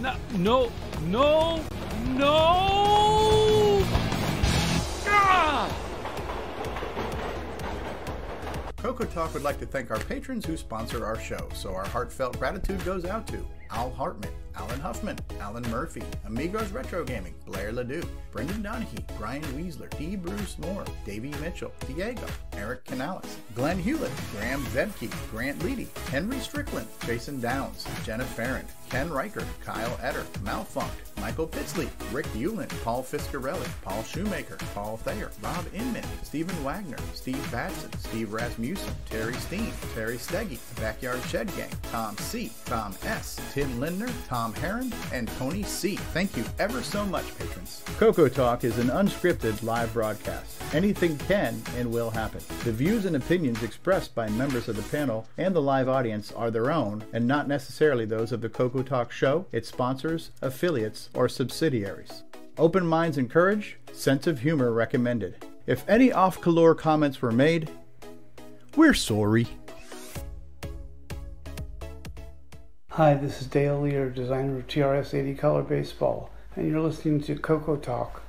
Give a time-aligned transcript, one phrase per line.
[0.00, 0.72] No, no,
[1.08, 1.62] no,
[2.16, 3.82] no!
[5.06, 5.70] Ah!
[8.78, 12.38] Coco Talk would like to thank our patrons who sponsor our show, so our heartfelt
[12.38, 18.02] gratitude goes out to Al Hartman, Alan Huffman, Alan Murphy, Amigos Retro Gaming, Blair Ledoux,
[18.32, 20.16] Brendan Donahue, Brian Weasler, D.
[20.16, 22.26] Bruce Moore, Davey Mitchell, Diego,
[22.56, 29.10] Eric Canales, Glenn Hewlett, Graham Vedke, Grant Leedy, Henry Strickland, Jason Downs, Jenna Farron, Ken
[29.10, 30.90] Riker, Kyle Etter, Malfunk,
[31.20, 37.52] Michael Pitsley, Rick Euland, Paul Fiscarelli, Paul Shoemaker, Paul Thayer, Bob Inman, Stephen Wagner, Steve
[37.52, 43.78] Batson, Steve Rasmussen, Terry Steen, Terry Steggy, Backyard Shed Gang, Tom C, Tom S, Tim
[43.78, 45.96] Lindner, Tom Heron, and Tony C.
[45.96, 47.82] Thank you ever so much, patrons.
[47.98, 50.62] Coco Talk is an unscripted live broadcast.
[50.72, 52.40] Anything can and will happen.
[52.64, 56.50] The views and opinions expressed by members of the panel and the live audience are
[56.50, 61.28] their own and not necessarily those of the Coco Talk show, its sponsors, affiliates, or
[61.28, 62.22] subsidiaries.
[62.56, 65.44] Open minds encouraged, sense of humor recommended.
[65.66, 67.70] If any off color comments were made,
[68.76, 69.46] we're sorry.
[73.02, 77.34] Hi, this is Dale Lear, designer of TRS 80 Color Baseball, and you're listening to
[77.34, 78.20] Coco Talk.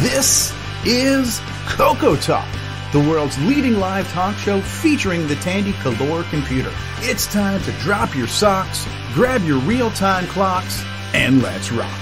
[0.00, 0.54] This
[0.86, 2.48] is Coco Talk,
[2.96, 6.72] the world's leading live talk show featuring the Tandy Color computer.
[7.00, 12.00] It's time to drop your socks, grab your real time clocks, and let's rock.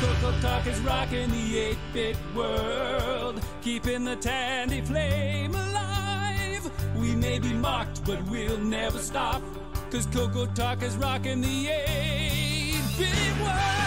[0.00, 6.70] Coco Talk is rocking the 8-bit world, keeping the Tandy flame alive.
[6.98, 9.42] We may be mocked, but we'll never stop,
[9.90, 13.77] cause Coco Talk is rocking the 8-bit world.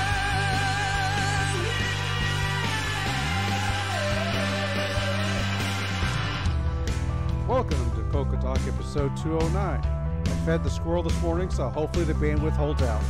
[7.52, 9.60] Welcome to Coco Talk episode 209.
[9.60, 13.02] I fed the squirrel this morning, so hopefully the bandwidth holds out.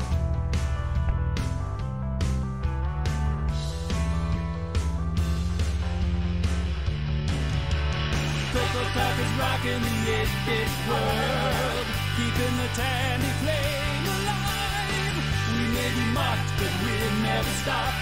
[8.49, 11.85] Coco Talk is rocking the 8-bit world,
[12.17, 15.21] keeping the Tandy flame alive.
[15.53, 17.93] We may be mocked, but we'll never stop,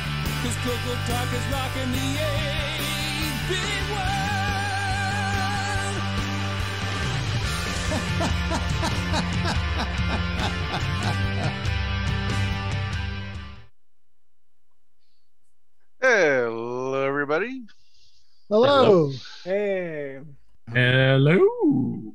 [0.41, 2.15] cause Coco Talk is rocking the
[3.51, 4.28] 8-bit world.
[16.01, 17.63] Hello, everybody.
[18.49, 19.11] Hello.
[19.43, 20.19] Hey,
[20.73, 22.13] Hello.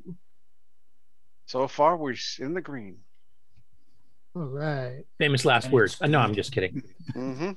[1.45, 2.97] So far, we're in the green.
[4.35, 5.03] All right.
[5.17, 5.97] Famous last words.
[6.01, 6.83] Uh, no, I'm just kidding.
[7.13, 7.51] Mm-hmm.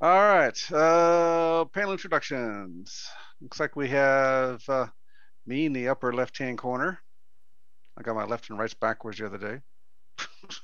[0.00, 0.72] All right.
[0.72, 3.06] Uh, panel introductions.
[3.40, 4.86] Looks like we have uh,
[5.46, 7.00] me in the upper left-hand corner.
[7.98, 9.60] I got my left and rights backwards the other day.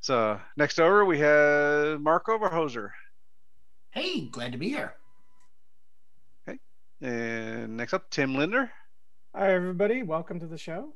[0.00, 2.90] so next over, we have Mark Overhoser.
[3.90, 4.94] Hey, glad to be here.
[7.00, 8.72] And next up, Tim Lindner.
[9.34, 10.02] Hi, everybody.
[10.02, 10.92] Welcome to the show.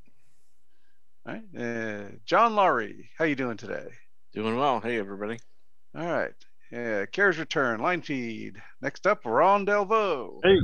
[1.24, 1.42] All right.
[1.56, 3.10] Uh, John Laurie.
[3.16, 3.86] How you doing today?
[4.34, 4.80] Doing well.
[4.80, 5.38] Hey, everybody.
[5.96, 6.32] All right.
[6.72, 8.60] Yeah, Cares Return, line feed.
[8.80, 10.40] Next up, Ron Delvaux.
[10.42, 10.56] Hey,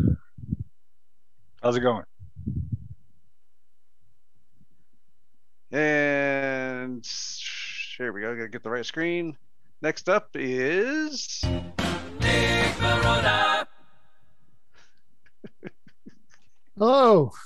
[1.62, 2.05] how's it going?
[5.70, 7.06] And
[7.96, 8.34] here we go.
[8.34, 9.36] Gotta get the right screen.
[9.82, 13.66] Next up is Nick Marotta.
[16.76, 17.32] Hello.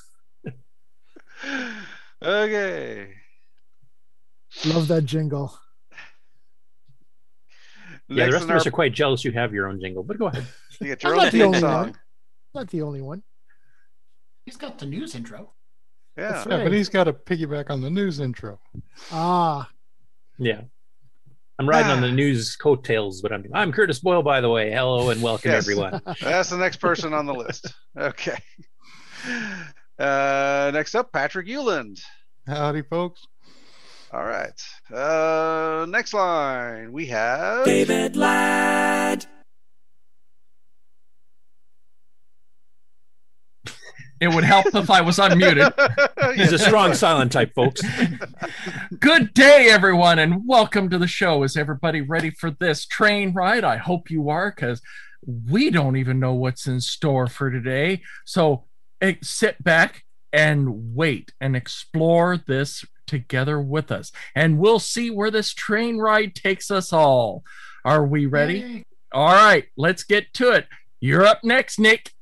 [2.22, 2.22] Oh.
[2.22, 3.14] okay.
[4.66, 5.58] Love that jingle.
[8.08, 10.18] Yeah, the rest in of us are quite jealous you have your own jingle, but
[10.18, 10.46] go ahead.
[10.80, 11.80] You get I'm your own not the theme only song.
[11.84, 11.98] one.
[12.54, 13.22] Not the only one.
[14.44, 15.52] He's got the news intro.
[16.16, 16.32] Yeah.
[16.32, 18.60] That's Yeah, but he's got to piggyback on the news intro.
[19.10, 19.68] Ah,
[20.38, 20.62] Yeah.
[21.58, 24.72] I'm riding on the news coattails, but I'm I'm Curtis Boyle, by the way.
[24.72, 25.62] Hello and welcome Yes.
[25.64, 26.00] everyone.
[26.20, 27.72] That's the next person on the list.
[27.96, 28.36] Okay.
[29.98, 32.00] Uh, next up, Patrick Euland.
[32.46, 33.22] Howdy, folks.
[34.12, 34.60] All right.
[34.92, 39.26] Uh, next line, we have David Ladd.
[44.22, 45.72] It would help if I was unmuted.
[46.36, 47.82] He's a strong silent type, folks.
[49.00, 51.42] Good day, everyone, and welcome to the show.
[51.42, 53.64] Is everybody ready for this train ride?
[53.64, 54.80] I hope you are, because
[55.26, 58.02] we don't even know what's in store for today.
[58.24, 58.66] So,
[59.00, 64.12] eh, sit back and wait and explore this together with us.
[64.36, 67.42] And we'll see where this train ride takes us all.
[67.84, 68.60] Are we ready?
[68.60, 68.84] Yay.
[69.10, 70.68] All right, let's get to it.
[71.00, 72.12] You're up next, Nick.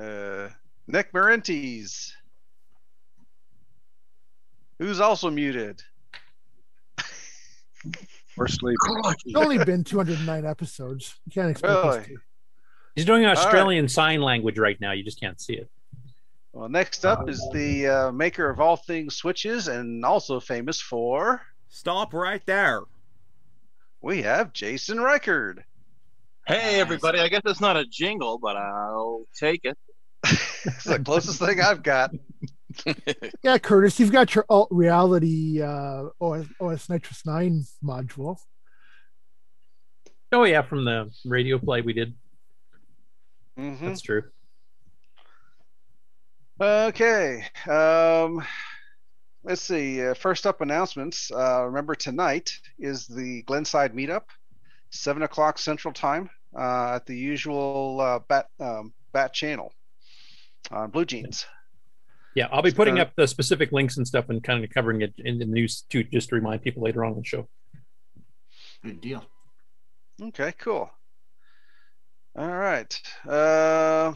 [0.00, 0.48] Uh,
[0.86, 2.12] Nick Marentes.
[4.78, 5.82] Who's also muted.
[8.38, 8.76] Or sleeping.
[9.26, 11.18] It's only been 209 episodes.
[11.26, 12.16] You can't expect us to.
[12.94, 13.36] He's doing right.
[13.36, 14.92] Australian sign language right now.
[14.92, 15.68] You just can't see it.
[16.52, 21.42] Well, next up is the uh, maker of all things switches and also famous for.
[21.68, 22.82] Stop right there.
[24.00, 25.64] We have Jason Reichard.
[26.46, 27.20] Hey, everybody.
[27.20, 29.76] I guess it's not a jingle, but I'll take it.
[30.24, 32.12] It's the closest thing I've got.
[33.42, 38.38] Yeah, Curtis, you've got your alt reality uh, OS, OS Nitrous 9 module.
[40.32, 42.14] Oh yeah, from the radio play we did.
[43.58, 43.80] Mhm.
[43.80, 44.22] That's true.
[46.60, 47.44] Okay.
[47.68, 48.42] Um,
[49.42, 50.06] let's see.
[50.06, 51.30] Uh, first up, announcements.
[51.32, 54.24] Uh, remember, tonight is the Glenside meetup,
[54.90, 59.72] 7 o'clock Central Time uh, at the usual uh, Bat, um, Bat channel
[60.70, 61.46] on Blue Jeans.
[62.34, 65.14] Yeah, I'll be putting up the specific links and stuff and kind of covering it
[65.18, 67.48] in the news too, just to remind people later on in the show.
[68.84, 69.24] Good deal.
[70.22, 70.90] Okay, cool.
[72.36, 73.00] All right.
[73.28, 74.12] Uh,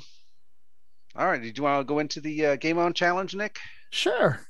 [1.16, 1.42] all right.
[1.42, 3.58] Did you want to go into the uh, Game On Challenge, Nick?
[3.90, 4.40] Sure.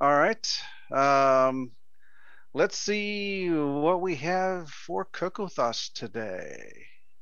[0.00, 0.46] All right.
[0.90, 1.70] Um,
[2.54, 6.72] let's see what we have for Coco Thus today.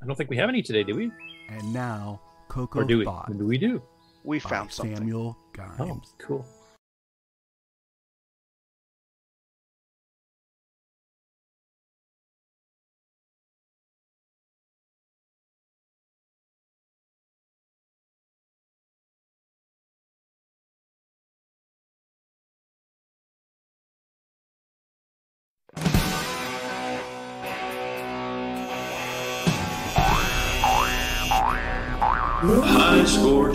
[0.03, 1.11] I don't think we have any today, do we?
[1.51, 3.05] And now, Coco Or do we?
[3.05, 3.83] Thoughts Do we do?
[4.25, 4.97] We found something.
[4.97, 5.81] Samuel Grimes.
[5.81, 6.47] Oh, cool.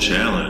[0.03, 0.42] Challenge.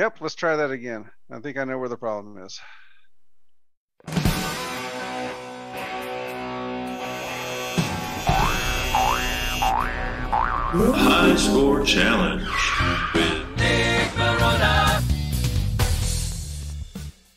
[0.00, 1.10] Yep, let's try that again.
[1.30, 2.58] I think I know where the problem is.
[10.72, 12.48] High Score Challenge.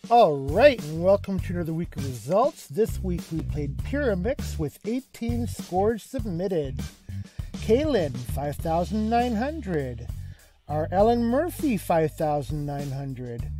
[0.09, 2.67] All right, and welcome to another week of results.
[2.67, 6.79] This week we played Pyramix with 18 scores submitted.
[7.57, 10.07] Kaylin, 5,900.
[10.69, 13.51] Our Ellen Murphy, 5,900.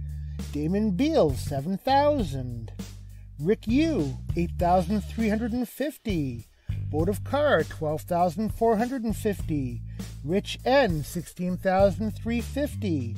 [0.53, 2.71] Damon Beal, 7,000.
[3.39, 6.47] Rick Yu, 8,350.
[6.89, 9.81] Boat of Car, 12,450.
[10.23, 13.15] Rich N, 16,350.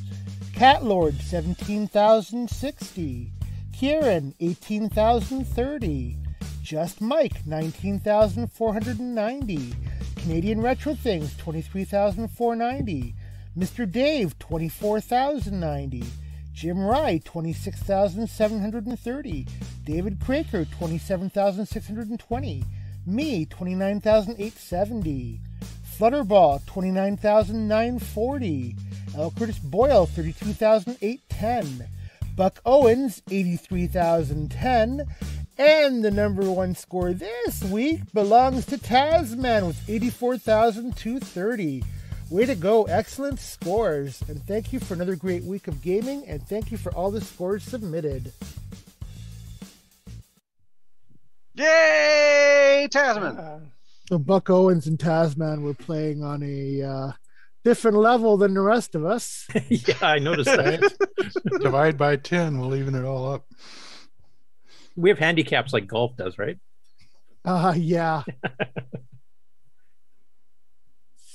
[0.53, 3.31] Cat Lord, 17,060.
[3.71, 6.17] Kieran, 18,030.
[6.63, 9.73] Just Mike, 19,490.
[10.15, 13.13] Canadian Retro Things, 23,490.
[13.57, 13.89] Mr.
[13.89, 16.03] Dave, 24,090.
[16.51, 19.47] Jim Rye, 26,730.
[19.85, 22.65] David Craker, 27,620.
[23.05, 25.39] Me, 29,870.
[25.97, 28.75] Flutterball, 29,940.
[29.17, 29.33] L.
[29.37, 31.87] Curtis Boyle, 32,810.
[32.35, 35.05] Buck Owens, 83,010.
[35.57, 41.81] And the number one score this week belongs to Tasman with 84,230.
[42.29, 44.23] Way to go, excellent scores.
[44.27, 47.21] And thank you for another great week of gaming, and thank you for all the
[47.21, 48.31] scores submitted.
[51.53, 53.37] Yay, Tasman!
[53.37, 53.59] Uh,
[54.09, 57.11] So Buck Owens and Tasman were playing on a uh,
[57.63, 59.47] different level than the rest of us.
[59.69, 60.93] yeah, I noticed that.
[61.61, 63.45] Divide by 10, we'll even it all up.
[64.95, 66.57] we have handicaps like golf does, right?
[67.45, 68.23] Uh, yeah.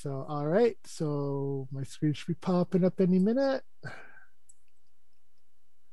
[0.02, 0.76] so, all right.
[0.84, 3.62] So my screen should be popping up any minute.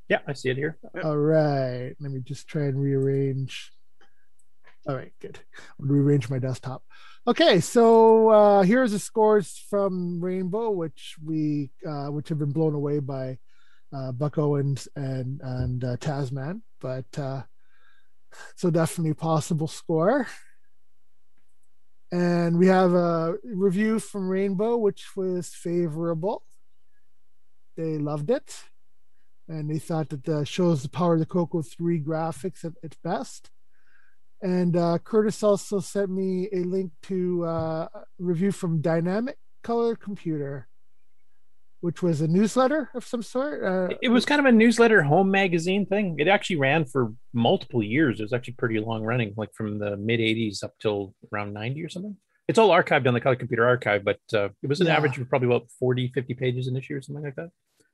[0.07, 0.77] Yeah, I see it here.
[1.03, 1.93] All right.
[1.99, 3.73] Let me just try and rearrange.
[4.87, 5.39] All right, good.
[5.79, 6.83] I'll rearrange my desktop.
[7.27, 12.73] Okay, so uh, here's the scores from Rainbow, which we uh, which have been blown
[12.73, 13.37] away by
[13.93, 17.41] uh, Buck Owens and and uh, Tasman, but uh,
[18.55, 20.27] so definitely possible score.
[22.11, 26.43] And we have a review from Rainbow, which was favorable.
[27.75, 28.63] They loved it,
[29.47, 32.97] and they thought that the shows the power of the Coco Three graphics at its
[33.03, 33.51] best.
[34.41, 39.95] And uh, Curtis also sent me a link to uh, a review from Dynamic Color
[39.95, 40.67] Computer,
[41.81, 43.63] which was a newsletter of some sort.
[43.63, 46.15] Uh, It was kind of a newsletter home magazine thing.
[46.19, 48.19] It actually ran for multiple years.
[48.19, 51.83] It was actually pretty long running, like from the mid 80s up till around 90
[51.83, 52.17] or something.
[52.47, 54.95] It's all archived on the Color Computer Archive, but uh, it was an Yeah.
[54.97, 57.49] average of probably about 40, 50 pages an issue or something like that.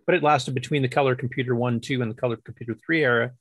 [0.06, 3.32] But it lasted between the Color Computer 1, 2, and the Color Computer 3 era,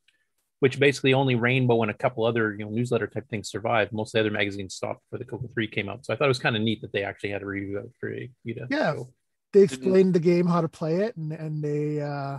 [0.61, 3.93] which basically only Rainbow and a couple other you know newsletter type things survived.
[3.93, 6.07] Most of the other magazines stopped before the Coco 3 came out.
[6.07, 8.11] So I thought it was kind of neat that they actually had a review for
[8.11, 9.09] you to yeah, show.
[9.53, 12.39] They explained the game, how to play it, and and they uh,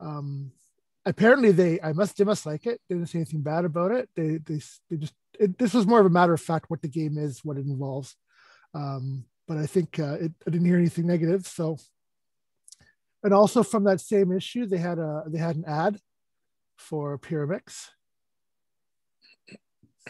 [0.00, 0.52] um,
[1.06, 2.80] apparently they I must they must like it.
[2.88, 4.08] They didn't say anything bad about it.
[4.16, 6.88] They they they just it, this was more of a matter of fact what the
[6.88, 8.16] game is, what it involves.
[8.74, 11.46] Um, but I think uh, it, I didn't hear anything negative.
[11.46, 11.78] So,
[13.24, 15.98] and also from that same issue, they had a they had an ad
[16.76, 17.88] for Pyramix.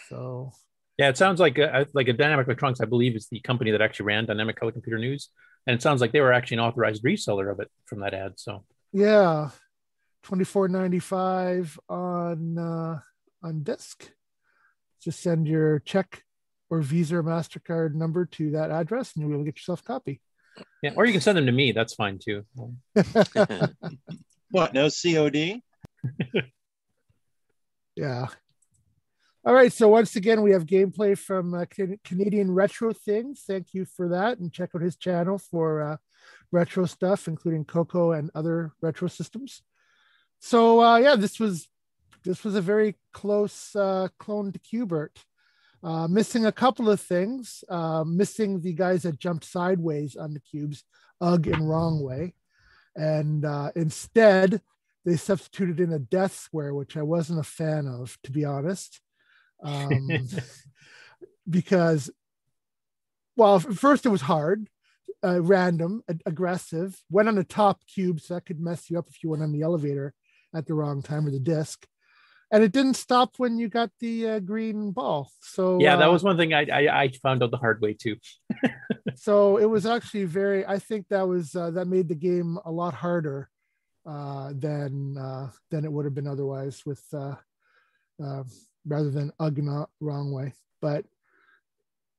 [0.09, 0.53] So
[0.99, 3.81] Yeah, it sounds like a, like a Dynamic Electronics, I believe, is the company that
[3.81, 5.31] actually ran Dynamic Color Computer News,
[5.67, 8.35] and it sounds like they were actually an authorized reseller of it from that ad.
[8.37, 9.51] So yeah,
[10.23, 13.01] twenty four ninety five on uh,
[13.43, 14.11] on disc.
[15.03, 16.25] Just send your check
[16.69, 19.81] or Visa or Mastercard number to that address, and you'll be able to get yourself
[19.81, 20.21] a copy.
[20.83, 21.73] yeah, or you can send them to me.
[21.73, 22.45] That's fine too.
[24.53, 24.75] What?
[24.75, 25.63] No COD?
[27.97, 28.29] Yeah.
[29.51, 29.73] All right.
[29.73, 31.65] So once again, we have gameplay from uh,
[32.05, 33.43] Canadian Retro Things.
[33.45, 35.97] Thank you for that, and check out his channel for uh,
[36.53, 39.63] retro stuff, including Coco and other retro systems.
[40.39, 41.67] So uh, yeah, this was
[42.25, 45.17] this was a very close uh, clone to Qbert.
[45.83, 47.65] Uh, missing a couple of things.
[47.69, 50.85] Uh, missing the guys that jumped sideways on the cubes,
[51.21, 52.35] Ugg and Wrong Way,
[52.95, 54.63] and uh, instead
[55.05, 59.01] they substituted in a death square, which I wasn't a fan of, to be honest.
[59.63, 60.09] Um,
[61.51, 62.11] because,
[63.37, 64.69] well, first it was hard,
[65.25, 69.23] uh, random, aggressive, went on the top cube, so that could mess you up if
[69.23, 70.15] you went on the elevator
[70.55, 71.87] at the wrong time or the disc.
[72.53, 75.31] And it didn't stop when you got the uh, green ball.
[75.41, 77.95] So yeah, that uh, was one thing I, I I found out the hard way
[77.95, 78.17] too.
[79.15, 82.71] so it was actually very i think that was uh, that made the game a
[82.71, 83.49] lot harder
[84.07, 87.35] uh, than uh, than it would have been otherwise with uh,
[88.23, 88.43] uh,
[88.87, 91.05] rather than Ugna wrong way but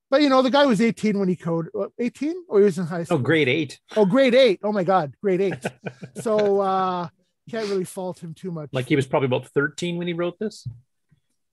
[0.10, 2.86] but you know the guy was 18 when he coded 18 or he was in
[2.86, 3.16] high school.
[3.16, 3.80] Oh, school grade eight.
[3.96, 5.66] oh grade eight oh my god grade eight
[6.22, 7.08] so uh
[7.50, 10.38] can't really fault him too much Like he was probably about 13 when he wrote
[10.40, 10.68] this.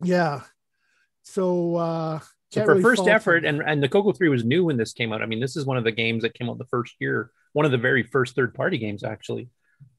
[0.03, 0.43] yeah
[1.23, 3.09] so uh So for really first him.
[3.09, 5.21] effort, and and the Coco 3 was new when this came out.
[5.23, 7.67] I mean, this is one of the games that came out the first year, one
[7.67, 9.49] of the very first third party games actually.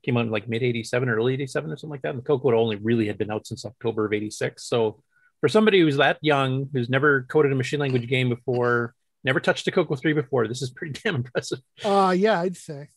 [0.04, 2.12] Came out in like mid 87 or early 87 or something like that.
[2.12, 4.64] And the Coco only really had been out since October of 86.
[4.64, 5.04] So
[5.42, 9.68] for somebody who's that young, who's never coded a machine language game before, never touched
[9.68, 11.60] a Coco 3 before, this is pretty damn impressive.
[11.84, 12.90] Uh yeah, I'd say.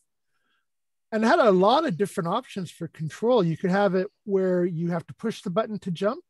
[1.10, 3.44] And had a lot of different options for control.
[3.44, 6.24] You could have it where you have to push the button to jump,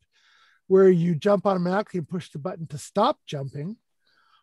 [0.66, 3.76] where you jump automatically and push the button to stop jumping,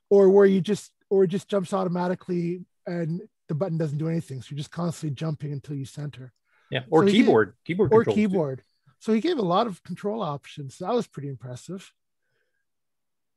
[0.09, 4.41] or where you just or it just jumps automatically and the button doesn't do anything.
[4.41, 6.31] So you're just constantly jumping until you center.
[6.71, 6.81] Yeah.
[6.89, 7.55] Or So he- keyboard.
[7.65, 8.21] keyboard or controls, too.
[8.29, 8.63] keyboard.
[8.99, 10.77] So he gave a lot of control options.
[10.77, 11.91] That was pretty impressive.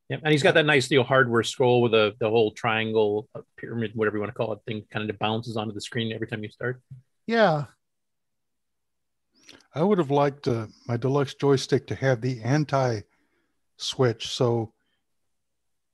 [0.09, 3.27] Yeah, and he's got that nice you know, hardware scroll with a the whole triangle
[3.33, 6.11] uh, pyramid, whatever you want to call it, thing kind of bounces onto the screen
[6.11, 6.81] every time you start.
[7.25, 7.65] Yeah.
[9.73, 13.01] I would have liked uh, my deluxe joystick to have the anti
[13.77, 14.27] switch.
[14.27, 14.73] So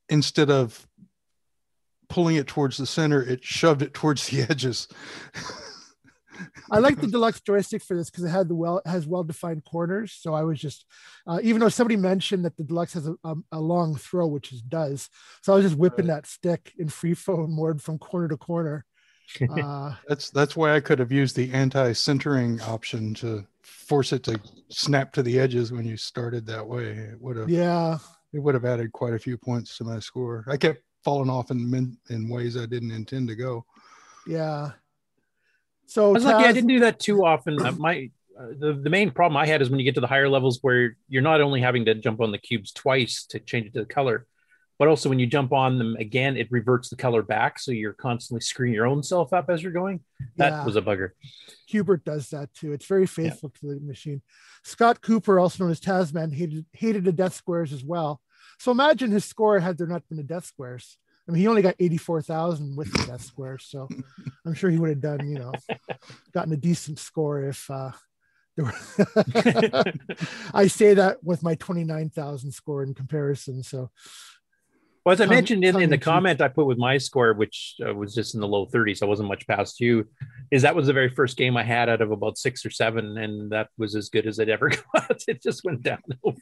[0.09, 0.88] instead of
[2.10, 4.88] pulling it towards the center, it shoved it towards the edges.
[6.72, 9.66] I like the deluxe joystick for this because it had the well has well defined
[9.66, 10.18] corners.
[10.20, 10.86] So I was just,
[11.28, 14.51] uh, even though somebody mentioned that the deluxe has a, a, a long throw, which
[14.54, 15.10] it does,
[15.42, 18.86] so I was just whipping that stick in free phone mode from corner to corner.
[19.50, 24.39] Uh, That's that's why I could have used the anti-centering option to force it to
[24.70, 26.89] snap to the edges when you started that way.
[26.89, 28.00] It would have yeah,
[28.34, 30.46] it would have added quite a few points to my score.
[30.48, 33.65] I kept falling off in min- in ways I didn't intend to go.
[34.27, 34.72] yeah.
[35.86, 37.60] So I was lucky I didn't do that too often.
[37.60, 40.08] Uh, my uh, the the main problem I had is when you get to the
[40.08, 43.65] higher levels where you're not only having to jump on the cubes twice to change
[43.68, 44.27] it to the color,
[44.77, 47.94] but also when you jump on them again, it reverts the color back, so you're
[47.94, 50.01] constantly screwing your own self up as you're going.
[50.38, 50.65] That Yeah.
[50.65, 51.10] was a bugger.
[51.72, 52.72] Qbert does that too.
[52.72, 54.22] It's very faithful to the machine.
[54.63, 58.22] Scott Cooper, also known as Tasman, hated hated the death squares as well.
[58.60, 60.98] So imagine his score had there not been the death squares.
[61.28, 63.66] I mean, he only got 84,000 with the death squares.
[63.70, 63.88] So
[64.46, 65.54] I'm sure he would have done, you know,
[66.34, 67.92] gotten a decent score if uh,
[68.58, 69.84] there were.
[70.54, 73.63] I say that with my 29,000 score in comparison.
[73.63, 73.92] So,
[75.06, 77.94] Well, as I mentioned in, in the comment I put with my score, which uh,
[77.94, 80.06] was just in the low 30s, I wasn't much past you,
[80.51, 83.18] is that was the very first game I had out of about six or seven,
[83.18, 85.24] and that was as good as it ever got.
[85.28, 86.36] It just went downhill.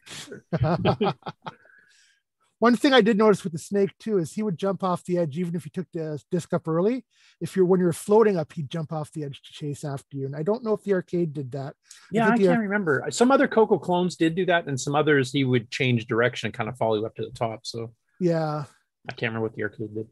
[2.59, 5.17] One thing I did notice with the snake too is he would jump off the
[5.19, 7.05] edge even if you took the disc up early.
[7.39, 10.25] If you're when you're floating up, he'd jump off the edge to chase after you.
[10.25, 11.75] And I don't know if the arcade did that.
[12.11, 13.05] Yeah, I think the can't ar- remember.
[13.11, 16.53] Some other Coco clones did do that, and some others he would change direction and
[16.53, 17.65] kind of follow you up to the top.
[17.67, 18.63] So Yeah,
[19.07, 20.07] I can't remember what the arcade did.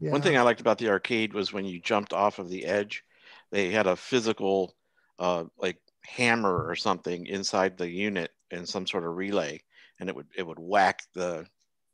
[0.00, 0.10] yeah.
[0.12, 3.02] One thing I liked about the arcade was when you jumped off of the edge,
[3.50, 4.76] they had a physical,
[5.18, 9.62] uh, like hammer or something inside the unit in some sort of relay,
[9.98, 11.46] and it would it would whack the it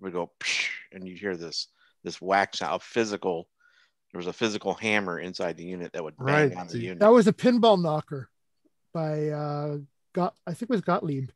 [0.03, 1.69] would go psh, and you hear this
[2.05, 2.77] this whack sound.
[2.77, 3.49] a Physical.
[4.13, 6.57] There was a physical hammer inside the unit that would bang Right.
[6.57, 6.99] on the unit.
[6.99, 8.29] That was a pinball knocker
[8.93, 9.79] by uh
[10.15, 11.31] got I think it was Gottlieb.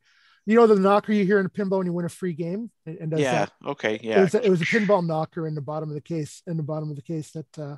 [0.44, 2.70] You know the knocker you hear in a pinball when you win a free game
[2.84, 3.32] and, and yeah.
[3.46, 3.52] that?
[3.66, 3.94] Okay.
[3.94, 4.20] It Yeah.
[4.20, 6.62] was, a, it was a pinball knocker in the bottom of the case in the
[6.62, 7.76] bottom of the case that uh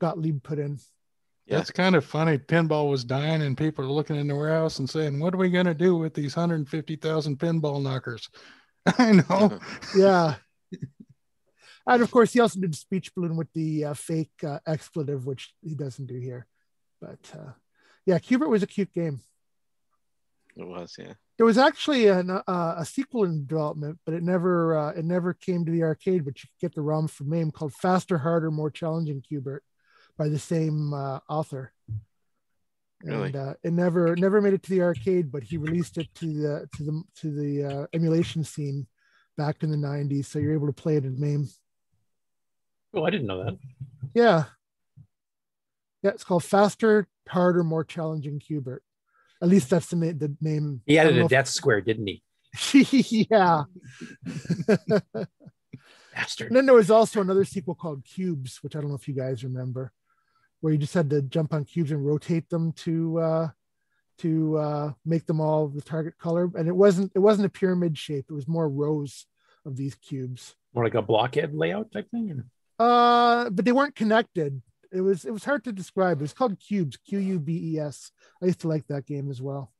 [0.00, 0.78] Gottlieb put in.
[1.46, 1.58] Yeah.
[1.58, 2.38] That's kind of funny.
[2.38, 5.50] Pinball was dying, and people are looking in the warehouse and saying, "What are we
[5.50, 8.28] going to do with these 150,000 pinball knockers?"
[8.98, 9.58] I know.
[9.96, 10.34] Yeah.
[11.86, 15.54] and of course, he also did speech balloon with the uh, fake uh, expletive, which
[15.62, 16.46] he doesn't do here.
[17.00, 17.52] But uh,
[18.06, 19.20] yeah, Qbert was a cute game.
[20.56, 20.96] It was.
[20.98, 21.14] Yeah.
[21.38, 25.32] There was actually an, uh, a sequel in development, but it never uh, it never
[25.32, 26.24] came to the arcade.
[26.24, 29.60] But you could get the ROM from MAME called Faster, Harder, More Challenging Qbert
[30.18, 31.72] by the same uh, author.
[33.02, 33.26] Really?
[33.28, 36.26] And uh, it never never made it to the arcade, but he released it to
[36.26, 38.86] the to the to the uh, emulation scene
[39.36, 40.26] back in the '90s.
[40.26, 41.48] So you're able to play it in MAME.
[42.94, 43.58] Oh, I didn't know that.
[44.14, 44.44] Yeah.
[46.02, 48.80] Yeah, it's called Faster, Harder, More Challenging Qbert.
[49.40, 50.82] At least that's the, na- the name.
[50.86, 52.22] He I added a know death square, didn't he?
[52.74, 53.62] if- yeah.
[56.14, 56.48] Bastard.
[56.48, 59.14] And then there was also another sequel called Qubes, which I don't know if you
[59.14, 59.92] guys remember,
[60.62, 63.48] where you just had to jump on cubes and rotate them to uh,
[64.18, 66.50] to uh, make them all the target color.
[66.54, 69.26] And it wasn't it wasn't a pyramid shape; it was more rows
[69.66, 70.54] of these cubes.
[70.74, 72.30] More like a blockhead layout type thing.
[72.30, 72.46] or-
[72.84, 74.62] Uh, but they weren't connected.
[74.92, 76.18] It was it was hard to describe.
[76.18, 78.10] It was called Qubes, Q U B E S.
[78.42, 79.72] I used to like that game as well.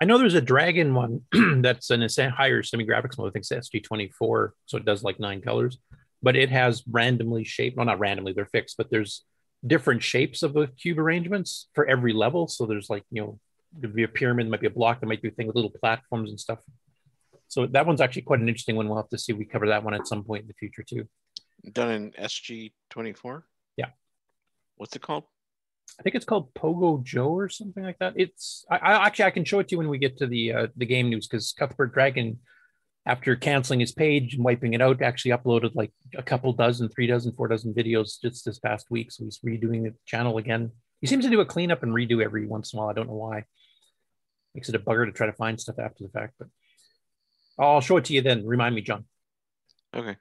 [0.00, 1.20] I know there's a dragon one
[1.62, 3.28] that's an a higher semi graphics mode.
[3.28, 5.78] I think it's SG24, so it does like nine colors,
[6.22, 7.76] but it has randomly shaped.
[7.76, 9.24] Well, not randomly, they're fixed, but there's
[9.66, 12.46] different shapes of the cube arrangements for every level.
[12.48, 13.38] So there's like you know,
[13.78, 15.70] there'd be a pyramid, might be a block, there might be a thing with little
[15.70, 16.58] platforms and stuff.
[17.48, 18.88] So that one's actually quite an interesting one.
[18.88, 19.32] We'll have to see.
[19.32, 21.08] if We cover that one at some point in the future too.
[21.70, 23.46] Done in SG twenty four.
[23.76, 23.90] Yeah.
[24.76, 25.24] What's it called?
[25.98, 28.14] I think it's called Pogo Joe or something like that.
[28.16, 30.52] It's I, I actually I can show it to you when we get to the
[30.52, 32.38] uh, the game news because Cuthbert Dragon,
[33.06, 37.06] after canceling his page and wiping it out, actually uploaded like a couple dozen, three
[37.06, 39.12] dozen, four dozen videos just this past week.
[39.12, 40.70] So he's redoing the channel again.
[41.00, 42.90] He seems to do a cleanup and redo every once in a while.
[42.90, 43.44] I don't know why.
[44.54, 46.48] Makes it a bugger to try to find stuff after the fact, but
[47.58, 48.46] I'll show it to you then.
[48.46, 49.04] Remind me, John.
[49.94, 50.16] Okay.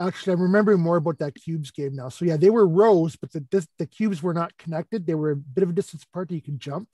[0.00, 2.08] Actually, I'm remembering more about that cubes game now.
[2.08, 5.06] So yeah, they were rows, but the this, the cubes were not connected.
[5.06, 6.88] They were a bit of a distance apart that you could jump.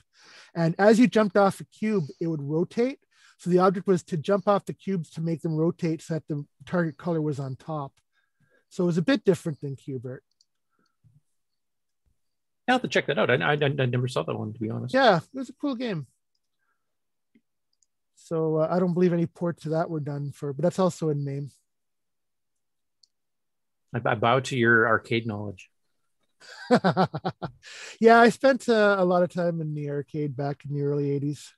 [0.54, 2.98] And as you jumped off a cube, it would rotate.
[3.42, 6.28] So the object was to jump off the cubes to make them rotate so that
[6.28, 7.92] the target color was on top.
[8.68, 10.20] So it was a bit different than Qbert.
[12.68, 13.32] I'll have to check that out.
[13.32, 14.94] I, I, I never saw that one to be honest.
[14.94, 16.06] Yeah, it was a cool game.
[18.14, 21.08] So uh, I don't believe any ports of that were done for, but that's also
[21.08, 21.50] in MAME.
[23.92, 25.68] I, I bow to your arcade knowledge.
[27.98, 31.18] yeah, I spent uh, a lot of time in the arcade back in the early
[31.18, 31.48] 80s.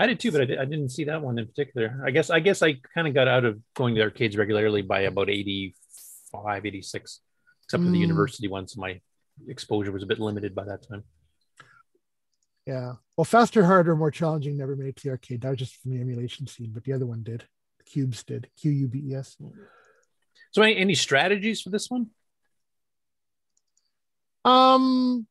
[0.00, 2.02] I did too, but I, did, I didn't see that one in particular.
[2.04, 5.00] I guess I guess I kind of got out of going to arcades regularly by
[5.02, 7.20] about 85, 86,
[7.64, 8.00] except for the Mm.
[8.00, 8.66] university one.
[8.66, 9.00] So my
[9.46, 11.04] exposure was a bit limited by that time.
[12.66, 12.94] Yeah.
[13.16, 15.42] Well, faster, harder, more challenging never made it to the arcade.
[15.42, 17.44] That was just from the emulation scene, but the other one did.
[17.78, 18.48] The Qubes did.
[18.60, 19.36] Q U B E S.
[20.52, 22.08] So any, any strategies for this one?
[24.44, 25.26] Um,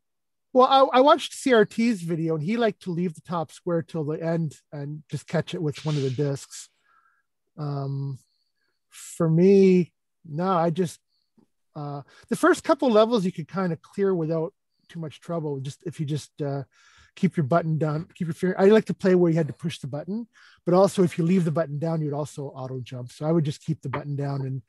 [0.52, 4.04] Well, I, I watched CRT's video and he liked to leave the top square till
[4.04, 6.70] the end and just catch it with one of the discs.
[7.58, 8.18] Um,
[8.90, 9.94] for me,
[10.26, 11.00] no, I just
[11.76, 14.54] uh, the first couple levels you could kind of clear without
[14.90, 15.60] too much trouble.
[15.60, 16.64] Just if you just uh,
[17.16, 18.60] keep your button down, keep your finger.
[18.60, 20.28] I like to play where you had to push the button,
[20.66, 23.12] but also if you leave the button down, you'd also auto jump.
[23.12, 24.64] So I would just keep the button down and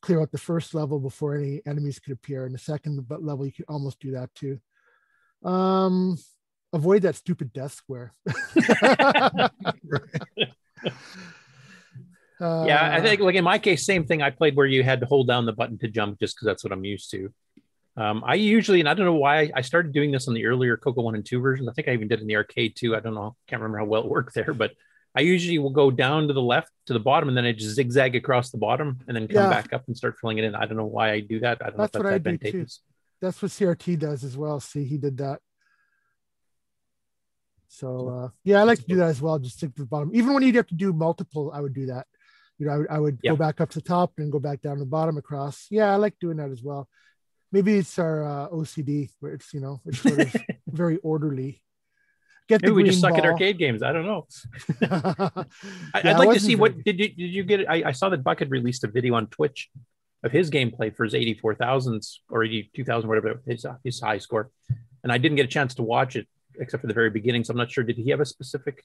[0.00, 2.46] clear out the first level before any enemies could appear.
[2.46, 4.58] And the second level, you could almost do that too.
[5.46, 6.16] Um,
[6.72, 8.12] avoid that stupid death square.
[12.38, 14.20] Uh, yeah, I think like in my case, same thing.
[14.20, 16.62] I played where you had to hold down the button to jump just because that's
[16.62, 17.32] what I'm used to.
[17.96, 20.76] Um, I usually, and I don't know why I started doing this on the earlier
[20.76, 21.66] Coco one and two versions.
[21.66, 22.94] I think I even did in the arcade too.
[22.94, 24.72] I don't know, can't remember how well it worked there, but
[25.14, 27.74] I usually will go down to the left to the bottom and then I just
[27.74, 29.48] zigzag across the bottom and then come Yeah.
[29.48, 30.54] back up and start filling it in.
[30.54, 31.62] I don't know why I do that.
[31.62, 32.44] I don't That's know if what that's I do too.
[32.44, 32.80] advantageous.
[33.20, 34.60] That's what CRT does as well.
[34.60, 35.40] See, he did that.
[37.68, 39.38] So uh, yeah, I like to do that as well.
[39.38, 40.10] Just stick to the bottom.
[40.14, 42.06] Even when you'd have to do multiple, I would do that.
[42.58, 43.32] You know, I would, I would Yeah.
[43.32, 45.66] go back up to the top and go back down to the bottom across.
[45.70, 46.88] Yeah, I like doing that as well.
[47.52, 50.34] Maybe it's our uh, OCD where it's you know it's sort of
[50.68, 51.62] very orderly.
[52.48, 53.82] Get the Maybe we just suck at arcade games.
[53.82, 54.26] I don't know.
[54.82, 57.68] I, Yeah, I like to see what did you did you get?
[57.68, 59.68] I, I saw that Bucket released a video on Twitch
[60.22, 64.00] of his gameplay for his eighty four thousands or eighty two thousand, whatever his his
[64.00, 64.50] high score,
[65.02, 66.26] and I didn't get a chance to watch it
[66.58, 67.44] except for the very beginning.
[67.44, 67.84] So I'm not sure.
[67.84, 68.82] Did he have a specific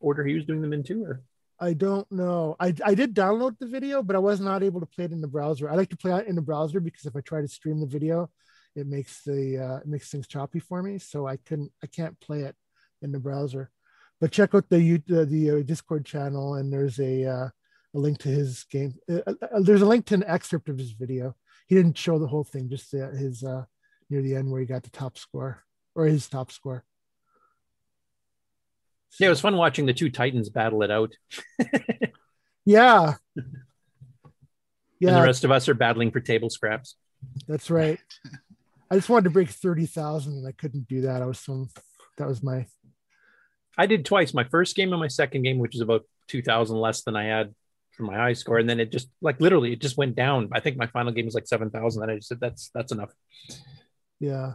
[0.00, 1.22] order he was doing them into, or
[1.58, 2.56] I don't know.
[2.58, 5.20] I, I did download the video, but I was not able to play it in
[5.20, 5.70] the browser.
[5.70, 7.86] I like to play it in the browser because if I try to stream the
[7.86, 8.30] video,
[8.74, 10.98] it makes the uh, it makes things choppy for me.
[10.98, 12.56] So I couldn't I can't play it
[13.02, 13.70] in the browser.
[14.20, 17.48] But check out the the, the uh, Discord channel, and there's a uh,
[17.94, 18.94] a link to his game.
[19.10, 21.34] Uh, uh, there's a link to an excerpt of his video.
[21.66, 23.64] He didn't show the whole thing, just the, his uh,
[24.10, 26.84] near the end where he got the top score or his top score.
[29.18, 31.14] yeah, it was fun watching the two Titans battle it out.
[32.64, 33.14] Yeah,
[35.04, 35.10] Yeah.
[35.10, 36.96] And the rest of us are battling for table scraps.
[37.46, 37.98] That's right.
[38.90, 41.20] I just wanted to break 30,000 and I couldn't do that.
[41.20, 41.66] I was so,
[42.16, 42.66] that was my,
[43.76, 44.32] I did twice.
[44.32, 47.24] My first game and my second game, which is about two thousand less than I
[47.24, 47.54] had
[47.96, 50.48] for my high score, and then it just like literally it just went down.
[50.52, 52.02] I think my final game was like seven thousand.
[52.02, 53.10] And I just said that's that's enough.
[54.20, 54.54] yeah.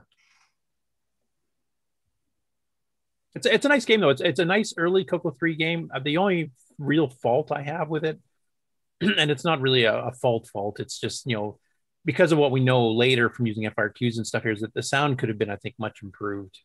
[3.36, 4.10] It's it's a nice game though.
[4.10, 5.90] It's it's a nice early Coco three game.
[5.94, 8.20] Uh, The only real fault I have with it,
[9.02, 10.80] and it's not really a, a fault fault.
[10.80, 11.60] It's just you know
[12.06, 14.82] because of what we know later from using FIRQs and stuff here is that the
[14.82, 16.58] sound could have been I think much improved.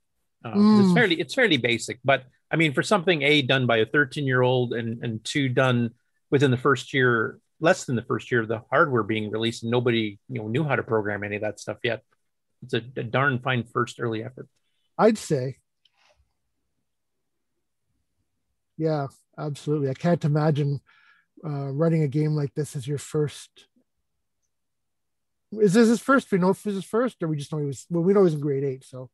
[0.45, 0.95] Uh, 'cause It's Mm.
[0.95, 4.43] fairly it's fairly basic, but I mean for something a done by a 13 year
[4.43, 5.91] old and and two done
[6.35, 9.70] within the first year, less than the first year of the hardware being released, and
[9.70, 12.03] nobody you know knew how to program any of that stuff yet.
[12.64, 14.49] It's a, a darn fine first early effort.
[14.99, 15.59] I'd say.
[18.77, 19.07] Yeah,
[19.38, 19.90] absolutely.
[19.90, 20.81] I can't imagine
[21.47, 23.68] uh, running a game like this as your first.
[25.53, 26.33] Is this his first?
[26.33, 27.87] We know if this is first, or we just know he was.
[27.88, 29.09] Well, we know he was in grade eight, so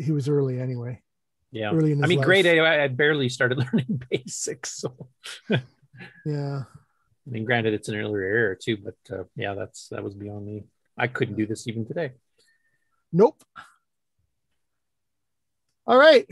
[0.00, 1.02] he was early anyway.
[1.50, 1.72] Yeah.
[1.72, 2.26] Early in I mean, life.
[2.26, 4.80] grade eight, I I barely started learning basics.
[4.80, 5.10] So,
[6.24, 6.62] Yeah.
[6.64, 10.46] I mean, granted, it's an earlier era too, but uh, yeah, that's that was beyond
[10.46, 10.64] me.
[10.96, 12.12] I couldn't do this even today.
[13.12, 13.42] Nope.
[15.86, 16.26] All right.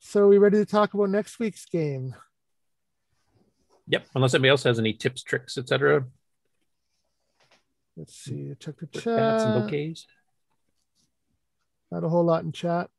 [0.00, 2.14] So we ready to talk about next week's game?
[3.88, 4.06] Yep.
[4.14, 6.04] Unless anybody else has any tips, tricks, etc.
[7.96, 8.54] Let's see.
[8.58, 9.62] Check the Bats and chat.
[9.62, 10.06] bouquets.
[11.90, 12.90] Not a whole lot in chat.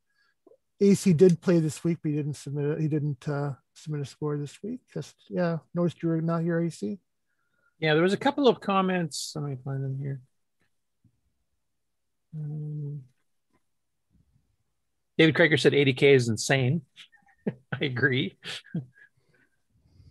[0.81, 2.81] AC did play this week, but he didn't submit it.
[2.81, 4.81] He didn't uh, submit a score this week.
[4.93, 6.99] Just yeah, noticed you're not here, AC.
[7.79, 9.33] Yeah, there was a couple of comments.
[9.35, 10.21] Let me find them here.
[12.35, 13.01] Um,
[15.17, 16.81] David Krager said 80k is insane.
[17.47, 18.37] I agree.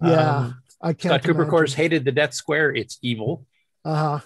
[0.03, 1.13] Yeah, Um, I can't.
[1.13, 2.75] Scott Cooper, course, hated the Death Square.
[2.77, 3.47] It's evil.
[3.85, 4.21] Uh huh.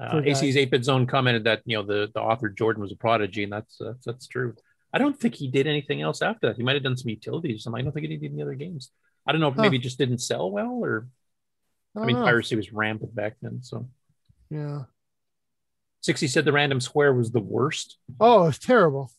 [0.00, 0.22] Uh.
[0.24, 3.52] AC's 8-bit zone commented that you know the, the author Jordan was a prodigy, and
[3.52, 4.54] that's uh, that's true.
[4.92, 6.56] I don't think he did anything else after that.
[6.56, 7.56] He might have done some utilities.
[7.56, 7.80] or something.
[7.80, 8.90] I don't think he did any other games.
[9.26, 9.62] I don't know if Huh.
[9.62, 11.08] maybe it just didn't sell well, or
[11.96, 12.22] I I mean, know.
[12.24, 13.62] piracy was rampant back then.
[13.62, 13.88] So
[14.50, 14.84] Yeah.
[16.00, 17.98] 60 said the random square was the worst.
[18.20, 19.12] Oh, it's terrible.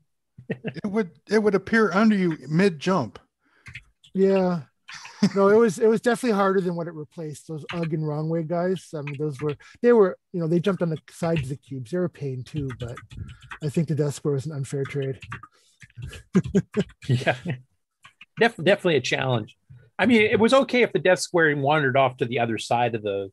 [0.48, 3.18] it would it would appear under you mid jump.
[4.14, 4.62] Yeah.
[5.34, 7.48] No, it was it was definitely harder than what it replaced.
[7.48, 8.88] Those Ugg and wrong way guys.
[8.94, 11.56] I mean, those were they were you know they jumped on the sides of the
[11.56, 11.90] cubes.
[11.90, 12.96] They were a pain too, but
[13.62, 15.18] I think the death square was an unfair trade.
[17.08, 17.36] yeah,
[18.38, 19.56] Def- definitely a challenge.
[19.98, 22.94] I mean, it was okay if the death square wandered off to the other side
[22.94, 23.30] of the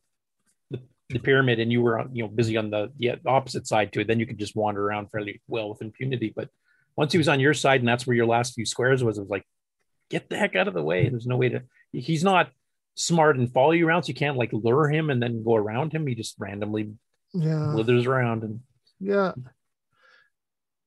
[0.70, 4.00] the, the pyramid and you were you know busy on the yeah, opposite side to
[4.00, 6.32] it, then you could just wander around fairly well with impunity.
[6.34, 6.48] But
[6.96, 9.20] once he was on your side and that's where your last few squares was, it
[9.20, 9.46] was like,
[10.10, 11.08] get the heck out of the way.
[11.08, 11.62] There's no way to.
[11.92, 12.50] He's not
[12.94, 15.92] smart and follow you around, so you can't like lure him and then go around
[15.92, 16.06] him.
[16.06, 16.94] He just randomly
[17.34, 17.72] Yeah.
[17.74, 18.60] slithers around and
[19.00, 19.32] Yeah.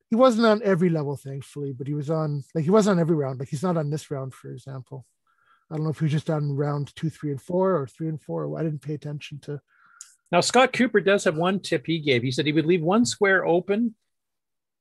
[0.09, 3.15] He wasn't on every level, thankfully, but he was on like he wasn't on every
[3.15, 3.39] round.
[3.39, 5.05] Like he's not on this round, for example.
[5.69, 8.07] I don't know if he was just on round two, three, and four, or three
[8.07, 8.57] and four.
[8.57, 9.61] I didn't pay attention to.
[10.31, 12.23] Now, Scott Cooper does have one tip he gave.
[12.23, 13.93] He said he would leave one square open,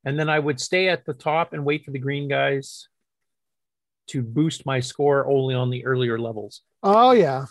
[0.05, 2.89] and then I would stay at the top and wait for the green guys
[4.09, 6.63] to boost my score only on the earlier levels.
[6.83, 7.47] Oh yeah,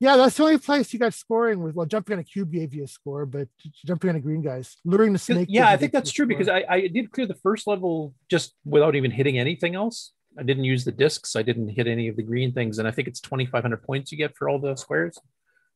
[0.00, 0.16] yeah.
[0.16, 1.74] That's the only place you got scoring with.
[1.74, 3.48] Well, jumping on a cube gave you a score, but
[3.84, 5.48] jumping on a green guys, luring the snake.
[5.50, 6.38] Yeah, I think that's true score.
[6.38, 10.12] because I, I did clear the first level just without even hitting anything else.
[10.38, 11.36] I didn't use the discs.
[11.36, 13.82] I didn't hit any of the green things, and I think it's twenty five hundred
[13.82, 15.18] points you get for all the squares.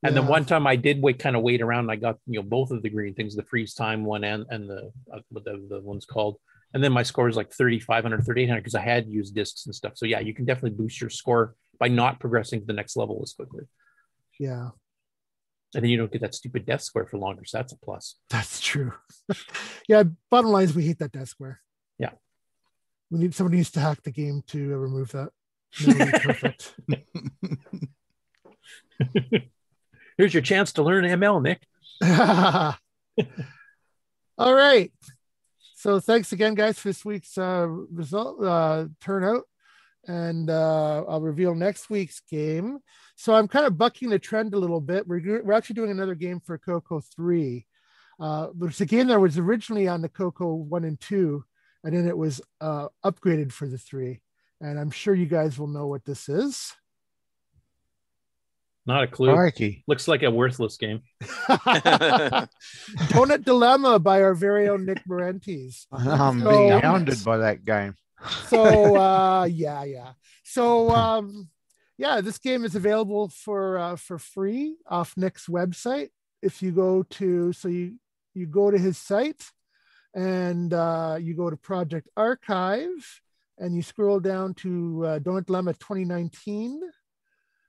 [0.03, 1.91] And then one time I did wait, kind of wait around.
[1.91, 4.69] I got you know both of the green things, the freeze time one and and
[4.69, 6.39] the uh, what the, the one's called.
[6.77, 9.95] And then my score is like 3,500, 3,800 because I had used discs and stuff.
[9.97, 13.19] So yeah, you can definitely boost your score by not progressing to the next level
[13.23, 13.65] as quickly.
[14.39, 14.69] Yeah,
[15.75, 17.47] And then you don't get that stupid death square for longer.
[17.47, 18.17] So that's a plus.
[18.29, 18.93] that's true.
[19.89, 20.03] yeah.
[20.31, 21.63] Bottom line is we hate that death square.
[21.99, 22.11] Yeah.
[23.11, 25.31] We need somebody needs to hack the game to remove that.
[25.87, 26.75] And it'll perfect.
[30.19, 31.63] Here's your chance to learn ML, Nick.
[34.39, 34.93] All right.
[35.79, 39.45] So thanks again, guys, for this week's uh, result uh, turnout,
[40.09, 42.79] and uh, I'll reveal next week's game.
[43.15, 45.07] So I'm kind of bucking the trend a little bit.
[45.07, 47.67] We're we're actually doing another game for Coco Three,
[48.19, 51.45] uh, it's a game that was originally on the Coco One and Two,
[51.85, 54.23] and then it was uh, upgraded for the three.
[54.61, 56.73] And I'm sure you guys will know what this is.
[58.87, 59.35] Not a clue.
[59.35, 59.83] Crikey.
[59.89, 61.03] Looks like a worthless game.
[63.11, 65.87] Donut Dilemma by our very own Nick Marentes.
[65.93, 67.95] I'm So- being hounded by that game.
[68.49, 71.51] so uh yeah yeah so um
[71.99, 76.09] yeah this game is available for uh for free off nick's website
[76.41, 77.97] if you go to so you
[78.33, 79.45] you go to his site
[80.15, 83.21] and uh you go to project archive
[83.59, 86.83] and you scroll down to uh, donut dilemma 2019 and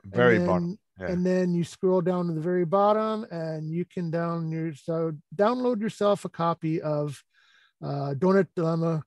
[0.06, 0.80] Very then- bottom.
[1.00, 1.12] Yeah.
[1.12, 5.14] and then you scroll down to the very bottom and you can down your, so
[5.36, 7.24] download yourself a copy of
[7.84, 9.04] uh, donut dilemma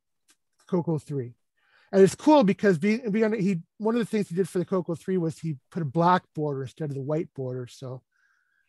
[0.68, 1.34] coco 3
[1.92, 4.64] and it's cool because being, being he one of the things he did for the
[4.64, 8.02] coco 3 was he put a black border instead of the white border so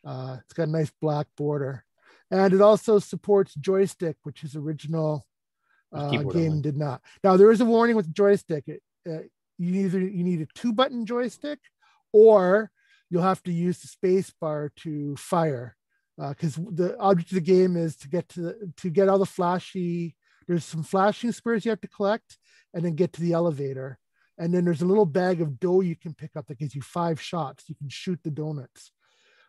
[0.04, 1.86] uh, it's got a nice black border
[2.32, 5.24] and it also supports joystick which his original
[5.94, 6.62] uh, game only.
[6.62, 9.20] did not now there is a warning with joystick it, uh,
[9.60, 11.60] you either you need a two button joystick
[12.14, 12.72] or
[13.10, 15.76] you'll have to use the space bar to fire
[16.18, 19.26] because the object of the game is to get to the, to get all the
[19.26, 20.16] flashy
[20.48, 22.38] there's some flashing spurs you have to collect
[22.74, 23.98] and then get to the elevator.
[24.38, 26.82] And then there's a little bag of dough you can pick up that gives you
[26.82, 27.66] five shots.
[27.68, 28.92] You can shoot the donuts.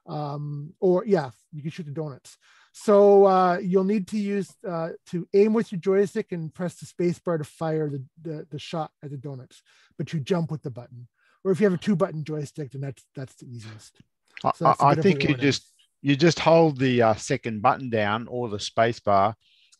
[0.05, 2.37] Um, or yeah you can shoot the donuts.
[2.73, 6.87] So uh, you'll need to use uh, to aim with your joystick and press the
[6.87, 9.63] space bar to fire the, the, the shot at the donuts.
[9.99, 11.09] But you jump with the button
[11.45, 13.97] or if you have a two button joystick then that's that's the easiest
[14.45, 15.43] I, So that's a I bit of a think you warning.
[15.43, 19.37] just you just hold the uh, second button down or the space bar,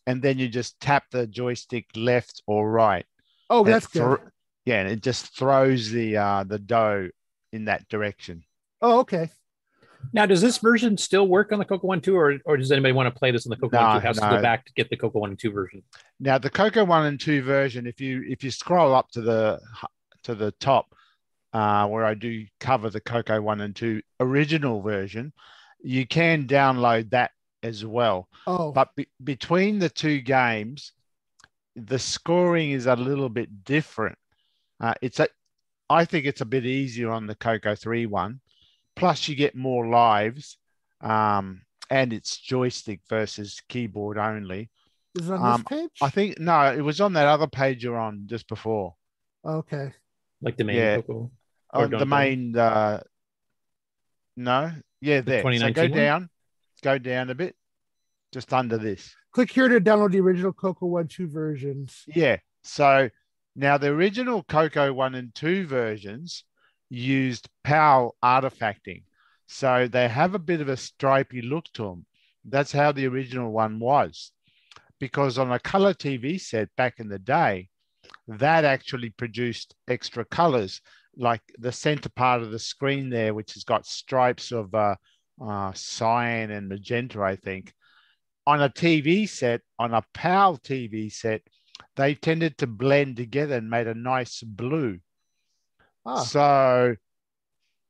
[0.07, 3.05] and then you just tap the joystick left or right.
[3.49, 4.19] Oh, And it that's good.
[4.65, 7.09] yeah, and it just throws the uh, the dough
[7.51, 8.43] in that direction.
[8.81, 9.29] oh okay
[10.13, 12.93] Now, does this version still work on the Coco One Two, or or does anybody
[12.93, 14.07] want to play this on the Coco One Two?
[14.07, 15.83] Has to go back to get the Coco One and Two version.
[16.21, 19.59] Now the Coco one and two version, if you if you scroll up to the
[20.23, 20.93] to the top,
[21.53, 25.31] uh, where I do cover the Coco one and two original version,
[25.81, 28.27] you can download that as well.
[28.47, 30.91] Oh, But be- between the two games,
[31.75, 34.17] the scoring is a little bit different.
[34.79, 35.27] Uh, it's a,
[35.89, 38.41] I think it's a bit easier on the Coco three one.
[38.95, 40.57] Plus, you get more lives,
[41.01, 44.69] um, and it's joystick versus keyboard only.
[45.19, 47.83] is it on Um, this page I think no, it was on that other page
[47.83, 48.95] you're on just before.
[49.45, 49.93] okay
[50.41, 50.95] Like the main Yeah.
[50.97, 51.31] Coco.
[51.73, 53.01] Or On the main, uh,
[54.37, 55.41] no, yeah, there.
[55.41, 55.91] So go one?
[55.91, 56.29] down,
[56.83, 57.55] go down a bit,
[58.31, 59.15] just under this.
[59.31, 62.37] click here to download the original coco 1 2 versions Yeah.
[62.63, 63.09] So
[63.55, 66.43] now the original Coco one and two versions
[66.89, 69.03] used PAL artifacting,
[69.47, 72.05] so they have a bit of a stripy look to them.
[72.45, 74.31] That's how the original one was,
[74.99, 77.69] because on a color TV set back in the day,
[78.27, 80.81] that actually produced extra colors,
[81.15, 84.95] like the center part of the screen there, which has got stripes of uh,
[85.41, 87.73] uh, cyan and magenta, I think.
[88.45, 91.41] On a TV set, on a PAL TV set,
[91.95, 94.99] they tended to blend together and made a nice blue.
[96.05, 96.23] Ah.
[96.23, 96.95] So,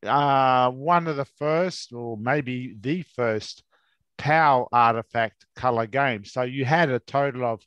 [0.06, 3.64] uh, one of the first, or maybe the first,
[4.18, 6.24] PAL artifact color game.
[6.26, 7.66] So you had a total of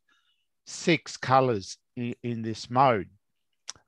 [0.64, 3.08] six colors in, in this mode,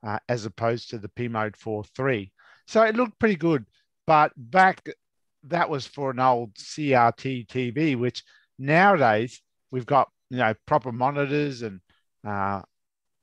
[0.06, 2.32] uh, as opposed to the P mode 4 3.
[2.66, 3.64] So it looked pretty good.
[4.06, 4.88] But back,
[5.44, 8.22] that was for an old CRT TV, which
[8.58, 11.80] nowadays we've got, you know, proper monitors and
[12.26, 12.62] uh,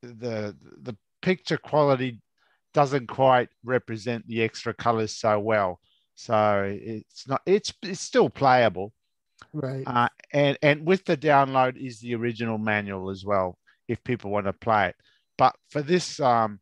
[0.02, 2.22] the the picture quality
[2.74, 5.80] doesn't quite represent the extra colors so well.
[6.16, 8.94] So it's not it's it's still playable.
[9.54, 9.84] Right.
[9.86, 13.58] Uh, and and with the download is the original manual as well
[13.88, 14.96] if people want to play it.
[15.38, 16.60] But for this um,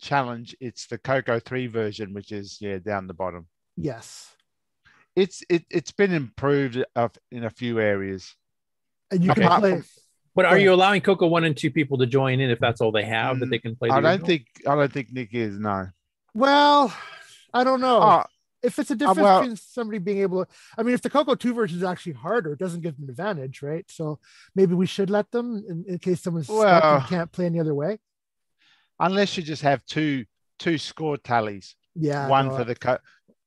[0.00, 3.46] challenge, it's the Coco 3 version, which is yeah down the bottom.
[3.76, 4.34] Yes.
[5.14, 8.34] It's it it's been improved of, in a few areas.
[9.10, 9.82] And you can play.
[10.34, 12.92] But are you allowing Coco one and two people to join in if that's all
[12.92, 13.88] they have that they mm, can play?
[13.88, 14.26] The I don't original?
[14.26, 15.88] think I don't think Nick is no.
[16.34, 16.94] Well,
[17.54, 18.02] I don't know.
[18.02, 18.24] Oh,
[18.62, 21.08] if it's a uh, difference well- between somebody being able to, I mean, if the
[21.08, 23.86] Coco 2 version is actually harder, it doesn't give them an advantage, right?
[23.88, 24.18] So
[24.54, 27.74] maybe we should let them in, in case someone's stuck and can't play any other
[27.74, 27.98] way.
[29.00, 30.24] Unless you just have two
[30.58, 31.74] two score tallies.
[31.94, 32.98] Yeah, one no, for the co-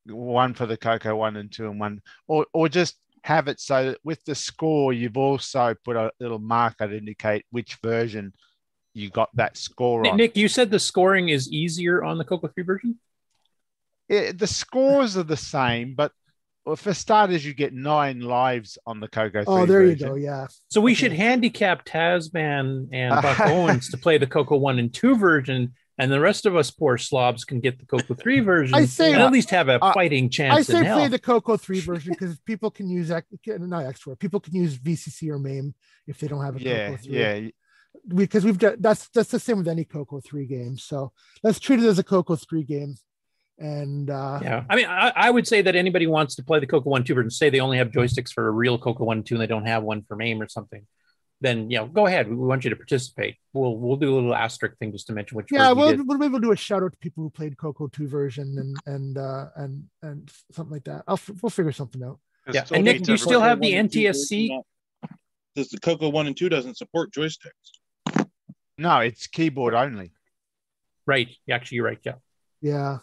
[0.07, 3.91] one for the Coco one and two and one, or or just have it so
[3.91, 8.33] that with the score you've also put a little marker to indicate which version
[8.93, 10.17] you got that score Nick, on.
[10.17, 12.97] Nick, you said the scoring is easier on the Coco three version.
[14.07, 16.11] It- the scores are the same, but
[16.65, 19.43] well, for starters, you get nine lives on the Coco.
[19.47, 20.15] Oh, 3 there you go.
[20.15, 20.47] Yeah.
[20.69, 25.15] So we should handicap Tasman and Buck Owens to play the Coco one and two
[25.15, 28.75] version, and the rest of us poor slobs can get the Coco three version.
[28.75, 31.09] I say- and at least have a uh, fighting chance I say in play hell.
[31.09, 35.29] the Coco 3 version because people can use X, not X4, people can use VCC
[35.29, 35.73] or MAME
[36.07, 37.17] if they don't have a Yeah, Coco 3.
[37.19, 37.49] yeah.
[38.07, 40.77] Because we've done that's that's the same with any Coco 3 game.
[40.77, 41.11] So
[41.43, 42.95] let's treat it as a Coco 3 game.
[43.59, 46.67] And uh Yeah, I mean, I, I would say that anybody wants to play the
[46.67, 49.35] Coco One Two version, say they only have joysticks for a real Coco One Two,
[49.35, 50.85] and they don't have one for MAME or something.
[51.41, 52.29] Then you know, go ahead.
[52.29, 53.35] We, we want you to participate.
[53.53, 55.47] We'll we'll do a little asterisk thing just to mention which.
[55.51, 56.07] yeah, we'll, did.
[56.07, 58.77] we'll maybe we'll do a shout out to people who played Coco 2 version and
[58.85, 61.03] and uh and and something like that.
[61.07, 62.19] I'll f- we'll figure something out.
[62.51, 64.57] Yeah, and Nick, do you still have the NTSC?
[65.53, 68.27] Because the Coco one and two doesn't support joysticks.
[68.77, 70.11] No, it's keyboard only.
[71.05, 71.29] Right.
[71.49, 71.99] Actually, you're right.
[72.03, 72.13] Yeah.
[72.61, 72.99] Yeah.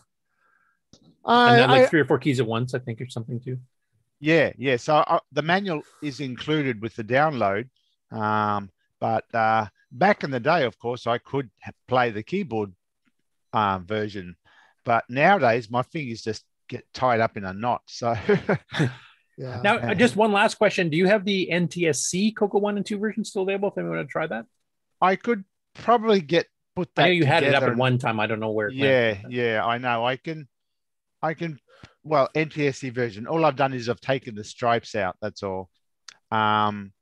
[1.26, 3.58] And then like I- three or four keys at once, I think, or something too.
[4.20, 4.76] Yeah, yeah.
[4.76, 7.68] So uh, the manual is included with the download.
[8.10, 11.50] Um, but uh, back in the day, of course, I could
[11.86, 12.72] play the keyboard
[13.52, 14.36] uh, version.
[14.84, 17.82] But nowadays, my fingers just get tied up in a knot.
[17.86, 18.14] So,
[19.36, 19.60] yeah.
[19.62, 22.98] Now, uh, just one last question: Do you have the NTSC Coco One and Two
[22.98, 23.68] version still available?
[23.68, 24.46] If anyone want to try that,
[25.00, 27.02] I could probably get put that.
[27.04, 28.18] I know you had it up at one time.
[28.20, 28.68] I don't know where.
[28.68, 29.32] It Yeah, went.
[29.32, 30.06] yeah, I know.
[30.06, 30.48] I can,
[31.26, 31.58] I can.
[32.04, 33.26] Well, NTSC version.
[33.26, 35.16] All I've done is I've taken the stripes out.
[35.20, 35.68] That's all.
[36.30, 36.92] Um,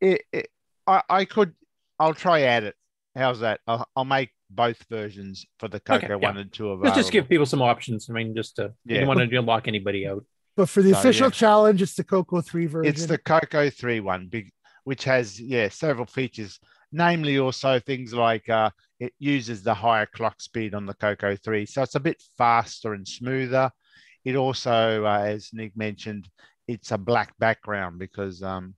[0.00, 0.48] it, it
[0.86, 1.54] I, I could.
[1.98, 2.74] I'll try add it.
[3.14, 3.60] How's that?
[3.66, 6.40] I'll, I'll make both versions for the Coco Okay, one yeah.
[6.42, 6.84] and two available.
[6.84, 8.08] Let's just give people some options.
[8.10, 8.94] I mean, just to yeah.
[8.94, 10.24] you don't want to lock anybody out.
[10.56, 11.30] but for the So, official yeah.
[11.32, 12.90] challenge, it's the Coco 3 version.
[12.92, 14.50] It's the Coco 3 one, big,
[14.84, 16.58] which has, yeah, several features,
[16.92, 21.66] namely also things like uh, it uses the higher clock speed on the Coco 3.
[21.66, 23.70] So it's a bit faster and smoother.
[24.24, 26.28] It also, uh, as Nick mentioned,
[26.68, 28.74] it's a black background because um,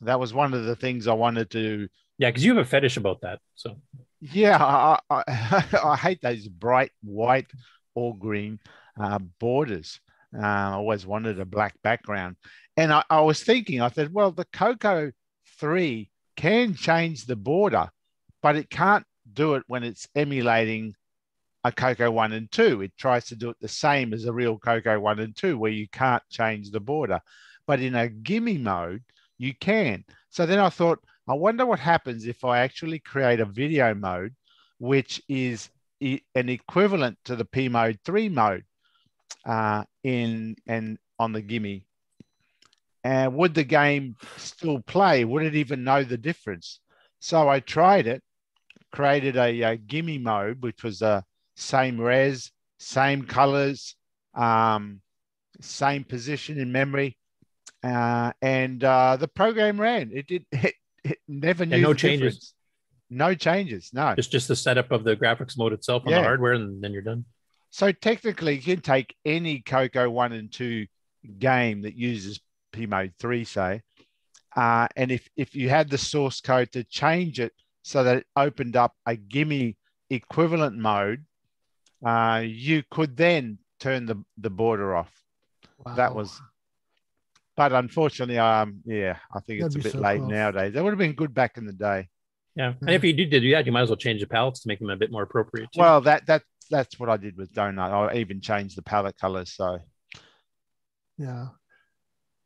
[0.00, 1.88] that was one of the things I wanted to.
[2.18, 3.40] Yeah, because you have a fetish about that.
[3.54, 3.76] So
[4.20, 5.22] Yeah, I, I,
[5.84, 7.50] I hate those bright white
[7.94, 8.58] or green
[8.98, 10.00] uh, borders.
[10.36, 12.36] Uh, I always wanted a black background.
[12.76, 15.12] And I, I was thinking, I said, well, the Coco
[15.60, 17.88] 3 can change the border,
[18.42, 20.94] but it can't do it when it's emulating
[21.64, 22.82] a Coco 1 and 2.
[22.82, 25.72] It tries to do it the same as a real Coco 1 and 2, where
[25.72, 27.20] you can't change the border.
[27.66, 29.02] But in a GIME mode,
[29.38, 30.04] you can.
[30.30, 34.34] So then I thought, I wonder what happens if I actually create a video mode,
[34.78, 35.70] which is
[36.00, 38.64] an equivalent to the P mode 3 mode
[39.44, 41.82] uh, in and on the GIME.
[43.06, 45.24] And would the game still play?
[45.24, 46.80] Would it even know the difference?
[47.20, 48.20] So I tried it,
[48.90, 51.22] created a, a GIME mode, which was the
[51.54, 52.50] same res,
[52.80, 53.94] same colors,
[54.34, 55.00] um,
[55.60, 57.16] same position in memory,
[57.84, 60.10] uh, and uh, the program ran.
[60.12, 60.44] It did.
[60.52, 60.74] It,
[61.12, 62.20] it never knew And no the changes.
[62.34, 62.54] difference.
[63.10, 63.90] No changes.
[63.92, 64.16] No.
[64.16, 66.18] just just the setup of the graphics mode itself on Yeah.
[66.18, 67.24] the hardware, and then you're done.
[67.70, 70.88] So technically, you can take any Coco one and two
[71.38, 72.40] game that uses
[72.72, 73.82] P mode three, say,
[74.54, 77.52] uh, and if if you had the source code to change it
[77.82, 79.76] so that it opened up a GIME
[80.10, 81.24] equivalent mode,
[82.04, 85.12] uh, you could then turn the the border off.
[85.96, 86.40] That was.
[87.56, 90.30] But unfortunately, um, yeah, I think it's That'd a bit so late close.
[90.30, 90.74] nowadays.
[90.74, 92.08] That would have been good back in the day.
[92.54, 94.68] Yeah, and if you did do that, you might as well change the palettes to
[94.68, 95.70] make them a bit more appropriate.
[95.72, 95.80] Too.
[95.80, 98.12] Well, that that that's what I did with Donut.
[98.12, 99.54] I even changed the palette colors.
[99.54, 99.78] So
[101.18, 101.48] Yeah.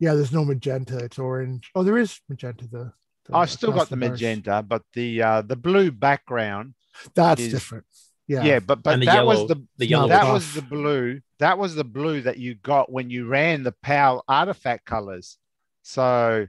[0.00, 0.98] Yeah, there's no magenta.
[0.98, 1.70] It's orange.
[1.74, 2.66] Oh, there is magenta.
[2.66, 2.92] The,
[3.26, 4.10] the I still got the, bars.
[4.12, 6.74] magenta, but the uh, the blue background.
[7.14, 7.84] That's is- different.
[8.26, 8.44] Yeah.
[8.44, 10.32] yeah, but but And the that yellow- was the, the yellow that buff.
[10.34, 11.20] was the blue.
[11.40, 15.36] That was the blue that you got when you ran the PAL artifact colors.
[15.82, 16.46] So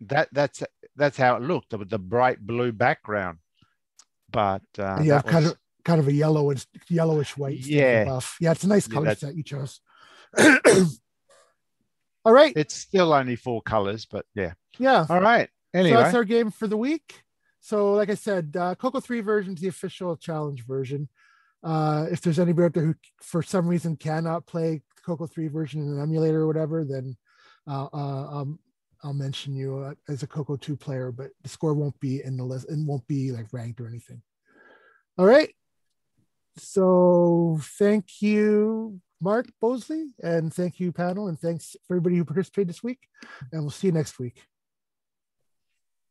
[0.00, 0.62] that that's
[0.96, 3.38] that's how it looked with the bright blue background.
[4.30, 7.36] But uh, And you have that kind was- of kind of a yellow and yellowish
[7.36, 7.58] white.
[7.58, 8.04] instead of a Yeah.
[8.06, 8.36] buff.
[8.40, 9.80] Yeah, it's a nice color that's- set you chose.
[12.24, 12.52] All right.
[12.56, 14.52] it's still only four colors, but yeah.
[14.78, 15.06] Yeah.
[15.08, 15.48] All right.
[15.74, 17.22] Anyway, So that's our game for the week.
[17.60, 21.08] So, like I said, uh, Coco 3 version is the official challenge version.
[21.62, 25.80] Uh, if there's anybody out there who, for some reason, cannot play Coco 3 version
[25.80, 27.16] in an emulator or whatever, then
[27.68, 28.58] uh, uh, um,
[29.04, 32.36] I'll mention you uh, as a Coco 2 player, but the score won't be in
[32.36, 34.22] the list and won't be like ranked or anything.
[35.16, 35.54] All right.
[36.58, 42.68] So, thank you, Mark Bosley, and thank you, panel, and thanks for everybody who participated
[42.68, 42.98] this week.
[43.52, 44.42] And we'll see you next week.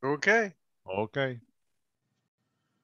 [0.04, 0.54] Okay.
[0.90, 1.40] Okay.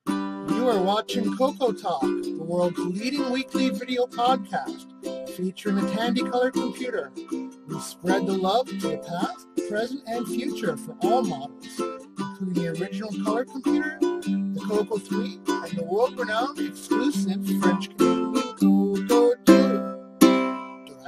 [0.07, 4.85] You are watching Coco Talk, the world's leading weekly video podcast
[5.29, 7.11] featuring the Tandy Color computer.
[7.15, 12.67] We spread the love to the past, present, and future for all models, including the
[12.79, 18.33] original color computer, the Coco 3, and the world-renowned exclusive French Canadian Coco 2.
[18.33, 18.36] The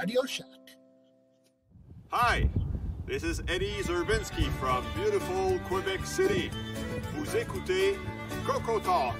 [0.00, 0.46] Radio Shack.
[2.08, 2.48] Hi,
[3.06, 6.50] this is Eddie Zerbinski from beautiful Quebec City.
[7.14, 7.98] Vous écoutez
[8.46, 9.14] Coco Talk.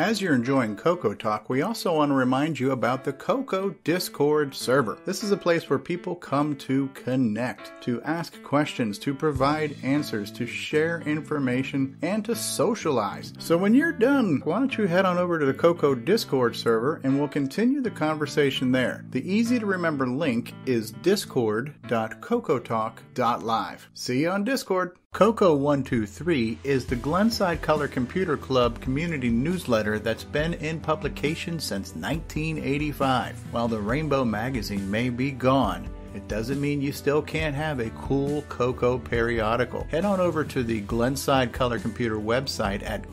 [0.00, 4.54] As you're enjoying Coco Talk, we also want to remind you about the Coco Discord
[4.54, 4.96] server.
[5.04, 10.30] This is a place where people come to connect, to ask questions, to provide answers,
[10.30, 13.34] to share information, and to socialize.
[13.38, 17.02] So when you're done, why don't you head on over to the Coco Discord server
[17.04, 19.04] and we'll continue the conversation there.
[19.10, 23.90] The easy to remember link is discord.cocotalk.live.
[23.92, 24.96] See you on Discord.
[25.12, 31.96] Coco 123 is the Glenside Color Computer Club community newsletter that's been in publication since
[31.96, 33.36] 1985.
[33.50, 37.90] While the Rainbow magazine may be gone, it doesn't mean you still can't have a
[37.90, 39.84] cool Coco periodical.
[39.90, 43.10] Head on over to the Glenside Color Computer website at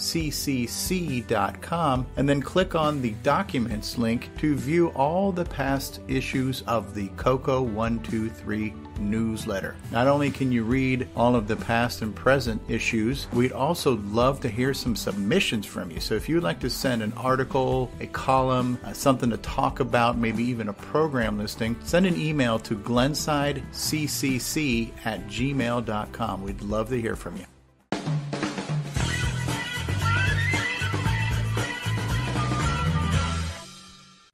[0.00, 6.92] glensideccc.com and then click on the Documents link to view all the past issues of
[6.94, 9.76] the Coco 123 newsletter.
[9.92, 14.40] Not only can you read all of the past and present issues, we'd also love
[14.40, 16.00] to hear some submissions from you.
[16.00, 20.18] So if you'd like to send an article, a column, uh, something to talk about,
[20.18, 26.42] maybe even a program listing, send an email to glensideccc at gmail.com.
[26.42, 27.44] We'd love to hear from you.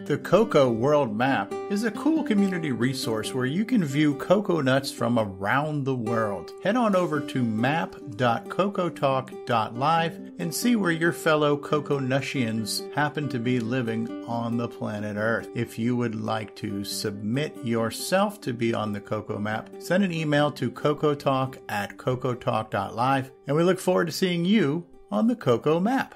[0.06, 4.92] The Coco World Map is a cool community resource where you can view cocoa nuts
[4.92, 6.52] from around the world.
[6.62, 14.24] Head on over to map.cocotalk.live and see where your fellow Coconutians happen to be living
[14.26, 15.48] on the planet Earth.
[15.56, 20.12] If you would like to submit yourself to be on the Coco Map, send an
[20.12, 25.80] email to cocotalk at cocotalk.live and we look forward to seeing you on the Coco
[25.80, 26.14] Map.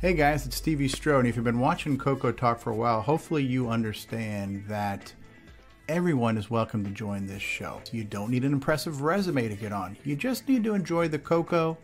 [0.00, 1.18] Hey guys, it's Stevie Strow.
[1.18, 5.12] and If you've been watching Coco Talk for a while, hopefully you understand that
[5.88, 7.80] everyone is welcome to join this show.
[7.90, 9.96] You don't need an impressive resume to get on.
[10.04, 11.76] You just need to enjoy the Coco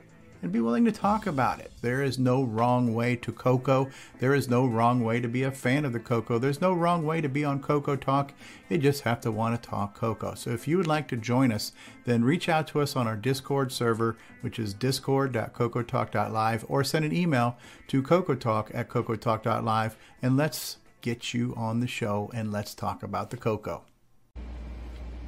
[0.45, 1.73] and be willing to talk about it.
[1.81, 3.89] There is no wrong way to Coco.
[4.19, 6.39] There is no wrong way to be a fan of the Coco.
[6.39, 8.35] There's no wrong way to be on Coco Talk.
[8.69, 10.35] You just have to want to talk Coco.
[10.35, 11.73] So if you would like to join us,
[12.05, 17.17] then reach out to us on our Discord server, which is discord.cocotalk.live, or send an
[17.17, 17.57] email
[17.89, 23.31] to cocotalk at cocotalk.live, and let's get you on the show and let's talk about
[23.31, 23.85] the Coco.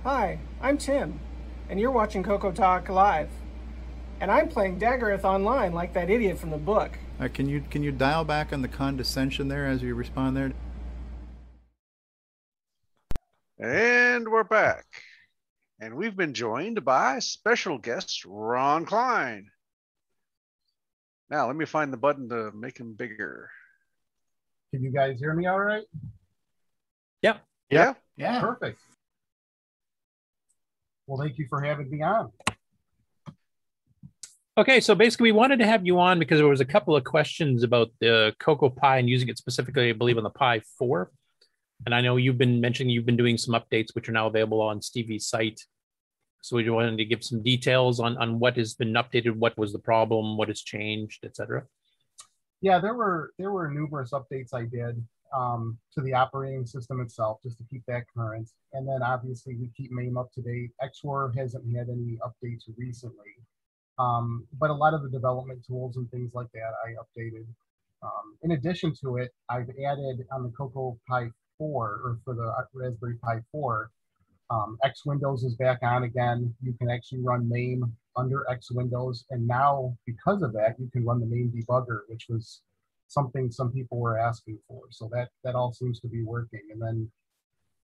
[0.05, 1.19] Hi, I'm Tim,
[1.71, 3.31] and you're watching Coco Talk Live.
[4.21, 6.91] And I'm playing Daggorath online like that idiot from the book.
[7.21, 10.53] Uh, can you can you dial back on the condescension there as you respond there?
[13.59, 14.87] And we're back.
[15.81, 19.51] And we've been joined by special guest Ron Klein.
[21.29, 23.51] Now let me find the button to make him bigger.
[24.73, 25.85] Can you guys hear me all right?
[27.23, 27.41] Yep.
[27.71, 27.95] Yeah.
[28.17, 28.41] Yeah.
[28.41, 28.79] Perfect.
[31.07, 32.33] Well, thank you for having me on.
[34.59, 37.05] Okay, so basically, we wanted to have you on because there was a couple of
[37.05, 41.11] questions about the Coco Pi and using it specifically, I believe, on the Pi 4.
[41.85, 44.63] And I know you've been mentioning you've been doing some updates, which are now available
[44.63, 45.61] on Stevie's site.
[46.43, 49.75] So we wanted to give some details on on what has been updated, what was
[49.75, 51.65] the problem, what has changed, etc.
[52.63, 55.05] Yeah, there were there were numerous updates I did
[55.37, 58.49] um, to the operating system itself just to keep that current.
[58.73, 60.71] And then obviously we keep MAME up to date.
[60.83, 63.37] XRoar hasn't had any updates recently,
[63.99, 67.47] um, but a lot of the development tools and things like that I updated.
[68.03, 71.29] Um, in addition to it, I've added on the Coco Pi
[71.59, 73.91] 4 or for the Raspberry Pi 4,
[74.51, 76.55] um, X Windows is back on again.
[76.63, 79.25] You can actually run MAME under X Windows.
[79.31, 82.61] And now, because of that, you can run the MAME debugger, which was
[83.09, 84.83] something some people were asking for.
[84.91, 86.63] So that, that all seems to be working.
[86.73, 87.11] And then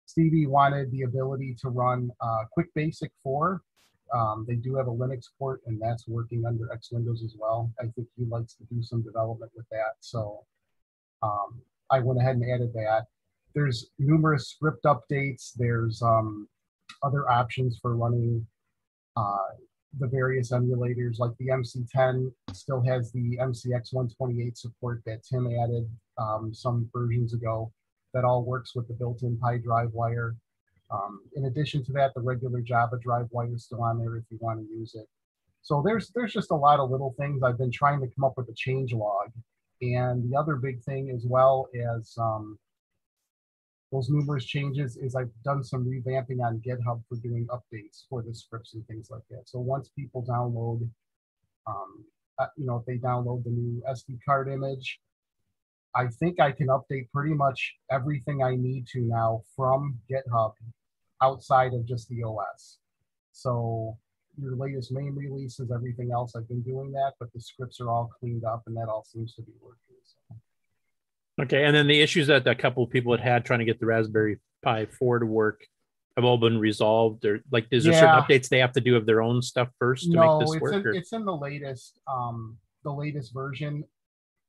[0.06, 3.62] Stevie wanted the ability to run uh, Quick Basic 4.
[4.14, 7.72] Um, they do have a Linux port, and that's working under X Windows as well.
[7.80, 9.94] I think he likes to do some development with that.
[10.00, 10.46] So
[11.24, 13.06] um, I went ahead and added that
[13.54, 15.52] there's numerous script updates.
[15.56, 16.48] There's um,
[17.04, 18.46] other options for running
[19.18, 19.56] uh,
[20.00, 26.54] the various emulators, like the MC10 still has the MCX128 support that Tim added um,
[26.54, 27.72] some versions ago.
[28.14, 30.36] That all works with the built-in PyDriveWire.
[30.92, 34.26] Um, in addition to that, the regular Java drive wire is still on there if
[34.30, 35.08] you want to use it.
[35.62, 37.44] So there's there's just a lot of little things.
[37.44, 39.32] I've been trying to come up with a change log.
[39.82, 41.68] And the other big thing as well
[41.98, 42.60] as um,
[43.92, 48.34] those numerous changes is I've done some revamping on GitHub for doing updates for the
[48.34, 49.44] scripts and things like that.
[49.46, 50.88] So once people download,
[51.68, 52.06] um,
[52.38, 55.00] uh, you know, if they download the new SD card image,
[55.96, 60.54] I think I can update pretty much everything I need to now from GitHub
[61.22, 62.80] outside of just the OS.
[63.32, 63.98] So
[64.38, 68.10] your latest MAME releases, everything else, I've been doing that, but the scripts are all
[68.20, 69.78] cleaned up and that all seems to be working.
[70.04, 71.44] So.
[71.44, 73.80] Okay, and then the issues that a couple of people had had trying to get
[73.80, 75.66] the Raspberry Pi 4 to work
[76.16, 77.26] have all been resolved.
[77.26, 78.00] Or like, is there Yeah.
[78.02, 80.56] certain updates they have to do of their own stuff first to no, make this
[80.56, 80.74] it's work?
[80.74, 83.84] in, or- it's in the latest um the latest version.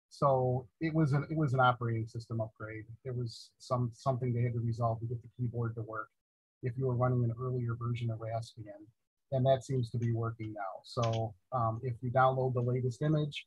[0.08, 2.84] So it was an it was an operating system upgrade.
[3.04, 6.08] It was some something they had to resolve to get the keyboard to work
[6.62, 8.82] if you were running an earlier version of Raspbian.
[9.32, 10.82] And that seems to be working now.
[10.84, 13.46] So um, if you download the latest image,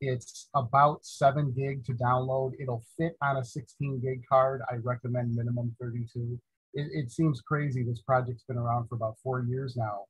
[0.00, 2.52] it's about seven gig to download.
[2.60, 4.60] It'll fit on a 16 gig card.
[4.70, 6.38] I recommend minimum 32.
[6.74, 7.82] It, it seems crazy.
[7.82, 10.04] This project's been around for about four years now.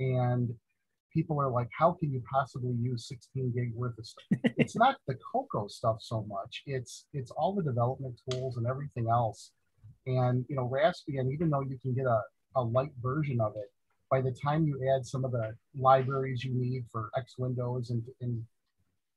[0.00, 0.52] And
[1.12, 4.40] people are like, how can you possibly use 16 gig worth of stuff?
[4.56, 6.62] it's not the Coco stuff so much.
[6.66, 9.52] It's it's all the development tools and everything else.
[10.08, 12.22] And you know, Raspbian, even though you can get a,
[12.56, 13.70] a light version of it,
[14.10, 18.02] by the time you add some of the libraries you need for X Windows and,
[18.22, 18.42] and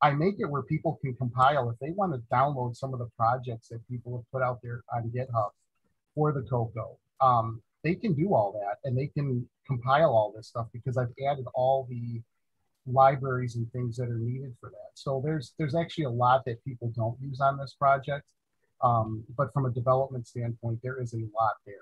[0.02, 3.10] I make it where people can compile if they want to download some of the
[3.18, 5.52] projects that people have put out there on GitHub
[6.14, 6.98] for the Coco.
[7.22, 11.14] Um, they can do all that and they can compile all this stuff because I've
[11.26, 12.22] added all the
[12.86, 14.92] libraries and things that are needed for that.
[14.96, 18.26] So there's there's actually a lot that people don't use on this project.
[18.84, 21.75] Um, but from a development standpoint, there is a lot there.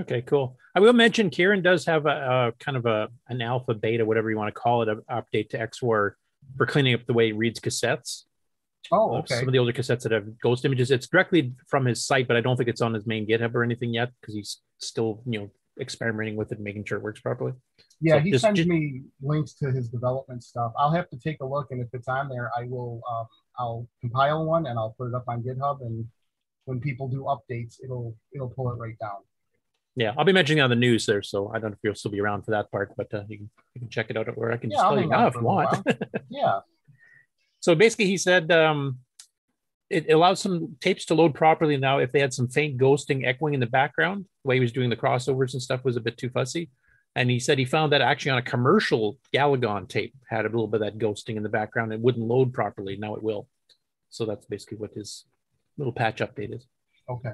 [0.00, 0.56] Okay, cool.
[0.74, 2.08] I will mention Ciaran does have a,
[2.48, 5.50] a kind of a an alpha beta, whatever you want to call it, an update
[5.50, 6.12] to XRoar
[6.56, 8.22] for cleaning up the way it reads cassettes.
[8.90, 9.34] Oh, Uh, okay.
[9.36, 10.90] Some of the older cassettes that have ghost images.
[10.90, 13.62] It's directly from his site, but I don't think it's on his main GitHub or
[13.62, 15.50] anything yet because he's still, you know,
[15.80, 17.52] experimenting with it, and making sure it works properly.
[18.02, 20.72] Yeah, So he sends just- me links to his development stuff.
[20.76, 23.00] I'll have to take a look, and if it's on there, I will.
[23.10, 23.26] Um,
[23.58, 25.82] I'll compile one and I'll put it up on GitHub.
[25.82, 26.08] And
[26.64, 29.18] when people do updates, it'll it'll pull it right down.
[29.94, 32.10] Yeah, I'll be mentioning on the news there, so I don't know if you'll still
[32.10, 34.36] be around for that part, but uh, you, can, you can check it out at
[34.38, 35.86] where I can Yeah, just I'll tell you now if you want.
[36.30, 36.60] Yeah.
[37.60, 38.98] So basically, he said um,
[39.90, 43.52] it allows some tapes to load properly now if they had some faint ghosting, echoing
[43.54, 44.24] in the background.
[44.42, 46.70] The way he was doing the crossovers and stuff was a bit too fussy.
[47.14, 50.66] And he said he found that actually on a commercial Galagon tape had a little
[50.66, 51.92] bit of that ghosting in the background.
[51.92, 52.96] It wouldn't load properly.
[52.96, 53.48] Now it will.
[54.08, 55.24] So that's basically what his
[55.76, 56.66] little patch update is.
[57.08, 57.32] Okay.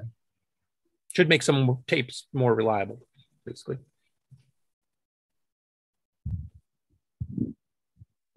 [1.13, 2.99] Should make some tapes more reliable,
[3.45, 3.77] basically.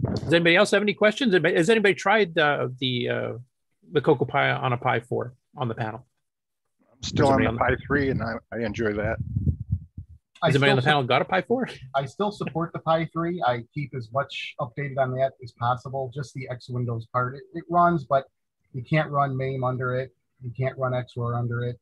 [0.03, 1.35] Does anybody else have any questions?
[1.35, 3.33] Has anybody tried uh, the uh,
[3.93, 6.07] the Coco Pi on a Pi 4 on the panel?
[6.93, 9.19] I'm still Is on anybody the Pi 3, and I, I enjoy that.
[10.43, 11.69] Has anybody on the still panel got a Pi 4?
[11.95, 13.43] I still support the Pi 3.
[13.47, 16.11] I keep as much updated on that as possible.
[16.15, 17.37] Just the X Windows part.
[17.37, 18.25] It, it runs, but
[18.73, 20.13] you can't run MAME under it.
[20.43, 21.79] You can't run XRoar under it.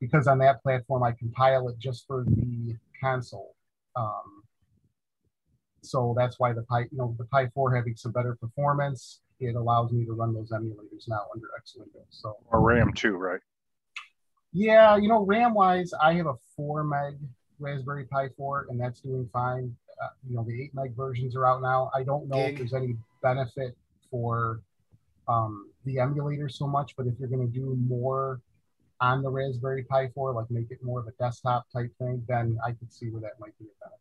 [0.00, 3.54] Because on that platform, I compile it just for the console.
[3.94, 4.42] Um,
[5.82, 9.54] so that's why the Pi, you know, the Pi 4 having some better performance, it
[9.54, 12.06] allows me to run those emulators now under X Windows.
[12.10, 13.40] So Or RAM too, right?
[14.52, 17.18] yeah, you know, RAM wise, I have a four meg
[17.58, 19.74] Raspberry Pi 4, and that's doing fine.
[20.02, 21.90] Uh, you know, the eight meg versions are out now.
[21.94, 23.76] I don't know if there's any benefit
[24.10, 24.60] for
[25.28, 28.40] um, the emulator so much, but if you're going to do more
[29.00, 32.58] on the Raspberry Pi 4, like make it more of a desktop type thing, then
[32.64, 34.00] I could see where that might be a benefit.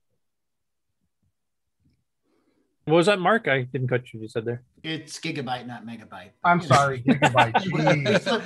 [2.86, 3.47] What was that, Mark?
[3.47, 4.62] I didn't catch what you said there.
[4.84, 6.30] It's gigabyte, not megabyte.
[6.43, 7.53] I'm sorry, gigabyte.
[7.64, 8.43] Jeez.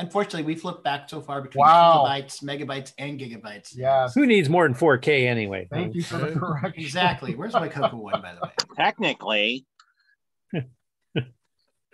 [0.00, 2.04] Flip- Unfortunately, we flipped back so far between Wow.
[2.06, 3.76] kilobytes, megabytes, and gigabytes.
[3.76, 4.14] Yes.
[4.14, 5.66] Who needs more than 4K anyway?
[5.70, 6.82] Thank you for the correction.
[6.82, 7.34] Exactly.
[7.34, 8.50] Where's my Coco one, by the way?
[8.76, 9.66] Technically,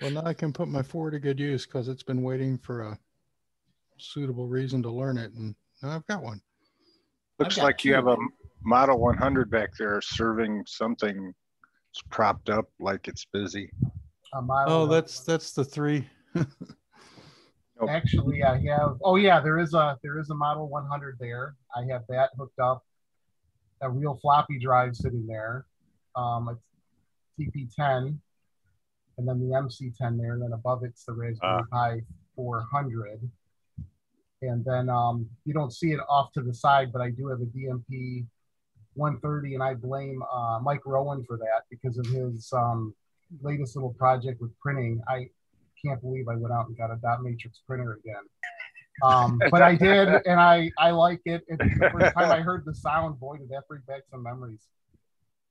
[0.02, 2.82] Well, now I can put my four to good use because it's been waiting for
[2.82, 2.98] a
[3.96, 6.42] suitable reason to learn it, and now I've got one.
[7.38, 8.16] Looks got like you have a
[8.62, 11.32] Model 100 back there serving something
[11.90, 13.70] it's propped up like it's busy.
[14.34, 16.06] Oh, that's that's the three.
[17.88, 18.96] Actually, I have.
[19.04, 21.54] Oh yeah, there is a there is a Model 100 there.
[21.74, 22.84] I have that hooked up.
[23.82, 25.66] A real floppy drive sitting there.
[26.14, 26.58] Um, a
[27.38, 28.18] TP10,
[29.18, 32.00] and then the MC10 there, and then above it's the Raspberry Pi
[32.34, 33.30] 400.
[34.42, 37.40] And then um, you don't see it off to the side, but I do have
[37.40, 38.24] a DMP
[38.94, 42.94] 130, and I blame uh, Mike Rowan for that because of his um,
[43.42, 45.00] latest little project with printing.
[45.08, 45.28] I
[45.84, 48.22] can't believe I went out and got a dot matrix printer again.
[49.02, 51.42] Um, but I did, and I I like it.
[51.48, 53.20] It's the first time I heard the sound.
[53.20, 54.62] Boy, did that bring back some memories.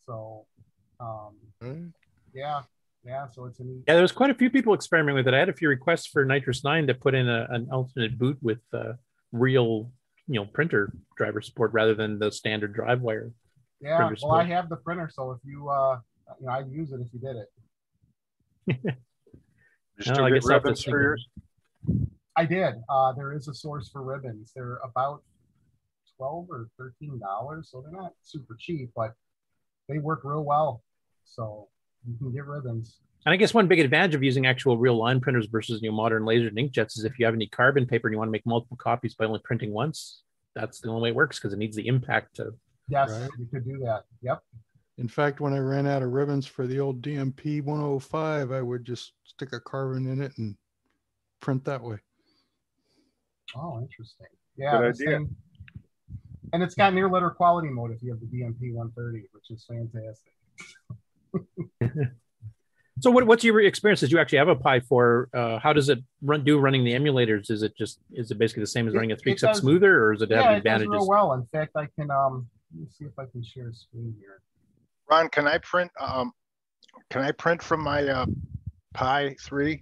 [0.05, 0.45] So,
[0.99, 1.36] um,
[2.34, 2.61] yeah,
[3.03, 3.28] yeah.
[3.28, 3.84] So it's a neat.
[3.88, 5.34] Yeah, there was quite a few people experimenting with it.
[5.34, 8.59] I had a few requests for NitrOS-9 to put in a, an alternate boot with
[8.73, 8.93] uh,
[9.32, 9.91] real,
[10.28, 13.32] you know, printer driver support rather than the standard drive wire.
[13.82, 15.99] Yeah, printer well, I have the printer, so if you, uh,
[16.39, 18.95] you know, I'd use it if you did it.
[19.98, 21.28] You No, still I get guess I'll have to ribbons for yours?
[22.38, 22.76] I did.
[22.89, 24.52] Uh, there is a source for ribbons.
[24.56, 25.24] They're about
[26.18, 29.14] twelve or thirteen dollars, so they're not super cheap, but
[29.88, 30.84] they work real well.
[31.24, 31.70] So
[32.08, 33.00] you can get ribbons.
[33.26, 35.96] And I guess one big advantage of using actual real line printers versus you know,
[35.96, 38.32] modern laser and inkjets is if you have any carbon paper and you want to
[38.32, 40.22] make multiple copies by only printing once,
[40.56, 42.54] that's the only way it works because it needs the impact to.
[42.88, 43.30] Yes, Right.
[43.39, 44.04] you could do that.
[44.22, 44.43] Yep.
[44.98, 48.86] In fact, when I ran out of ribbons for the old DMP 105, I would
[48.86, 50.56] just stick a carbon in it and
[51.41, 51.98] print that way.
[53.56, 54.28] Oh, interesting.
[54.58, 55.08] Yeah, Good idea.
[55.20, 55.36] thing-
[56.54, 59.66] and it's got near letter quality mode if you have the DMP 130, which is
[59.66, 60.32] fantastic.
[63.02, 64.00] So what, what's your experience?
[64.00, 65.30] Did you actually have a Pi 4?
[65.34, 67.52] Uh, how does it run do running the emulators?
[67.52, 69.50] Is it just is it basically the same as It- running a it three step
[69.52, 70.91] does- smoother or does it yeah, have it does advantages?
[70.91, 71.34] real well.
[71.34, 74.39] In fact, I can um let me see if I can share a screen here.
[75.10, 76.32] Ron, can I print, um,
[77.10, 78.26] can I print from my, uh,
[78.93, 79.82] Pi 3?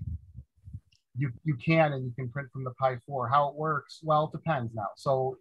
[1.16, 3.28] You you can and you can print from the Pi 4.
[3.30, 4.00] How it works?
[4.02, 4.88] Well, it depends now.
[4.96, 5.38] So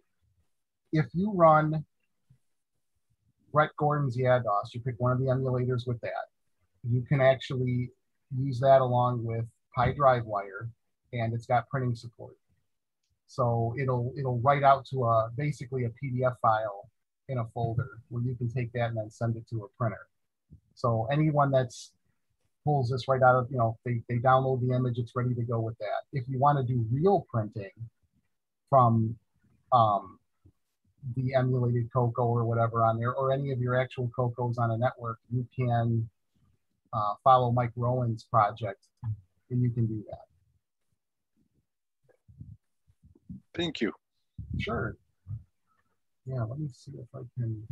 [0.91, 1.83] if you run
[3.51, 6.25] Brett Gordon's YADOS, you pick one of the emulators with that.
[6.87, 7.89] You can actually
[8.37, 10.69] use that along with PyDriveWire,
[11.13, 12.35] and it's got printing support.
[13.27, 16.89] So it'll it'll write out to a basically a PDF file
[17.29, 20.07] in a folder where you can take that and then send it to a printer.
[20.75, 21.91] So anyone that's
[22.63, 25.43] pulls this right out of you know they, they download the image, it's ready to
[25.43, 26.03] go with that.
[26.11, 27.71] If you want to do real printing
[28.69, 29.15] from
[29.71, 30.19] um,
[31.15, 34.77] the emulated Coco or whatever on there, or any of your actual Cocos on a
[34.77, 36.09] network, you can
[36.93, 38.87] uh, follow Mike Rowan's project,
[39.49, 40.25] and you can do that.
[43.53, 43.91] Thank you.
[44.57, 44.95] Sure.
[46.25, 47.67] Yeah, let me see if I can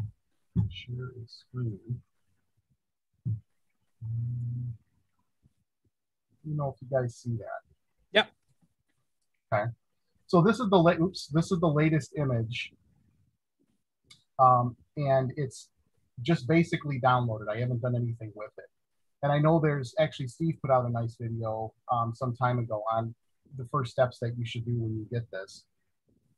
[0.70, 2.02] share a screen.
[4.04, 4.74] Um,
[6.44, 7.62] You know if you guys see that.
[8.14, 8.32] Yep.
[9.54, 9.72] Okay.
[10.28, 12.74] So this is the la- oops, this is the latest image.
[14.40, 15.70] Um, and it's
[16.22, 17.48] just basically downloaded.
[17.50, 18.66] I haven't done anything with it.
[19.24, 22.84] And I know there's actually Steve put out a nice video um, some time ago
[22.92, 23.14] on
[23.58, 25.66] the first steps that you should do when you get this.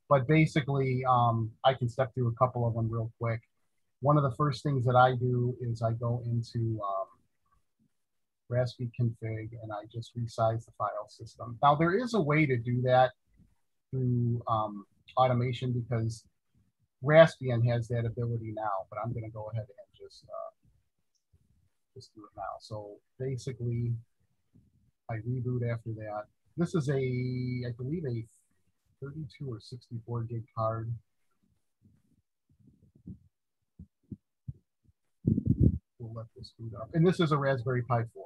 [0.09, 3.41] But basically, um, I can step through a couple of them real quick.
[4.01, 7.07] One of the first things that I do is I go into um,
[8.51, 11.57] config and I just resize the file system.
[11.63, 13.11] Now there is a way to do that
[13.89, 14.85] through um,
[15.17, 16.25] automation because
[17.03, 20.51] Raspbian has that ability now, but I'm going to go ahead and just uh,
[21.95, 22.57] just do it now.
[22.59, 23.93] So basically,
[25.09, 26.23] I reboot after that.
[26.55, 28.25] This is a, I believe, a
[29.03, 30.93] 32 or 64 gig card.
[35.99, 36.89] We'll let this boot up.
[36.93, 38.23] And this is a Raspberry Pi 4.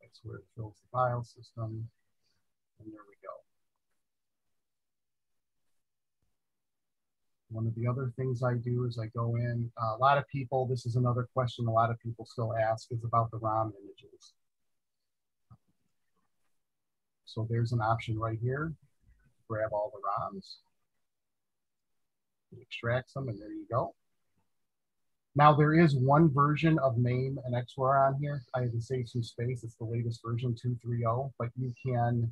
[0.00, 1.88] That's where it fills the file system.
[2.78, 3.45] And there we go.
[7.56, 10.28] One of the other things I do is I go in, uh, a lot of
[10.28, 13.72] people, this is another question a lot of people still ask, is about the ROM
[13.82, 14.34] images.
[17.24, 18.74] So there's an option right here.
[19.48, 20.56] Grab all the ROMs.
[22.52, 23.94] It extracts them, and there you go.
[25.34, 28.42] Now there is one version of MAME and XRoar on here.
[28.54, 29.64] I had to save some space.
[29.64, 32.30] It's the latest version 2.3.0, but you can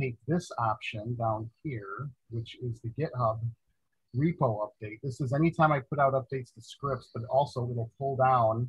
[0.00, 3.40] take this option down here, which is the GitHub
[4.16, 4.98] repo update.
[5.02, 8.68] This is anytime I put out updates to scripts, but also it'll pull down.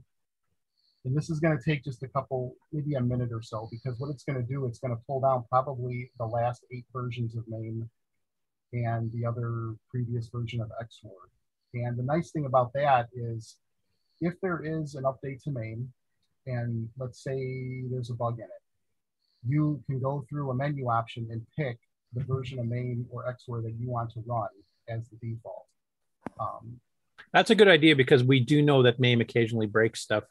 [1.06, 3.98] And this is going to take just a couple, maybe a minute or so, because
[4.00, 7.36] what it's going to do, it's going to pull down probably the last eight versions
[7.36, 7.90] of MAME
[8.74, 11.30] and the other previous version of XRoar.
[11.74, 13.58] And the nice thing about that is
[14.20, 15.92] if there is an update to MAME,
[16.46, 18.67] and let's say there's a bug in it,
[19.48, 21.78] you can go through a menu option and pick
[22.14, 24.48] the version of MAME or XRoar that you want to run
[24.90, 25.66] as the default.
[26.40, 26.80] Um,
[27.34, 30.24] That's a good idea because we do know that MAME occasionally breaks stuff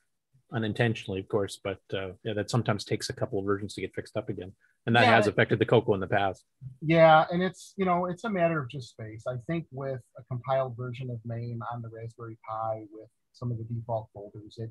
[0.52, 3.94] unintentionally, of course, but uh, yeah, that sometimes takes a couple of versions to get
[3.94, 4.52] fixed up again,
[4.86, 5.16] and that Yeah.
[5.16, 6.44] has affected the Coco in the past.
[6.80, 9.24] yeah, and it's you know it's a matter of just space.
[9.26, 13.58] I think with a compiled version of MAME on the Raspberry Pi with some of
[13.58, 14.70] the default folders, it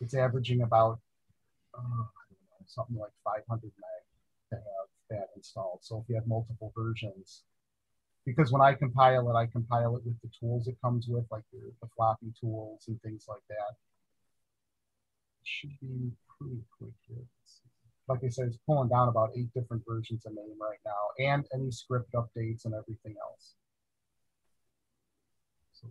[0.00, 1.00] it's averaging about
[1.74, 2.08] uh, I don't know,
[2.74, 4.04] something like 500 meg
[4.50, 5.80] to have that installed.
[5.82, 7.42] So if you have multiple versions,
[8.24, 11.44] because when I compile it, I compile it with the tools it comes with, like
[11.52, 13.74] the, the floppy tools and things like that.
[15.40, 17.24] It should be pretty quick here.
[18.08, 21.44] Like I said, it's pulling down about eight different versions of MAME right now, and
[21.54, 23.54] any script updates and everything else.
[25.72, 25.88] So.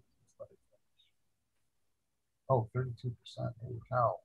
[2.50, 3.14] Oh, 32%.
[3.38, 4.18] Holy cow.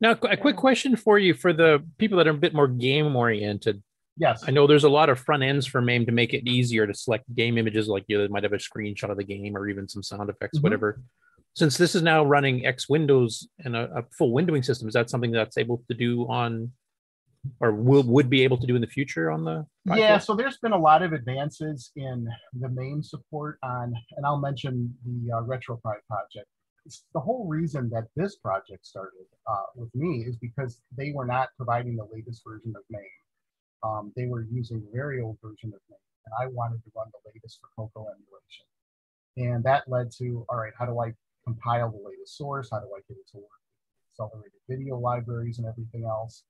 [0.00, 3.16] Now, a quick question for you for the people that are a bit more game
[3.16, 3.82] oriented.
[4.16, 4.44] Yes.
[4.46, 6.94] I know there's a lot of front ends for MAME to make it easier to
[6.94, 10.02] select game images, like you might have a screenshot of the game or even some
[10.02, 10.62] sound effects, Mhm.
[10.62, 11.00] whatever.
[11.54, 15.10] Since this is now running X Windows and a, a full windowing system, is that
[15.10, 16.72] something that's able to do on,
[17.60, 19.66] or will would be able to do in the future on the?
[19.84, 20.20] Yeah, 4?
[20.20, 24.96] so there's been a lot of advances in the MAME support on, and I'll mention
[25.04, 26.46] the uh, RetroPie project.
[27.14, 31.50] The whole reason that this project started uh, with me is because they were not
[31.56, 33.02] providing the latest version of MAME.
[33.82, 37.08] Um, they were using a very old version of MAME, and I wanted to run
[37.12, 38.66] the latest for Coco emulation.
[39.36, 41.12] And that led to, all right, how do I
[41.44, 42.68] compile the latest source?
[42.70, 43.62] How do I get it to work?
[44.12, 46.44] Accelerated video libraries and everything else.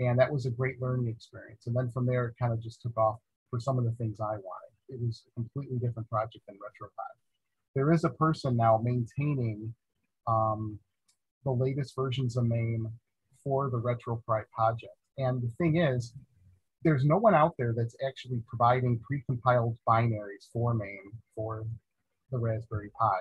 [0.00, 1.66] And that was a great learning experience.
[1.66, 3.18] And then from there, it kind of just took off
[3.50, 4.72] for some of the things I wanted.
[4.88, 7.14] It was a completely different project than RetroPie.
[7.74, 9.74] There is a person now maintaining
[10.26, 10.78] um,
[11.44, 12.88] the latest versions of MAME
[13.42, 14.96] for the RetroPie project.
[15.18, 16.14] And the thing is,
[16.82, 21.64] there's no one out there that's actually providing pre-compiled binaries for MAME for
[22.30, 23.18] the Raspberry Pi.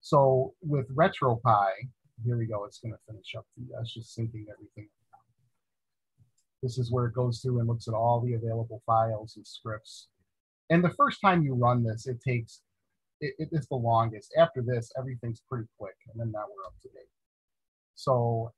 [0.00, 1.88] So with RetroPie,
[2.24, 2.64] here we go.
[2.64, 3.46] It's to finish up.
[3.56, 4.88] The, it's just syncing everything.
[6.62, 10.08] This is where it goes through and looks at all the available files and scripts.
[10.70, 12.62] And the first time you run this, it takes
[13.22, 14.34] it, it is the longest.
[14.36, 17.08] After this, everything's pretty quick, and then now we're up to date.
[17.94, 18.52] So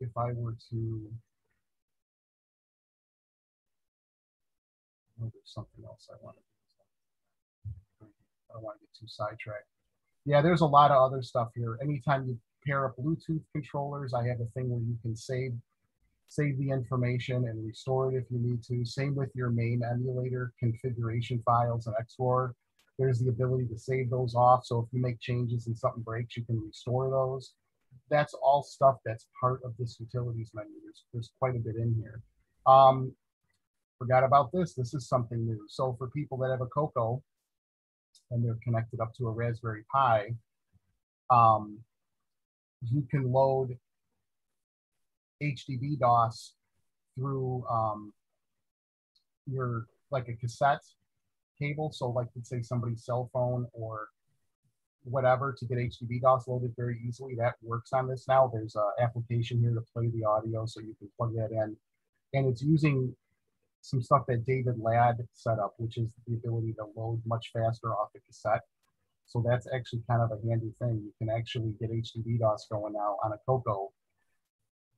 [0.00, 1.10] if I were to
[5.20, 8.06] oh, there's something else I want to do.
[8.50, 9.66] I don't want to get too sidetracked.
[10.24, 11.78] Yeah, there's a lot of other stuff here.
[11.82, 15.52] Anytime you pair up Bluetooth controllers, I have a thing where you can save
[16.28, 18.84] save the information and restore it if you need to.
[18.84, 22.52] Same with your MAME emulator configuration files and XRoar.
[22.98, 24.64] There's the ability to save those off.
[24.64, 27.52] So if you make changes and something breaks, you can restore those.
[28.10, 30.72] That's all stuff that's part of this utilities menu.
[30.82, 32.22] There's, there's quite a bit in here.
[32.66, 33.12] Um,
[33.98, 34.74] forgot about this.
[34.74, 35.64] This is something new.
[35.68, 37.22] So for people that have a Coco
[38.30, 40.34] and they're connected up to a Raspberry Pi,
[41.30, 41.78] um,
[42.82, 43.76] you can load
[45.42, 46.54] HDB DOS
[47.14, 48.12] through um,
[49.46, 50.82] your like a cassette
[51.60, 51.92] cable.
[51.92, 54.08] So like let's say somebody's cell phone or
[55.04, 57.34] whatever to get HDB DOS loaded very easily.
[57.34, 58.50] That works on this now.
[58.52, 61.76] There's an application here to play the audio, so you can plug that in,
[62.34, 63.14] and it's using
[63.80, 67.92] some stuff that David Ladd set up, which is the ability to load much faster
[67.92, 68.62] off the cassette.
[69.26, 71.02] So that's actually kind of a handy thing.
[71.04, 73.92] You can actually get HDB DOS going now on a Coco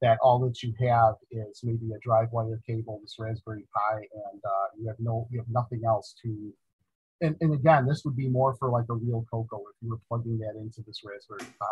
[0.01, 4.41] that all that you have is maybe a drive wire cable, this Raspberry Pi, and
[4.45, 6.53] uh, you have no, you have nothing else to.
[7.23, 10.01] And, and again, this would be more for like a real Coco if you were
[10.09, 11.67] plugging that into this Raspberry Pi.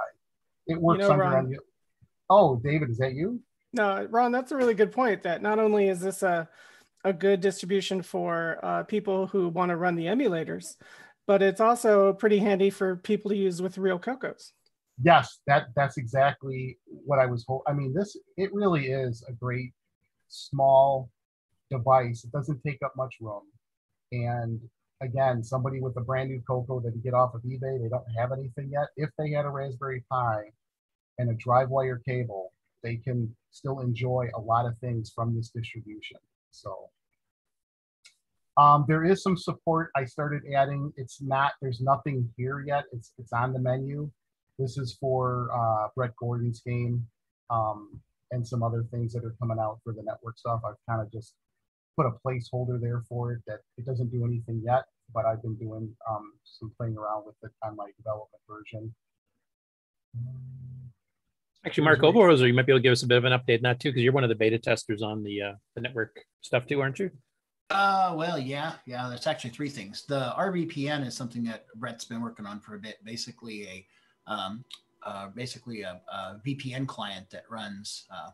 [0.66, 1.59] It works know, under Ron- the.
[2.29, 3.41] Oh, David, is that you?
[3.72, 5.22] No, Ron, that's a really good point.
[5.22, 6.49] That not only is this a
[7.05, 10.76] a good distribution for uh, people who want to run the emulators,
[11.26, 14.53] but it's also pretty handy for people to use with real Cocos.
[15.03, 17.45] Yes, that that's exactly what I was.
[17.49, 19.73] Ho- I mean, this it really is a great
[20.29, 21.09] small
[21.71, 22.25] device.
[22.25, 23.45] It doesn't take up much room,
[24.13, 24.61] and
[25.01, 28.33] again, somebody with a brand new Coco that get off of eBay, they don't have
[28.33, 28.89] anything yet.
[28.97, 30.43] If they had a Raspberry Pi
[31.19, 35.51] and a drive wire cable, they can still enjoy a lot of things from this
[35.51, 36.19] distribution.
[36.51, 36.91] So.
[38.57, 40.93] Um, there is some support I started adding.
[40.97, 42.87] It's not, there's nothing here yet.
[42.93, 44.11] It's it's on the menu.
[44.59, 47.07] This is for uh, Brett Gordon's game
[47.51, 48.01] um,
[48.33, 50.61] and some other things that are coming out for the network stuff.
[50.67, 51.35] I've kind of just
[51.97, 54.85] put a placeholder there for it that it doesn't do anything yet,
[55.15, 58.95] but I've been doing um, some playing around with it on my development version.
[61.65, 63.59] Actually, Mark Oberhoser, you might be able to give us a bit of an update
[63.59, 66.25] on that too, because you're one of the beta testers on the uh, the network
[66.41, 67.11] stuff too, aren't you?
[67.71, 69.09] Uh, well, yeah, yeah.
[69.09, 70.05] There's actually three things.
[70.09, 72.97] The RVPN is something that Brett's been working on for a bit.
[73.05, 73.87] Basically, a
[74.29, 74.64] um,
[75.03, 78.31] uh, basically a, a VPN client that runs uh,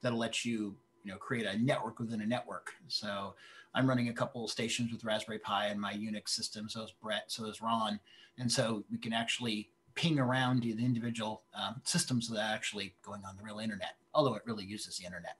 [0.00, 0.74] that'll let you
[1.04, 2.72] you know create a network within a network.
[2.88, 3.34] So
[3.74, 6.68] I'm running a couple of stations with Raspberry Pi and my Unix system.
[6.68, 7.24] So is Brett.
[7.26, 7.98] So is Ron.
[8.38, 13.22] And so we can actually ping around the individual um, systems that are actually going
[13.28, 15.36] on the real internet, although it really uses the internet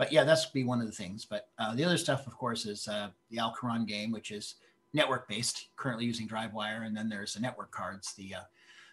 [0.00, 1.26] but yeah, that's be one of the things.
[1.26, 4.54] But uh, the other stuff, of course, is uh, the Alcaron game, which is
[4.94, 8.40] network based, currently using DriveWire, and then there's the network cards, the uh,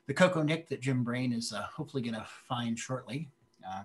[0.08, 3.30] the Coco NIC that Jim Brain is uh, hopefully going to find shortly.
[3.68, 3.84] Uh,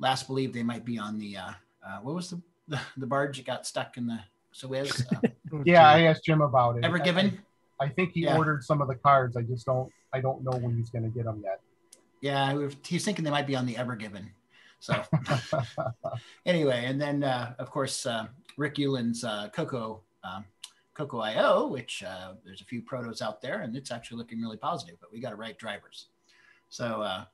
[0.00, 1.50] last believe they might be on the uh,
[1.86, 4.18] uh, what was the, the the barge that got stuck in the
[4.52, 5.04] Suez?
[5.12, 5.28] Uh,
[5.64, 6.84] Yeah, I asked Jim about it.
[6.84, 7.40] Ever I- given?
[7.80, 8.36] I, I think he Yeah.
[8.36, 9.36] ordered some of the cards.
[9.36, 9.90] I just don't.
[10.12, 11.60] I don't know when he's going to get them yet.
[12.20, 14.30] Yeah, he's thinking they might be on the Ever Given.
[14.80, 15.00] So
[16.46, 18.26] anyway, and then uh, of course uh,
[18.56, 20.44] Rick Ulland's uh, Coco um,
[20.98, 24.56] Coco IO, which uh, there's a few protos out there, and it's actually looking really
[24.56, 24.96] positive.
[25.00, 26.08] But we got to write drivers,
[26.70, 27.24] so uh,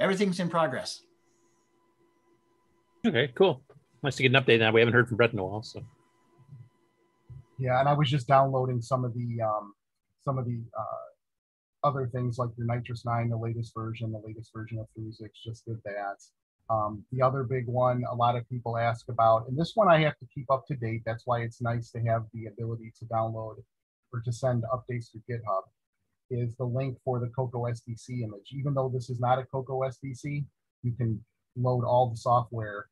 [0.00, 1.02] everything's in progress.
[3.06, 3.62] Okay, cool.
[4.02, 4.72] Nice to get an update now.
[4.72, 5.80] We haven't heard from Brett in a while, so
[7.60, 9.74] Yeah, and I was just downloading some of the um,
[10.24, 14.80] some of the uh, other things like the NitrOS-9, the latest version, the latest version
[14.80, 15.30] of Fuzix.
[15.44, 16.16] Just did that.
[16.70, 20.00] Um, the other big one, a lot of people ask about, and this one I
[20.00, 21.02] have to keep up to date.
[21.04, 23.56] That's why it's nice to have the ability to download
[24.12, 25.62] or to send updates to GitHub.
[26.30, 28.50] Is the link for the Coco SDC image?
[28.52, 30.44] Even though this is not a Coco SDC,
[30.82, 31.22] you can
[31.56, 32.86] load all the software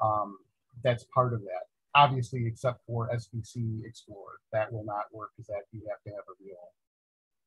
[0.00, 0.38] um,
[0.82, 1.66] that's part of that.
[1.94, 6.24] Obviously, except for SDC Explorer, that will not work because that you have to have
[6.28, 6.56] a real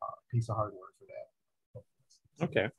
[0.02, 2.46] uh, piece of hardware for that.
[2.46, 2.74] okay.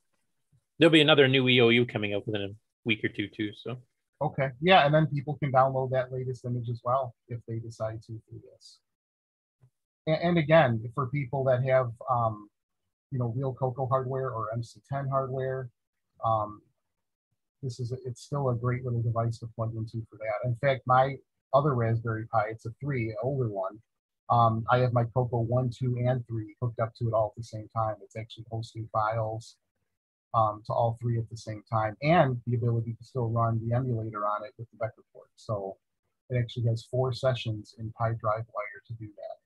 [0.81, 2.49] There'll be another new EOU coming out within a
[2.85, 3.51] week or two too.
[3.55, 3.77] So
[4.23, 8.03] Okay, yeah, and then people can download that latest image as well if they decide
[8.03, 8.81] to do this.
[10.07, 12.51] And, and again, for people that have, um,
[13.11, 15.71] you know, real Coco hardware or MC10 hardware,
[16.23, 16.61] um,
[17.63, 20.49] this is a, it's still a great little device to plug into for that.
[20.49, 21.17] In fact, my
[21.55, 23.79] other Raspberry Pi, it's a three, older one.
[24.29, 27.37] Um, I have my Coco one, two, and three hooked up to it all at
[27.37, 27.97] the same time.
[28.03, 29.57] It's actually hosting files
[30.35, 33.75] um, to all three at the same time, and the ability to still run the
[33.75, 35.29] emulator on it with the vector port.
[35.37, 35.77] So
[36.31, 39.37] it actually has four sessions in PyDriveWire to do that.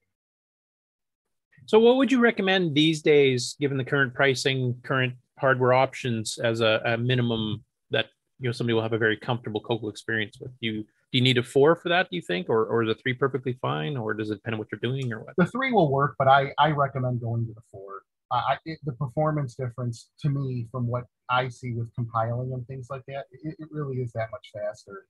[1.66, 6.60] So, what would you recommend these days, given the current pricing, current hardware options, as
[6.60, 8.06] a, a minimum that
[8.38, 10.50] you know somebody will have a very comfortable Coco experience with?
[10.60, 12.10] Do you do you need a four for that?
[12.10, 14.58] Do you think, or or is a three perfectly fine, or does it depend on
[14.58, 15.34] what you're doing, or what?
[15.38, 18.02] The three will work, but I, I recommend going to the four.
[18.30, 22.66] I, I- it, the performance difference to me from what I see with compiling and
[22.66, 25.06] things like that, it, it really is that much faster.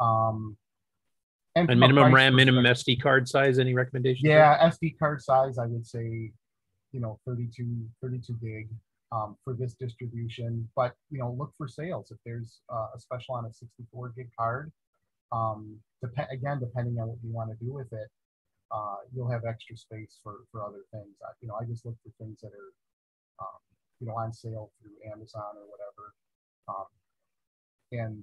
[0.00, 0.56] Um,
[1.54, 3.58] And from a minimum RAM, minimum SD card size.
[3.58, 4.22] Any recommendations?
[4.24, 4.38] there?
[4.38, 6.32] Yeah, SD card size, I would say,
[6.92, 8.68] you know, 32, 32 gig
[9.12, 10.68] um, for this distribution.
[10.74, 12.10] But, you know, look for sales.
[12.10, 14.72] If there's uh, a special on a 64 gig card,
[15.30, 18.08] um, dep- again, depending on what you want to do with it,
[18.72, 21.14] uh, you'll have extra space for for other things.
[21.22, 22.72] I, you know, I just look for things that are,
[23.40, 23.60] um,
[24.00, 26.14] you know, on sale through Amazon or whatever,
[26.68, 26.86] um,
[27.92, 28.22] and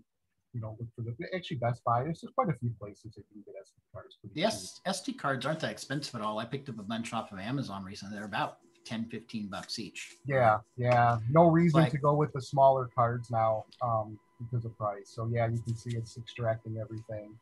[0.54, 2.04] you know, look for the actually Best Buy.
[2.04, 4.18] There's just quite a few places that you can get SD cards.
[4.34, 6.40] Yes, SD cards aren't that expensive at all.
[6.40, 8.16] I picked up a bunch off of Amazon recently.
[8.16, 10.16] They're about 10, 15 bucks each.
[10.26, 11.20] Yeah, yeah.
[11.30, 15.12] No reason Like- to go with the smaller cards now um, because of price.
[15.14, 17.38] So yeah, you can see it's extracting everything.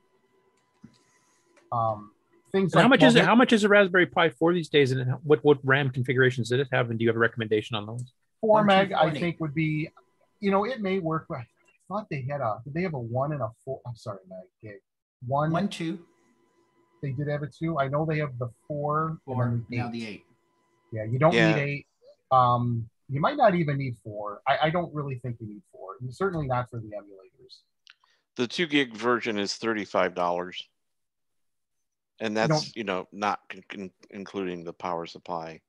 [1.71, 2.11] Um,
[2.51, 3.23] things And how like much is it?
[3.25, 6.59] How much is a Raspberry Pi 4 these days, and what what RAM configurations did
[6.59, 6.89] it have?
[6.89, 8.11] And do you have a recommendation on those?
[8.41, 9.89] Four meg, I think would be,
[10.39, 11.25] you know, it may work.
[11.27, 11.45] But I
[11.87, 12.59] thought they had a.
[12.63, 13.81] Did they have a one and a four?
[13.87, 14.79] I'm sorry, meg gig.
[15.25, 15.99] One, One, two,
[17.01, 17.79] They did have a two.
[17.79, 19.07] I know they have the four.
[19.09, 19.91] and four, the now eight.
[19.91, 20.25] the eight.
[20.91, 21.55] Yeah, you don't Yeah.
[21.55, 21.87] need eight.
[22.31, 24.41] Um, you might not even need four.
[24.47, 25.95] I, I don't really think you need four.
[26.01, 27.61] And certainly not for the emulators.
[28.35, 30.69] The two gig version is thirty-five dollars.
[32.19, 35.61] And that's, you know, not con- con- including the power supply.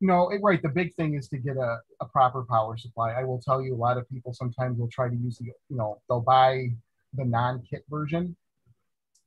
[0.00, 0.60] No, it, right.
[0.60, 3.12] The big thing is to get a, a proper power supply.
[3.12, 5.76] I will tell you, a lot of people sometimes will try to use the, you
[5.76, 6.68] know, they'll buy
[7.14, 8.36] the non-kit version,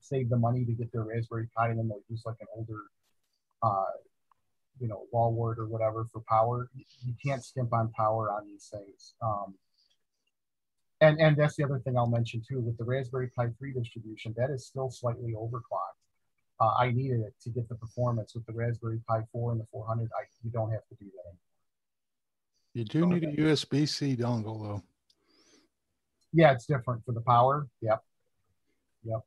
[0.01, 2.82] save the money to get their Raspberry Pi, and then they'll use like an older,
[3.63, 3.86] uh,
[4.80, 6.70] you know, wall wart or whatever for power.
[6.76, 9.13] You, you can't skimp on power on these things.
[9.22, 9.55] Um,
[11.01, 14.34] and and that's the other thing I'll mention too with the Raspberry Pi 3 distribution.
[14.38, 16.05] That is still slightly overclocked.
[16.60, 19.66] Uh, I needed it to get the performance with the Raspberry Pi 4 and the
[19.72, 20.10] 400.
[20.18, 21.30] I you don't have to do that.
[21.30, 21.39] Anymore.
[22.74, 24.84] You do need a USB C dongle though.
[26.34, 27.68] Yeah, it's different for the power.
[27.82, 28.03] Yep.
[29.06, 29.20] Yep.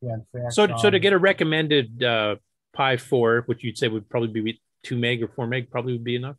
[0.00, 0.52] Yeah, in fact.
[0.54, 2.36] So so to um, get a recommended uh,
[2.72, 6.04] Pi 4, which you'd say would probably be two meg or four meg, probably would
[6.04, 6.36] be enough.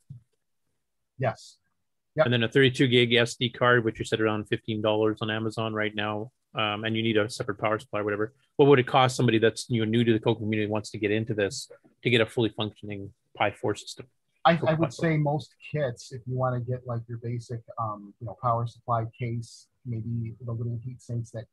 [2.16, 5.74] yes, And then a 32 gig SD card, which you said around $15 on Amazon
[5.74, 6.32] right now.
[6.56, 8.34] Um, and you need a separate power supply or whatever.
[8.58, 11.00] What would it cost somebody that's you know new to the Coke community wants to
[11.00, 11.68] get into this
[12.04, 14.06] to get a fully functioning Pi 4 system?
[14.46, 18.14] I, I would say most kits, if you want to get like your basic, um,
[18.20, 21.46] you know, power supply case, maybe the little heat sinks that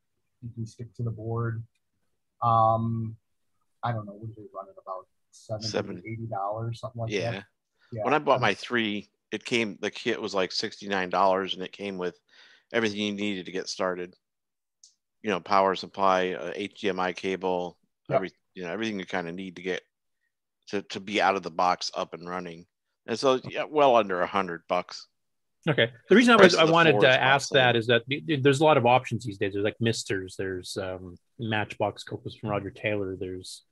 [0.42, 1.62] you can stick to the board.
[2.42, 3.16] Um,
[3.82, 6.02] I don't know, what do they run at about 70 Seven.
[6.04, 7.30] 80 dollars, something like Yeah.
[7.30, 7.44] that.
[7.92, 8.04] Yeah.
[8.04, 11.72] When I bought my three, it came, the kit was like sixty-nine dollars and it
[11.72, 12.18] came with
[12.72, 14.14] everything you needed to get started.
[15.22, 17.76] You know, power supply, uh, HDMI cable,
[18.08, 18.16] Yep.
[18.16, 19.82] every, you know, everything you kind of need to get
[20.68, 22.66] to, to be out of the box up and running.
[23.06, 25.06] And so, yeah, well under a hundred bucks.
[25.68, 25.90] Okay.
[26.08, 28.64] The reason I was I wanted to ask that is that th- th- there's a
[28.64, 29.52] lot of options these days.
[29.52, 33.62] There's like Misters, there's um, Matchbox Cocos from Roger Taylor, there's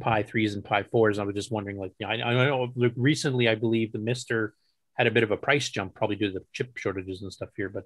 [0.00, 1.18] Pi threes and Pi fours.
[1.18, 4.54] I was just wondering, like, I, I know recently I believe the Mister
[4.94, 7.50] had a bit of a price jump, probably due to the chip shortages and stuff
[7.56, 7.84] here, but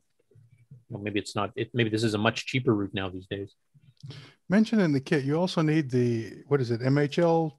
[0.88, 1.52] well, maybe it's not.
[1.56, 3.54] It, maybe this is a much cheaper route now these days.
[4.48, 7.52] Mentioned in the kit, you also need the what is it, MHL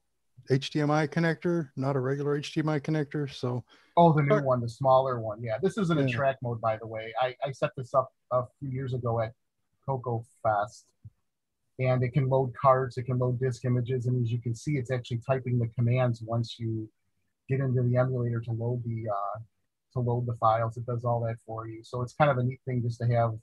[0.50, 3.32] HDMI connector, not a regular HDMI connector.
[3.32, 3.64] So
[3.98, 5.44] Oh, the new one, the smaller one.
[5.44, 6.14] Yeah, this isn't in Yeah.
[6.14, 7.14] attract mode, by the way.
[7.22, 9.34] I, I set this up a few years ago at
[9.86, 10.86] Coco Fest,
[11.80, 14.78] and it can load cards, it can load disk images, and as you can see,
[14.78, 16.90] it's actually typing the commands once you
[17.50, 19.40] get into the emulator to load the uh,
[19.94, 20.78] to load the files.
[20.78, 21.84] It does all that for you.
[21.84, 23.34] So it's kind of a neat thing just to have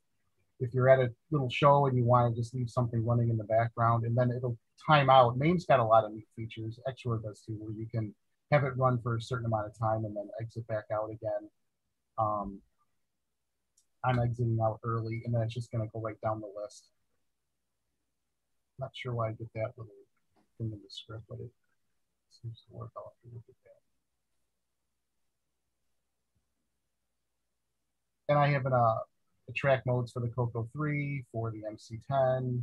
[0.60, 3.36] if you're at a little show and you want to just leave something running in
[3.36, 5.36] the background, and then it'll time out.
[5.36, 6.78] MAME's got a lot of neat features.
[6.88, 8.14] XRoar does too, where you can
[8.52, 11.50] have it run for a certain amount of time and then exit back out again.
[12.18, 12.60] Um,
[14.04, 16.88] I'm exiting out early, and then it's just going to go right down the list.
[18.78, 19.92] Not sure why I get that little
[20.58, 21.50] thing in the script, but it
[22.30, 22.90] seems to work.
[22.94, 23.85] Have to look at that.
[28.28, 28.94] And I have an, uh,
[29.46, 32.62] the attract modes for the Coco 3, for the MC10.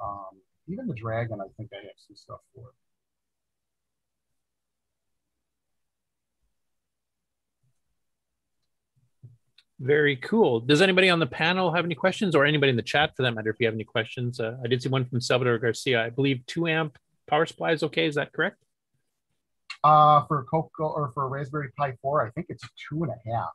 [0.00, 2.72] Um, even the Dragon, I think I have some stuff for.
[9.78, 10.60] Very cool.
[10.60, 13.32] Does anybody on the panel have any questions, or anybody in the chat for that
[13.32, 13.50] matter?
[13.50, 16.02] If you have any questions, uh, I did see one from Salvador Garcia.
[16.02, 18.06] I believe two amp power supply is okay.
[18.06, 18.56] Is that correct?
[19.84, 23.50] Uh, for Coco or for Raspberry Pi 4, I think it's two and a half.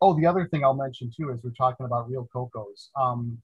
[0.00, 2.90] Oh, the other thing I'll mention too is we're talking about real Cocos.
[2.96, 3.38] Um,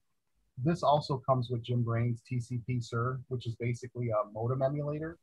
[0.63, 5.19] this also comes with Jim Brain's tcpser, which is basically a modem emulator.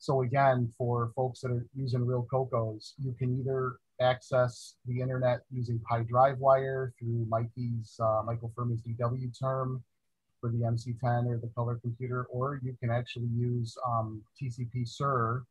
[0.00, 5.40] So again, for folks that are using real Cocos, you can either access the internet
[5.50, 9.82] using PyDriveWire through Mikey's uh, Michael Furman's DW term
[10.40, 15.42] for the MC10 or the color computer, or you can actually use um, tcpser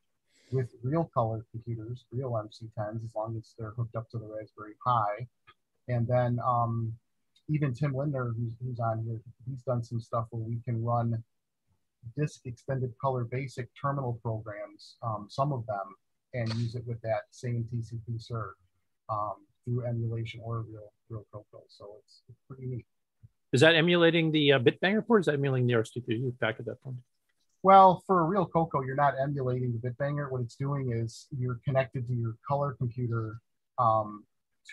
[0.52, 4.74] with real color computers, real MC10s, as long as they're hooked up to the Raspberry
[4.84, 5.28] Pi.
[5.88, 6.94] And then um,
[7.50, 9.20] even Tim Lindner, who's, who's on here,
[9.50, 11.24] he's done some stuff where we can run
[12.18, 15.96] disk extended color basic terminal programs, um, some of them,
[16.34, 18.52] and use it with that same tcpser
[19.10, 19.36] um,
[19.66, 21.64] through emulation or real real Coco.
[21.68, 22.86] So it's, it's pretty neat.
[23.54, 25.18] Is that emulating the uh, Bitbanger port?
[25.18, 26.98] Or is that emulating the RS-232 back at that point?
[27.64, 30.32] Well, for a real Coco, you're not emulating the Bitbanger.
[30.32, 33.40] What it's doing is you're connected to your color computer
[33.80, 34.24] um,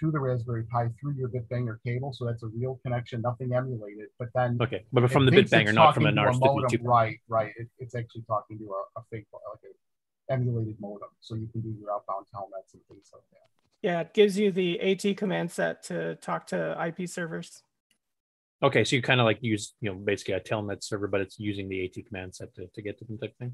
[0.01, 2.13] to the Raspberry Pi through your Bitbanger cable.
[2.13, 4.09] So that's a real connection, nothing emulated.
[4.19, 6.41] But then Okay, but from the thinks Bitbanger, not from an a RS-232.
[6.41, 6.83] modem.
[6.83, 7.53] Right, right.
[7.57, 11.09] It, it's actually talking to a, a fake, like a emulated modem.
[11.21, 13.49] So you can do your outbound telnets and things like that.
[13.83, 17.63] Yeah, it gives you the AT command set to talk to IP servers.
[18.63, 21.39] Okay, so you kind of like use, you know, basically a telnet server, but it's
[21.39, 23.53] using the AT command set to, to get to them type thing.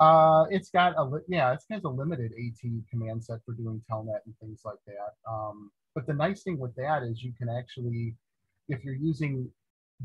[0.00, 3.82] Uh, it's got a li- yeah, it's got a limited AT command set for doing
[3.90, 5.14] telnet and things like that.
[5.28, 8.14] Um, but the nice thing with that is you can actually,
[8.68, 9.50] if you're using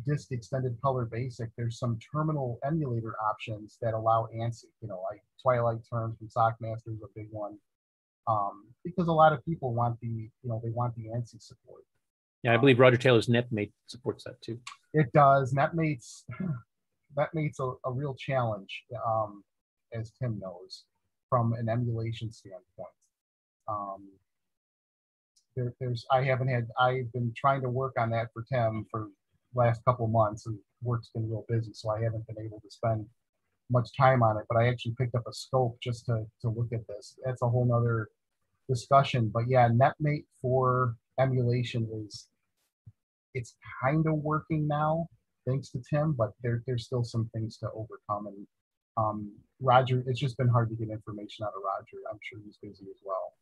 [0.07, 4.65] disk extended color basic, there's some terminal emulator options that allow ANSI.
[4.81, 7.57] You know, like Twilight Terms from Sockmaster is a big one.
[8.27, 11.83] Um, because a lot of people want the, you know, they want the ANSI support.
[12.43, 14.59] Yeah, I believe Roger Taylor's NetMate supports that too.
[14.93, 15.53] It does.
[15.53, 16.25] NetMate's
[17.17, 19.43] NetMate's a, a real challenge, um,
[19.93, 20.83] as Tim knows,
[21.29, 22.89] from an emulation standpoint.
[23.67, 24.09] Um,
[25.55, 29.07] there, there's I haven't had I've been trying to work on that for Tim for
[29.55, 33.05] last couple months, and work's been real busy, so I haven't been able to spend
[33.71, 34.43] much time on it.
[34.49, 37.15] But I actually picked up a scope just to to look at this.
[37.23, 38.09] That's a whole nother
[38.67, 39.29] discussion.
[39.33, 42.27] But yeah, NetMate for emulation is
[43.33, 45.07] it's kind of working now,
[45.47, 48.27] thanks to Tim, but there, there's still some things to overcome.
[48.27, 48.47] And
[48.97, 49.31] um,
[49.61, 51.97] Roger, it's just been hard to get information out of Roger.
[52.11, 53.33] I'm sure he's busy as well.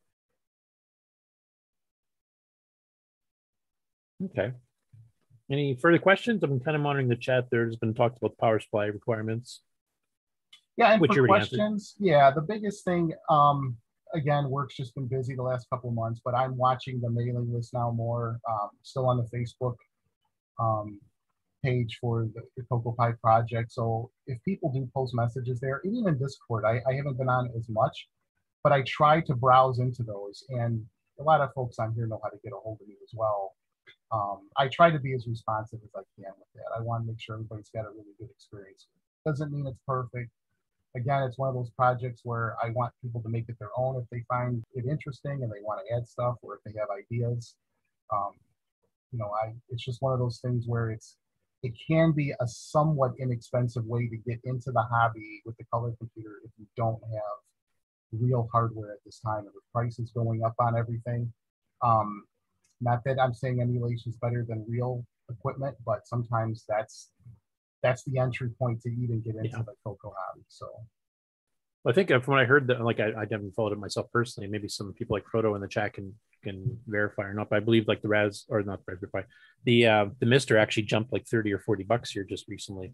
[4.26, 4.54] Okay.
[5.52, 6.44] Any further questions?
[6.44, 7.48] I'm kind of monitoring the chat.
[7.52, 9.62] There's been talked about power supply requirements.
[10.78, 11.58] Yeah, and Which for already answered.
[11.58, 13.78] questions, yeah, the biggest thing, um,
[14.14, 17.54] again, work's just been busy the last couple of months, but I'm watching the mailing
[17.54, 18.40] list now more.
[18.50, 19.76] Um, still on the Facebook
[20.60, 21.00] um,
[21.64, 23.72] page for the, the Coco Pi project.
[23.72, 27.52] So if people do post messages there, even in Discord, I, I haven't been on
[27.58, 28.08] as much,
[28.64, 30.84] but I try to browse into those, and
[31.20, 33.12] a lot of folks on here know how to get a hold of me as
[33.14, 33.54] well.
[34.12, 36.78] Um, I try to be as responsive as I can with that.
[36.78, 38.88] I want to make sure everybody's got a really good experience.
[39.26, 40.32] Doesn't mean it's perfect.
[40.96, 43.96] Again, it's one of those projects where I want people to make it their own
[43.96, 46.90] if they find it interesting and they want to add stuff or if they have
[46.90, 47.56] ideas.
[48.14, 48.34] Um,
[49.12, 51.16] you know, I it's just one of those things where it's
[51.64, 55.94] it can be a somewhat inexpensive way to get into the hobby with the color
[55.98, 60.44] computer if you don't have real hardware at this time and the price is going
[60.44, 61.32] up on everything.
[61.84, 62.24] Um,
[62.82, 67.12] not that I'm saying emulation is better than real equipment, but sometimes that's
[67.82, 70.44] that's the entry point to even get into the Coco hobby.
[70.48, 70.68] So
[71.86, 74.08] I think uh, from what I heard, that like I, I haven't followed it myself
[74.12, 74.48] personally.
[74.48, 76.14] Maybe some people like Proto in the chat can
[76.44, 77.50] can verify or not.
[77.50, 79.26] But I believe like the Raz or not the Raspberry
[79.66, 82.94] the uh, the Mister actually jumped like thirty or forty bucks here just recently,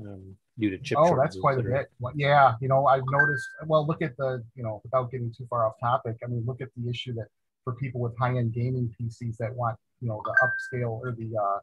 [0.00, 0.98] um, due to chip.
[1.00, 1.90] oh, that's quite a bit.
[1.98, 3.48] Well, yeah, you know, I've noticed.
[3.66, 6.18] Well, look at the you know, without getting too far off topic.
[6.24, 7.26] I mean, look at the issue that
[7.64, 11.58] for people with high-end gaming PCs that want you know the upscale or the uh,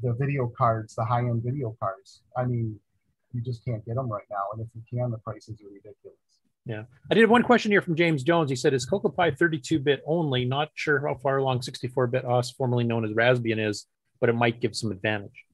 [0.00, 2.22] the video cards, the high-end video cards.
[2.36, 2.78] I mean,
[3.32, 6.18] you just can't get them right now, and if you can, the prices are ridiculous.
[6.64, 8.50] Yeah, I did have one question here from James Jones.
[8.50, 10.44] He said, "Is Coco Pi 32-bit only?
[10.44, 13.86] Not sure how far along 64-bit OS, formerly known as Raspbian, is,
[14.20, 15.44] but it might give some advantage."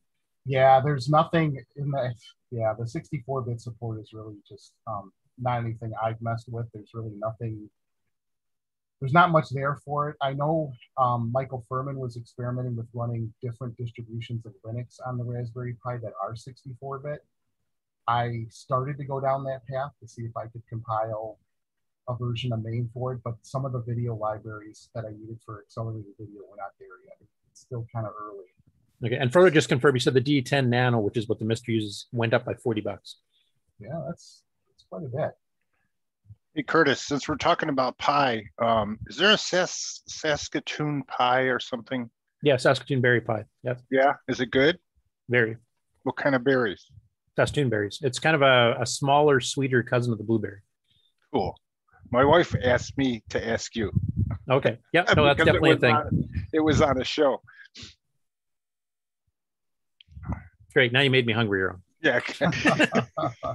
[0.45, 2.15] Yeah, there's nothing in the
[2.51, 6.67] yeah the 64-bit support is really just um, not anything I've messed with.
[6.73, 7.71] There's really nothing.
[9.01, 10.17] There's not much there for it.
[10.21, 15.25] I know um, Michael Furman was experimenting with running different distributions of Linux on the
[15.25, 17.25] Raspberry Pi that are 64-bit.
[18.09, 21.39] I started to go down that path to see if I could compile
[22.09, 25.39] a version of MAME for it, but some of the video libraries that I needed
[25.45, 27.17] for accelerated video were not there yet.
[27.51, 28.47] It's still kind of early.
[29.05, 29.95] Okay, and further just confirmed.
[29.95, 33.17] you said the DE10-Nano, which is what the Mister uses, went up by 40 bucks.
[33.79, 35.37] Yeah, that's that's quite a bit.
[36.59, 41.61] Hey Curtis, since we're talking about pie, um, is there a Sas- Saskatoon pie or
[41.61, 42.11] something?
[42.43, 43.45] Yeah, Saskatoon Berry Pie.
[43.63, 44.77] Yep, Yeah, is it good?
[45.29, 45.57] very.
[46.03, 46.85] What kind of berries?
[47.37, 48.01] Saskatoon berries.
[48.03, 50.59] It's kind of a, a smaller, sweeter cousin of the blueberry.
[51.33, 51.55] Cool.
[52.11, 53.93] My wife asked me to ask you.
[54.51, 54.81] Okay.
[54.93, 55.95] Yeah, no, that's definitely a thing.
[55.95, 57.41] on- it was on a show.
[60.73, 60.93] Great.
[60.93, 61.79] Now you made me hungrier.
[62.03, 62.19] Yeah.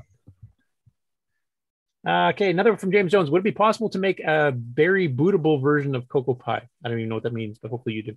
[2.05, 3.29] Uh, okay, another one from James Jones.
[3.29, 6.61] Would it be possible to make a berry bootable version of Coco Pi?
[6.83, 8.15] I don't even know what that means, but hopefully you do.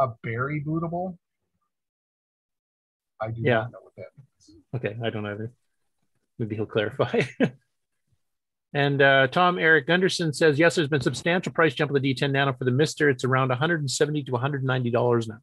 [0.00, 1.16] A berry bootable?
[3.20, 3.54] I do Yeah.
[3.54, 4.60] not know what that means.
[4.76, 5.50] Okay, I don't either.
[6.38, 7.22] Maybe he'll clarify.
[8.74, 12.52] and uh, Tom Eric Gunderson says, yes, there's been substantial price jump of the DE10-Nano
[12.52, 13.08] for the Mister.
[13.08, 15.38] It's around 170 to 190 dollars now.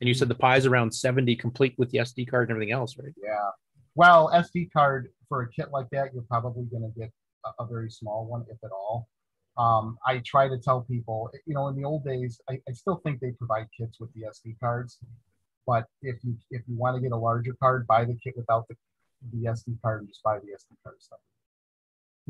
[0.00, 2.96] And you said the pie's around 70, complete with the SD card and everything else,
[2.98, 3.12] right?
[3.22, 3.50] Yeah.
[3.94, 7.10] Well, SD card for a kit like that, you're probably going to get
[7.44, 9.08] a, a very small one, if at all.
[9.58, 12.96] Um, I try to tell people, you know, in the old days, I, I still
[13.04, 14.98] think they provide kits with the SD cards.
[15.66, 18.66] But if you if you want to get a larger card, buy the kit without
[18.68, 18.74] the,
[19.32, 21.20] the SD card and just buy the SD card stuff.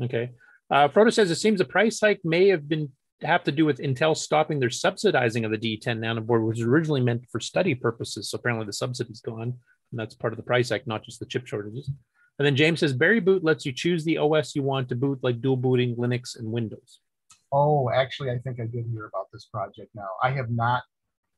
[0.01, 0.31] Okay.
[0.69, 2.91] Uh, Frodo says it seems the price hike may have been
[3.21, 6.99] have to do with Intel stopping their subsidizing of the DE10-Nano board, which was originally
[7.01, 8.29] meant for study purposes.
[8.29, 9.53] So apparently the subsidy's gone,
[9.93, 11.89] and that's part of the price hike, not just the chip shortages.
[12.39, 15.39] And then James says BerryBoot lets you choose the OS you want to boot, like
[15.39, 16.99] dual booting Linux and Windows.
[17.51, 20.07] Oh, actually, I think I did hear about this project now.
[20.23, 20.81] I have not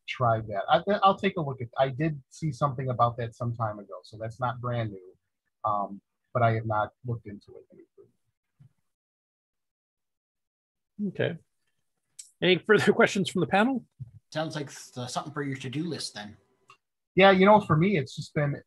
[0.08, 0.62] tried that.
[0.70, 1.68] I, I'll take a look at.
[1.78, 5.70] I did see something about that some time ago, so that's not brand new.
[5.70, 6.00] Um,
[6.34, 7.66] but I have not looked into it.
[7.74, 7.84] any.
[11.10, 11.36] Okay.
[12.42, 13.84] Any further questions from the panel?
[14.32, 16.38] Sounds like uh, something for your to-do list then.
[17.16, 18.62] Yeah, you know, for me, it's just been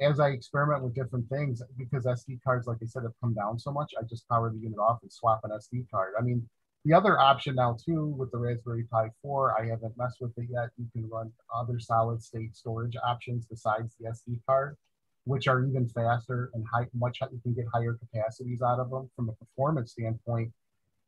[0.00, 3.58] as I experiment with different things because SD cards, like I said, have come down
[3.58, 3.94] so much.
[3.98, 6.14] I just power the unit off and swap an SD card.
[6.18, 6.46] I mean,
[6.84, 10.48] the other option now too with the Raspberry Pi 4, I haven't messed with it
[10.50, 10.68] yet.
[10.76, 14.76] You can run other solid state storage options besides the SD card,
[15.24, 19.08] which are even faster and high, much you can get higher capacities out of them
[19.16, 20.52] from a performance standpoint.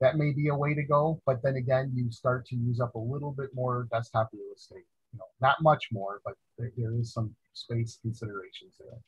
[0.01, 2.95] That may be a way to go, but then again, you start to use up
[2.95, 4.85] a little bit more desktop real estate.
[5.17, 8.99] You know, not much more, but there, there is some space considerations there.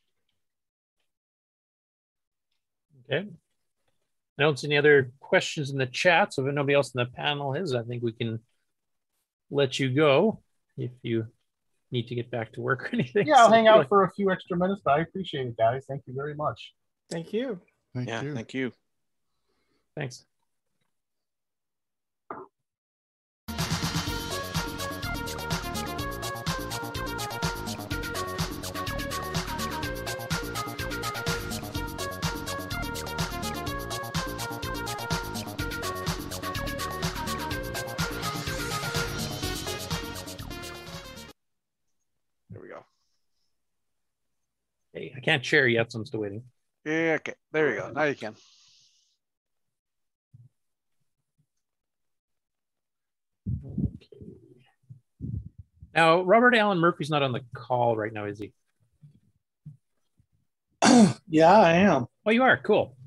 [3.19, 3.29] Okay.
[4.39, 6.33] I don't see any other questions in the chat.
[6.33, 8.39] So if nobody else in the panel is, I think we can
[9.51, 10.39] let you go
[10.77, 11.27] if you
[11.91, 13.27] need to get back to work or anything.
[13.27, 15.57] Yeah, I'll So hang out like- for a few extra minutes, but I appreciate it,
[15.57, 15.85] guys.
[15.87, 16.73] Thank you very much.
[17.11, 17.59] Thank you.
[17.93, 18.33] Thank yeah, you.
[18.33, 18.71] thank you.
[19.95, 20.25] Thanks.
[44.99, 46.43] Hey, I can't share yet, so I'm still waiting.
[46.83, 47.33] Yeah, okay.
[47.53, 47.91] There you go.
[47.91, 48.35] Now you can.
[53.65, 54.25] Okay.
[55.95, 58.51] Now, Robert Allen Murphy's not on the call right now, is he?
[61.31, 62.07] Yeah, I am.
[62.25, 62.57] Oh, you are.
[62.57, 62.97] Cool.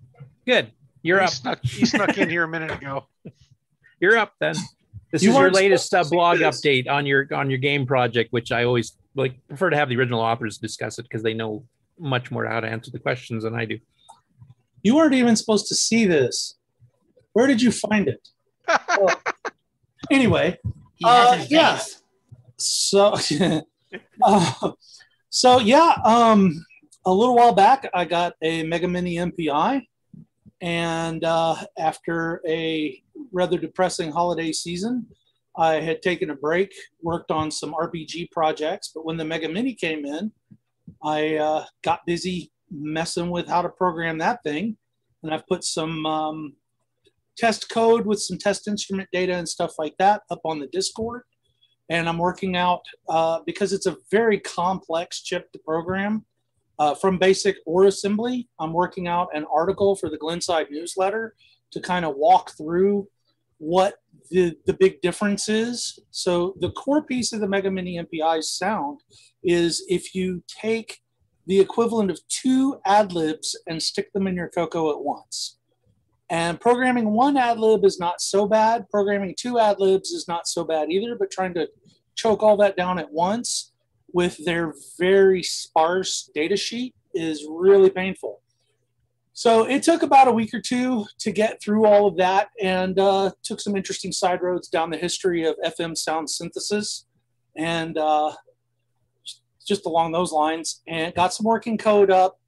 [0.46, 0.70] Good.
[1.02, 1.30] You're He up.
[1.32, 3.06] snuck, he snuck in here a minute ago.
[4.00, 4.54] You're up then.
[5.10, 6.60] This You is your latest uh, supposed to see blog this.
[6.62, 9.96] update on your on your game project, which I always like prefer to have the
[9.96, 11.64] original authors discuss it because they know
[11.98, 13.78] much more how to answer the questions than I do.
[14.82, 16.56] You weren't even supposed to see this.
[17.32, 18.28] Where did you find it?
[18.98, 19.20] Well,
[20.10, 20.58] anyway,
[20.96, 21.80] He uh, yeah.
[22.56, 23.14] So,
[24.22, 24.72] uh,
[25.30, 26.64] so yeah, um,
[27.04, 29.82] a little while back, I got a Mega Mini MPI,
[30.60, 33.02] and uh, after a
[33.32, 35.06] rather depressing holiday season,
[35.56, 39.74] I had taken a break, worked on some RPG projects, but when the Mega Mini
[39.74, 40.32] came in,
[41.02, 44.76] I uh, got busy messing with how to program that thing,
[45.22, 46.54] and I've put some um,
[47.36, 51.22] test code with some test instrument data and stuff like that up on the Discord
[51.92, 56.24] and I'm working out uh, because it's a very complex chip to program
[56.78, 58.48] uh, from basic or assembly.
[58.58, 61.34] I'm working out an article for the Glenside newsletter
[61.72, 63.08] to kind of walk through
[63.58, 63.96] what
[64.30, 65.98] the, the big difference is.
[66.10, 69.00] So the core piece of the Mega Mini MPI sound
[69.42, 71.00] is if you take
[71.46, 75.58] the equivalent of two AdLibs and stick them in your Coco at once.
[76.30, 78.88] And programming one AdLib is not so bad.
[78.90, 81.68] Programming two AdLibs is not so bad either, but trying to
[82.14, 83.72] choke all that down at once
[84.14, 88.40] with their very sparse data sheet is really painful.
[89.34, 92.98] So it took about a week or two to get through all of that and
[92.98, 97.06] uh, took some interesting side roads down the history of FM sound synthesis
[97.56, 98.32] and uh,
[99.66, 102.38] just along those lines and got some working code up.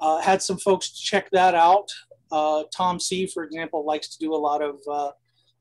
[0.00, 1.88] Uh, had some folks check that out.
[2.32, 5.12] Uh, Tom C, for example, likes to do a lot of uh,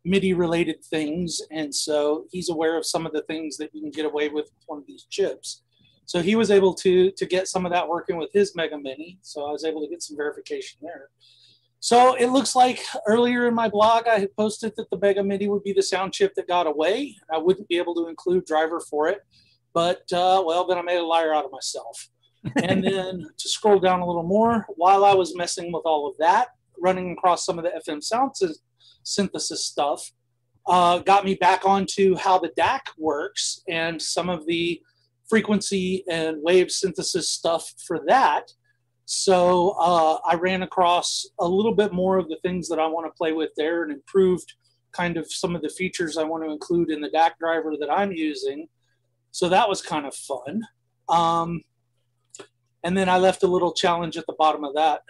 [0.06, 1.40] MIDI related things.
[1.52, 4.46] And so he's aware of some of the things that you can get away with
[4.46, 5.63] with one of these chips.
[6.06, 9.20] So he was able to, to get some of that working with his Mega Mini.
[9.22, 11.10] So I was able to get some verification there.
[11.80, 15.48] So it looks like earlier in my blog, I had posted that the Mega Mini
[15.50, 17.18] would be the sound chip that got away.
[17.32, 19.20] I wouldn't be able to include driver for it,
[19.74, 22.10] but uh, well, then I made a liar out of myself.
[22.64, 26.16] and then to scroll down a little more, while I was messing with all of
[26.20, 26.50] that,
[26.82, 28.32] running across some of the FM sound
[29.04, 30.12] synthesis stuff,
[30.68, 34.82] uh, got me back onto how the DAC works and some of the
[35.30, 38.52] frequency and wave synthesis stuff for that.
[39.06, 43.06] So uh, I ran across a little bit more of the things that I want
[43.06, 44.54] to play with there and improved
[44.92, 47.92] kind of some of the features I want to include in the DAC driver that
[47.92, 48.68] I'm using.
[49.32, 50.62] So that was kind of fun.
[51.10, 51.64] Um,
[52.84, 55.02] and then I left a little challenge at the bottom of that.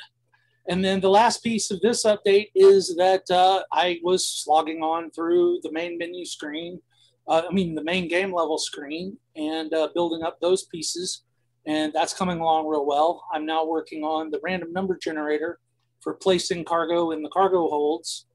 [0.67, 5.11] And then the last piece of this update is that uh, I was slogging on
[5.11, 6.81] through the main menu screen,
[7.27, 11.23] uh, I mean, the main game level screen, and uh, building up those pieces.
[11.65, 13.23] And that's coming along real well.
[13.33, 15.59] I'm now working on the random number generator
[16.01, 18.25] for placing cargo in the cargo holds.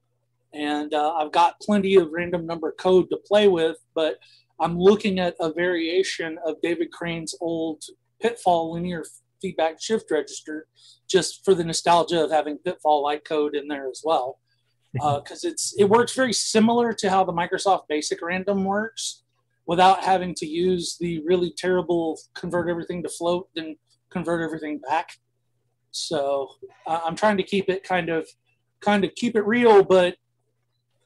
[0.55, 4.16] And uh, I've got plenty of random number code to play with, but
[4.59, 7.85] I'm looking at a variation of David Crane's old
[8.20, 9.05] Pitfall linear
[9.40, 10.66] feedback shift register
[11.06, 14.39] just for the nostalgia of having pitfall like code in there as well
[14.93, 19.23] because uh, it's it works very similar to how the microsoft basic random works
[19.66, 23.77] without having to use the really terrible convert everything to float then
[24.10, 25.10] convert everything back
[25.90, 26.48] so
[26.86, 28.27] uh, i'm trying to keep it kind of
[28.81, 30.16] kind of keep it real but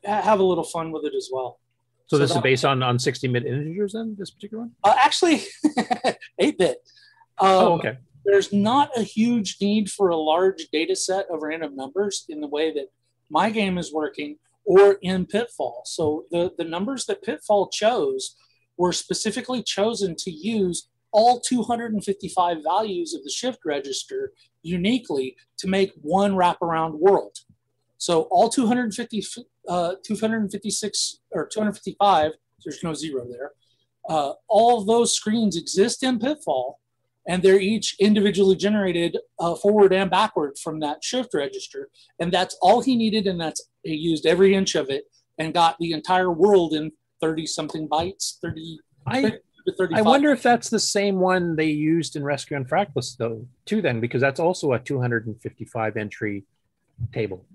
[0.05, 1.59] have a little fun with it as well
[2.07, 4.73] So, this is based on on 60 bit integers then this particular one?
[4.85, 5.43] uh, actually
[6.41, 6.77] 8-bit
[7.39, 7.99] um, Oh, okay.
[8.25, 12.49] there's not a huge need for a large data set of random numbers in the
[12.49, 12.87] way that
[13.33, 15.83] my game is working or in pitfall.
[15.87, 18.37] So the, the numbers that pitfall chose
[18.77, 24.33] were specifically chosen to use all 255 values of the shift register
[24.63, 27.39] uniquely to make one wraparound world.
[27.99, 29.25] So all 250
[29.69, 32.33] uh, 256 or 255
[32.65, 33.53] there's no zero there
[34.09, 36.81] uh, all those screens exist in pitfall
[37.29, 41.89] and they're each individually generated uh, forward and backward from that shift register
[42.19, 45.05] and that's all he needed and that's he used every inch of it
[45.39, 46.91] and got the entire world in
[47.21, 49.37] 30 something bytes 30 I- 30
[49.67, 53.17] to 35 I wonder if that's the same one they used in Rescue on Fractalus
[53.17, 53.81] though, too.
[53.81, 56.45] Then because that's also a 255 entry
[57.13, 57.47] table.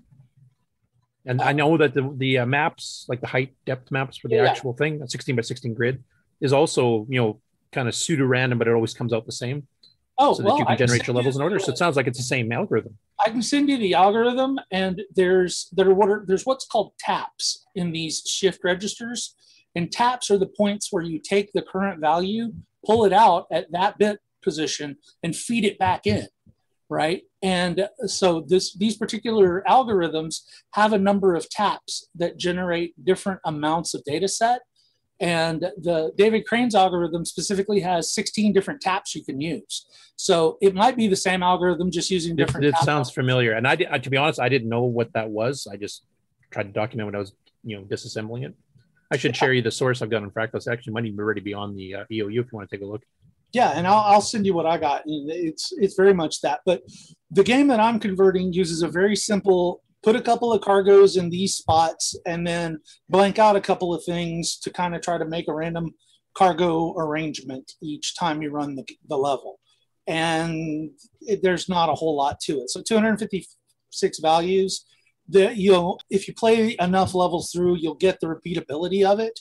[1.25, 4.35] And I know that the the uh, maps, like the height depth maps for the
[4.35, 4.45] Yeah.
[4.45, 6.01] actual thing, a 16 by 16 grid,
[6.39, 7.41] is also you know
[7.71, 9.67] kind of pseudo random, but it always comes out the same.
[10.19, 11.59] Oh, so that well, you I can can generate your levels you in order.
[11.59, 12.97] So it sounds like it's the same algorithm.
[13.23, 16.93] I can send you the algorithm, and there's there are what are, there's what's called
[16.99, 19.35] taps in these shift registers,
[19.75, 22.51] and taps are the points where you take the current value,
[22.85, 26.27] pull it out at that bit position, and feed it back in,
[26.89, 27.21] right?
[27.43, 30.41] And so this these particular algorithms
[30.73, 34.61] have a number of taps that generate different amounts of data set.
[35.19, 39.87] And the David Crane's algorithm specifically has 16 different taps you can use.
[40.15, 42.65] So it might be the same algorithm, just using different.
[42.65, 45.13] it tap sounds familiar, and I did, I- to be honest, I didn't know what
[45.13, 45.67] that was.
[45.71, 46.03] I just
[46.51, 47.33] tried to document when I was
[47.63, 48.53] you know disassembling it.
[49.11, 50.71] I should share you the source I've got on Fractalus.
[50.71, 52.87] Actually, might even already be on the uh, EOU if you want to take a
[52.87, 53.03] look.
[53.53, 55.05] Yeah, and I'll, I'll send you what I got.
[55.05, 56.59] And it's it's very much that.
[56.65, 56.81] But
[57.31, 61.29] the game that I'm converting uses a very simple put a couple of cargoes in
[61.29, 62.79] these spots and then
[63.09, 65.91] blank out a couple of things to kind of try to make a random
[66.35, 69.59] cargo arrangement each time you run the, the level.
[70.05, 70.91] And
[71.21, 72.69] it, there's not a whole lot to it.
[72.69, 74.85] So 256 values
[75.29, 79.37] that you'll if you play enough levels through, you'll get the repeatability of it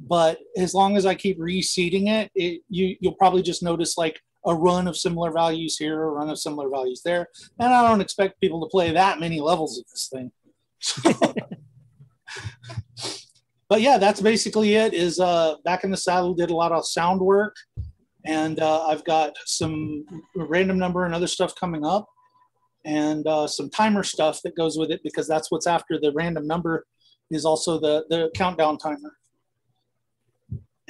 [0.00, 4.20] but as long as I keep reseeding it, it you you'll probably just notice like
[4.46, 7.26] a run of similar values here, a run of similar values there,
[7.58, 10.32] and I don't expect people to play that many levels of this thing.
[13.68, 14.94] but yeah, that's basically it.
[14.94, 17.54] Is uh, back in the saddle, did a lot of sound work,
[18.24, 20.04] and uh, I've got some
[20.34, 22.06] random number and other stuff coming up,
[22.84, 26.46] and uh, some timer stuff that goes with it because that's what's after the random
[26.46, 26.86] number
[27.30, 29.12] is also the the countdown timer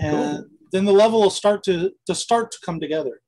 [0.00, 3.20] and then the level will start to to start to come together.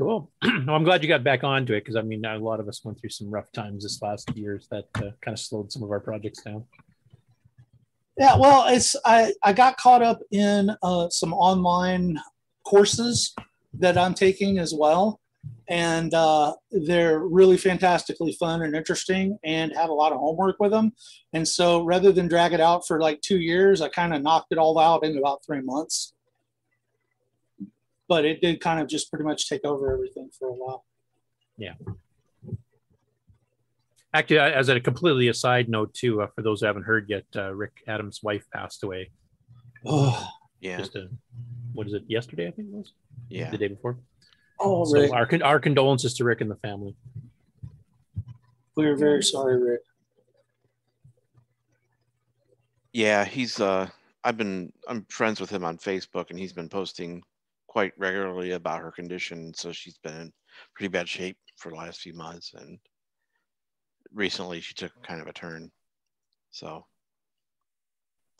[0.00, 0.32] Cool.
[0.42, 2.82] well, I'm glad you got back onto it because I mean, a lot of us
[2.82, 5.90] went through some rough times this last years that uh, kind of slowed some of
[5.90, 6.64] our projects down.
[8.18, 12.18] Yeah, well, it's I I got caught up in uh, some online
[12.64, 13.34] courses
[13.74, 15.20] that I'm taking as well,
[15.68, 20.70] and uh, they're really fantastically fun and interesting, and have a lot of homework with
[20.70, 20.92] them.
[21.34, 24.50] And so, rather than drag it out for like two years, I kind of knocked
[24.50, 26.14] it all out in about three months.
[28.10, 30.84] But it did kind of just pretty much take over everything for a while.
[31.56, 31.74] Yeah.
[34.12, 37.24] Actually, uh, as a completely aside note, too, uh, for those who haven't heard yet,
[37.36, 39.12] uh, Rick Adams' wife passed away.
[39.86, 40.26] Oh,
[40.60, 40.78] Yeah.
[40.78, 41.08] Just a,
[41.72, 42.02] what is it?
[42.08, 42.92] Yesterday, I think it was.
[43.28, 43.48] Yeah.
[43.50, 43.96] The day before.
[44.58, 45.12] Oh, so Rick.
[45.12, 46.96] our con- our condolences to Rick and the family.
[48.74, 49.82] we are very sorry, Rick.
[52.92, 53.88] Yeah, he's uh
[54.24, 57.22] I've been I'm friends with him on Facebook and he's been posting
[57.70, 59.54] quite regularly about her condition.
[59.54, 60.32] So she's been in
[60.74, 62.80] pretty bad shape for the last few months and
[64.12, 65.70] recently she took kind of a turn.
[66.50, 66.84] So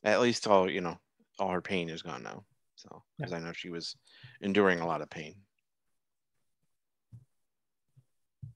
[0.02, 0.98] at least all you know,
[1.38, 2.42] all her pain is gone now.
[2.74, 3.94] So because I know she was
[4.40, 5.36] enduring a lot of pain.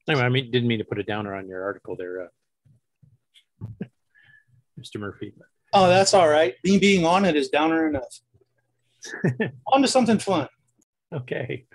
[0.09, 3.85] Anyway, I mean, didn't mean to put a downer on your article there, uh,
[4.81, 4.99] Mr.
[4.99, 5.33] Murphy.
[5.73, 6.57] Oh, that's all right.
[6.65, 8.21] Me being on it is downer enough.
[9.69, 10.49] on to something fun.
[11.15, 11.67] Okay.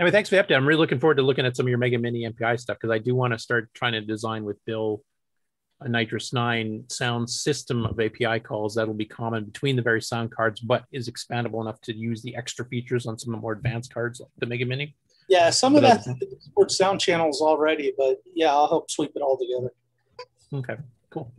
[0.00, 0.56] Anyway, thanks for the update.
[0.56, 2.94] I'm really looking forward to looking at some of your Mega Mini MPI stuff because
[2.94, 5.02] I do want to start trying to design with Bill
[5.80, 10.30] a NitrOS-9 sound system of API calls that will be common between the various sound
[10.32, 13.52] cards, but is expandable enough to use the extra features on some of the more
[13.52, 14.96] advanced cards like the Mega Mini.
[15.28, 19.38] Yeah, some of that supports sound channels already, but yeah, I'll help sweep it all
[19.38, 19.72] together.
[20.52, 21.32] Okay, cool.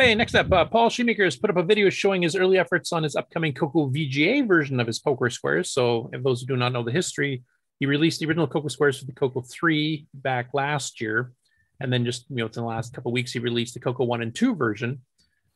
[0.00, 2.90] Hey, next up, uh, Paul Shoemaker has put up a video showing his early efforts
[2.90, 5.72] on his upcoming Coco VGA version of his poker Squares.
[5.72, 7.42] So, if those who do not know the history,
[7.80, 11.32] he released the original Coco Squares for the Coco 3 back last year.
[11.80, 14.22] And then just, you know, within the last couple weeks, he released the Coco 1
[14.22, 15.02] and 2 version.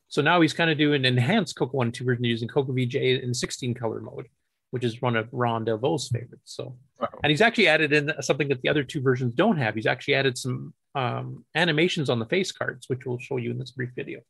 [0.08, 2.74] So now he's kind of doing an enhanced Coco 1 and 2 version using Coco
[2.74, 4.26] VGA in 16 color mode,
[4.72, 6.54] which is one of Ron Delvaux's favorites.
[6.54, 6.76] So,
[7.22, 9.74] and he's actually added in something that the other two versions don't have.
[9.74, 13.58] He's actually added some um, animations on the face cards, which we'll show you in
[13.58, 14.20] this brief video.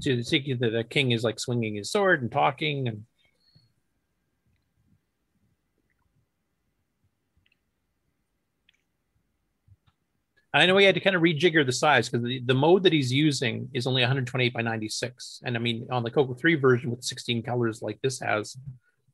[0.00, 3.04] So see that the king is like swinging his sword and talking, and
[10.54, 12.92] I know he had to kind of rejigger the size because the, the mode that
[12.92, 15.40] he's using is only 128 by 96.
[15.44, 18.56] And I mean, on the Coco 3 version with 16 colors like this has,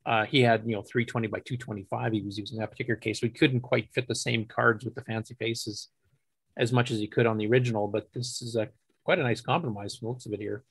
[0.07, 2.13] uh, he had, you know, 320 by 225.
[2.13, 3.21] He was using that particular case.
[3.21, 5.89] So he couldn't quite fit the same cards with the fancy faces
[6.57, 7.87] as much as he could on the original.
[7.87, 8.69] But this is a
[9.05, 10.65] quite a nice compromise from the looks of it here.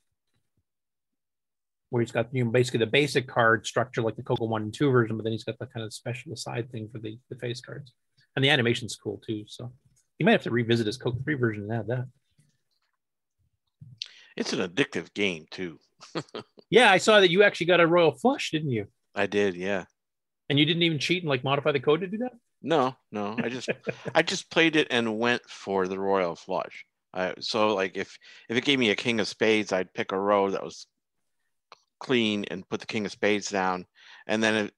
[1.90, 4.74] Where he's got you know, basically the basic card structure like the Coco 1 and
[4.74, 7.36] 2 version, but then he's got the kind of special side thing for the, the
[7.36, 7.94] face cards.
[8.36, 9.44] And the animation's cool too.
[9.48, 9.72] So
[10.18, 12.06] you might have to revisit his Coco 3 version and add that.
[14.38, 15.80] It's an addictive game too.
[16.70, 18.86] Yeah, I saw that you actually got a royal flush, didn't you?
[19.20, 19.84] I did, yeah.
[20.50, 22.32] And you didn't even cheat and like modify the code to do that?
[22.62, 23.36] No, no.
[23.38, 23.68] I just
[24.16, 26.86] I just played it and went for the royal flush.
[27.14, 28.18] I, so like if
[28.48, 30.88] if it gave me a king of spades, I'd pick a row that was
[32.00, 33.86] clean and put the king of spades down,
[34.26, 34.74] and then it,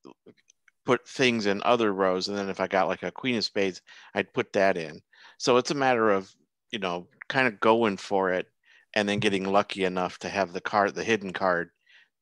[0.88, 2.27] put things in other rows.
[2.27, 3.80] And then if I got like a queen of spades,
[4.15, 5.01] I'd put that in.
[5.38, 6.34] So it's a matter of
[6.72, 8.47] you know kind of going for it,
[8.95, 11.69] and then getting lucky enough to have the card, the hidden card,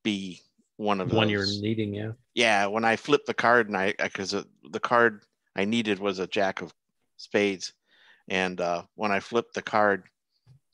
[0.04, 0.42] be
[0.80, 2.12] one of The one you're needing, yeah.
[2.34, 5.22] Yeah, when I flipped the card and I because the card
[5.54, 6.72] I needed was a jack of
[7.18, 7.74] spades,
[8.28, 10.04] and uh, when I flipped the card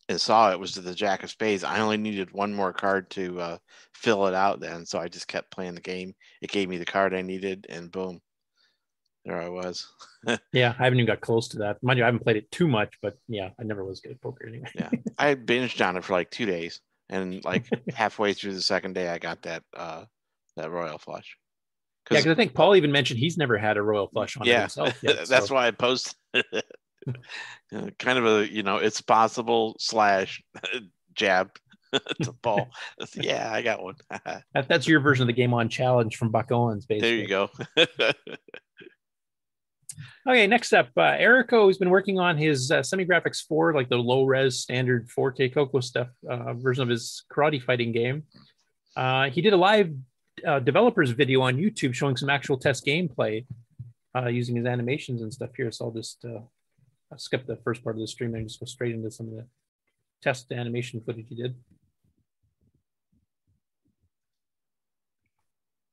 [0.08, 3.40] and saw it was the jack of spades, I only needed one more card to
[3.40, 3.58] uh,
[3.94, 4.60] fill it out.
[4.60, 6.14] Then, so I just kept playing the game.
[6.40, 8.20] It gave me the card I needed, and boom,
[9.24, 9.88] there I was.
[10.52, 11.80] Yeah, I haven't even got close to that.
[11.84, 14.20] Mind you, I haven't played it too much, but yeah, I never was good at
[14.20, 14.66] poker anyway.
[14.74, 18.94] yeah, I binged on it for like two days, and like halfway through the second
[18.94, 20.04] day, I got that uh,
[20.56, 21.36] that royal flush.
[22.10, 24.60] Yeah, because I think Paul even mentioned he's never had a royal flush on yeah,
[24.60, 24.98] himself.
[25.02, 26.14] Yet, that's so- why I posted.
[27.72, 30.42] Uh, kind of a you know it's possible slash
[31.14, 31.50] jab
[32.20, 32.68] to Paul.
[33.14, 33.94] yeah, I got one.
[34.24, 37.08] That, that's your version of the game on challenge from Buck Owens, basically.
[37.08, 37.50] there you go.
[40.28, 43.88] Okay, next up, uh, Erico has been working on his uh, Semi Graphics 4, like
[43.88, 48.24] the low res standard 4K Coco stuff uh, version of his karate fighting game.
[48.96, 49.92] Uh, he did a live
[50.46, 53.46] uh, developers video on YouTube showing some actual test gameplay
[54.16, 55.70] uh, using his animations and stuff here.
[55.70, 56.40] So I'll just uh,
[57.12, 59.34] I'll skip the first part of the stream and just go straight into some of
[59.34, 59.46] the
[60.22, 61.54] test animation footage he did.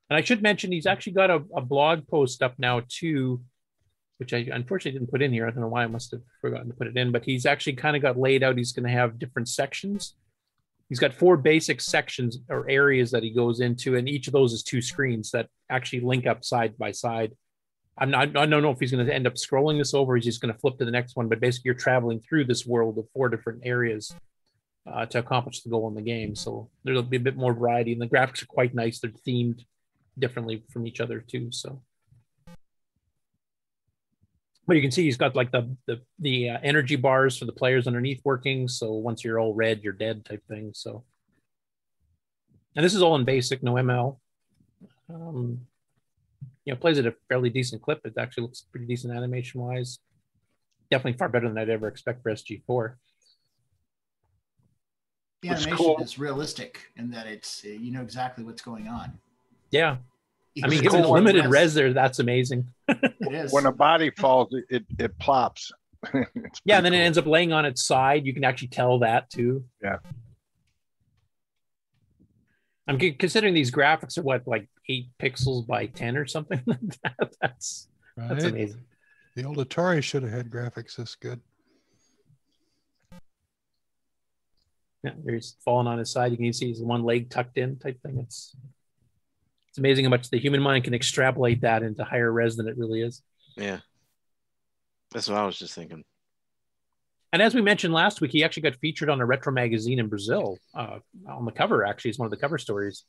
[0.10, 3.42] And I should mention he's actually got a, a blog post up now too,
[4.18, 5.48] which I unfortunately didn't put in here.
[5.48, 7.74] I don't know why I must have forgotten to put it in, but he's actually
[7.74, 8.58] kind of got laid out.
[8.58, 10.16] He's going to have different sections.
[10.90, 14.54] He's got four basic sections or areas that he goes into, and each of those
[14.54, 17.34] is two screens that actually link up side by side.
[17.98, 20.16] I'm not, I don't know if he's going to end up scrolling this over.
[20.16, 22.66] He's just going to flip to the next one, but basically you're traveling through this
[22.66, 24.16] world of four different areas
[24.92, 26.36] uh, to accomplish the goal in the game.
[26.36, 29.00] So there'll be a bit more variety, and the graphics are quite nice.
[29.00, 29.64] They're themed
[30.18, 31.52] differently from each other too.
[31.52, 31.82] So,
[34.66, 37.52] but you can see he's got like the the the uh, energy bars for the
[37.52, 38.68] players underneath working.
[38.68, 40.72] So once you're all red, you're dead type thing.
[40.74, 41.04] So,
[42.76, 44.18] and this is all in basic, no ML.
[45.14, 45.60] Um,
[46.66, 48.02] you know, plays at a fairly decent clip.
[48.06, 50.00] It actually looks pretty decent animation wise.
[50.90, 52.96] Definitely far better than I'd ever expect for SG4.
[55.42, 55.98] The animation cool.
[56.02, 59.20] is realistic in that it's uh, you know exactly what's going on.
[59.72, 59.98] Yeah.
[60.62, 61.52] I mean, given the limited Yes.
[61.52, 62.68] res there, that's amazing.
[62.88, 63.54] It is.
[63.54, 65.72] When a body falls, it it, it plops.
[66.14, 68.26] Yeah, and pretty then it ends up laying on its side.
[68.26, 69.64] You can actually tell that too.
[69.82, 69.98] Yeah.
[72.88, 77.34] I'm considering these graphics are what, like eight pixels by 10 or something like that.
[77.42, 78.84] That's that's amazing.
[79.36, 81.40] The old Atari should have had graphics this good.
[85.04, 86.32] Yeah, he's falling on his side.
[86.32, 88.20] You can see his one leg tucked in type thing.
[88.20, 88.56] It's
[89.74, 92.78] it's amazing how much the human mind can extrapolate that into higher res than it
[92.78, 93.24] really is.
[93.58, 93.80] Yeah.
[95.12, 96.04] That's what I was just thinking.
[97.32, 100.10] And as we mentioned last week, he actually got featured on a retro magazine in
[100.10, 100.60] Brazil.
[100.76, 103.04] Uh, on the cover, actually, is one of the cover stories.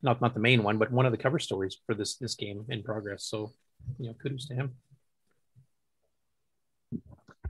[0.00, 2.64] Not not the main one, but one of the cover stories for this this game
[2.70, 3.26] in progress.
[3.26, 3.52] So,
[3.98, 4.76] you know, kudos to him.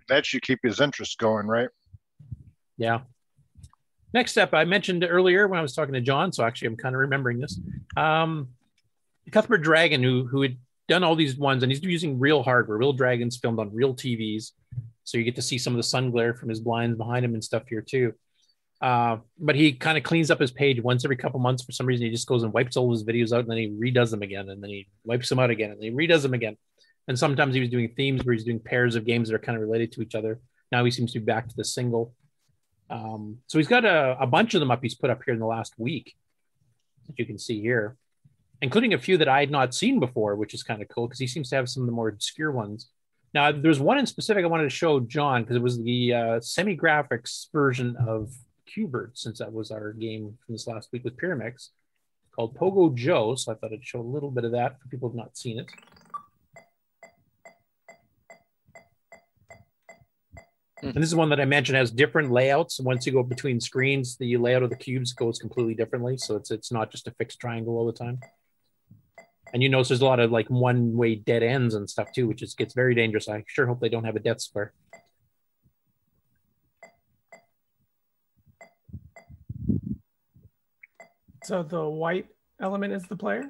[0.08, 1.68] That should keep his interest going, right?
[2.76, 3.02] Yeah.
[4.14, 6.94] Next up, I mentioned earlier when I was talking to John, so actually I'm kind
[6.94, 7.60] of remembering this.
[7.96, 8.48] Um,
[9.30, 10.56] Cuthbert Dragon, who who had
[10.88, 14.52] done all these ones, and he's using real hardware, real dragons filmed on real TVs,
[15.04, 17.34] so you get to see some of the sun glare from his blinds behind him
[17.34, 18.14] and stuff here too.
[18.80, 21.86] Uh, but he kind of cleans up his page once every couple months for some
[21.86, 22.06] reason.
[22.06, 24.48] He just goes and wipes all his videos out, and then he redoes them again,
[24.48, 26.56] and then he wipes them out again, and then he redoes them again.
[27.08, 29.56] And sometimes he was doing themes where he's doing pairs of games that are kind
[29.56, 30.40] of related to each other.
[30.70, 32.14] Now he seems to be back to the single.
[32.90, 35.40] Um, so he's got a, a bunch of them up he's put up here in
[35.40, 36.16] the last week
[37.06, 37.96] that you can see here,
[38.62, 41.20] including a few that I had not seen before, which is kind of cool because
[41.20, 42.88] he seems to have some of the more obscure ones.
[43.34, 46.40] Now, there's one in specific I wanted to show John because it was the uh,
[46.40, 48.32] semi graphics version of
[48.74, 51.68] Qbert, since that was our game from this last week with Pyramix
[52.34, 53.34] called Pogo Joe.
[53.34, 55.36] So I thought I'd show a little bit of that for people who have not
[55.36, 55.66] seen it.
[60.82, 62.78] And this is one that I mentioned has different layouts.
[62.78, 66.16] Once you go between screens, the layout of the cubes goes completely differently.
[66.16, 68.20] So it's it's not just a fixed triangle all the time.
[69.52, 72.28] And you notice there's a lot of like one way dead ends and stuff too,
[72.28, 73.28] which is gets very dangerous.
[73.28, 74.72] I sure hope they don't have a death square.
[81.44, 82.26] So the white
[82.60, 83.44] element is the player.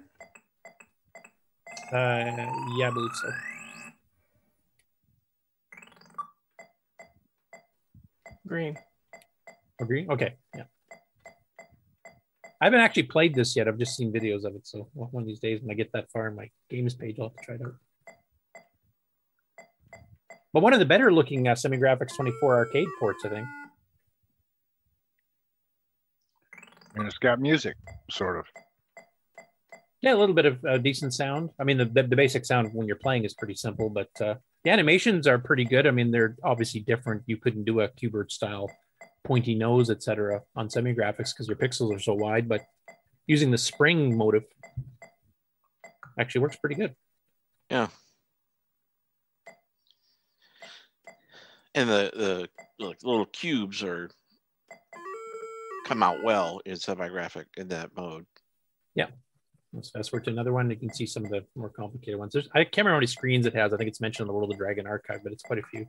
[1.93, 2.25] Uh,
[2.77, 3.29] yeah, I believe so.
[8.49, 8.77] Green.
[9.81, 10.07] Agree?
[10.09, 10.35] Okay.
[10.57, 10.65] Yeah.
[12.61, 13.69] I haven't actually played this yet.
[13.69, 14.67] I've just seen videos of it.
[14.67, 17.17] So one one of these days when I get that far in my games page,
[17.21, 17.75] I'll have to try it out.
[20.53, 23.47] But one of the better looking uh, Semi Graphics 24 arcade ports, I think.
[26.97, 27.77] And it's got music,
[28.11, 28.47] sort of.
[30.01, 31.51] Yeah, a little bit of uh, decent sound.
[31.61, 34.35] I mean, the, the, the basic sound when you're playing is pretty simple, but uh,
[34.69, 35.87] the animations are pretty good.
[35.87, 37.23] I mean, they're obviously different.
[37.25, 38.71] You couldn't do a Qbert style
[39.25, 42.51] pointy nose, etc., on semi graphics because your pixels are so wide.
[42.51, 42.67] But
[43.27, 44.45] using the spring motive
[46.21, 46.95] actually works pretty good.
[47.71, 47.89] Yeah.
[51.75, 52.11] And the
[52.79, 54.11] the like, little cubes are
[55.87, 58.27] come out well in semi-graphic in that mode.
[58.95, 59.07] Yeah.
[59.73, 60.71] Let's fast forward to another one.
[60.71, 62.33] You can see some of the more complicated ones.
[62.33, 63.73] There's, I can't remember how many screens it has.
[63.73, 65.87] I think it's mentioned in the World of Dragon archive, but it's quite a few.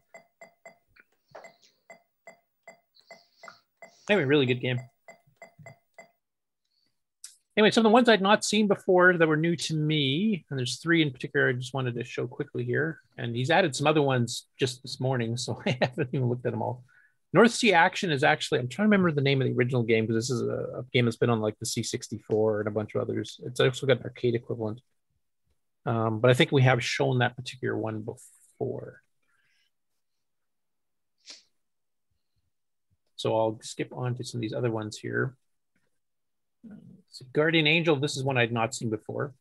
[4.10, 4.80] Anyway, really good game.
[7.56, 10.58] Anyway, some of the ones I'd not seen before that were new to me, and
[10.58, 13.00] there's three in particular I just wanted to show quickly here.
[13.18, 16.52] And he's added some other ones just this morning, so I haven't even looked at
[16.52, 16.84] them all.
[17.32, 20.06] North Sea Action is actually, I'm trying to remember the name of the original game
[20.06, 22.96] because this is a, a game that's been on like the C64 and a bunch
[22.96, 23.40] of others.
[23.44, 24.82] It's also got an arcade equivalent.
[25.86, 29.02] Um, but I think we have shown that particular one before.
[33.16, 35.36] So I'll skip on to some of these other ones here.
[37.10, 39.34] So Guardian Angel, this is one I'd not seen before.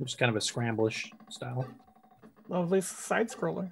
[0.00, 1.66] Is kind of a scramblish style.
[2.48, 3.70] Lovely side scroller.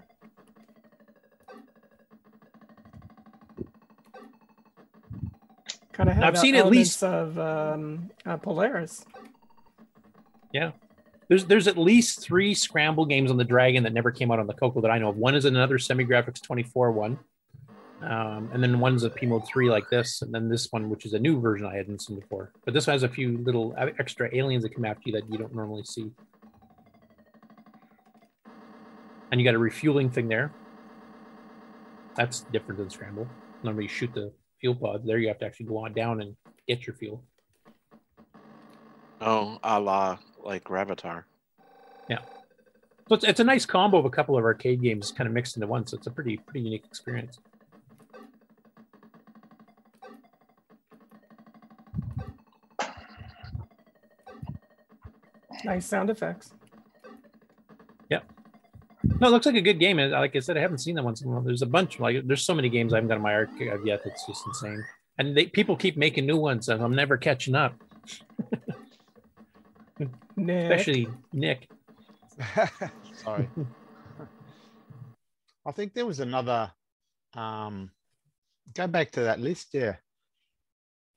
[5.92, 9.04] Kind of I've seen at least- of um, uh, Polaris.
[10.52, 10.72] Yeah.
[11.28, 14.46] There's there's at least three scramble games on the Dragon that never came out on
[14.46, 15.16] the Coco that I know of.
[15.16, 17.18] One is another Semi Graphics 24 one,
[18.00, 21.04] um, and then one's a P mode three like this, and then this one, which
[21.04, 22.52] is a new version I hadn't seen before.
[22.64, 25.28] But this one has a few little e- extra aliens that come after you that
[25.28, 26.12] you don't normally see.
[29.30, 30.52] And you got a refueling thing there.
[32.16, 33.28] That's different than scramble.
[33.62, 35.04] Normally you shoot the fuel pod.
[35.04, 36.36] There you have to actually go on down and
[36.66, 37.22] get your fuel.
[39.20, 41.24] Oh, a la like Gravitar.
[42.08, 42.20] Yeah.
[43.08, 45.56] So it's, it's a nice combo of a couple of arcade games kind of mixed
[45.56, 45.86] into one.
[45.86, 47.38] So it's a pretty pretty unique experience.
[55.64, 56.52] Nice sound effects.
[59.16, 59.20] Yeah.
[59.20, 59.98] No, it looks like a good game.
[59.98, 61.16] And like I said, I haven't seen that one.
[61.16, 62.00] so There's a bunch.
[62.00, 64.02] Like there's so many games I haven't got in my archive yet.
[64.04, 64.84] It's just insane.
[65.18, 67.74] And they, people keep making new ones, and I'm never catching up.
[70.36, 70.70] Nick.
[70.70, 71.68] Especially Nick.
[73.14, 73.48] Sorry.
[75.66, 76.70] I think there was another.
[77.34, 77.90] Um,
[78.74, 80.02] go back to that list there.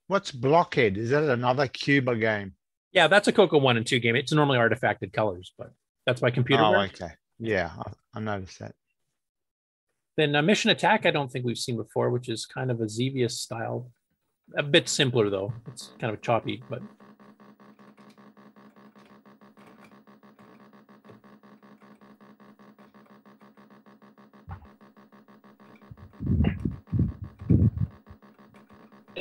[0.08, 0.98] What's Blockhead?
[0.98, 2.54] Is that another Cuba game?
[2.92, 4.16] Yeah, that's a Coco one and two game.
[4.16, 5.72] It's normally artifacted colors, but
[6.06, 6.64] that's my computer.
[6.64, 6.92] Oh, work.
[6.96, 7.14] okay.
[7.40, 8.76] Yeah, I, I noticed that.
[10.18, 12.90] Then uh, Mission Attack, I don't think we've seen before, which is kind of a
[12.90, 13.90] Xevious style.
[14.58, 15.54] A bit simpler though.
[15.68, 16.82] It's kind of choppy, but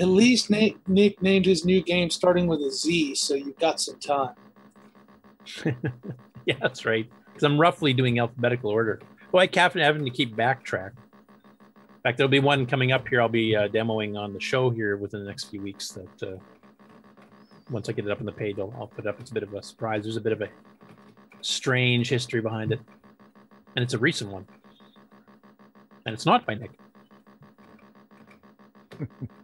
[0.01, 3.81] At least Nick, Nick named his new game starting with a Z, so you've got
[3.81, 4.35] some time.
[6.47, 7.11] yeah, that's right.
[7.39, 9.01] Because I'm roughly doing alphabetical order.
[9.33, 10.91] I kept having to keep backtrack.
[10.91, 13.23] In fact, there'll be one coming up here.
[13.23, 15.91] I'll be uh, demoing on the show here within the next few weeks.
[15.91, 16.39] That uh,
[17.71, 19.21] once I get it up on the page, I'll, I'll put it up.
[19.21, 20.03] It's a bit of a surprise.
[20.03, 20.49] There's a bit of a
[21.41, 22.81] strange history behind it,
[23.77, 24.45] and it's a recent one.
[26.05, 26.73] And it's not by Nick.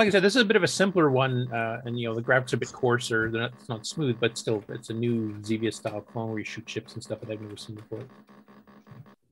[0.00, 2.14] like I said, this is a bit of a simpler one, uh, and you know
[2.14, 3.30] the graphics are a bit coarser.
[3.30, 6.44] They're not, it's not smooth, but still, it's a new Xevious style clone where you
[6.44, 8.06] shoot ships and stuff that I've never seen before.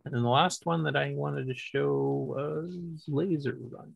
[0.05, 3.95] And then the last one that I wanted to show was Laser Run.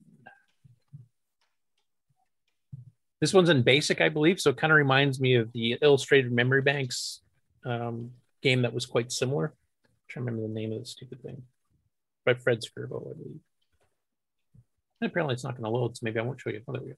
[3.20, 6.32] This one's in basic, I believe, so it kind of reminds me of the Illustrated
[6.32, 7.20] Memory Banks
[7.66, 8.12] um,
[8.42, 9.52] game that was quite similar.
[9.84, 11.42] I'm trying to remember the name of the stupid thing.
[12.24, 13.40] By Fred Scerbo, I believe.
[15.02, 16.60] And apparently it's not going to load, so maybe I won't show you.
[16.68, 16.94] Oh, there we go.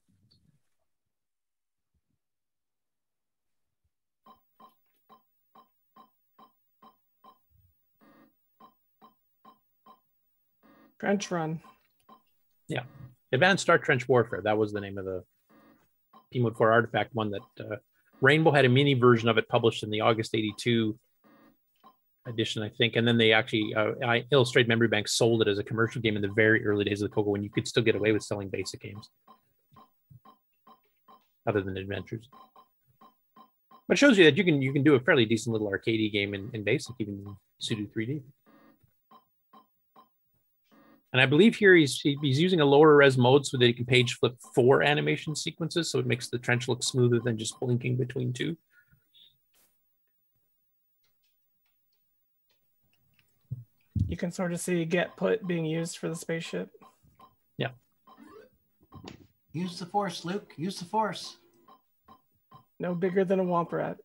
[10.99, 11.61] Trench Run.
[12.67, 12.83] Yeah.
[13.31, 14.41] Advanced Star Trench Warfare.
[14.43, 15.23] That was the name of the
[16.31, 17.77] P Mode 4 artifact one that uh,
[18.21, 20.95] Rainbow had a mini version of it published in the August 82
[22.27, 22.95] edition, I think.
[22.95, 26.15] And then they actually, uh, I, Illustrated Memory Bank sold it as a commercial game
[26.15, 28.23] in the very early days of the Coco when you could still get away with
[28.23, 29.09] selling basic games
[31.47, 32.27] other than adventures.
[33.87, 36.11] But it shows you that you can you can do a fairly decent little arcadey
[36.11, 38.21] game in, in basic, even in pseudo 3D.
[41.13, 43.85] And I believe here he's he's using a lower res mode so that he can
[43.85, 47.95] page flip four animation sequences, so it makes the trench look smoother than just blinking
[47.95, 48.57] between two.
[54.07, 56.69] You can sort of see get put being used for the spaceship.
[57.57, 57.69] Yeah.
[59.51, 60.53] Use the force, Luke.
[60.57, 61.37] Use the force.
[62.79, 63.97] No bigger than a womp rat.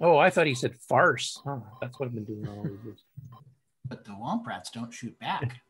[0.00, 1.40] Oh, I thought he said farce.
[1.46, 3.04] Oh, that's what I've been doing all these years.
[3.86, 5.60] But the womp rats don't shoot back.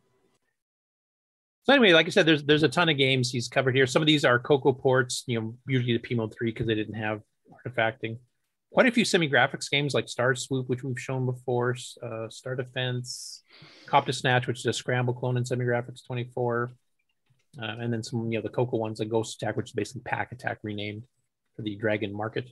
[1.64, 3.86] So anyway, like I said, there's there's a ton of games he's covered here.
[3.86, 6.74] Some of these are Coco ports, you know, usually the P Mode 3 because they
[6.74, 7.20] didn't have
[7.66, 8.18] artifacting.
[8.72, 13.42] Quite a few semi-graphics games like Star Swoop, which we've shown before, uh, Star Defense,
[13.86, 16.72] Cop to Snatch, which is a scramble clone in semi-graphics 24.
[17.60, 20.00] Uh, and then some, you know, the Coco ones like Ghost Attack, which is basically
[20.06, 21.02] Pack Attack renamed
[21.54, 22.48] for the Dragon Market.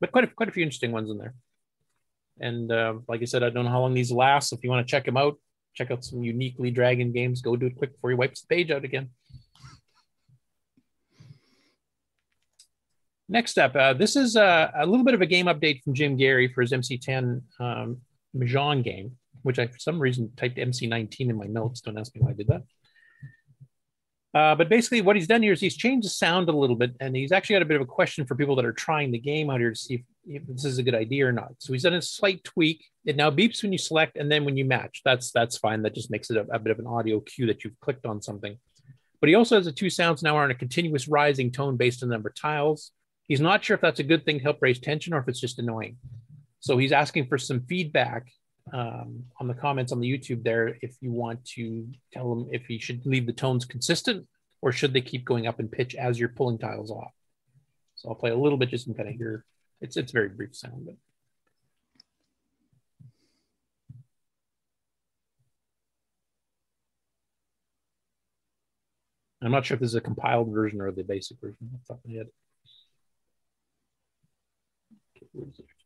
[0.00, 1.34] But quite a, quite a few interesting ones in there.
[2.38, 4.50] And uh, like I said, I don't know how long these last.
[4.50, 5.38] So if you want to check them out,
[5.74, 7.40] check out some uniquely Dragon games.
[7.40, 9.08] Go do it quick before he wipes the page out again.
[13.28, 16.16] Next up, uh, this is a, a, little bit of a game update from Jim
[16.16, 17.98] Gerrie for his MC10 um,
[18.36, 21.80] Mahjong game, which I, for some reason, typed MC19 in my notes.
[21.80, 22.62] Don't ask me why I did that.
[24.32, 26.94] Uh, but basically, what he's done here is he's changed the sound a little bit,
[27.00, 29.18] and he's actually got a bit of a question for people that are trying the
[29.18, 31.54] game out here to see if, if this is a good idea or not.
[31.58, 32.84] So he's done a slight tweak.
[33.06, 35.00] It now beeps when you select, and then when you match.
[35.04, 35.82] That's that's fine.
[35.82, 38.20] That just makes it a, a bit of an audio cue that you've clicked on
[38.20, 38.52] something.
[38.52, 41.76] But But he also has the two sounds now are in a continuous rising tone
[41.76, 42.92] based on the number of tiles.
[43.28, 45.40] He's not sure if that's a good thing to help raise tension or if it's
[45.40, 45.96] just annoying.
[46.60, 48.26] So he's asking for some feedback
[48.72, 52.66] um, on the comments on the YouTube there if you want to tell him if
[52.66, 54.26] he should leave the tones consistent
[54.62, 57.12] or should they keep going up in pitch as you're pulling tiles off.
[57.96, 59.44] So I'll play a little bit just to kind of hear.
[59.80, 60.96] It's it's very brief sound, but
[69.42, 71.94] I'm not sure if this is a compiled version or the basic version off the
[71.94, 72.26] top head.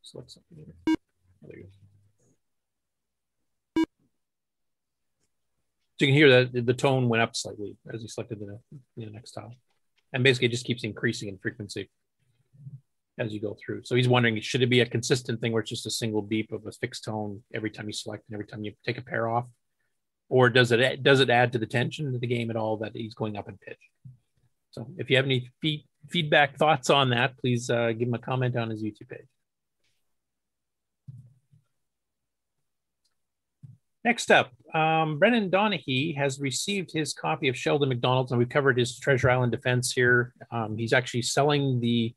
[0.03, 0.95] Something here.
[1.41, 1.69] There you go.
[6.01, 8.59] So you can hear that the tone went up slightly as you selected the,
[8.97, 9.53] the next tile.
[10.13, 11.89] And basically it just keeps increasing in frequency
[13.19, 13.83] as you go through.
[13.83, 16.51] So he's wondering, should it be a consistent thing where it's just a single beep
[16.51, 19.29] of a fixed tone every time you select and every time you take a pair
[19.29, 19.45] off?
[20.27, 22.95] Or does it does it add to the tension of the game at all that
[22.95, 23.77] he's going up in pitch?
[24.71, 28.19] So if you have any feed, feedback thoughts on that, please uh, give him a
[28.19, 29.27] comment on his YouTube page.
[34.03, 38.79] Next up, um, Brendan Donaghy has received his copy of Sheldon McDonald's, and we've covered
[38.79, 40.33] his Treasure Island Defense here.
[40.49, 42.15] Um, he's actually selling the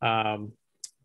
[0.00, 0.52] um,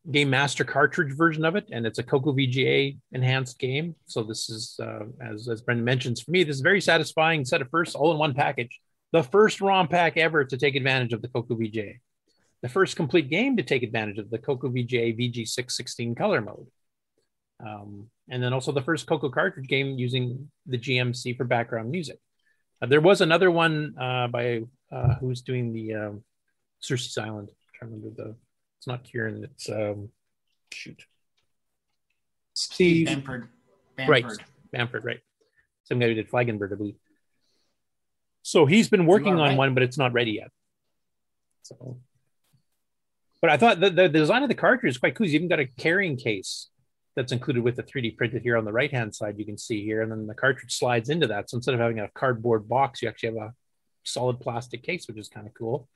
[0.09, 3.95] Game Master cartridge version of it, and it's a Coco VGA enhanced game.
[4.05, 7.61] So this is, uh, as as Brendan mentions, for me, this is very satisfying set
[7.61, 8.79] of first all in one package.
[9.11, 11.99] The first ROM pack ever to take advantage of the Coco VGA.
[12.61, 16.67] The first complete game to take advantage of the Coco VGA VG616 color mode.
[17.59, 22.17] Um, and then also the first Coco cartridge game using the GMC for background music.
[22.81, 26.23] Uh, there was another one uh, by uh, who's doing the um,
[26.79, 27.49] Circe's Island.
[27.75, 28.35] Trying to remember the.
[28.77, 29.43] It's not Ciaran.
[29.43, 30.09] It's um,
[30.73, 31.05] shoot.
[32.53, 33.49] Steve Bamford.
[34.07, 34.25] Right,
[34.71, 35.05] Bamford.
[35.05, 35.19] Right.
[35.83, 36.95] Some guy who did Flagon Bird, I believe.
[38.43, 39.57] So he's been working on right.
[39.57, 40.49] one, but it's not ready yet.
[41.63, 41.99] So,
[43.41, 45.25] but I thought the, the design of the cartridge is quite cool.
[45.25, 46.70] He's even got a carrying case
[47.15, 49.37] that's included with the 3D printed here on the right hand side.
[49.37, 51.49] You can see here, and then the cartridge slides into that.
[51.49, 53.53] So instead of having a cardboard box, you actually have a
[54.03, 55.89] solid plastic case, which is kind of cool.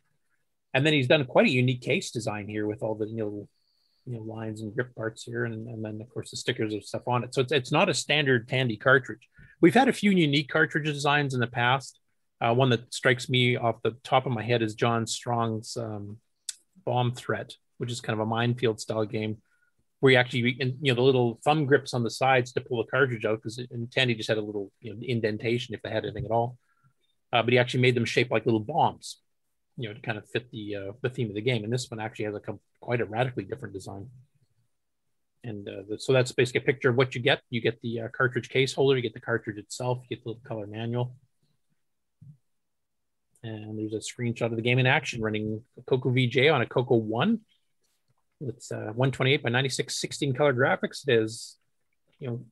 [0.74, 3.48] And then he's done quite a unique case design here with all the you know,
[4.06, 6.84] you know lines and grip parts here, and, and then of course the stickers and
[6.84, 7.34] stuff on it.
[7.34, 9.30] So it's it's not a standard Tandy cartridge.
[9.62, 12.00] We've had a few unique cartridge designs in the past.
[12.42, 16.18] Uh, one that strikes me off the top of my head is John Strong's um,
[16.84, 19.38] Bomb Threat, which is kind of a minefield style game
[20.06, 22.92] where you actually you know the little thumb grips on the sides to pull the
[22.92, 26.04] cartridge out because in Tandy just had a little you know, indentation if they had
[26.04, 26.60] anything at all.
[27.34, 29.18] Uh, but he actually made them shape like little bombs,
[29.78, 31.64] you know, to kind of fit the uh, the theme of the game.
[31.64, 32.42] And this one actually has a
[32.82, 34.08] quite a radically different design.
[35.44, 37.42] And uh, the, so that's basically a picture of what you get.
[37.50, 40.30] You get the uh, cartridge case holder, you get the cartridge itself, you get the
[40.30, 41.16] little color manual.
[43.42, 46.94] And there's a screenshot of the game in action running Coco VGA on a Coco
[46.94, 47.40] 1
[48.42, 51.58] it's uh, 128 by 96 16 color graphics it is
[52.20, 52.44] you know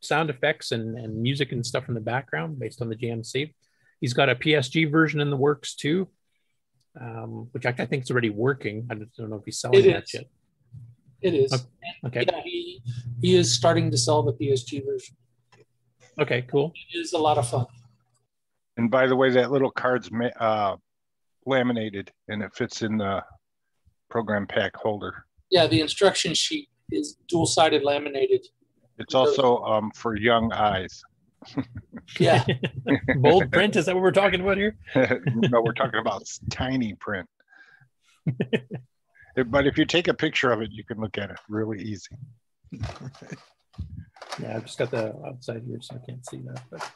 [0.00, 3.52] sound effects and, and music and stuff in the background based on the gmc
[4.00, 6.08] he's got a psg version in the works too
[7.00, 9.92] um, which I, I think is already working i don't know if he's selling It
[9.92, 10.14] that is.
[10.14, 10.24] yet
[11.22, 11.66] It is.
[12.06, 12.82] okay Yeah, he,
[13.22, 15.16] he is starting to sell the PSG version.
[16.18, 17.66] okay cool It is a lot of fun.
[18.76, 20.76] And by the way, that little card's ma- uh,
[21.44, 23.22] laminated and it fits in the
[24.08, 25.26] program pack holder.
[25.50, 28.46] Yeah, the instruction sheet is dual sided laminated.
[28.98, 31.02] It's also um, for young eyes.
[32.18, 32.44] Yeah.
[33.18, 37.28] bold print is that what we're talking about here no, we're talking about tiny print.
[39.46, 42.16] but if you take a picture of it, you can look at it really easy.
[42.72, 46.62] Yeah, I've just got the outside here, so I can't see that.
[46.70, 46.90] But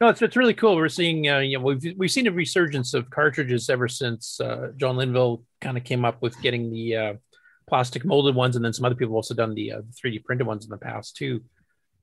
[0.00, 0.76] no, it's, it's really cool.
[0.76, 4.72] We're seeing, uh, you know, we've we've seen a resurgence of cartridges ever since uh,
[4.76, 7.14] John Linville kind of came up with getting the uh,
[7.68, 10.46] plastic molded ones, and then some other people have also done the uh, 3D printed
[10.46, 11.42] ones in the past too.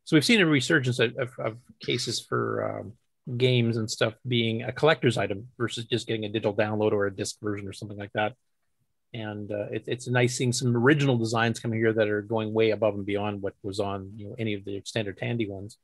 [0.06, 2.94] So we've seen a resurgence of, of, of cases for um,
[3.38, 7.16] games and stuff being a collector's item versus just getting a digital download or a
[7.16, 8.34] disc version or something like that.
[9.14, 12.72] And uh, it, it's nice seeing some original designs coming here that are going way
[12.72, 15.78] above and beyond what was on you know any of the standard Tandy ones,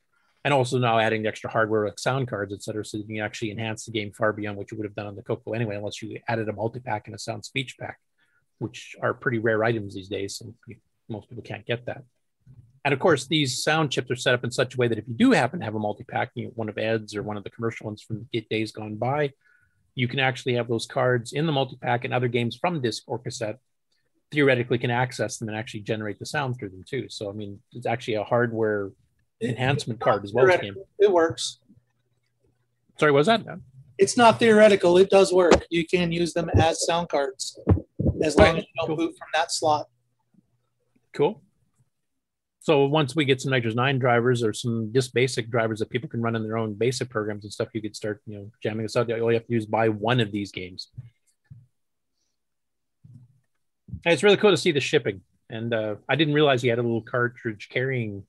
[0.43, 3.19] and also now adding the extra hardware like sound cards, et cetera, so you can
[3.19, 5.77] actually enhance the game far beyond what you would have done on the Coco anyway,
[5.77, 7.99] unless you added a multi pack and a sound speech pack,
[8.61, 10.53] which are pretty rare items these days, and
[11.09, 12.03] most people can't get that.
[12.85, 15.07] And of course, these sound chips are set up in such a way that if
[15.07, 17.38] you do happen to have a multi pack, you know, one of Ed's or one
[17.38, 19.31] of the commercial ones from days gone by,
[19.95, 23.03] you can actually have those cards in the multi pack and other games from disc
[23.07, 23.57] or cassette
[24.31, 27.07] theoretically can access them and actually generate the sound through them too.
[27.09, 28.91] So I mean, it's actually a hardware
[29.41, 30.75] enhancement card as well as game.
[30.99, 31.59] It works.
[32.99, 33.41] Sorry, what was that?
[33.97, 34.97] It's not theoretical.
[34.97, 35.65] It does work.
[35.69, 37.59] You can use them as sound cards
[38.23, 39.88] as long as you don't boot from that slot.
[41.14, 41.41] Cool.
[42.61, 46.22] So once we get some NitrOS-9 drivers or some just basic drivers that people can
[46.22, 48.95] run in their own basic programs and stuff, you could start, you know, jamming this
[48.95, 49.11] out.
[49.11, 50.89] All you have to do is buy one of these games.
[54.06, 55.22] And it's really cool to see the shipping.
[55.49, 58.26] And uh, I didn't realize he had a little cartridge carrying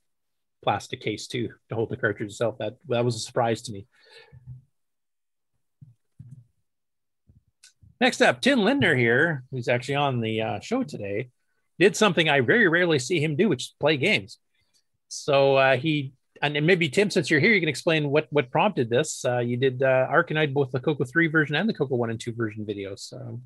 [0.63, 2.57] plastic case too to hold the cartridge itself.
[2.59, 3.87] That that was a surprise to me.
[8.03, 11.31] Next up, Tim Lindner here, who's actually on the uh, show today,
[11.79, 14.39] did something I very rarely see him do, which is play games.
[15.07, 16.13] So uh, he
[16.43, 19.25] and maybe Tim, since you're here, you can explain what what prompted this.
[19.25, 22.19] Uh, you did uh, Arkanoid, both the Coco three version and the Coco one and
[22.19, 22.99] two version videos.
[22.99, 23.41] So.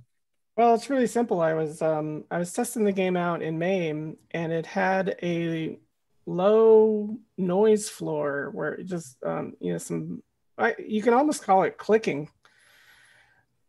[0.56, 1.42] Well, it's really simple.
[1.42, 5.78] I was um, I was testing the game out in MAME, and it had a
[6.24, 10.22] low noise floor where it just um, you know some
[10.56, 12.30] I, you can almost call it clicking.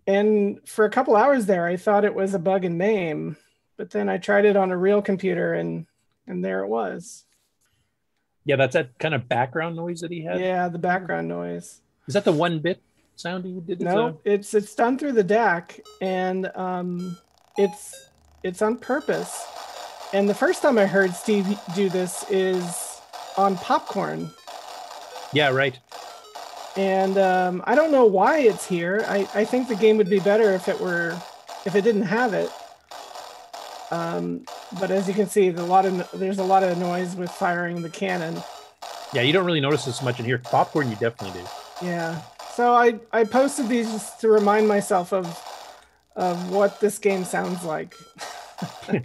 [0.08, 3.36] And for a couple hours there, I thought it was a bug in MAME,
[3.76, 5.86] but then I tried it on a real computer, and
[6.26, 7.26] and there it was.
[8.46, 10.40] Yeah, that's that kind of background noise that he had.
[10.40, 11.82] Yeah, the background noise.
[12.08, 12.82] Is that the one bit
[13.18, 13.82] sound he did?
[13.82, 17.18] No, it's it's done through the DAC, and um,
[17.58, 18.10] it's
[18.44, 19.46] it's on purpose.
[20.14, 23.02] And the first time I heard Steve do this is
[23.36, 24.32] on Popcorn,
[25.34, 25.78] Yeah, right.
[26.78, 29.04] And um, I don't know why it's here.
[29.08, 31.20] I, I think the game would be better if it were
[31.66, 32.52] if it didn't have it.
[33.90, 34.45] Um,
[34.80, 37.82] but as you can see, the lot of there's a lot of noise with firing
[37.82, 38.41] the cannon.
[39.14, 40.38] Yeah, you don't really notice this much in here.
[40.38, 41.48] Popcorn, you definitely do.
[41.82, 42.22] Yeah.
[42.54, 45.26] So I I posted these just to remind myself of
[46.16, 47.95] of what this game sounds like.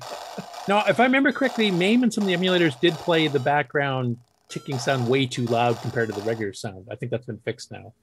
[0.68, 4.16] Now, if I remember correctly, MAME and some of the emulators did play the background
[4.52, 6.86] ticking sound way too loud compared to the regular sound.
[6.90, 7.94] I think that's been fixed now.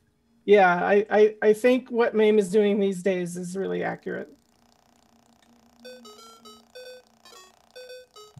[0.45, 4.29] Yeah, I, I, I think what MAME is doing these days is really accurate.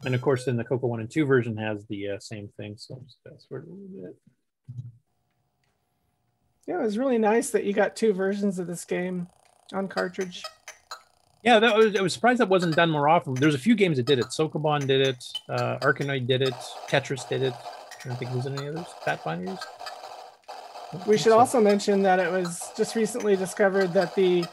[0.06, 2.76] And of course, then the Coco 1 and 2 version has the uh, same thing.
[2.77, 4.15] So I'll just fast forward a little bit.
[6.65, 9.27] Yeah, it was really nice that you got two versions of this game
[9.73, 10.44] on cartridge.
[11.44, 13.34] Yeah, that was, I was surprised that wasn't done more often.
[13.34, 14.26] There's a few games that did it.
[14.26, 16.53] Sokoban did it, uh, Arkanoid did it,
[16.88, 17.53] Tetris did it.
[18.03, 18.85] I don't think there's any others.
[19.03, 19.59] Pathfinders.
[21.05, 24.45] We should also mention that it was just recently discovered that the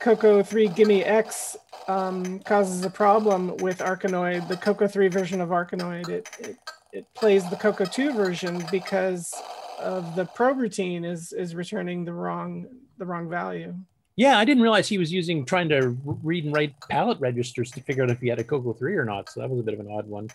[0.00, 6.08] Coco 3 GIME-X um, causes a problem with Arkanoid, the Coco 3 version of Arkanoid.
[6.08, 6.56] It, it,
[6.92, 9.34] it plays the Coco 2 version because
[9.78, 12.66] of the probe routine is is returning the wrong
[12.98, 13.74] the wrong value.
[14.14, 17.80] Yeah, I didn't realize he was using trying to read and write palette registers to
[17.80, 19.30] figure out if he had a Coco 3 or not.
[19.30, 20.28] So that was a bit of an odd one.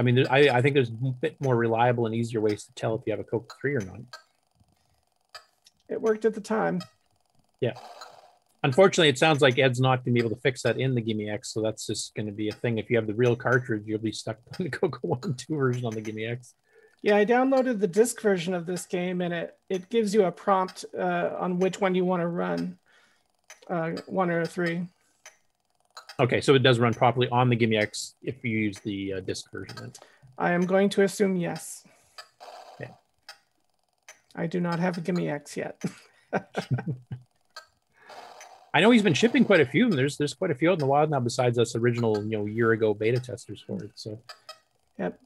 [0.00, 2.94] I mean, I, I think there's a bit more reliable and easier ways to tell
[2.94, 4.00] if you have a Coco 3 or not.
[5.90, 6.80] It worked at the time.
[7.60, 7.74] Yeah.
[8.62, 11.02] Unfortunately, it sounds like Ed's not going to be able to fix that in the
[11.02, 11.52] GIME-X.
[11.52, 12.78] So that's just going to be a thing.
[12.78, 15.54] If you have the real cartridge, you'll be stuck on the Coco 1 and 2
[15.54, 16.54] version on the GIME-X.
[17.02, 20.32] Yeah, I downloaded the disc version of this game, and it it gives you a
[20.32, 22.78] prompt uh, on which one you want to run,
[23.68, 24.86] uh, one or three.
[26.20, 29.50] Okay, so it does run properly on the GIME-X if you use the uh, disc
[29.50, 29.74] version.
[29.76, 29.92] Then.
[30.36, 31.82] I am going to assume yes.
[32.74, 32.90] Okay.
[34.36, 35.82] I do not have a GIME-X yet.
[38.72, 39.86] I know he's been shipping quite a few.
[39.86, 42.38] And there's there's quite a few out in the wild now, besides us original you
[42.38, 43.90] know year ago beta testers for it.
[43.94, 44.20] So
[44.98, 45.18] Yep.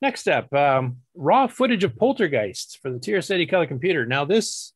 [0.00, 4.06] Next up, um, raw footage of Poltergeist for the TRS-80 color computer.
[4.06, 4.72] Now, this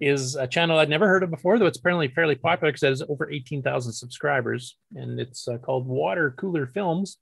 [0.00, 2.88] is a channel I'd never heard of before, though it's apparently fairly popular because it
[2.88, 7.18] has over 18,000 subscribers, and it's uh, called Water Cooler Films.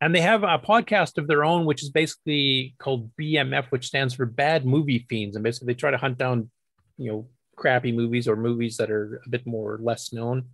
[0.00, 4.14] And they have a podcast of their own, which is basically called BMF, which stands
[4.14, 5.34] for Bad Movie Fiends.
[5.34, 6.50] And basically, they try to hunt down,
[6.96, 10.44] you know, crappy movies or movies that are a bit more or less known.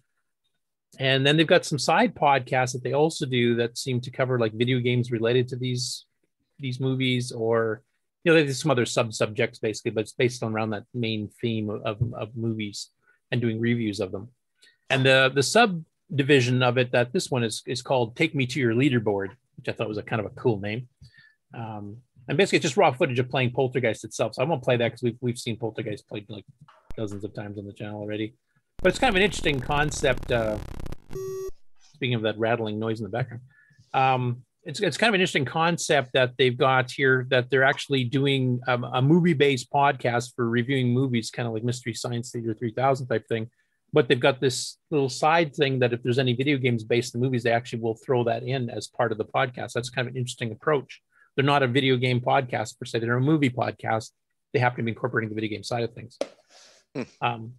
[0.98, 4.38] And then they've got some side podcasts that they also do that seem to cover
[4.38, 6.06] like video games related to these
[6.58, 7.82] these movies, or
[8.24, 11.28] you know, there's some other sub subjects basically, but it's based on around that main
[11.40, 12.88] theme of, of, movies
[13.30, 14.28] and doing reviews of them.
[14.88, 18.60] And the the subdivision of it that this one is is called "Take Me to
[18.60, 20.88] Your Leaderboard," which I thought was a kind of a cool name.
[21.54, 24.34] Um, and basically, it's just raw footage of playing Poltergeist itself.
[24.34, 26.46] So I won't play that because we've we've seen Poltergeist played like
[26.96, 28.34] dozens of times on the channel already.
[28.82, 30.32] But it's kind of an interesting concept.
[30.32, 30.58] Uh,
[31.94, 33.42] speaking of that rattling noise in the background,
[33.92, 38.04] um, it's it's kind of an interesting concept that they've got here that they're actually
[38.04, 42.54] doing um, a movie based podcast for reviewing movies, kind of like Mystery Science Theater
[42.54, 43.50] 3000 type thing,
[43.92, 47.20] but they've got this little side thing that if there's any video games based in
[47.20, 49.72] movies, they actually will throw that in as part of the podcast.
[49.72, 51.02] That's kind of an interesting approach.
[51.36, 54.10] They're not a video game podcast per se; they're a movie podcast.
[54.52, 56.18] They happen to be incorporating the video game side of things.
[57.20, 57.54] Um,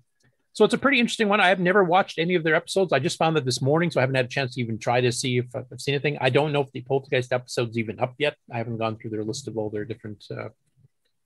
[0.56, 1.42] so it's a pretty interesting one.
[1.42, 2.94] I have never watched any of their episodes.
[2.94, 5.02] I just found that this morning, so I haven't had a chance to even try
[5.02, 6.18] to see if I've seen anything.
[6.22, 8.38] I don't know if the Poltergeist episode's even up yet.
[8.50, 10.48] I haven't gone through their list of all their different uh,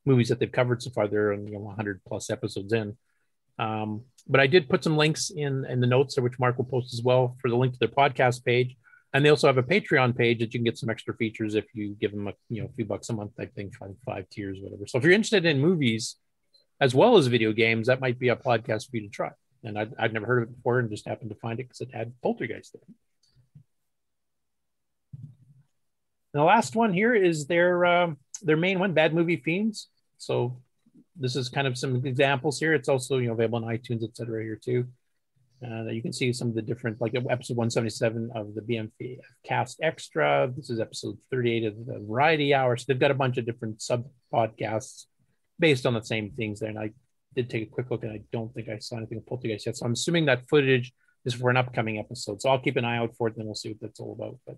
[0.03, 1.07] movies that they've covered so far.
[1.07, 2.97] They're you know 100 plus episodes in.
[3.59, 6.91] Um, but I did put some links in in the notes which Mark will post
[6.95, 8.75] as well for the link to their podcast page.
[9.13, 11.65] And they also have a Patreon page that you can get some extra features if
[11.75, 13.33] you give them a you know a few bucks a month.
[13.39, 14.87] I think five five tiers, whatever.
[14.87, 16.15] So if you're interested in movies
[16.81, 19.31] as well as video games, that might be a podcast for you to try.
[19.63, 21.81] And I'd, I'd never heard of it before and just happened to find it because
[21.81, 22.83] it had Poltergeist it.
[26.33, 29.89] And the last one here is their um, their main one, Bad Movie Fiends.
[30.17, 30.61] So
[31.15, 32.73] this is kind of some examples here.
[32.73, 34.43] It's also you know available on iTunes, etc.
[34.43, 34.87] Here too.
[35.61, 39.79] Uh, you can see some of the different, like episode 177 of the BMF Cast
[39.81, 40.49] Extra.
[40.55, 42.77] This is episode 38 of the Variety Hour.
[42.77, 45.07] So they've got a bunch of different sub podcasts
[45.59, 46.69] based on the same things there.
[46.69, 46.91] And I
[47.35, 49.77] did take a quick look, and I don't think I saw anything of Poltergeist yet.
[49.77, 50.93] So I'm assuming that footage
[51.25, 52.41] is for an upcoming episode.
[52.41, 54.13] So I'll keep an eye out for it, and then we'll see what that's all
[54.13, 54.39] about.
[54.47, 54.57] But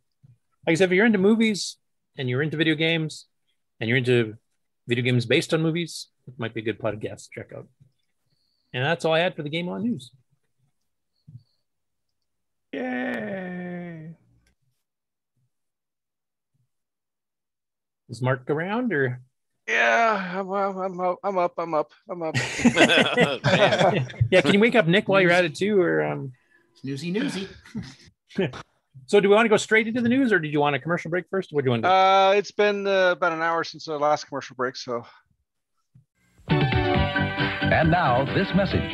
[0.66, 1.78] like I said, if you're into movies
[2.18, 3.26] and you're into video games
[3.80, 4.36] and you're into
[4.88, 7.68] video games based on movies, it might be a good podcast to check out.
[8.74, 10.12] And that's all I had for the Game On News.
[12.74, 14.16] Yay.
[18.08, 19.22] Is Mark around or?
[19.68, 21.20] Yeah, I'm, I'm up.
[21.24, 21.54] I'm up.
[21.58, 21.92] I'm up.
[22.10, 22.36] I'm up.
[24.32, 26.34] yeah, can you wake up Nick while you're at it too, or um?
[26.84, 27.48] Newsy, newsy.
[29.06, 30.80] so, do we want to go straight into the news, or did you want a
[30.80, 31.54] commercial break first?
[31.54, 31.94] What do you want to do?
[31.94, 35.06] Uh, it's been uh, about an hour since the last commercial break, so.
[36.50, 38.92] And now, this message.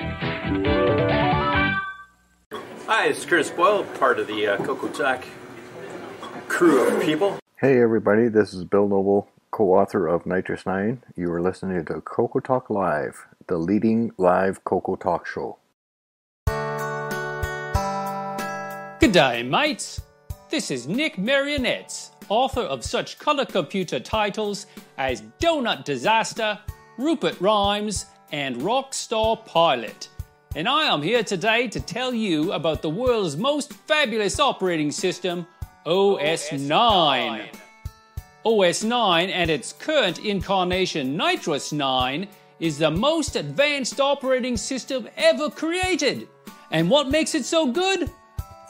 [2.88, 5.24] Hi, it's Curtis Boyle, part of the uh, Coco Talk
[6.48, 7.38] crew of people.
[7.60, 11.00] Hey everybody, this is Bill Noble, co-author of NitrOS-9.
[11.16, 15.58] You are listening to Coco Talk Live, the leading live Coco Talk show.
[19.00, 20.02] Good day, mates.
[20.50, 24.66] This is Nick Marentes, author of such color computer titles
[24.98, 26.60] as Donut Disaster,
[26.98, 30.10] Rupert Rhymes, and Rockstar Pilot.
[30.56, 35.46] And I am here today to tell you about the world's most fabulous operating system,
[35.86, 37.50] OS 9.
[38.48, 42.30] OS 9 and its current incarnation, NitrOS-9,
[42.62, 46.30] is the most advanced operating system ever created.
[46.72, 48.10] And what makes it so good?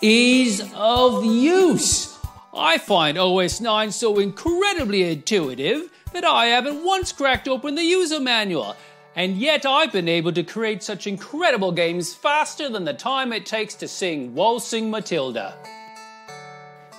[0.02, 2.18] Ease of use.
[2.56, 8.20] I find OS 9 so incredibly intuitive that I haven't once cracked open the user
[8.20, 8.76] manual.
[9.16, 13.46] And yet I've been able to create such incredible games faster than the time it
[13.46, 15.54] takes to sing Waltzing Matilda.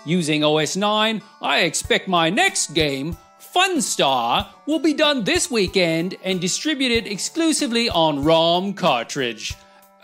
[0.09, 3.19] Using OS 9, I expect my next game,
[3.55, 9.55] Funstar, will be done this weekend and distributed exclusively on ROM cartridge.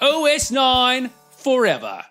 [0.03, 2.05] OS 9 forever.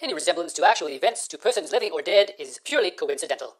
[0.00, 3.56] Any resemblance to actual events to persons living or dead is purely coincidental.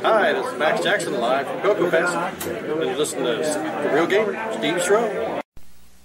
[0.00, 2.48] Hi, this is Max Jackson live from Coco Fest.
[2.48, 5.39] And you listen to The Real Game, Steve Strow.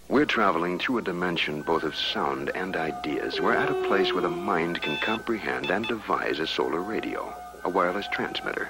[0.07, 3.41] We're traveling through a dimension both of sound and ideas.
[3.41, 7.33] We're at a place where the mind can comprehend and devise a solar radio,
[7.63, 8.69] a wireless transmitter,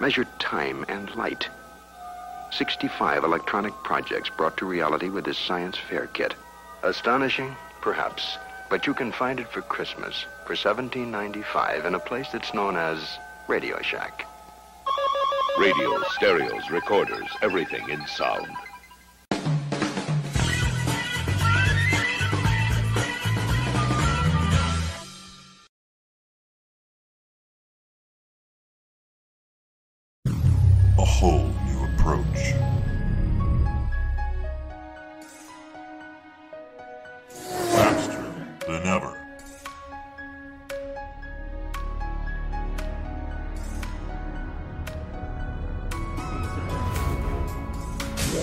[0.00, 1.48] measure time and light.
[2.50, 6.34] 65 electronic projects brought to reality with this science fair kit.
[6.82, 7.54] Astonishing?
[7.80, 8.36] Perhaps.
[8.68, 13.18] But you can find it for Christmas for $17.95 in a place that's known as
[13.46, 14.26] Radio Shack.
[15.60, 18.48] Radios, stereos, recorders, everything in sound.
[31.22, 32.52] Whole new approach.
[37.70, 38.34] Faster
[38.66, 39.16] than ever.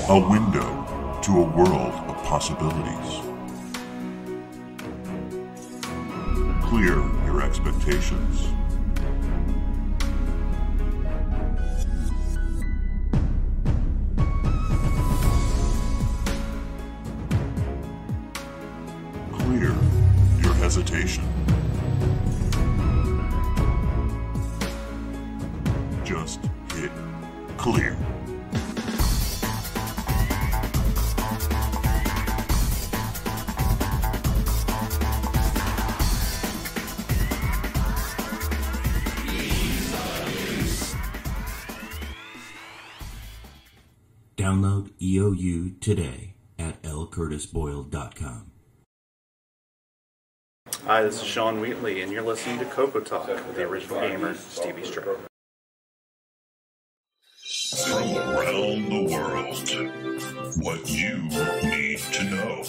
[0.07, 3.19] A window to a world of possibilities.
[6.63, 6.95] Clear
[7.25, 8.58] your expectations.
[45.39, 48.51] Download EOU today at lcurtisboyle.com.
[50.85, 54.35] Hi, this is Sean Wheatley, and you're listening to Coco Talk with the original gamer,
[54.35, 55.17] Stevie Strow.
[57.87, 59.69] From around the world,
[60.63, 61.17] what you
[61.63, 62.63] need to know.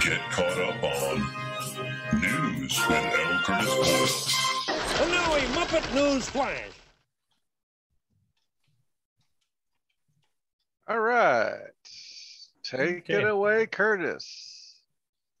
[0.00, 3.40] Get caught up on news with L.
[3.44, 4.32] Curtis
[4.66, 5.02] Boyle.
[5.02, 6.77] And now a Muppet News Flash.
[10.88, 11.58] All right.
[12.64, 14.80] Take it away, Curtis.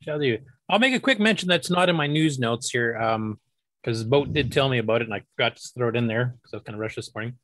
[0.02, 0.38] Shall do.
[0.68, 3.38] I'll make a quick mention that's not in my news notes here, um,
[3.82, 6.36] because Boat did tell me about it, and I forgot to throw it in there
[6.36, 7.34] because I was kind of rushed this morning.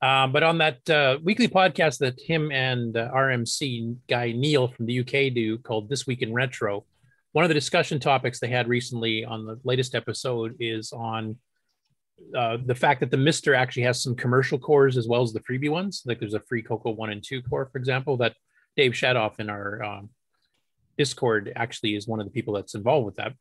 [0.00, 4.86] Um, but on that uh, weekly podcast that him and uh, RMC guy Neil from
[4.86, 6.86] the UK do called This Week in Retro,
[7.32, 11.36] one of the discussion topics they had recently on the latest episode is on
[12.36, 15.40] uh, the fact that the MiSTer actually has some commercial cores as well as the
[15.40, 16.02] freebie ones.
[16.06, 18.34] Like there's a free Coco one and two core, for example, that
[18.76, 20.10] Dave Shadoff in our um,
[20.96, 23.34] Discord actually is one of the people that's involved with that.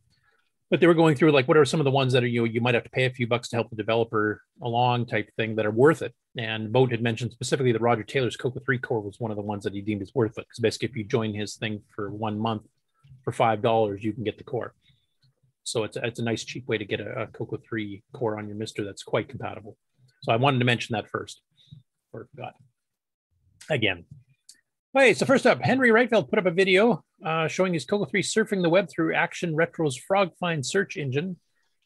[0.69, 2.41] But they were going through like what are some of the ones that are you
[2.41, 5.29] know, you might have to pay a few bucks to help the developer along type
[5.35, 6.13] thing that are worth it.
[6.37, 9.43] And Boat had mentioned specifically that Roger Taylor's Coco 3 core was one of the
[9.43, 10.45] ones that he deemed as worth it.
[10.47, 12.63] Because basically if you join his thing for one month
[13.23, 14.73] for five dollars, you can get the core.
[15.69, 18.47] So it's, it's a nice cheap way to get a, a Coco 3 core on
[18.47, 19.77] your MiSTer that's quite compatible.
[20.23, 21.41] So I wanted to mention that first.
[22.11, 22.53] Or forgot.
[23.69, 24.05] Again,
[24.97, 28.23] Okay, so first up, Henry Reitfeld put up a video uh, showing his Coco 3
[28.23, 31.37] surfing the web through Action Retro's FrogFind search engine,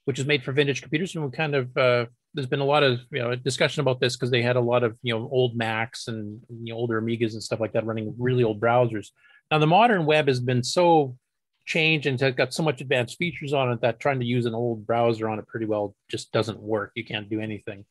[0.06, 1.14] which is made for vintage computers.
[1.14, 4.16] And we kind of, uh, there's been a lot of you know discussion about this
[4.16, 7.34] because they had a lot of you know old Macs and you know, older Amigas
[7.34, 9.10] and stuff like that running really old browsers.
[9.52, 11.18] Now the modern web has been so
[11.66, 14.56] changed and it's got so much advanced features on it that trying to use an
[14.56, 16.92] old browser on it pretty well just doesn't work.
[16.96, 17.86] You can't do anything.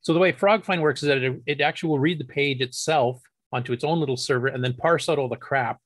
[0.00, 3.20] So the way FrogFind works is that it, it actually will read the page itself
[3.52, 5.78] onto its own little server and then parse out all the crap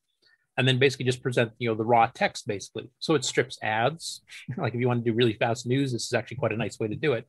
[0.56, 4.22] and then basically just present you know the raw text basically so it strips ads
[4.56, 6.78] like if you want to do really fast news this is actually quite a nice
[6.78, 7.26] way to do it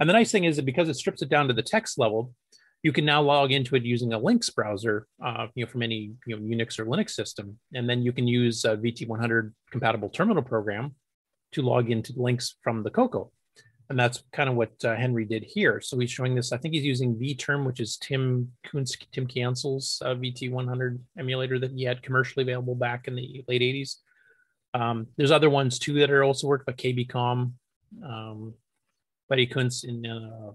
[0.00, 2.32] and the nice thing is that because it strips it down to the text level
[2.82, 6.12] you can now log into it using a links browser uh, you know from any
[6.26, 10.42] you know unix or linux system and then you can use a vt100 compatible terminal
[10.42, 10.94] program
[11.52, 13.30] to log into links from the coco
[13.90, 15.80] and that's kind of what uh, Henry did here.
[15.80, 16.52] So he's showing this.
[16.52, 21.72] I think he's using vTerm, which is Tim Kunz, Tim Cancel's uh, VT100 emulator that
[21.72, 23.96] he had commercially available back in the late 80s.
[24.74, 27.52] Um, there's other ones too that are also worked by KBCom,
[28.04, 28.54] um,
[29.30, 30.52] Buddy Kuntz in, uh,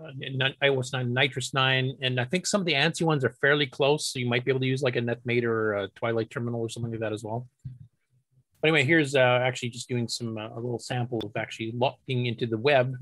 [0.00, 4.08] uh, OS 9, NitrOS-9, and I think some of the ANSI ones are fairly close.
[4.08, 6.68] So you might be able to use like a NetMate or a Twilight Terminal or
[6.68, 7.46] something like that as well.
[8.60, 12.26] But anyway, here's uh, actually just doing some uh, a little sample of actually logging
[12.26, 12.94] into the web,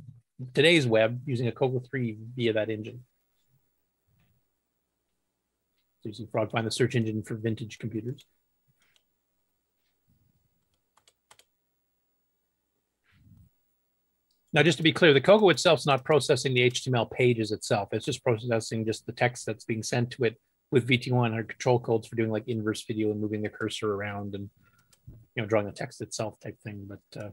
[0.55, 3.05] today's web, using a Coco 3 via that engine.
[6.03, 8.25] So using FrogFind the search engine for vintage computers.
[14.53, 17.89] Now, just to be clear, the Coco itself is not processing the HTML pages itself.
[17.93, 20.39] It's just processing just the text that's being sent to it
[20.71, 24.35] with VT1 or control codes for doing like inverse video and moving the cursor around
[24.35, 24.49] and
[25.35, 26.89] you know drawing the text itself type thing.
[26.89, 27.31] But uh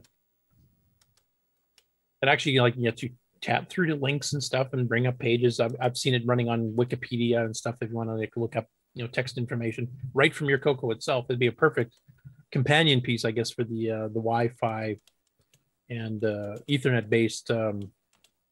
[2.22, 2.92] it actually like you
[3.40, 5.58] tap through the links and stuff and bring up pages.
[5.60, 8.56] I've, I've seen it running on wikipedia and stuff if you want to like look
[8.56, 11.26] up you know text information right from your coco itself.
[11.28, 11.94] It'd be a perfect
[12.52, 14.96] companion piece i guess for the uh the wi-fi
[15.90, 17.90] and uh ethernet based um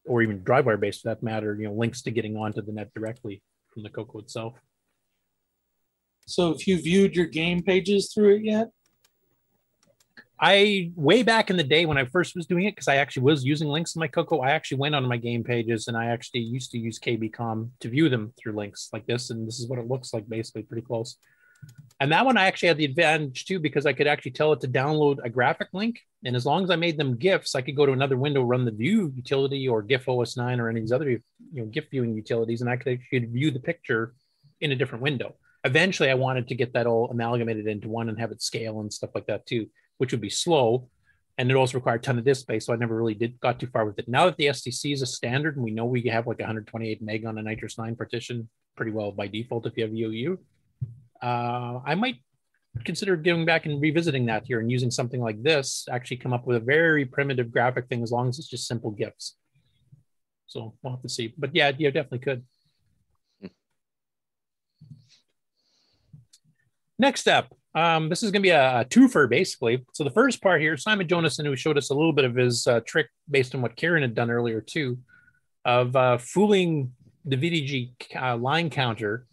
[0.04, 2.90] or even drive-wire based for that matter you know links to getting onto the net
[2.94, 3.42] directly
[3.72, 4.54] from the coco itself
[6.26, 8.68] So if you viewed your game pages through it yet?
[10.40, 13.24] I way back in the day when I first was doing it, because I actually
[13.24, 16.06] was using links in my Coco, I actually went on my game pages and I
[16.06, 19.30] actually used to use KBCom to view them through links like this.
[19.30, 21.16] And this is what it looks like, basically pretty close.
[22.00, 24.60] And that one I actually had the advantage too, because I could actually tell it
[24.60, 26.00] to download a graphic link.
[26.24, 28.64] And as long as I made them GIFs, I could go to another window, run
[28.64, 31.20] the view utility or GIF OS 9 or any of these other you
[31.52, 34.14] know, GIF viewing utilities, and I could actually view the picture
[34.60, 35.34] in a different window.
[35.64, 38.92] Eventually, I wanted to get that all amalgamated into one and have it scale and
[38.92, 39.66] stuff like that too
[39.98, 40.88] which would be slow.
[41.36, 42.66] And it also required a ton of disk space.
[42.66, 44.08] So I never really did got too far with it.
[44.08, 47.26] Now that the SDC is a standard and we know we have like 128 meg
[47.26, 50.38] on a NitrOS-9 partition pretty well by default if you have UU,
[51.22, 52.16] uh, I might
[52.84, 56.46] consider going back and revisiting that here and using something like this, actually come up
[56.46, 59.36] with a very primitive graphic thing as long as it's just simple GIFs.
[60.46, 61.34] So we'll have to see.
[61.36, 62.44] But yeah, you definitely could.
[66.98, 69.84] Next up, um, this is going to be a, a, twofer, basically.
[69.92, 72.66] So the first part here, Simon Jonassen, who showed us a little bit of his
[72.66, 74.98] uh, trick based on what Ciaran had done earlier too,
[75.64, 76.92] of uh, fooling
[77.24, 79.26] the VDG uh, line counter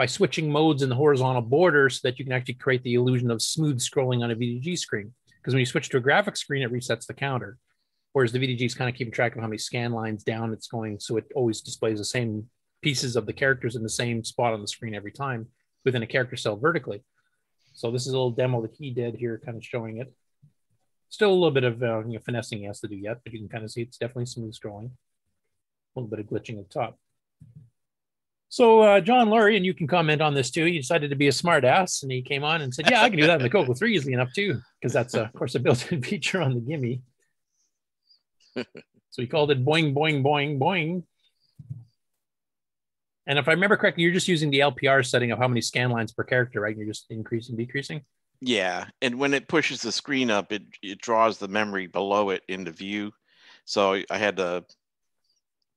[0.00, 3.30] by switching modes in the horizontal border so that you can actually create the illusion
[3.30, 5.12] of smooth scrolling on a VDG screen.
[5.36, 7.58] Because when you switch to a graphic screen, it resets the counter.
[8.14, 10.68] Whereas the VDG is kind of keeping track of how many scan lines down it's
[10.68, 11.00] going.
[11.00, 12.48] So it always displays the same
[12.80, 15.48] pieces of the characters in the same spot on the screen every time
[15.84, 17.04] within a character cell vertically.
[17.74, 20.10] So this is a little demo that he did here, kind of showing it.
[21.10, 23.34] Still a little bit of uh, you know, finessing he has to do yet, but
[23.34, 24.92] you can kind of see it's definitely smooth scrolling.
[25.94, 26.98] A little bit of glitching at the top.
[28.50, 30.64] So uh, John Lurie, and you can comment on this too.
[30.64, 33.18] He decided to be a smartass, and he came on and said, "Yeah, I can
[33.18, 35.60] do that in the Coco 3 easily enough too, because that's uh, of course a
[35.60, 37.02] built-in feature on the GIME."
[39.10, 41.04] so he called it boing boing boing boing.
[43.28, 45.90] And if I remember correctly, you're just using the LPR setting of how many scan
[45.90, 46.76] lines per character, right?
[46.76, 48.00] You're just increasing, decreasing.
[48.40, 52.42] Yeah, and when it pushes the screen up, it it draws the memory below it
[52.48, 53.12] into view.
[53.64, 54.64] So I had to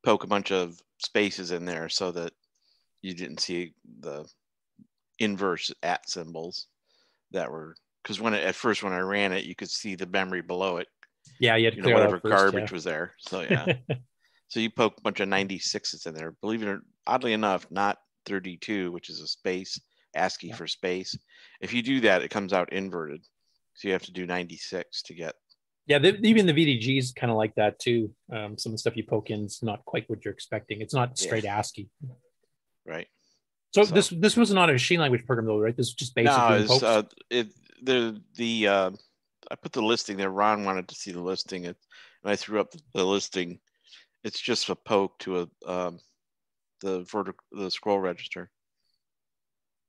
[0.03, 2.33] poke a bunch of spaces in there so that
[3.03, 4.25] you didn't see the
[5.19, 6.67] inverse at symbols
[7.31, 10.07] that were because when it, at first when I ran it, you could see the
[10.07, 10.88] memory below it.
[11.39, 12.75] Yeah, you had to know, whatever first, garbage yeah.
[12.75, 13.13] was there.
[13.19, 13.65] So yeah,
[14.47, 16.35] so you poke a bunch of 96s in there.
[16.41, 19.80] Believe it or oddly enough, not 32, which is a space
[20.15, 21.17] ASCII for space.
[21.61, 23.21] If you do that, it comes out inverted.
[23.75, 25.34] So you have to do 96 to get.
[25.88, 28.11] Yeah, the, even the VDG is kind of like that too.
[28.31, 30.81] Um, some of the stuff you poke in is not quite what you're expecting.
[30.81, 31.89] It's not straight ASCII.
[32.85, 33.07] Right.
[33.73, 35.76] So, this this was not a machine language program though, right?
[35.76, 36.38] This is just basic.
[36.38, 37.47] No, it's, uh, it
[37.81, 38.91] the the uh,
[39.49, 40.30] I put the listing there.
[40.30, 41.76] Ron wanted to see the listing, and
[42.23, 43.60] I threw up the, the listing.
[44.23, 45.99] It's just a poke to a um,
[46.81, 48.51] the vertical the scroll register.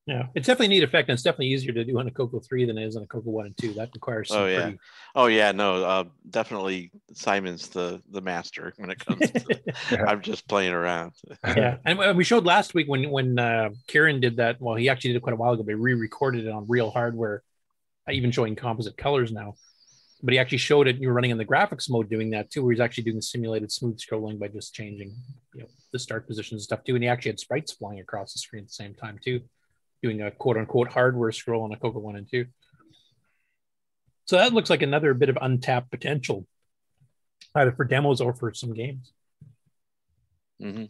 [0.07, 2.39] Yeah, it's definitely a neat effect, and it's definitely easier to do on a Coco
[2.39, 3.73] three than it is on a Coco one and two.
[3.73, 4.79] That requires some Oh yeah, pretty
[5.15, 5.53] oh yeah.
[5.53, 9.31] No, uh, definitely Simon's the the master when it comes.
[9.31, 9.61] to
[10.07, 11.13] I'm just playing around.
[11.45, 14.61] yeah, and we showed last week when when uh, Ciaran did that.
[14.61, 15.63] Well, he actually did it quite a while ago.
[15.63, 17.43] But he re-recorded it on real hardware,
[18.11, 19.55] even showing composite colors now.
[20.23, 20.97] But he actually showed it.
[20.97, 23.73] You were running in the graphics mode doing that too, where he's actually doing simulated
[23.73, 25.15] smooth scrolling by just changing,
[25.55, 26.95] you know, the start positions and stuff too.
[26.95, 29.41] And he actually had sprites flying across the screen at the same time too,
[30.05, 32.45] doing a quote unquote hardware scroll on a Coco one and two.
[34.27, 36.47] So that looks like another bit of untapped potential,
[37.55, 39.13] either for demos or for some games.
[40.63, 40.85] Mm-hmm.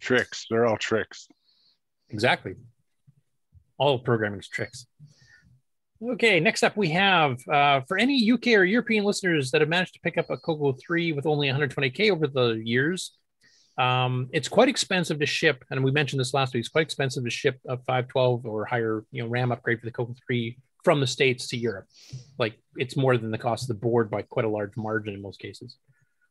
[0.00, 0.46] Tricks.
[0.48, 1.28] They're all tricks.
[2.08, 2.54] Exactly.
[3.76, 4.86] All programming's tricks.
[6.02, 9.92] Okay, next up we have uh, for any UK or European listeners that have managed
[9.92, 13.12] to pick up a Coco 3 with only 120K over the years,
[13.80, 15.64] um, it's quite expensive to ship.
[15.70, 19.04] And we mentioned this last week, it's quite expensive to ship a 512 or higher
[19.10, 21.86] you know, RAM upgrade for the Coco 3 from the States to Europe.
[22.38, 25.22] Like it's more than the cost of the board by quite a large margin in
[25.22, 25.78] most cases.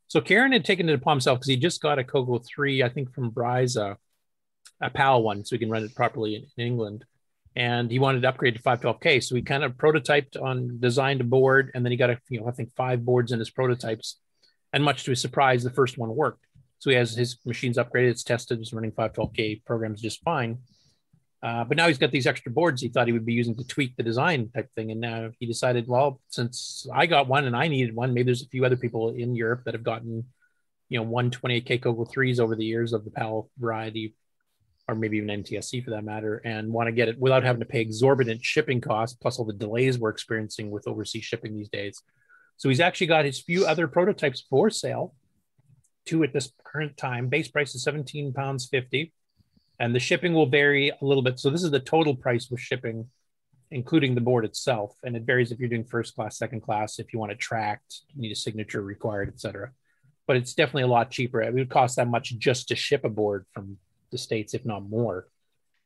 [0.07, 2.89] So Ciaran had taken it upon himself because he just got a Coco 3, I
[2.89, 3.95] think from Bryza,
[4.81, 7.03] a PAL one, so he can run it properly in, in England.
[7.55, 9.23] And he wanted to upgrade to 512K.
[9.23, 12.39] So he kind of prototyped on designed a board, and then he got a, you
[12.39, 14.19] know, I think five boards in his prototypes.
[14.71, 16.45] And much to his surprise, the first one worked.
[16.79, 20.59] So he has his machines upgraded, it's tested, it's running 512K programs just fine.
[21.41, 23.65] Uh, but now he's got these extra boards he thought he would be using to
[23.65, 24.91] tweak the design type thing.
[24.91, 28.43] And now he decided, well, since I got one and I needed one, maybe there's
[28.43, 30.25] a few other people in Europe that have gotten,
[30.89, 34.15] you know, 128K Coco 3s over the years of the PAL variety,
[34.89, 37.65] or maybe even NTSC for that matter, and want to get it without having to
[37.65, 42.01] pay exorbitant shipping costs, plus all the delays we're experiencing with overseas shipping these days.
[42.57, 45.13] So he's actually got his few other prototypes for sale.
[46.05, 47.27] Two at this current time.
[47.27, 49.13] Base price is 17 pounds 50
[49.79, 51.39] and the shipping will vary a little bit.
[51.39, 53.07] So this is the total price with shipping,
[53.71, 57.13] including the board itself, and it varies if you're doing first class, second class, if
[57.13, 59.71] you want to tracked, you need a signature required, etc.
[60.27, 61.41] But it's definitely a lot cheaper.
[61.41, 63.77] It would cost that much just to ship a board from
[64.11, 65.27] the states, if not more,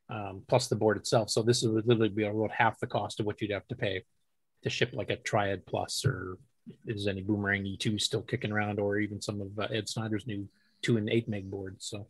[0.09, 1.29] um, plus the board itself.
[1.29, 4.03] So this would literally be about half the cost of what you'd have to pay
[4.63, 6.37] to ship like a Triad Plus or
[6.85, 10.47] is any Boomerang E2 still kicking around, or even some of uh, Ed Snyder's new
[10.81, 11.85] two and eight meg boards.
[11.87, 12.07] So.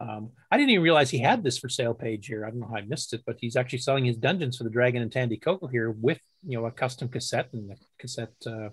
[0.00, 2.44] Um, I didn't even realize he had this for sale page here.
[2.44, 4.70] I don't know how I missed it, but he's actually selling his dungeons for the
[4.70, 8.70] Dragon and Tandy Coco here with you know a custom cassette and the cassette, uh,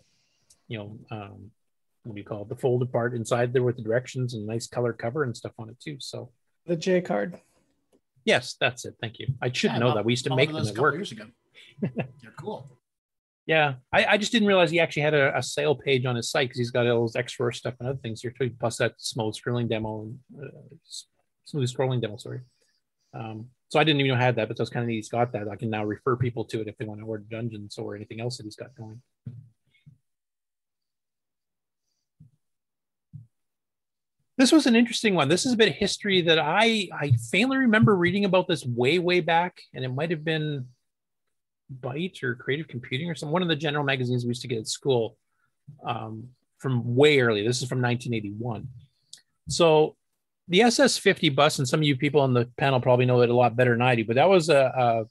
[0.68, 1.52] you know, um,
[2.02, 2.50] what do you call it?
[2.50, 5.70] The folded part inside there with the directions and nice color cover and stuff on
[5.70, 5.98] it too.
[6.00, 6.32] So
[6.66, 7.40] The J card.
[8.26, 8.96] yes, that's it.
[9.00, 9.28] Thank you.
[9.40, 10.96] I should Yeah, know bought- that we used to make them those at work.
[10.96, 11.26] years ago.
[11.82, 12.68] They're cool.
[13.50, 16.30] Yeah, I, I just didn't realize he actually had a, a sale page on his
[16.30, 18.52] site because he's got all those extra stuff and other things here too.
[18.60, 20.50] Plus that smooth scrolling demo and uh,
[21.46, 22.16] smooth scrolling demo.
[22.18, 22.42] Sorry.
[23.12, 24.98] Um, so I didn't even know I had that, but that's kind of neat.
[24.98, 25.48] He's got that.
[25.50, 28.22] I can now refer people to it if they want to order dungeons or anything
[28.22, 29.02] else that he's got going.
[34.38, 35.28] This was an interesting one.
[35.28, 39.00] This is a bit of history that I I faintly remember reading about this way
[39.00, 40.68] way back, and it might have been
[41.82, 44.60] Byte or Creative Computing or some one of the general magazines we used to get
[44.60, 45.18] at school
[45.86, 47.46] um, from way early.
[47.46, 48.68] This is from 1981.
[49.50, 49.96] So
[50.48, 53.36] the SS50 bus, and some of you people on the panel probably know it a
[53.36, 55.06] lot better than I do, but that was a, a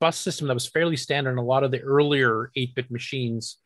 [0.00, 3.58] bus system that was fairly standard in a lot of the earlier 8-bit machines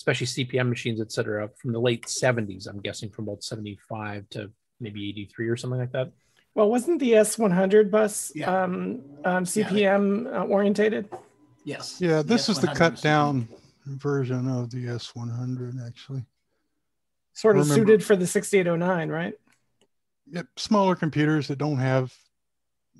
[0.00, 2.66] especially CP/M machines, et cetera, from the late 70s.
[2.66, 4.50] I'm guessing from about 75 to
[4.80, 6.10] maybe 83 or something like that.
[6.54, 11.08] Well, wasn't the S100 bus um, um, CP/M uh, orientated?
[11.64, 11.98] Yes.
[12.00, 13.48] Yeah, this is the cut down
[13.86, 16.24] version of the S100, actually.
[17.32, 19.34] Sort of Remember- suited for the 6809, right?
[20.32, 22.14] Yep, smaller computers that don't have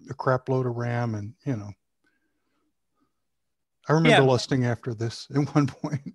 [0.09, 1.70] a crap load of RAM, and you know.
[3.89, 4.28] I remember Yeah.
[4.31, 6.15] lusting after this at one point.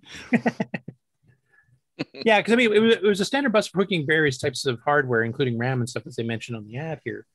[2.14, 4.66] yeah, because I mean, it was, it was a standard bus for hooking various types
[4.66, 7.26] of hardware, including RAM and stuff, as they mentioned on the ad here.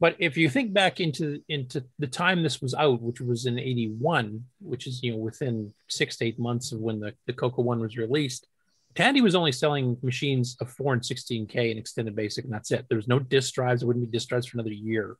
[0.00, 3.58] But if you think back into into the time this was out, which was in
[3.58, 7.62] '81, which is you know within six to eight months of when the the Coco
[7.62, 8.46] One was released,
[8.94, 12.86] Tandy was only selling machines of four and 16k and extended basic, and that's it.
[12.88, 13.80] There was no disk drives.
[13.80, 15.16] There wouldn't be disk drives for another year.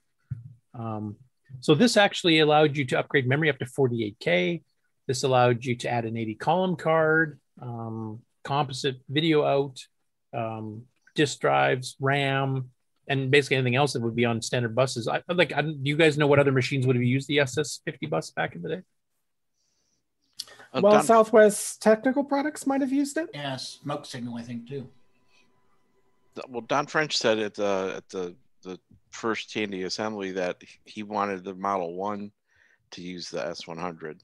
[0.75, 1.17] Um,
[1.61, 4.63] so this actually allowed you to upgrade memory up to 48k.
[5.07, 9.81] This allowed you to add an 80 column card, um, composite video out,
[10.35, 10.83] um,
[11.15, 12.71] disk drives, RAM,
[13.09, 15.09] and basically anything else that would be on standard buses.
[15.09, 15.53] I like.
[15.53, 18.55] I, do you guys know what other machines would have used the SS50 bus back
[18.55, 18.83] in the day?
[20.73, 23.31] Uh, well, Don- Southwest Technical Products might have used it.
[23.33, 24.89] Yeah, smoke signal, I think too.
[26.49, 28.79] well, Don French said at the at the the
[29.11, 32.31] first Tandy assembly that he wanted the Model One
[32.91, 34.21] to use the S100,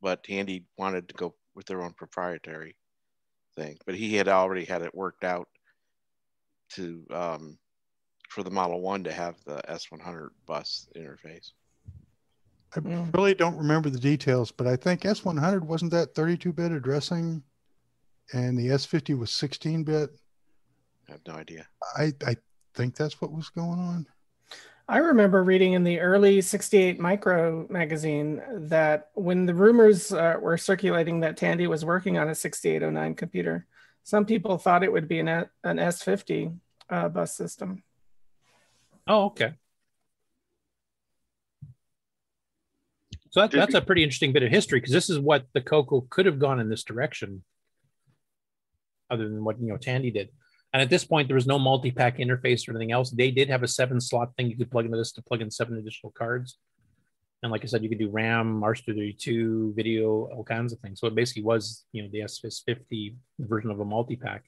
[0.00, 2.76] but Tandy wanted to go with their own proprietary
[3.56, 3.78] thing.
[3.86, 5.48] But he had already had it worked out
[6.74, 7.58] to um,
[8.28, 11.52] for the Model One to have the S100 bus interface.
[12.76, 12.80] I
[13.14, 17.42] really don't remember the details, but I think S100 wasn't that 32 bit addressing,
[18.34, 20.10] and the S50 was 16 bit.
[21.08, 21.66] I have no idea.
[21.96, 22.36] I, I
[22.74, 24.06] think that's what was going on.
[24.90, 30.56] I remember reading in the early 68 Micro magazine that when the rumors uh, were
[30.56, 33.66] circulating that Tandy was working on a 6809 computer,
[34.02, 36.56] some people thought it would be an, an S50
[36.88, 37.82] uh, bus system.
[39.08, 39.54] Oh, okay.
[43.30, 46.06] So that, that's a pretty interesting bit of history because this is what the Coco
[46.08, 47.42] could have gone in this direction,
[49.10, 50.30] other than what you know Tandy did.
[50.72, 53.10] And at this point, there was no multi-pack interface or anything else.
[53.10, 55.78] They did have a seven-slot thing you could plug into this to plug in seven
[55.78, 56.58] additional cards.
[57.42, 61.00] And like I said, you could do RAM, RS-232, video, all kinds of things.
[61.00, 64.44] So it basically was, you know, the SS50 version of a multi-pack.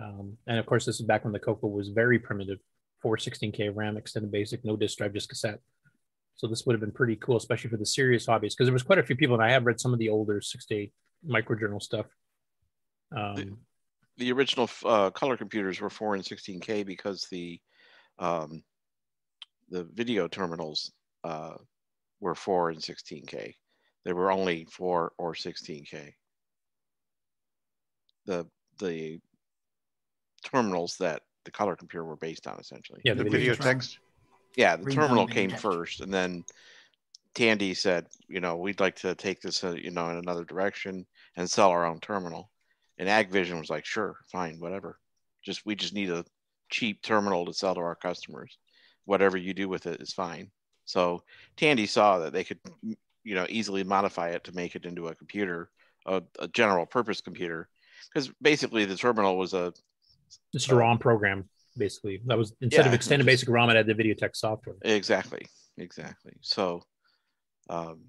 [0.00, 2.58] Um, and of course, this is back when the Coco was very primitive,
[3.06, 5.60] 416K RAM, extended basic, no disk drive, just cassette.
[6.36, 8.82] So this would have been pretty cool, especially for the serious hobbyists, because there was
[8.82, 10.92] quite a few people, and I have read some of the older 68
[11.26, 12.06] microjournal stuff.
[13.16, 13.58] Um,
[14.18, 17.60] the original uh, color computers were 4 and 16k because the
[18.18, 18.62] um,
[19.68, 20.92] the video terminals
[21.24, 21.54] uh,
[22.20, 23.54] were 4 and 16k
[24.04, 26.12] they were only 4 or 16k
[28.24, 28.46] the
[28.78, 29.20] the
[30.44, 33.98] terminals that the color computer were based on essentially Yeah, the The video video text?
[34.56, 35.62] yeah the Read terminal came text.
[35.62, 36.44] first and then
[37.34, 41.06] tandy said you know we'd like to take this uh, you know in another direction
[41.36, 42.50] and sell our own terminal
[42.98, 44.98] and Agvision was like, sure, fine, whatever.
[45.44, 46.24] Just we just need a
[46.70, 48.56] cheap terminal to sell to our customers.
[49.04, 50.50] Whatever you do with it is fine.
[50.86, 51.22] So
[51.56, 55.14] Tandy saw that they could, you know, easily modify it to make it into a
[55.14, 55.68] computer,
[56.06, 57.68] a, a general purpose computer,
[58.08, 59.74] because basically the terminal was a
[60.52, 62.20] It's a ROM program, basically.
[62.26, 64.76] That was instead of extended just- basic ROM, it had the VideoTex software.
[64.82, 65.46] exactly,
[65.78, 66.32] exactly.
[66.40, 66.82] So
[67.68, 68.04] um,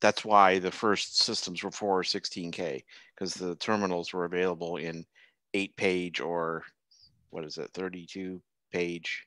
[0.00, 2.82] that's why the first systems were 4 or 16k
[3.14, 5.04] because the terminals were available in
[5.54, 6.62] eight page or
[7.30, 8.40] what is it 32
[8.72, 9.26] page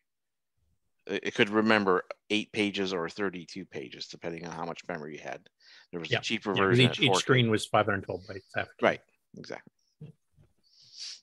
[1.05, 5.41] it could remember eight pages or 32 pages depending on how much memory you had
[5.91, 6.19] there was Yeah.
[6.19, 8.41] a cheaper Yeah, version each, each screen was 512 bytes.
[8.55, 8.69] half.
[8.81, 9.01] right
[9.37, 9.73] exactly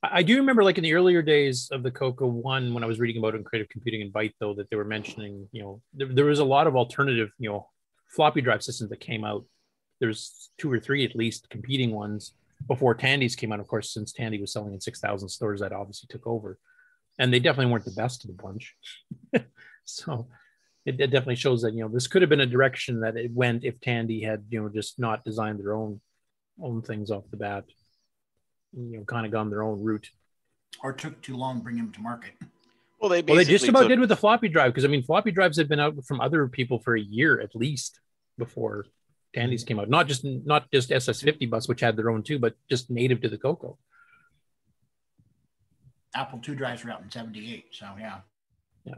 [0.02, 2.98] I do remember, like in the earlier days of the Coco One, when I was
[2.98, 5.82] reading about it in Creative Computing and Byte, though, that they were mentioning, you know,
[5.92, 7.68] there, there was a lot of alternative, you know,
[8.08, 9.44] floppy drive systems that came out.
[10.00, 12.32] There's two or three at least competing ones
[12.66, 13.60] before Tandy's came out.
[13.60, 16.58] Of course, since Tandy was selling in six thousand stores, that obviously took over,
[17.18, 18.74] and they definitely weren't the best of the bunch.
[19.84, 20.28] so
[20.86, 23.32] it, it definitely shows that you know this could have been a direction that it
[23.32, 26.00] went if Tandy had you know just not designed their own
[26.62, 27.64] own things off the bat
[28.72, 30.10] you know kind of gone their own route
[30.82, 32.32] Or took too long to bring him to market.
[33.00, 35.02] Well, they Well, they just about took- did with the floppy drive because I mean,
[35.02, 38.00] floppy drives had been out from other people for a year at least
[38.38, 38.86] before
[39.34, 39.68] Tandy's mm-hmm.
[39.68, 39.88] came out.
[39.88, 43.28] Not just not just SS50 bus, which had their own too, but just native to
[43.28, 43.78] the Coco.
[46.14, 47.66] Apple II drives were out in 78.
[47.70, 48.20] So, yeah.
[48.84, 48.94] Yeah,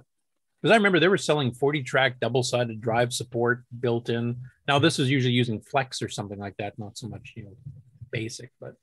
[0.61, 4.37] because I remember they were selling 40 track double sided drive support built in.
[4.67, 7.57] Now this is usually using Flex or something like that, not so much you know
[8.11, 8.51] basic.
[8.61, 8.77] But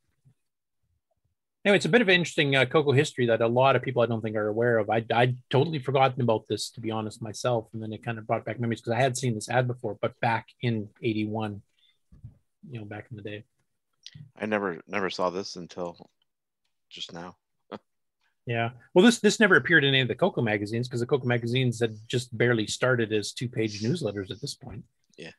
[1.70, 4.02] anyway, it's a bit of an interesting uh, Coco history that a lot of people
[4.02, 4.90] I don't think are aware of.
[4.90, 8.26] I I totally forgotten about this to be honest myself, and then it kind of
[8.26, 11.62] brought back memories because I had seen this ad before, but back in '81,
[12.72, 13.44] you know, back in the day.
[14.36, 16.10] I never never saw this until
[16.90, 17.36] just now.
[18.48, 18.72] Yeah.
[18.96, 21.80] Well, this this never appeared in any of the Coco magazines because the Coco magazines
[21.80, 24.86] had just barely started as two page newsletters at this point.
[25.18, 25.32] Yeah.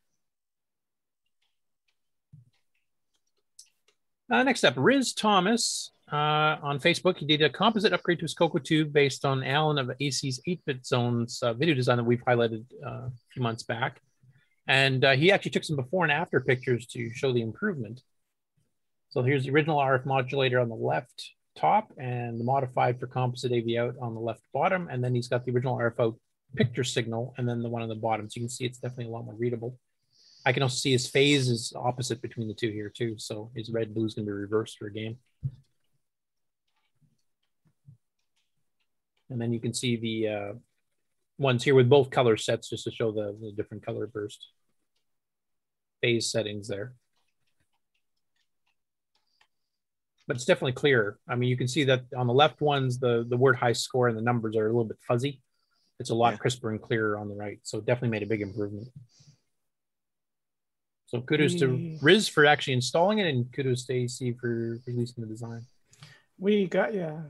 [4.31, 7.16] Uh, next up, Riz Thomas uh, on Facebook.
[7.16, 10.61] He did a composite upgrade to his Coco Tube based on Alan of AC's 8
[10.66, 14.01] Bit Zone's uh, video design that we've highlighted uh, a few months back.
[14.66, 18.01] And uh, he actually took some before and after pictures to show the improvement.
[19.11, 23.53] So here's the original RF modulator on the left top and the modified for composite
[23.53, 24.89] AV out on the left bottom.
[24.91, 26.16] And then he's got the original RF out
[26.57, 28.28] picture signal and then the one on the bottom.
[28.28, 29.78] So you can see it's definitely a lot more readable.
[30.47, 33.16] I can also see his phase is opposite between the two here too.
[33.19, 35.19] So his red blue is going to be reversed for a game.
[39.31, 40.52] And then you can see the uh,
[41.39, 44.48] ones here with both color sets just to show the, the different color burst
[46.02, 46.93] phase settings there.
[50.27, 51.19] But it's definitely clearer.
[51.28, 54.09] I mean, you can see that on the left ones, the, the word high score
[54.09, 55.40] and the numbers are a little bit fuzzy.
[55.98, 57.59] It's a lot crisper and clearer on the right.
[57.62, 58.89] So definitely made a big improvement.
[61.07, 61.98] So kudos to.
[62.01, 65.66] Riz for actually installing it and kudos to AC for releasing the design.
[66.39, 67.23] We got yeah.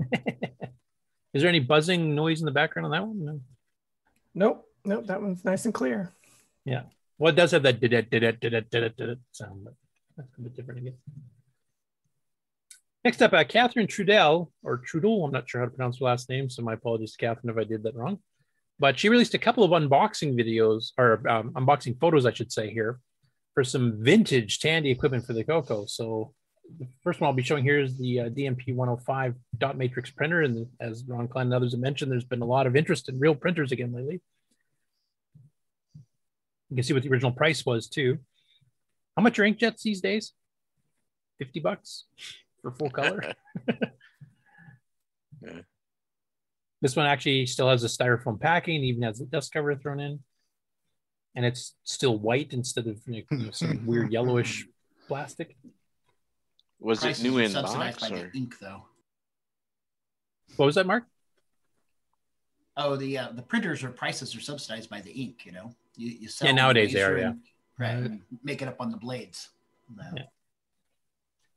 [1.34, 3.24] Is there any buzzing noise in the background on that one?
[3.24, 3.40] No.
[4.34, 5.06] Nope, nope.
[5.06, 6.12] That one's nice and clear.
[6.64, 6.82] Yeah.
[7.18, 9.18] Well, it does have that did it did it did it did it did it
[9.32, 9.74] sound, but
[10.16, 10.96] that's a bit different again.
[13.04, 15.24] Next up, uh, Catherine Trudell or Trudel.
[15.24, 17.58] I'm not sure how to pronounce her last name, so my apologies to Catherine if
[17.58, 18.18] I did that wrong.
[18.78, 22.70] But she released a couple of unboxing videos or um, unboxing photos, I should say,
[22.70, 23.00] here
[23.54, 25.86] for some vintage Tandy equipment for the Coco.
[25.86, 26.32] So
[26.78, 30.42] the first one I'll be showing here is the uh, DMP 105 dot matrix printer.
[30.42, 33.18] And as Ron Klein and others have mentioned, there's been a lot of interest in
[33.18, 34.20] real printers again lately.
[36.70, 38.18] You can see what the original price was too.
[39.16, 40.32] How much are inkjets these days?
[41.38, 42.04] 50 bucks
[42.62, 43.34] for full color.
[46.82, 50.18] This one actually still has a styrofoam packing, even has a dust cover thrown in.
[51.36, 54.66] And it's still white instead of you know, some weird yellowish
[55.06, 55.56] plastic.
[56.82, 58.82] Was Prices it new in subsidized box or the ink, though.
[60.56, 61.04] What was that, Mark?
[62.76, 65.46] Oh, the uh, the printers or prices are subsidized by the ink.
[65.46, 67.32] You know, you, you sell Yeah, nowadays they are, yeah.
[67.78, 69.50] right, and make it up on the blades.
[69.94, 70.02] No.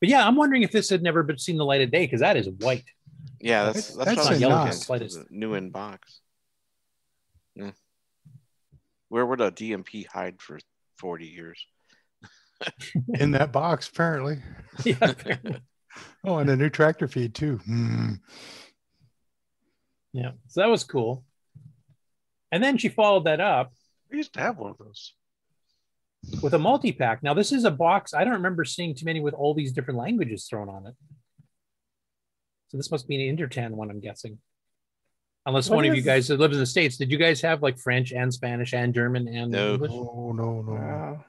[0.01, 2.19] But yeah, I'm wondering if this had never been seen the light of day because
[2.19, 2.83] that is white.
[3.39, 4.67] Yeah, that's That's- that's, that's what I was a looking not.
[4.67, 5.31] at, Slightest.
[5.31, 6.19] New in box.
[7.55, 7.71] Yeah.
[9.09, 10.59] Where would a DMP hide for
[10.97, 11.65] 40 years?
[13.19, 14.37] In that box, apparently.
[14.83, 15.13] Yeah.
[16.23, 17.57] oh, and a new tractor feed too.
[17.65, 18.13] Hmm.
[20.13, 20.31] Yeah.
[20.47, 21.23] So that was cool.
[22.51, 23.73] And then she followed that up
[24.09, 25.13] We used to have one of those.
[26.41, 27.21] with a multi pack.
[27.21, 28.13] Now, this is a box.
[28.13, 30.93] I don't remember seeing too many with all these different languages thrown on it.
[32.69, 34.37] So this must be an Intertan one, I'm guessing.
[35.45, 37.61] Unless What one of you guys that lives in the States, did you guys have
[37.61, 39.73] like French and Spanish and German and No.
[39.73, 39.91] English?
[39.93, 40.71] Oh no, no.
[40.73, 41.25] Wow.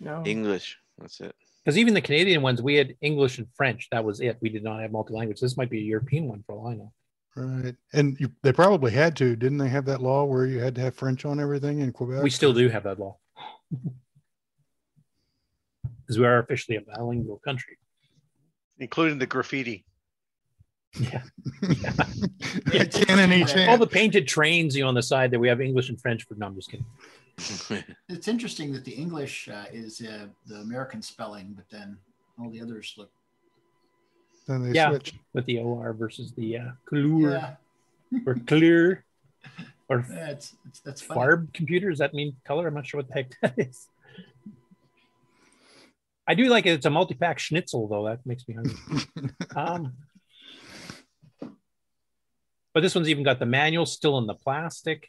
[0.00, 0.22] No.
[0.24, 0.78] English.
[0.98, 1.34] That's it.
[1.64, 3.88] Because even the Canadian ones, we had English and French.
[3.92, 4.38] That was it.
[4.40, 5.40] We did not have multi language.
[5.40, 6.92] This might be a European one for all I know.
[7.36, 7.76] Right.
[7.92, 10.80] And you, they probably had to, didn't they have that law where you had to
[10.80, 12.22] have French on everything in Quebec?
[12.22, 13.18] We still do have that law.
[16.02, 17.78] Because we are officially a bilingual country.
[18.80, 19.84] including the graffiti.
[20.98, 21.22] Yeah.
[22.90, 23.80] Cannon each All hand.
[23.80, 26.34] the painted trains you know, on the side that we have English and French for.
[26.34, 26.84] No, I'm just kidding.
[28.08, 31.96] It's interesting that the English uh, is uh, the American spelling, but then
[32.38, 33.10] all the others look.
[34.46, 35.14] Then they yeah, switch.
[35.32, 37.30] with the OR versus the uh, couleur
[38.10, 39.04] Yeah, or clear
[39.88, 41.20] or that's that's, that's funny.
[41.20, 41.90] farb computer.
[41.90, 42.66] Does that mean color?
[42.68, 43.88] I'm not sure what the heck that is.
[46.26, 46.70] I do like it.
[46.70, 48.06] It's a multi-pack schnitzel, though.
[48.06, 49.32] That makes me hungry.
[49.56, 49.94] um,
[52.72, 55.08] but this one's even got the manual still in the plastic.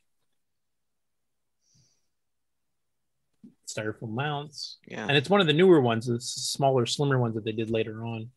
[3.73, 4.77] Styrofoam mounts.
[4.87, 5.05] Yeah.
[5.07, 8.05] And it's one of the newer ones, the smaller, slimmer ones that they did later
[8.05, 8.29] on.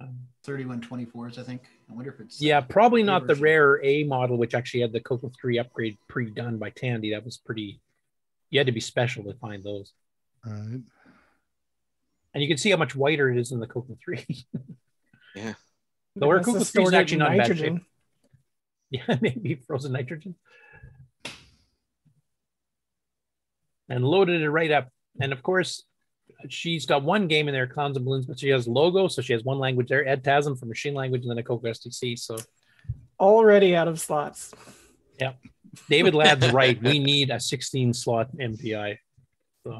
[0.00, 1.62] Um, 3124s, I think.
[1.90, 2.40] I wonder if it's.
[2.40, 3.44] Yeah, probably not the version.
[3.44, 7.12] rare A model, which actually had the Coco 3 upgrade pre-done by Tandy.
[7.12, 7.80] That was pretty.
[8.50, 9.92] You had to be special to find those.
[10.44, 10.80] Right.
[12.34, 14.24] And you can see how much whiter it is in the Coco 3.
[15.34, 15.52] Yeah.
[16.14, 17.56] The where That's the Coco 3 is actually not in bad shape.
[17.56, 17.86] nitrogen.
[18.88, 20.36] Yeah, maybe frozen nitrogen.
[23.88, 24.88] And loaded it right up.
[25.20, 25.84] And of course,
[26.48, 29.32] she's got one game in there, Clowns and Balloons, but she has logo, so she
[29.32, 32.18] has one language there, EdTasm for machine language, and then a Coco SDC.
[32.18, 32.36] So
[33.18, 34.52] Already out of slots.
[35.20, 35.32] yeah.
[35.88, 36.80] David Ladd's right.
[36.82, 38.98] We need a 16 slot MPI.
[39.64, 39.74] So I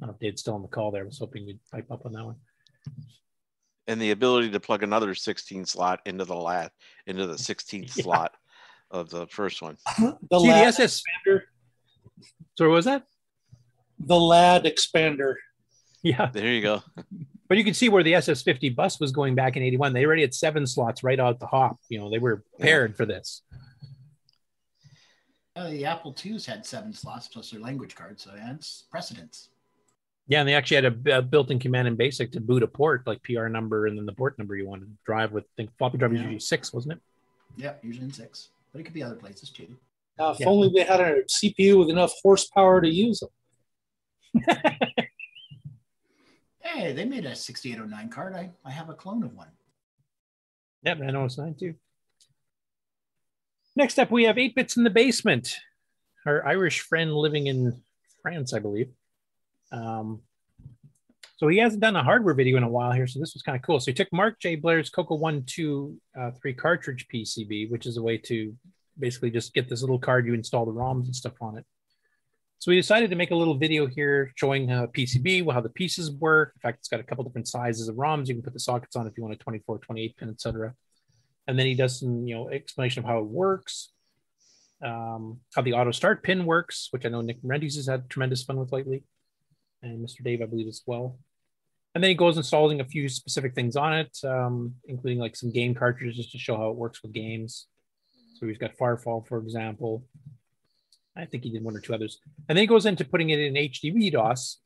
[0.00, 1.02] don't know if Dave's still on the call there.
[1.02, 2.36] I was hoping you'd pipe up on that one.
[3.88, 6.72] And the ability to plug another 16 slot into the lat
[7.06, 8.02] into the 16th Yeah.
[8.02, 8.32] slot
[8.90, 9.76] of the first one.
[9.98, 11.40] The See, the SS expander.
[12.56, 13.04] So what was that?
[13.98, 15.34] The Ladd expander.
[16.02, 16.26] Yeah.
[16.32, 16.82] There you go.
[17.48, 19.92] But you can see where the SS50 bus was going back in 81.
[19.92, 21.76] They already had seven slots right out the hop.
[21.88, 23.42] You know, they were prepared for this.
[25.54, 29.50] Uh, the Apple IIs had seven slots plus their language card, so yeah, it's precedence.
[30.26, 33.06] Yeah, and they actually had a, a built-in command in basic to boot a port,
[33.06, 35.44] like PR number and then the port number you wanted to drive with.
[35.44, 36.24] I think floppy drive was Yeah.
[36.24, 37.00] usually six, wasn't it?
[37.56, 39.68] Yeah, usually in six, but it could be other places too.
[40.18, 40.48] Now, if Yeah.
[40.48, 43.30] only they had a CPU with enough horsepower to use them.
[46.76, 48.34] Hey, they made a 6809 card.
[48.34, 49.48] I, I have a clone of one.
[50.82, 51.74] Yep, I know it's nine too.
[53.76, 55.56] Next up, we have 8 Bits in the Basement,
[56.26, 57.80] our Irish friend living in
[58.20, 58.88] France, I believe.
[59.70, 60.20] Um,
[61.36, 63.56] so he hasn't done a hardware video in a while here, so this was kind
[63.56, 63.78] of cool.
[63.78, 64.56] So he took Mark J.
[64.56, 65.96] Blair's Coco One Two
[66.40, 68.54] Three uh, cartridge PCB, which is a way to
[68.98, 71.64] basically just get this little card, you install the ROMs and stuff on it.
[72.58, 76.10] So we decided to make a little video here showing uh, PCB, how the pieces
[76.10, 76.52] work.
[76.56, 78.28] In fact, it's got a couple different sizes of ROMs.
[78.28, 80.74] You can put the sockets on if you want a 24, 28 pin, etc.
[81.46, 83.92] And then he does some, you know, explanation of how it works,
[84.82, 88.42] um, how the auto start pin works, which I know Nick Marentes has had tremendous
[88.42, 89.04] fun with lately,
[89.82, 90.24] and Mr.
[90.24, 91.18] Dave, I believe, as well.
[91.94, 95.52] And then he goes installing a few specific things on it, um, including like some
[95.52, 97.68] game cartridges just to show how it works with games.
[98.38, 100.04] So he's got Firefall, for example.
[101.16, 102.18] I think he did one or two others.
[102.48, 104.58] And then he goes into putting it in HDB DOS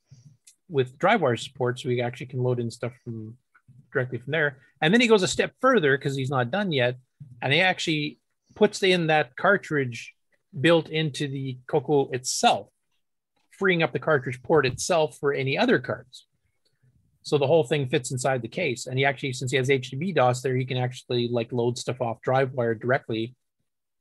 [0.68, 3.36] with DriveWire support, so he actually can load in stuff from
[3.92, 4.58] directly from there.
[4.82, 6.96] And then he goes a step further because he's not done yet,
[7.42, 8.18] and he actually
[8.54, 10.14] puts in that cartridge
[10.60, 12.68] built into the Coco itself,
[13.50, 16.26] freeing up the cartridge port itself for any other cards.
[17.22, 18.86] So the whole thing fits inside the case.
[18.86, 22.00] And he actually, since he has HDB DOS there, he can actually like load stuff
[22.00, 23.36] off DriveWire directly.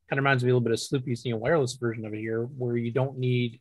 [0.09, 2.43] Kind of reminds me a little bit of Sloopy's know, wireless version of it here,
[2.57, 3.59] where you don't need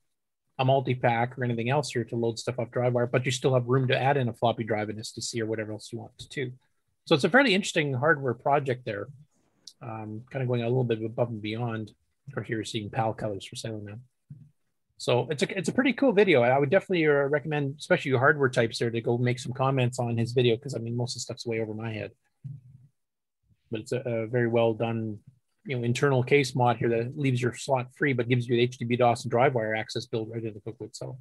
[0.59, 3.67] a multi-pack or anything else here to load stuff off DriveWire, but you still have
[3.67, 6.53] room to add in a floppy drive and SDC or whatever else you want to.
[7.05, 9.09] So it's a fairly interesting hardware project there.
[9.81, 11.93] Um, kind of going a little bit above and beyond.
[12.27, 13.99] Of course, you're seeing PAL colors for sale now.
[14.99, 16.43] So it's a it's a pretty cool video.
[16.43, 20.01] I would definitely uh, recommend, especially you hardware types there, to go make some comments
[20.01, 22.11] on his video because I mean most of the stuff's way over my head.
[23.71, 25.21] But it's a, a very well done,
[25.69, 28.67] you know, internal case mod here that leaves your slot free but gives you the
[28.67, 31.17] HDB DOS and DriveWire access built right into the Coco itself.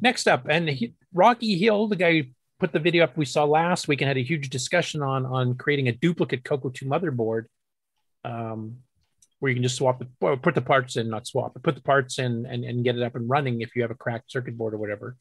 [0.00, 2.22] Next up, and he, Rocky Hill, the guy who
[2.58, 5.56] put the video up we saw last week and had a huge discussion on on
[5.56, 7.44] creating a duplicate Coco 2 motherboard.
[8.24, 8.78] Um,
[9.40, 11.82] where you can just swap the put the parts in, not swap, but put the
[11.82, 14.56] parts in and, and get it up and running if you have a cracked circuit
[14.56, 15.18] board or whatever.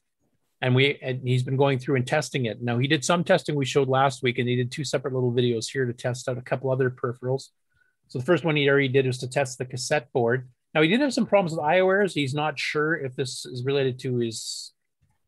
[0.63, 2.61] And we and he's been going through and testing it.
[2.61, 5.33] Now he did some testing we showed last week, and he did two separate little
[5.33, 7.49] videos here to test out a couple other peripherals.
[8.07, 10.47] So the first one he already did was to test the cassette board.
[10.73, 12.13] Now he did have some problems with IO errors.
[12.13, 14.71] He's not sure if this is related to his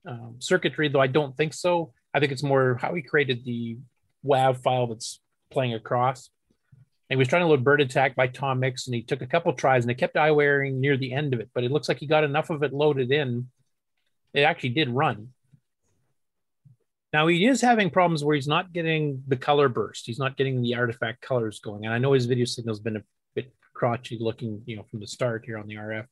[0.07, 1.91] um, circuitry, though I don't think so.
[2.13, 3.77] I think it's more how he created the
[4.25, 5.19] WAV file that's
[5.51, 6.29] playing across.
[7.09, 9.27] And he was trying to load Bird Attack by Tom Mix, and he took a
[9.27, 11.49] couple tries, and it kept IO erroring near the end of it.
[11.53, 13.47] But it looks like he got enough of it loaded in.
[14.35, 15.29] It actually did run.
[17.13, 20.05] Now he is having problems where he's not getting the color burst.
[20.05, 21.85] He's not getting the artifact colors going.
[21.85, 23.03] And I know his video signal's been a
[23.33, 26.05] bit crotchy looking, you know, from the start here on the RF.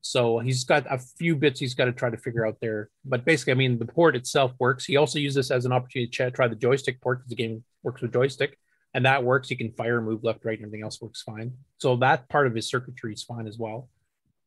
[0.00, 2.88] So he's got a few bits he's got to try to figure out there.
[3.04, 4.86] But basically, I mean, the port itself works.
[4.86, 7.62] He also used this as an opportunity to try the joystick port because the game
[7.82, 8.58] works with joystick
[8.94, 9.50] and that works.
[9.50, 11.52] You can fire, move left, right, and everything else works fine.
[11.78, 13.90] So that part of his circuitry is fine as well.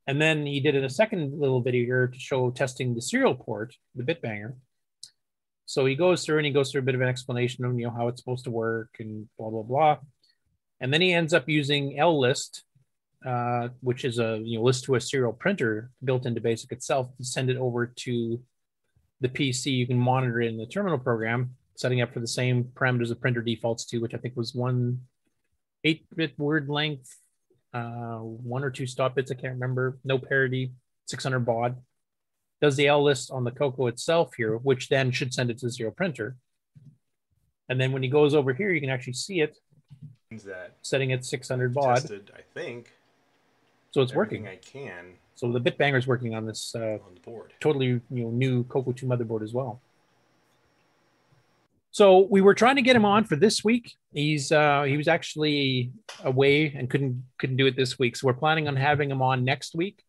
[0.08, 3.76] And then he did a second little video here to show testing the serial port,
[3.96, 4.56] the Bitbanger.
[5.66, 7.86] So he goes through and he goes through a bit of an explanation of you
[7.86, 9.98] know how it's supposed to work and blah blah blah.
[10.82, 12.62] And then he ends up using LList,
[13.24, 17.16] uh, which is a you know list to a serial printer built into BASIC itself
[17.18, 18.42] to send it over to
[19.22, 22.64] the PC, you can monitor it in the terminal program, setting up for the same
[22.64, 25.02] parameters the printer defaults to, which I think was one
[25.86, 27.18] 8-bit word length,
[27.74, 30.72] uh, one or two stop bits, I can't remember, no parity,
[31.08, 31.78] 600 baud.
[32.62, 35.70] Does the L list on the Coco itself here, which then should send it to
[35.70, 36.36] zero printer.
[37.70, 39.56] And then when he goes over here, you can actually see it
[40.46, 41.96] that setting at 600 baud.
[41.96, 42.92] tested, I think.
[43.92, 44.48] So it's everything working.
[44.48, 47.54] I can So the Bitbanger is working on this uh, on the board.
[47.60, 49.82] totally you know new Coco 2 motherboard as well.
[51.92, 53.96] So we were trying to get him on for this week.
[54.14, 55.92] He's uh, he was actually
[56.24, 58.16] away and couldn't couldn't do it this week.
[58.16, 60.04] So we're planning on having him on next week.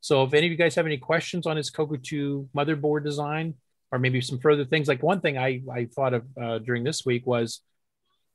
[0.00, 3.54] So if any of you guys have any questions on his Coco 2 motherboard design,
[3.92, 7.04] or maybe some further things, like one thing I I thought of uh, during this
[7.04, 7.60] week was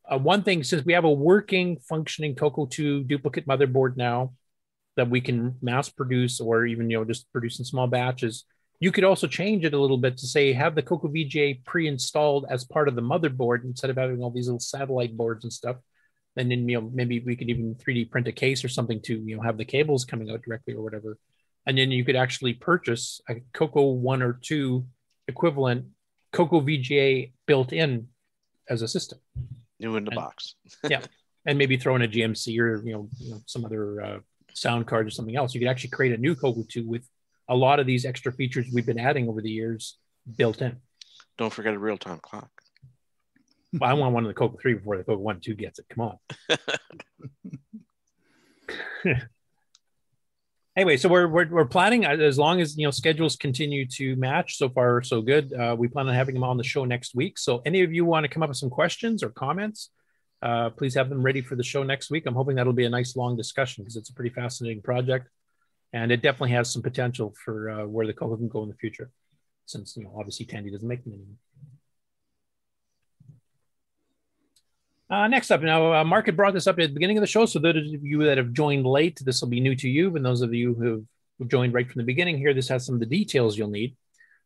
[0.09, 4.33] uh, one thing since we have a working functioning Coco 2 duplicate motherboard now
[4.97, 8.45] that we can mass produce or even you know just produce in small batches
[8.81, 12.47] you could also change it a little bit to say have the coco vga pre-installed
[12.49, 15.77] as part of the motherboard instead of having all these little satellite boards and stuff.
[16.35, 19.13] And then you know maybe we could even 3d print a case or something to
[19.23, 21.17] you know have the cables coming out directly or whatever.
[21.67, 24.85] And then you could actually purchase a coco one or two
[25.27, 25.85] equivalent
[26.33, 28.07] coco vga built in
[28.67, 29.19] as a system.
[29.79, 30.55] New in the And- box.
[30.89, 31.01] yeah
[31.45, 34.19] and maybe throw in a gmc or you know, you know some other uh,
[34.53, 35.53] sound card or something else.
[35.53, 37.03] You could actually create a new coco 2 with
[37.51, 39.97] a lot of these extra features we've been adding over the years
[40.37, 40.77] built in.
[41.37, 42.49] Don't forget a real time clock.
[43.73, 45.85] well, i want one of the coco 3 before the coco 1 2 gets it.
[45.89, 46.17] Come
[48.99, 49.17] on.
[50.77, 54.15] Anyway so we're, we're, we're planning uh, as long as you know schedules continue to
[54.15, 55.51] match so far so good.
[55.51, 57.37] Uh, we plan on having them on the show next week.
[57.37, 59.89] So any of you want to come up with some questions or comments
[60.41, 62.23] uh, please have them ready for the show next week.
[62.25, 65.27] I'm hoping that'll be a nice long discussion because it's a pretty fascinating project
[65.93, 68.75] and it definitely has some potential for uh, where the Coco can go in the
[68.75, 69.11] future
[69.65, 71.37] since you know obviously tandy doesn't make them anymore
[75.11, 77.27] Uh, next up, now uh, Mark had brought this up at the beginning of the
[77.27, 80.15] show, so those of you that have joined late, this will be new to you,
[80.15, 81.05] and those of you who
[81.39, 83.97] have joined right from the beginning here, this has some of the details you'll need.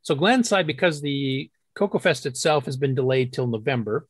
[0.02, 4.08] So Glenside, because the Coco Fest itself has been delayed till November,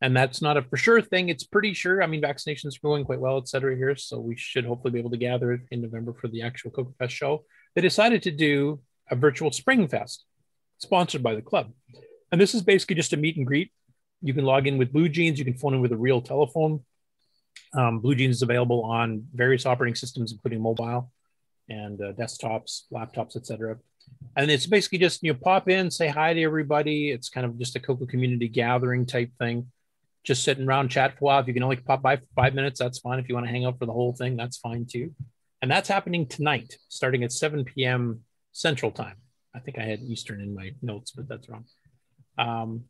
[0.00, 1.28] and that's not a for sure thing.
[1.28, 2.02] It's pretty sure.
[2.02, 4.98] I mean, vaccinations are going quite well, et cetera, here, so we should hopefully be
[4.98, 7.44] able to gather in November for the actual Coco Fest show.
[7.74, 10.24] They decided to do a virtual Spring Fest,
[10.78, 11.72] sponsored by the club,
[12.30, 13.72] and this is basically just a meet and greet
[14.20, 15.38] you can log in with Blue Jeans.
[15.38, 16.84] You can phone in with a real telephone.
[17.74, 21.12] Um, Blue Jeans is available on various operating systems, including mobile
[21.68, 23.78] and uh, desktops, laptops, etc.
[24.36, 27.10] And it's basically just you know pop in, say hi to everybody.
[27.10, 29.70] It's kind of just a Coco community gathering type thing.
[30.24, 31.40] Just sitting around, chat for a while.
[31.40, 33.18] If you can only pop by for five minutes, that's fine.
[33.18, 35.14] If you want to hang out for the whole thing, that's fine too.
[35.62, 38.20] And that's happening tonight, starting at 7 p.m.
[38.52, 39.16] Central Time.
[39.54, 41.64] I think I had Eastern in my notes, but that's wrong.
[42.36, 42.84] Um,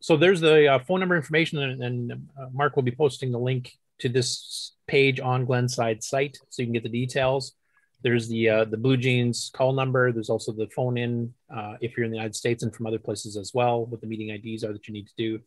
[0.00, 3.38] so there's the uh, phone number information and, and uh, mark will be posting the
[3.38, 7.54] link to this page on glenside site so you can get the details
[8.02, 11.96] there's the uh, the blue jeans call number there's also the phone in uh, if
[11.96, 14.64] you're in the united states and from other places as well what the meeting ids
[14.64, 15.40] are that you need to do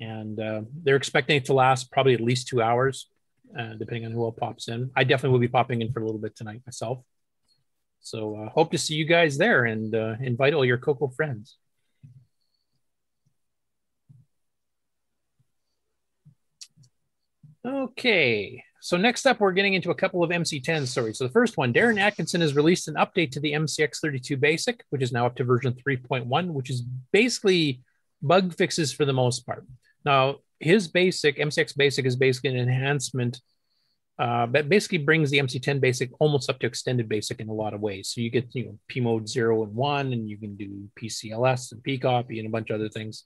[0.00, 3.08] and uh, they're expecting it to last probably at least two hours
[3.58, 6.04] uh, depending on who all pops in i definitely will be popping in for a
[6.04, 6.98] little bit tonight myself
[8.00, 11.56] so uh, hope to see you guys there and uh, invite all your coco friends
[17.66, 21.18] Okay, so next up, we're getting into a couple of MC10 stories.
[21.18, 25.02] So the first one, Darren Atkinson has released an update to the MCX32 Basic, which
[25.02, 27.82] is now up to version 3.1, which is basically
[28.22, 29.66] bug fixes for the most part.
[30.06, 33.40] Now, his basic, MCX Basic, is basically an enhancement
[34.18, 37.74] uh, that basically brings the MC10 Basic almost up to extended Basic in a lot
[37.74, 38.08] of ways.
[38.08, 41.72] So you get, you know, P mode zero and one, and you can do PCLS
[41.72, 43.24] and PCOPY and a bunch of other things.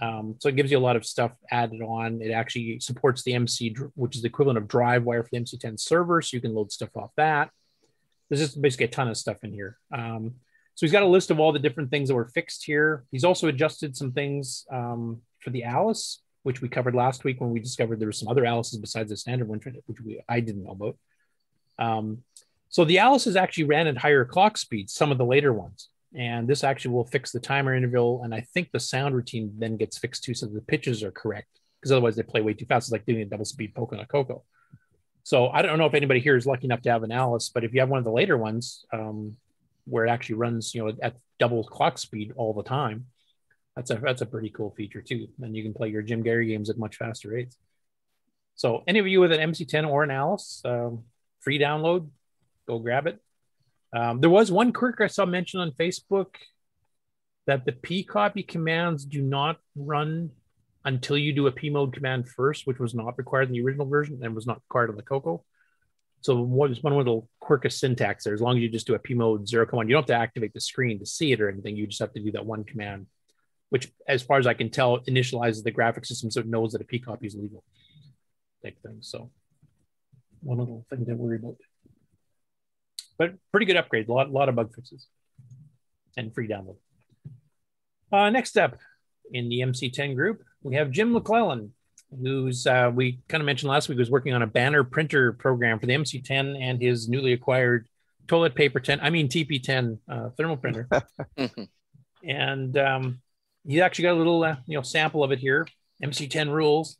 [0.00, 2.22] Um, so it gives you a lot of stuff added on.
[2.22, 5.78] It actually supports the MC, which is the equivalent of drive wire for the MC10
[5.78, 7.50] server, so you can load stuff off that.
[8.30, 9.76] There's just basically a ton of stuff in here.
[9.92, 10.36] Um,
[10.74, 13.04] so he's got a list of all the different things that were fixed here.
[13.10, 17.50] He's also adjusted some things um, for the Alice, which we covered last week when
[17.50, 20.64] we discovered there were some other Alices besides the standard one, which we I didn't
[20.64, 20.96] know about.
[21.78, 22.22] Um,
[22.68, 25.88] so the Alices actually ran at higher clock speeds, some of the later ones.
[26.16, 29.76] And this actually will fix the timer interval and i think the sound routine then
[29.76, 32.86] gets fixed too so the pitches are correct because otherwise they play way too fast.
[32.86, 34.42] It's like doing a double speed poke on a coco.
[35.22, 37.62] So i don't know if anybody here is lucky enough to have an alice but
[37.62, 39.36] if you have one of the later ones um,
[39.84, 43.06] where it actually runs you know at double clock speed all the time
[43.78, 46.48] that's a that's a pretty cool feature too and you can play your Jim Gerrie
[46.48, 47.56] games at much faster rates
[48.56, 51.04] so any of you with an mc10 or an alice um,
[51.40, 52.08] free download
[52.66, 53.20] go grab it
[53.92, 56.34] um, there was one quirk I saw mentioned on Facebook
[57.46, 60.30] that the P copy commands do not run
[60.84, 63.86] until you do a P mode command first, which was not required in the original
[63.86, 65.44] version and was not required on the Coco.
[66.20, 68.34] So is one little quirk of syntax there?
[68.34, 70.22] As long as you just do a P mode zero command, you don't have to
[70.22, 71.76] activate the screen to see it or anything.
[71.76, 73.06] You just have to do that one command,
[73.70, 76.80] which, as far as I can tell, initializes the graphic system so it knows that
[76.80, 77.62] a P copy is legal.
[78.62, 78.98] Type thing.
[79.00, 79.30] So
[80.40, 81.56] one little thing to worry about.
[83.18, 84.08] But pretty good upgrade.
[84.08, 85.06] A lot, lot of bug fixes
[86.16, 86.76] and free download.
[88.10, 88.76] Uh, next up
[89.32, 91.72] in the MC10 group, we have Jim McClellan,
[92.10, 95.78] who's uh, we kind of mentioned last week was working on a banner printer program
[95.78, 97.88] for the MC10 and his newly acquired
[98.28, 100.88] toilet paper 10, I mean TP10 uh, thermal printer.
[102.24, 103.20] and um,
[103.68, 105.66] he actually got a little uh, you know sample of it here.
[106.02, 106.96] MC10 rules.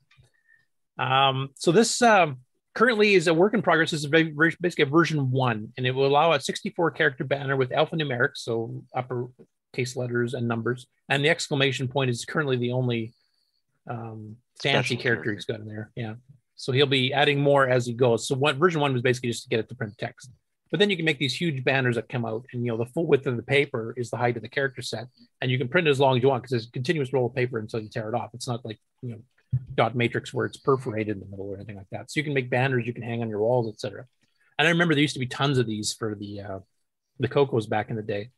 [0.99, 2.39] Um, so this um,
[2.75, 3.93] currently is a work in progress.
[3.93, 7.71] This is basically a version one, and it will allow a 64 character banner with
[7.71, 13.15] alphanumeric, so uppercase letters and numbers, and the exclamation point is currently the only
[13.89, 15.91] um, fancy character he's got in there.
[15.95, 16.15] Yeah.
[16.57, 18.27] So he'll be adding more as he goes.
[18.27, 20.31] So what version one was basically just to get it to print text.
[20.71, 22.87] But then you can make these huge banners that come out, and you know the
[22.87, 25.07] full width of the paper is the height of the character set,
[25.41, 27.27] and you can print it as long as you want because it's a continuous roll
[27.27, 28.31] of paper until you tear it off.
[28.35, 29.19] It's not like you know
[29.75, 32.11] dot matrix where it's perforated in the middle or anything like that.
[32.11, 34.07] So you can make banners, you can hang on your walls, etc.
[34.59, 36.59] And I remember there used to be tons of these for the uh,
[37.19, 38.31] the Cocos back in the day.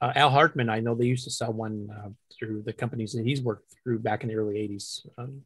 [0.00, 3.24] Uh, Al Hartman, I know they used to sell one uh, through the companies that
[3.24, 5.06] he's worked through back in the early '80s.
[5.18, 5.42] Um,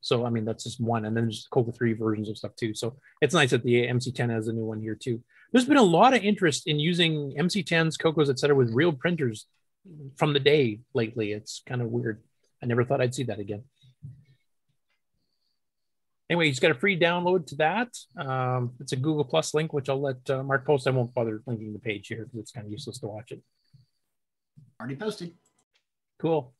[0.00, 2.74] so I mean that's just one, and then there's Coco three versions of stuff too.
[2.74, 5.22] So it's nice that the MC10 has a new one here too.
[5.52, 9.46] There's been a lot of interest in using MC10s, Cocos, etc., with real printers
[10.16, 11.32] from the day lately.
[11.32, 12.22] It's kind of weird.
[12.62, 13.64] I never thought I'd see that again.
[16.30, 17.88] Anyway, he's got a free download to that.
[18.18, 20.86] Um, it's a Google Plus link, which I'll let uh, Mark post.
[20.86, 23.40] I won't bother linking the page here because it's kind of useless to watch it.
[24.78, 25.32] Already posted.
[26.18, 26.52] Cool.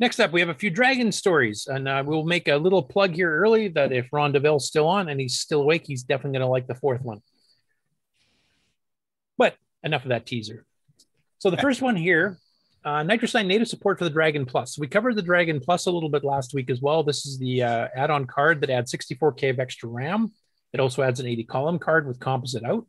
[0.00, 3.14] Next up, we have a few dragon stories, and uh, we'll make a little plug
[3.14, 6.46] here early that if Ron Delvaux's still on and he's still awake, he's definitely going
[6.46, 7.20] to like the fourth one.
[9.38, 10.64] But enough of that teaser.
[11.38, 12.38] So the first one here,
[12.84, 14.78] uh, NitrOS-9 native support for the Dragon Plus.
[14.78, 17.02] We covered the Dragon Plus a little bit last week as well.
[17.02, 20.32] This is the uh, add-on card that adds 64K of extra RAM.
[20.72, 22.86] It also adds an 80 column card with composite out.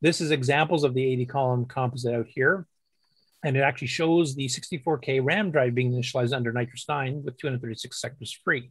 [0.00, 2.66] This is examples of the 80 column composite out here.
[3.44, 8.32] And it actually shows the 64K RAM drive being initialized under NitrOS-9 with 236 sectors
[8.44, 8.70] free.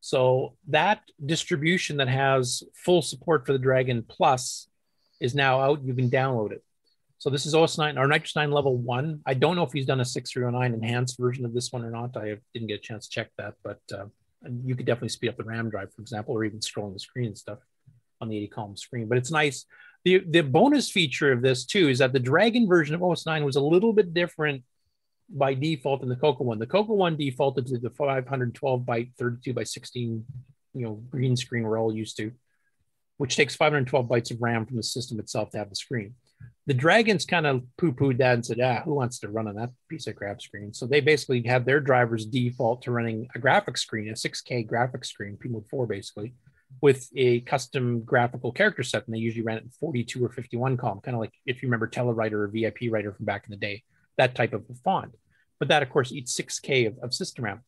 [0.00, 4.68] So that distribution that has full support for the Dragon Plus
[5.22, 5.84] is now out.
[5.84, 6.62] You can download it.
[7.18, 9.20] So this is OS 9 or NitrOS-9 level one.
[9.24, 12.16] I don't know if he's done a 6309 enhanced version of this one or not.
[12.16, 14.06] I didn't get a chance to check that, but uh,
[14.64, 17.26] you could definitely speed up the RAM drive, for example, or even scrolling the screen
[17.26, 17.60] and stuff
[18.20, 19.08] on the 80 column screen.
[19.08, 19.66] But it's nice.
[20.04, 23.44] The, the bonus feature of this too is that the Dragon version of OS 9
[23.44, 24.64] was a little bit different
[25.28, 26.58] by default than the Coco one.
[26.58, 30.24] The Coco one defaulted to the 512 byte 32 by 16,
[30.74, 32.32] you know, green screen we're all used to,
[33.16, 36.14] which takes 512 bytes of RAM from the system itself to have the screen.
[36.66, 39.70] The Dragons kind of poo-pooed that and said, "Ah, who wants to run on that
[39.88, 43.78] piece of crap screen?" So they basically have their drivers default to running a graphics
[43.78, 46.34] screen, a 6K graphics screen, P-Mode 4 basically,
[46.80, 50.76] with a custom graphical character set, and they usually ran it in 42 or 51
[50.76, 53.56] column, kind of like if you remember Telewriter or VIP Writer from back in the
[53.56, 53.82] day,
[54.16, 55.12] that type of font.
[55.58, 57.62] But that, of course, eats 6K of, of system RAM.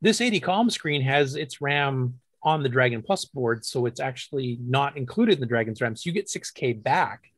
[0.00, 4.58] This 80 column screen has its RAM on the Dragon Plus board, so it's actually
[4.62, 5.96] not included in the Dragon's RAM.
[5.96, 7.32] So you get 6K back,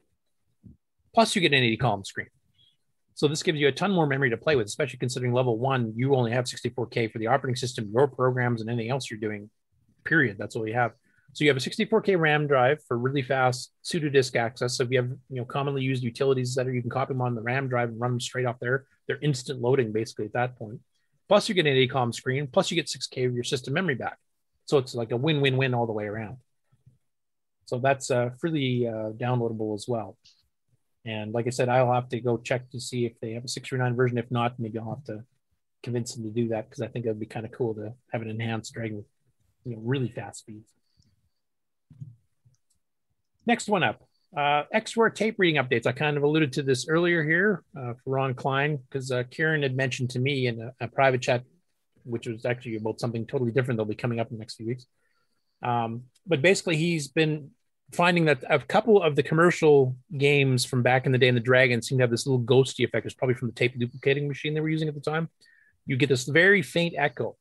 [1.15, 2.29] plus you get an 80 column screen.
[3.15, 5.95] So this gives you a ton more memory to play with, especially considering level one,
[5.97, 9.49] you only have 64K for the operating system, your programs, and anything else you're doing,
[10.05, 10.37] period.
[10.39, 10.93] That's all you have.
[11.33, 14.77] So you have a 64K RAM drive for really fast pseudo disk access.
[14.77, 17.23] So if you have you know commonly used utilities that are you can copy them
[17.23, 18.85] on the RAM drive and run them straight off there.
[19.07, 20.81] They're instant loading basically at that point.
[21.29, 23.95] Plus you get an 80 column screen, plus you get 6K of your system memory
[23.95, 24.19] back.
[24.69, 26.37] So it's like a win-win-win all the way around.
[27.67, 30.17] So that's uh, freely uh, downloadable as well.
[31.05, 33.49] And like I said, I'll have to go check to see if they have a
[33.49, 34.19] 639 version.
[34.19, 35.25] If not, maybe I'll have to
[35.83, 38.23] convince them to do that because I think it'd be kind of cool to have
[38.23, 39.07] an enhanced Dragon with
[39.65, 40.71] you know really fast speeds.
[43.47, 44.03] Next one up,
[44.37, 45.87] uh, XRoar tape reading updates.
[45.87, 49.63] I kind of alluded to this earlier here uh, for Ron Klein because uh, Ciaran
[49.63, 51.45] had mentioned to me in a, a, private chat,
[52.05, 54.67] which was actually about something totally different that'll be coming up in the next few
[54.67, 54.87] weeks.
[55.63, 57.51] Um, but basically, he's been
[57.93, 61.41] finding that a couple of the commercial games from back in the day in the
[61.41, 63.07] Dragon seem to have this little ghosty effect.
[63.07, 65.29] It's probably from the tape duplicating machine they were using at the time.
[65.87, 67.37] You get this very faint echo.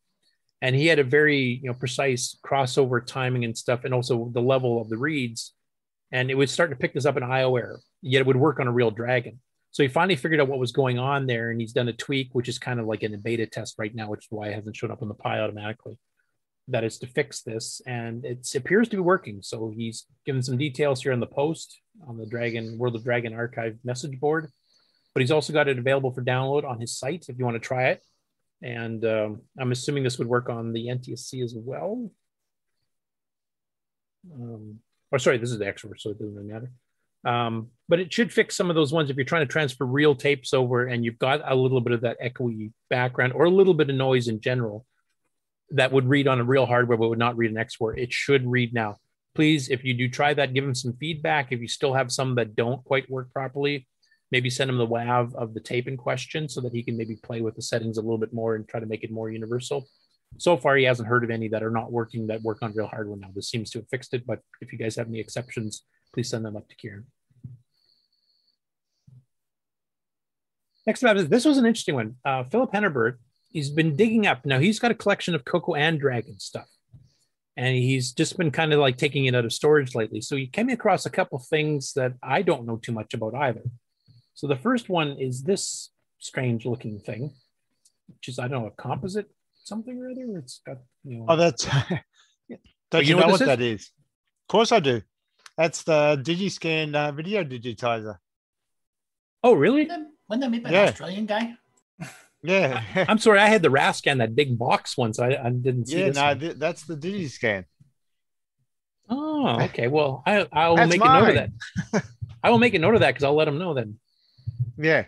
[0.61, 4.41] And he had a very you know precise crossover timing and stuff, and also the
[4.41, 5.53] level of the reads.
[6.11, 8.59] And it would start to pick this up in IO error, yet it would work
[8.59, 9.39] on a real dragon.
[9.71, 12.29] So he finally figured out what was going on there, and he's done a tweak,
[12.33, 14.55] which is kind of like in a beta test right now, which is why it
[14.55, 15.97] hasn't shown up on the Pi automatically.
[16.69, 19.41] That is to fix this, and it appears to be working.
[19.41, 23.33] So he's given some details here on the post on the Dragon World of Dragon
[23.33, 24.49] Archive message board,
[25.13, 27.59] but he's also got it available for download on his site if you want to
[27.59, 28.01] try it.
[28.61, 32.09] And um, I'm assuming this would work on the NTSC as well.
[34.33, 34.79] Um,
[35.11, 36.71] or sorry, this is the XRoar, so it doesn't really matter.
[37.27, 40.15] Um, but it should fix some of those ones if you're trying to transfer real
[40.15, 43.73] tapes over and you've got a little bit of that echoey background or a little
[43.73, 44.85] bit of noise in general
[45.71, 47.97] that would read on a real hardware but would not read an XRoar.
[47.97, 48.95] It should read now.
[49.35, 51.51] Please, if you do try that, give them some feedback.
[51.51, 53.89] If you still have some that don't quite work properly,
[54.31, 57.17] maybe send him the WAV of the tape in question so that he can maybe
[57.17, 59.85] play with the settings a little bit more and try to make it more universal.
[60.37, 62.87] So far, he hasn't heard of any that are not working that work on real
[62.87, 63.31] hardware now.
[63.35, 65.83] This seems to have fixed it, but if you guys have any exceptions,
[66.13, 67.05] please send them up to Ciaran.
[70.87, 72.15] Next up is this was an interesting one.
[72.23, 73.19] Uh, Philip Hennerbert,
[73.51, 74.45] he's been digging up.
[74.45, 76.69] Now he's got a collection of Coco and Dragon stuff,
[77.57, 80.21] and he's just been kind of like taking it out of storage lately.
[80.21, 83.63] So he came across a couple things that I don't know too much about either.
[84.33, 87.33] So the first one is this strange looking thing,
[88.07, 89.29] which is I don't know a composite
[89.65, 90.37] something or other.
[90.37, 91.25] It's got you know.
[91.27, 91.67] Oh, that's.
[92.89, 93.81] Don't you, you know, know what what this that is?
[93.81, 95.01] Of course I do.
[95.57, 98.15] That's the DigiScan uh, video digitizer.
[99.43, 99.89] Oh, really?
[100.29, 100.83] Wasn't that made by Yeah.
[100.83, 101.55] an Australian guy?
[102.43, 102.83] Yeah.
[103.07, 105.99] I'm sorry, I had the Rascan, that big box one, so I, I didn't see
[105.99, 106.15] yeah, this.
[106.15, 106.39] no, one.
[106.39, 107.65] th- that's the DigiScan.
[109.09, 109.87] Oh, okay.
[109.87, 112.03] Well, I I will That's make a note of that.
[112.43, 113.99] I will make a note of that because I'll let them know then.
[114.77, 115.05] Yeah.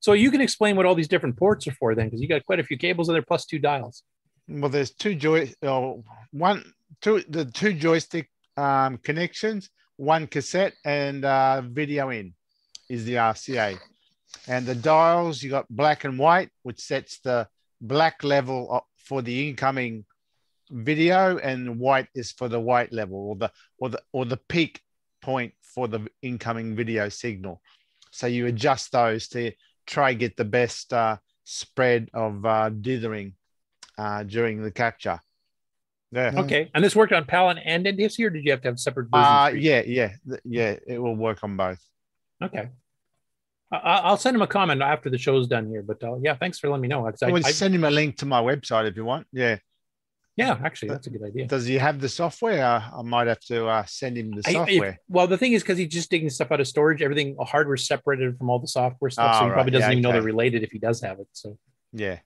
[0.00, 2.46] So you can explain what all these different ports are for then, because you got
[2.46, 4.02] quite a few cables in there plus two dials.
[4.48, 11.24] Well, there's two joy, oh, one, two, the two joystick um, connections, one cassette and
[11.24, 12.32] uh, video in
[12.88, 13.78] is the RCA.
[14.48, 17.48] And the dials, you got black and white, which sets the
[17.80, 20.04] black level for the incoming
[20.70, 24.80] video, and white is for the white level or the or the or the peak
[25.22, 27.60] point for the incoming video signal.
[28.10, 29.52] So you adjust those to
[29.86, 33.34] try get the best uh, spread of uh, dithering
[33.98, 35.20] uh, during the capture.
[36.12, 36.32] Yeah.
[36.36, 36.70] Okay.
[36.74, 39.26] And this worked on Palin and NTSC, or did you have to have separate versions?
[39.26, 40.12] Uh, yeah, yeah,
[40.44, 40.76] yeah.
[40.86, 41.80] It will work on both.
[42.42, 42.68] Okay.
[43.72, 46.34] I- I- I'll send him a comment after the show's done here, but uh, yeah,
[46.36, 47.06] thanks for letting me know.
[47.06, 49.26] I, I will I- send him a link to my website if you want.
[49.32, 49.58] Yeah.
[50.36, 51.46] yeah, actually, that's a good idea.
[51.46, 52.62] Does he have the software?
[52.64, 55.00] Uh, I might have to uh, send him the I- if- software.
[55.08, 58.36] well, the thing is, because he's just digging stuff out of storage, everything hardware separated
[58.38, 60.62] from all the software stuff, so Oh, he probably doesn't Yeah, even know they're related
[60.62, 61.28] if he does have it.
[61.32, 61.58] So
[61.92, 62.18] yeah.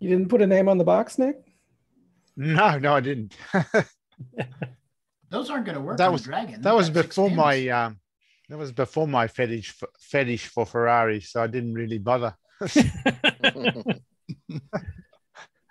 [0.00, 1.36] You didn't put a name on the box, Nick?
[2.36, 3.36] No, no, I didn't.
[5.30, 6.62] Those aren't going to work that on was the Dragon.
[6.62, 7.98] that They've was before my um,
[8.48, 12.34] that was before my fetish for, fetish for Ferrari, so I didn't really bother.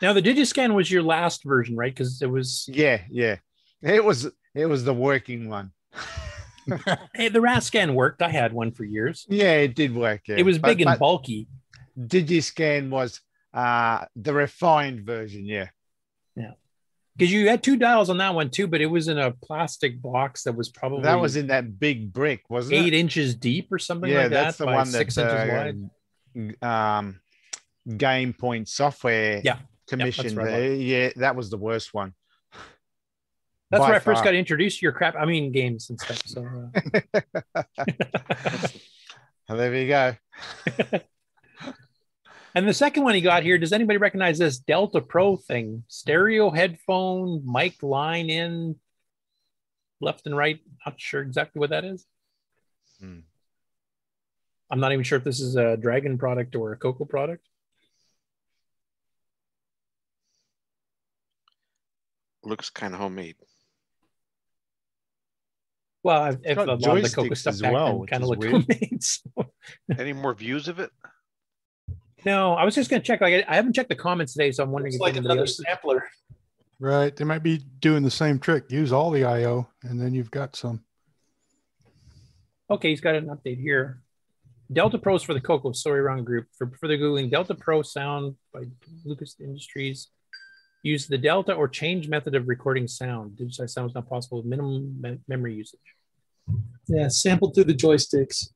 [0.01, 1.93] now the Digiscan was your last version, right?
[1.93, 3.37] Because it was yeah, yeah.
[3.81, 5.71] It was it was the working one.
[7.13, 8.21] hey, the Rascan worked.
[8.21, 9.25] I had one for years.
[9.29, 10.21] Yeah, it did work.
[10.27, 10.35] Yeah.
[10.37, 11.47] It was But- big and but bulky.
[11.97, 13.21] Digiscan was
[13.53, 15.45] uh, the refined version.
[15.45, 15.69] Yeah.
[16.35, 16.51] Yeah.
[17.17, 20.01] Because you had two dials on that one too, but it was in a plastic
[20.01, 22.97] box that was probably That was in that big brick, wasn't eight it?
[22.97, 24.65] inches deep or something yeah, like that's that.
[24.65, 25.89] the one six that inches
[26.35, 26.55] wide.
[26.61, 27.19] uh, um,
[27.97, 29.57] Game Point Software Yeah.
[29.57, 30.35] Yep, commissioned.
[30.37, 30.53] right.
[30.53, 32.13] Uh, yeah, that was the worst one.
[33.71, 35.15] That's by where I first got introduced to your crap.
[35.15, 36.21] I mean, games and stuff.
[36.25, 36.45] So
[37.55, 37.63] uh,
[39.47, 40.15] Well, there we go.
[42.55, 45.83] And the second one he got here, does anybody recognize this Delta Pro thing?
[45.89, 48.77] Stereo headphone, mic line in
[49.99, 50.59] left and right.
[50.85, 52.05] Not sure exactly what that is.
[53.01, 53.19] Hmm.
[54.71, 57.45] I'm not even sure if this is a Dragon product or a Coco product.
[62.43, 63.35] Looks kind of homemade.
[66.03, 68.23] Well, I've, if a got lot of the Coco joysticks stuff as back well, kind
[68.23, 68.53] of is looked weird.
[68.53, 69.03] homemade.
[69.03, 69.51] so-
[69.97, 70.91] Any more views of it?
[72.25, 73.21] No, I was just going to check.
[73.21, 75.25] Like, I I haven't checked the comments today, so I'm wondering It's if like anybody
[75.33, 75.61] another else.
[75.63, 76.07] sampler.
[76.79, 77.15] Right.
[77.15, 78.65] They might be doing the same trick.
[78.69, 80.83] Use all the IO, and then you've got some.
[82.69, 84.01] Okay, he's got an update here.
[84.73, 85.71] Delta Pros for the Coco.
[85.73, 86.47] Sorry, wrong group.
[86.57, 88.63] For further googling, Delta Pro sound by
[89.03, 90.07] Lucas Industries.
[90.81, 93.37] Use the Delta or change method of recording sound.
[93.37, 95.79] Digitized sound is not possible with minimum me- memory usage.
[96.87, 98.49] Yeah, sampled through the joysticks.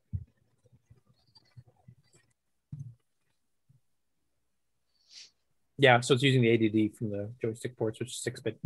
[5.79, 8.59] Yeah, so it's using the ADD from the joystick ports, which is six bit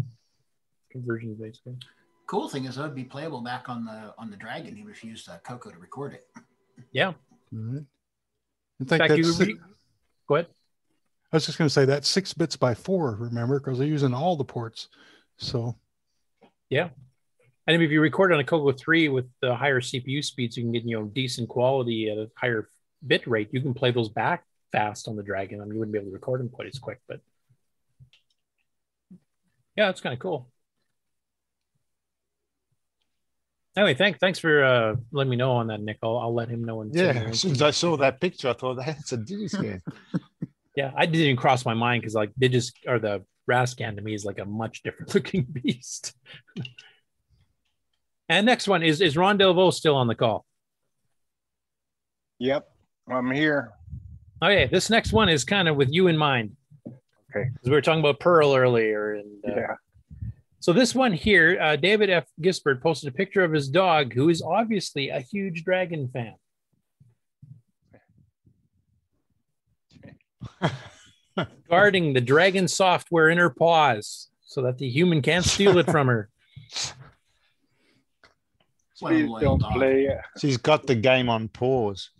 [0.91, 1.75] conversion basically.
[2.25, 5.03] Cool thing is, it would be playable back on the on the Dragon, even if
[5.03, 6.27] you used uh, Coco to record it.
[6.91, 7.07] Yeah.
[7.07, 7.15] All
[7.51, 7.83] right.
[7.83, 9.59] I In think fact, you that's re-
[10.27, 10.47] go ahead.
[11.31, 14.13] I was just going to say that's six bits by four, remember, because they're using
[14.13, 14.87] all the ports.
[15.37, 15.75] So
[16.69, 16.89] Yeah.
[17.67, 20.73] And if you record on a Coco 3 with the higher CPU speeds, you can
[20.73, 22.67] get, you know, decent quality at a higher
[23.05, 23.49] bit rate.
[23.51, 24.43] You can play those back
[24.73, 25.61] fast on the Dragon.
[25.61, 27.21] I mean, you wouldn't be able to record them quite as quick, but
[29.77, 30.49] yeah, it's kind of cool.
[33.77, 35.97] Anyway, thank, thanks for uh, letting me know on that, Nick.
[36.03, 36.81] I'll, I'll let him know.
[36.81, 39.81] And Yeah, as soon as I saw that picture, I thought that's a Digis
[40.75, 44.13] Yeah, I didn't even cross my mind because like Digis or the Rascan to me
[44.13, 46.13] is like a much different looking beast.
[48.29, 50.45] and next one is is Ron Delvaux still on the call?
[52.39, 52.67] Yep,
[53.09, 53.71] I'm here.
[54.43, 56.57] Okay, this next one is kind of with you in mind.
[56.85, 57.49] Okay.
[57.53, 59.75] Because we were talking about Pearl earlier, and uh, Yeah.
[60.59, 62.25] So this one here, uh, David F.
[62.41, 66.35] Gisbert posted a picture of his dog, who is obviously a huge dragon fan.
[71.69, 76.07] Guarding the dragon software in her paws so that the human can't steal it from
[76.07, 76.29] her.
[78.99, 80.15] Please don't play.
[80.39, 82.11] She's got the game on pause.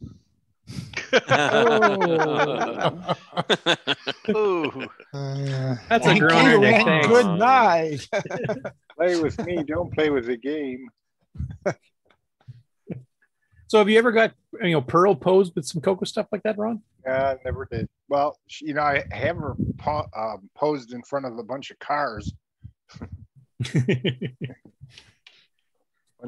[4.36, 4.88] Ooh.
[5.90, 6.86] That's a groaner, Nick.
[6.86, 7.08] Thanks.
[7.08, 8.08] Good night.
[8.98, 10.90] play with me, don't play with the game.
[13.74, 16.60] So have you ever got you know Pearl posed with some Coco stuff like that,
[16.60, 16.80] Ron?
[17.10, 17.90] Uh, never did.
[18.08, 21.80] Well, you know, I have her po- um, posed in front of a bunch of
[21.80, 22.32] cars.
[23.74, 24.36] I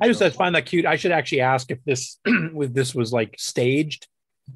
[0.08, 0.88] just I find that cute.
[0.88, 2.18] I should actually ask if this
[2.52, 4.08] with this was like staged.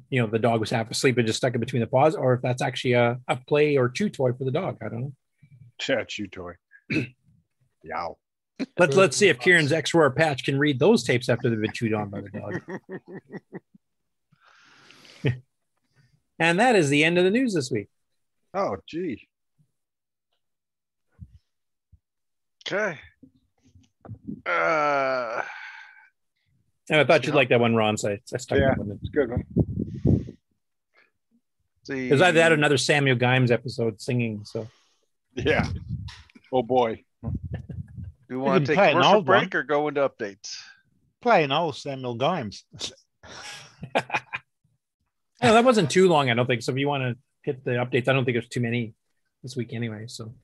[0.08, 2.34] You know, the dog was half asleep and just stuck it between the paws, or
[2.34, 4.78] if that's actually a, a play or chew toy for the dog.
[4.82, 5.12] I don't know.
[5.88, 6.52] Yeah, chew toy.
[7.82, 8.18] Yow.
[8.78, 11.72] Let's let's see if Ciaran's X Roar patch can read those tapes after they've been
[11.72, 12.60] chewed on by the dog.
[16.38, 17.88] and that is the end of the news this week.
[18.52, 19.28] Oh, gee.
[22.66, 22.98] Okay.
[24.46, 25.42] Uh,
[26.90, 27.96] And I thought you'd like that one, Ron.
[27.96, 29.44] So I, I stuck Yeah, that one it's a good one.
[31.84, 32.02] see.
[32.08, 34.44] Because I've had another Samuel Gimes episode singing.
[34.44, 34.66] So
[35.34, 35.66] Yeah.
[36.52, 37.04] Oh boy.
[37.22, 37.30] Do
[38.28, 39.40] you want to take play a an commercial old one.
[39.40, 40.58] break or go into updates?
[41.22, 42.62] Playing old Samuel Gimes.
[45.42, 46.28] No, that wasn't too long.
[46.28, 46.70] I don't think so.
[46.72, 48.92] If you want to hit the updates, I don't think there's too many
[49.42, 50.04] this week anyway.
[50.06, 50.34] So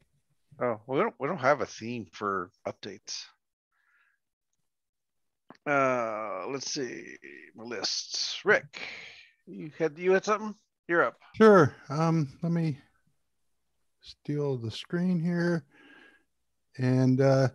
[0.58, 3.26] Oh, we don't we don't have a theme for updates.
[5.66, 7.16] Uh, let's see
[7.56, 8.40] my lists.
[8.44, 8.82] Rick,
[9.46, 10.54] you had you had something?
[10.88, 11.18] You're up.
[11.34, 11.74] Sure.
[11.88, 12.78] Um, let me
[14.00, 15.64] steal the screen here.
[16.78, 17.48] And uh,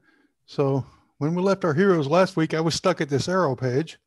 [0.45, 0.85] so
[1.19, 3.97] when we left our heroes last week, I was stuck at this arrow page,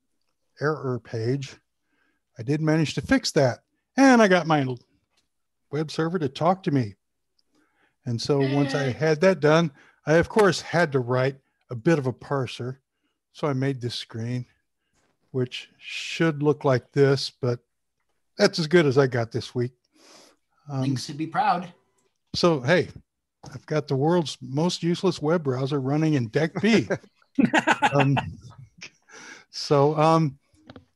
[0.61, 1.57] error page.
[2.39, 3.61] I did manage to fix that.
[3.97, 4.67] And I got my
[5.71, 6.97] web server to talk to me.
[8.05, 9.73] And so once I had that done,
[10.07, 11.37] I of course had to write
[11.71, 12.79] a bit of a parser.
[13.35, 14.47] So I made this screen,
[15.33, 17.59] which should look like this, but
[18.39, 19.73] that's as good as I got this week.
[20.71, 21.73] Um, Links to be proud.
[22.35, 22.89] so hey,
[23.53, 26.89] I've got the world's most useless web browser running in Deck B.
[27.93, 28.17] um,
[29.51, 30.39] so um,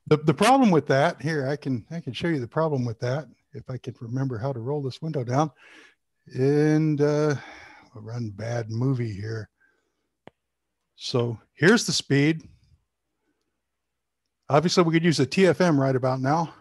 [0.07, 3.01] the the problem with that here, I can I can show you the problem with
[3.01, 5.51] that if I can remember how to roll this window down.
[6.35, 7.35] And uh,
[7.97, 9.51] I'll run bad movie here.
[11.01, 12.43] So here's the speed.
[14.51, 16.53] Obviously, we could use a TFM right about now.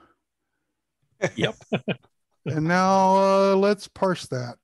[1.35, 1.56] Yep.
[2.45, 4.57] and now uh, let's parse that.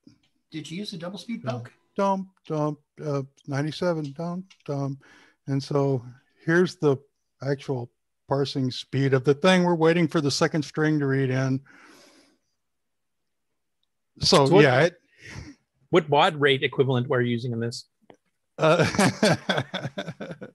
[0.52, 1.72] Did you use a double speed poke?
[1.96, 5.02] dump, dump, uh, 97, dump, dump.
[5.48, 6.04] And so
[6.46, 6.96] here's the
[7.42, 7.90] actual
[8.28, 9.64] parsing speed of the thing.
[9.64, 11.58] We're waiting for the second string to read in.
[14.20, 14.94] So, So what- yeah, it,
[15.90, 17.86] what baud rate equivalent we're using in this?
[18.58, 18.84] Uh,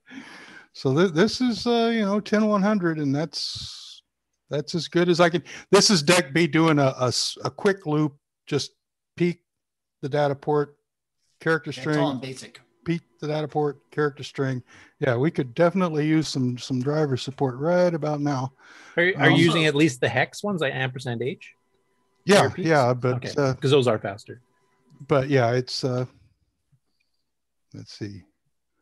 [0.73, 4.01] so th- this is, uh, you know, 10, 100 and that's,
[4.49, 5.43] that's as good as I can.
[5.71, 7.11] This is DECB doing a
[7.43, 8.15] a quick loop,
[8.47, 8.71] just
[9.15, 9.41] peek
[10.01, 10.75] the data port,
[11.39, 11.99] character That's string.
[11.99, 12.59] all basic.
[12.85, 14.63] Pete the data port character string.
[14.99, 18.53] Yeah, we could definitely use some some driver support right about now.
[18.97, 21.53] Are, are Um, you using at least the hex ones like ampersand H?
[22.25, 24.41] Yeah, yeah, but Okay, uh, because those are faster.
[25.07, 26.05] but yeah, it's uh
[27.73, 28.23] let's see.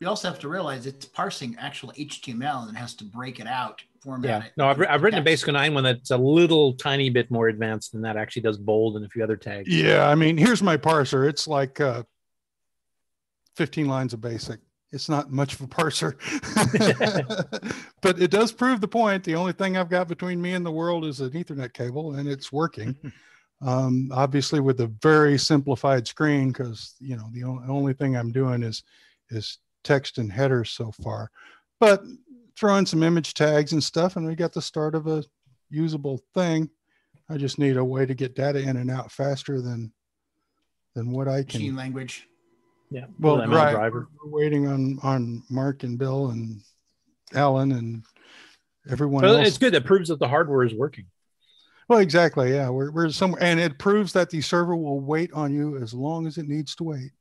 [0.00, 3.82] You also have to realize it's parsing actual HTML and has to break it out,
[4.00, 4.46] format Yeah.
[4.46, 4.52] it.
[4.56, 7.92] No, I've, I've written a Basic 9 one that's a little tiny bit more advanced
[7.92, 8.16] than that.
[8.16, 9.68] Actually, does bold and a few other tags.
[9.68, 11.28] Yeah, I mean, here's my parser.
[11.28, 12.04] It's like uh
[13.56, 14.60] 15 lines of basic.
[14.92, 16.14] it's not much of a parser.
[18.00, 19.24] but it does prove the point.
[19.24, 22.28] The only thing I've got between me and the world is an Ethernet cable, and
[22.28, 22.96] it's working.
[23.60, 28.32] um, obviously, with a very simplified screen, because you know the only, only thing I'm
[28.32, 28.82] doing is
[29.30, 31.30] is text and headers so far.
[31.80, 32.02] But
[32.56, 35.24] throw in some image tags and stuff, and we got the start of a
[35.70, 36.70] usable thing.
[37.30, 39.92] I just need a way to get data in and out faster than
[40.94, 41.60] than what I can.
[41.60, 42.26] Machine language.
[42.90, 43.06] Yeah.
[43.18, 43.72] Well, ML right.
[43.72, 44.08] driver.
[44.24, 46.62] We're waiting on on Mark and Bill and
[47.34, 48.02] Alan and
[48.88, 49.48] everyone Well, else.
[49.48, 49.74] it's good.
[49.74, 51.06] That proves that the hardware is working.
[51.88, 52.52] Well, exactly.
[52.52, 55.94] Yeah, we're we're somewhere, and it proves that the server will wait on you as
[55.94, 57.12] long as it needs to wait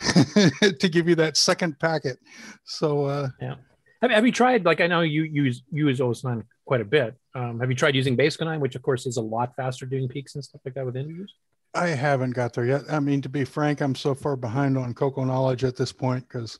[0.00, 2.18] to give you that second packet.
[2.64, 3.56] So, uh, Yeah.
[4.02, 4.64] Have, have you tried?
[4.64, 7.16] Like I know you use use OS9 quite a bit.
[7.34, 10.34] Um, have you tried using Basic9, which of course is a lot faster doing peeks
[10.34, 11.32] and stuff like that with interviews?
[11.74, 12.82] I haven't got there yet.
[12.90, 16.26] I mean, to be frank, I'm so far behind on Coco knowledge at this point
[16.28, 16.58] because,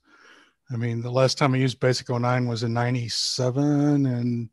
[0.70, 4.49] I mean, the last time I used Basic 09 was in '97, and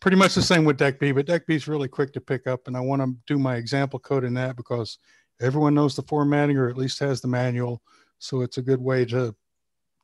[0.00, 2.76] pretty much the same with DECB, But DECB is really quick to pick up, and
[2.76, 4.98] I want to do my example code in that because
[5.40, 7.82] everyone knows the formatting or at least has the manual,
[8.18, 9.34] so it's a good way to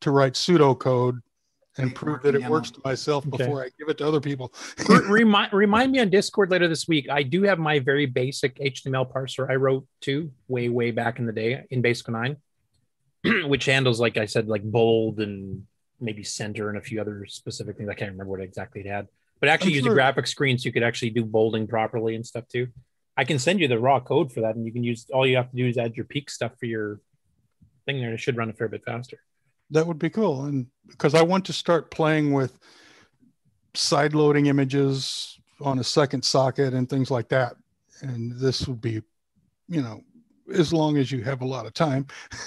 [0.01, 1.21] to write pseudo code
[1.77, 3.45] and prove that it works to myself Okay.
[3.45, 4.53] before I give it to other people.
[5.09, 7.09] Remind remind me on Discord later this week.
[7.11, 11.27] I do have my very basic HTML parser I wrote too, way way back in
[11.27, 12.37] the day in Basic Nine,
[13.45, 15.65] which handles like I said, like bold and
[16.01, 17.89] maybe center and a few other specific things.
[17.91, 19.07] I can't remember what exactly it had,
[19.41, 22.15] but actually I'm used sure- a graphic screen so you could actually do bolding properly
[22.15, 22.69] and stuff too.
[23.17, 25.37] I can send you the raw code for that, and you can use all you
[25.37, 27.01] have to do is add your peek stuff for your
[27.85, 29.19] thing there, it should run a fair bit faster.
[29.71, 30.45] That would be cool.
[30.45, 32.59] And because I want to start playing with
[33.75, 37.55] side loading images on a second socket and things like that.
[38.01, 39.03] And this would be,
[39.69, 40.03] you know,
[40.53, 42.07] as long as you have a lot of time.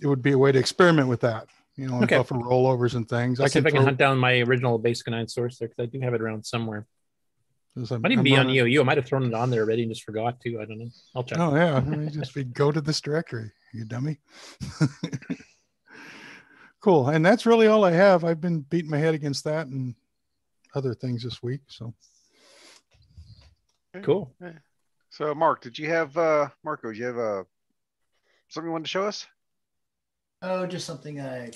[0.00, 2.16] it would be a way to experiment with that, you know, and Okay.
[2.18, 3.40] buffer rollovers and things.
[3.40, 5.82] I'll see if I can throw- hunt down my original Basic Nine source there because
[5.82, 6.86] I do have it around somewhere.
[7.76, 8.80] I'm- Might even I'm be on running- EOU.
[8.80, 10.60] I might have thrown it on there already and just forgot to.
[10.60, 10.88] I don't know.
[11.14, 11.38] I'll check.
[11.38, 14.18] Oh yeah, you just be, go to this directory, you dummy.
[16.80, 18.24] cool, and that's really all I have.
[18.24, 19.94] I've been beating my head against that and
[20.74, 21.60] other things this week.
[21.68, 21.94] So
[24.02, 24.34] Cool.
[25.10, 26.88] So, Mark, did you have uh Marco?
[26.88, 27.44] Did you have uh
[28.48, 29.26] something you wanted to show us?
[30.42, 31.50] Oh, just something I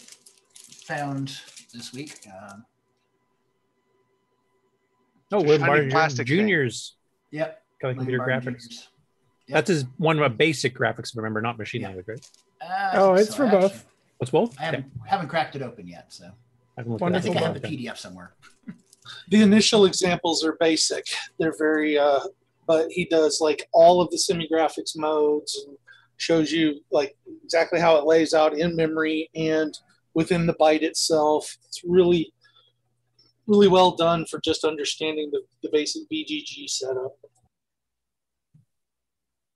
[0.87, 1.39] found
[1.73, 2.19] this week.
[2.27, 2.65] Um,
[5.33, 6.39] Oh, Just Will shiny Barger plastic thing.
[6.39, 6.97] Juniors.
[7.31, 7.63] Yep.
[7.81, 8.63] Kelly William Computer Barden Graphics.
[8.69, 8.89] Jr.'s.
[9.49, 12.31] That's his one of my basic graphics, remember, not machine language, right?
[12.61, 13.65] Uh, Oh, it's so, for both.
[13.73, 13.87] actually.
[14.19, 14.59] What's both?
[14.61, 16.31] I haven't, haven't cracked it open yet, so
[16.77, 18.33] I can look I at think I have the PDF somewhere.
[19.29, 21.07] The initial examples are basic.
[21.39, 22.21] They're very, uh,
[22.67, 25.77] but he does like all of the semi-graphics modes and
[26.21, 29.77] shows you like exactly how it lays out in memory and
[30.15, 31.57] within the byte itself.
[31.67, 32.33] It's really,
[33.47, 37.17] really well done for just understanding the, the basic VDG setup.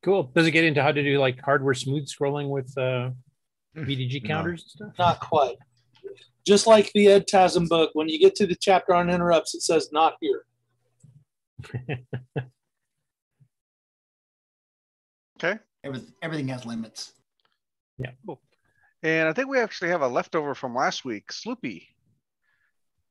[0.03, 0.25] Cool.
[0.35, 3.11] Does it get into how to do like hardware smooth scrolling with uh,
[3.77, 4.99] VDG counters and stuff?
[4.99, 5.57] Not quite.
[6.47, 9.89] Just like the EDTASM book, when you get to the chapter on interrupts, it says
[9.93, 10.45] not here.
[15.43, 15.59] Okay.
[15.85, 17.13] Everything, everything has limits.
[17.99, 18.11] Yeah.
[18.27, 18.41] Cool.
[19.03, 21.89] And I think we actually have a leftover from last week, Sloopy.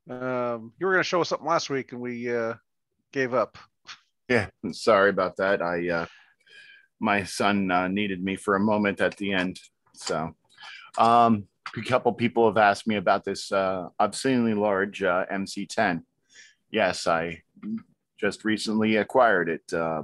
[0.10, 2.56] Um, you were going to show us something last week, and we uh,
[3.14, 3.58] gave up.
[4.28, 5.62] Yeah, sorry about that.
[5.62, 6.06] I uh
[7.00, 9.60] my son uh, needed me for a moment at the end.
[9.94, 10.36] So
[10.98, 16.04] um a couple people have asked me about this uh obscenely large uh MC10.
[16.72, 17.44] Yes, I
[18.20, 19.74] just recently acquired it.
[19.74, 20.04] Uh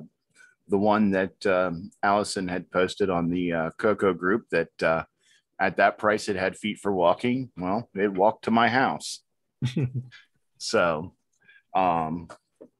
[0.69, 5.03] the one that um, Allison had posted on the uh, Coco group that uh,
[5.59, 7.51] at that price it had feet for walking.
[7.57, 9.21] Well, it walked to my house.
[10.57, 11.13] so
[11.75, 12.27] um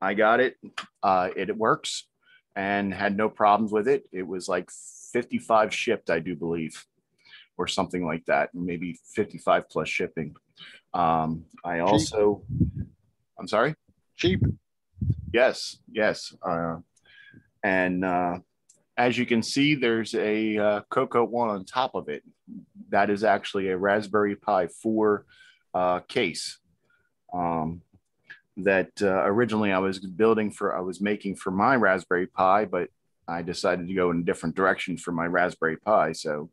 [0.02, 0.56] I got it.
[1.04, 2.08] Uh, it, works
[2.56, 4.08] and had no problems with it.
[4.12, 4.70] It was like
[5.14, 6.86] 55 shipped, I do believe,
[7.58, 10.36] or something like that, maybe 55 plus shipping.
[10.94, 12.44] Um, I also,
[13.38, 13.76] I'm sorry,
[14.16, 14.42] cheap.
[15.34, 16.34] Yes, yes.
[16.42, 16.78] Uh,
[17.64, 18.40] and uh,
[18.98, 22.24] as you can see, there's a uh, Coco one on top of it.
[22.90, 25.26] That is actually a Raspberry Pi 4
[25.74, 26.60] uh, case.
[27.34, 27.82] Um,
[28.58, 32.90] that uh, originally I was building for, I was making for my Raspberry Pi, but
[33.26, 36.12] I decided to go in a different direction for my Raspberry Pi.
[36.12, 36.50] So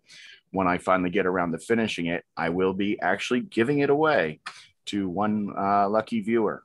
[0.52, 4.40] when I finally get around to finishing it, I will be actually giving it away
[4.86, 6.62] to one uh, lucky viewer.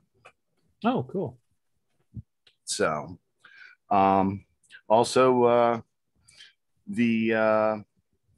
[0.84, 1.38] Oh, cool.
[2.64, 3.18] So,
[3.92, 4.44] um,
[4.88, 5.80] also, uh,
[6.88, 7.76] the uh,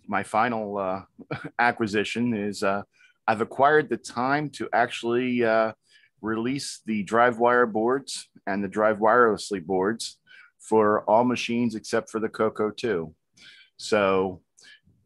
[0.07, 1.03] my final uh,
[1.59, 2.83] acquisition is uh,
[3.27, 5.73] I've acquired the time to actually uh,
[6.21, 10.19] release the drive wire boards and the drive wirelessly boards
[10.59, 13.15] for all machines except for the Coco 2.
[13.77, 14.43] So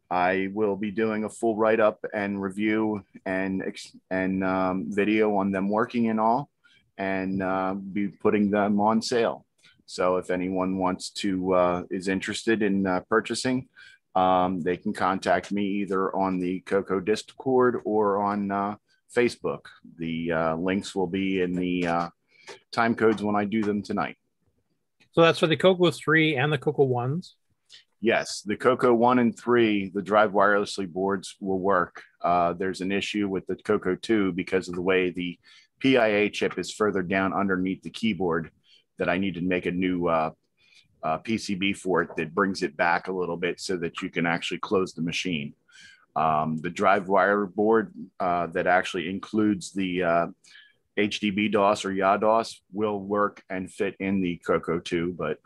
[0.09, 3.63] I will be doing a full write up and review and
[4.09, 6.49] and um, video on them working and all,
[6.97, 9.45] and uh, be putting them on sale.
[9.89, 13.69] So if anyone wants to uh, is interested in uh, purchasing,
[14.13, 18.75] um, they can contact me either on the Coco Discord or on uh,
[19.17, 19.61] Facebook.
[19.97, 22.09] The uh, links will be in the uh,
[22.71, 24.15] time codes when I do them tonight.
[25.13, 27.31] So that's for the Coco 3 and the Coco 1s.
[27.99, 32.03] Yes, the Coco 1 and 3, the drive wirelessly boards will work.
[32.23, 35.39] Uh, there's an issue with the Coco 2 because of the way the
[35.79, 38.51] PIA chip is further down underneath the keyboard
[38.99, 40.31] that I need to make a new uh,
[41.01, 44.25] uh, PCB for it that brings it back a little bit so that you can
[44.25, 45.53] actually close the machine.
[46.15, 50.27] Um, the drive wire board uh, that actually includes the uh,
[50.97, 55.39] HDB DOS or YaDOS will work and fit in the Coco 2, but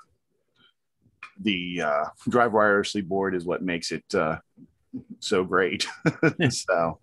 [1.40, 4.38] the uh, drive wirelessly board is what makes it uh,
[5.20, 5.88] so great.
[6.50, 7.00] so,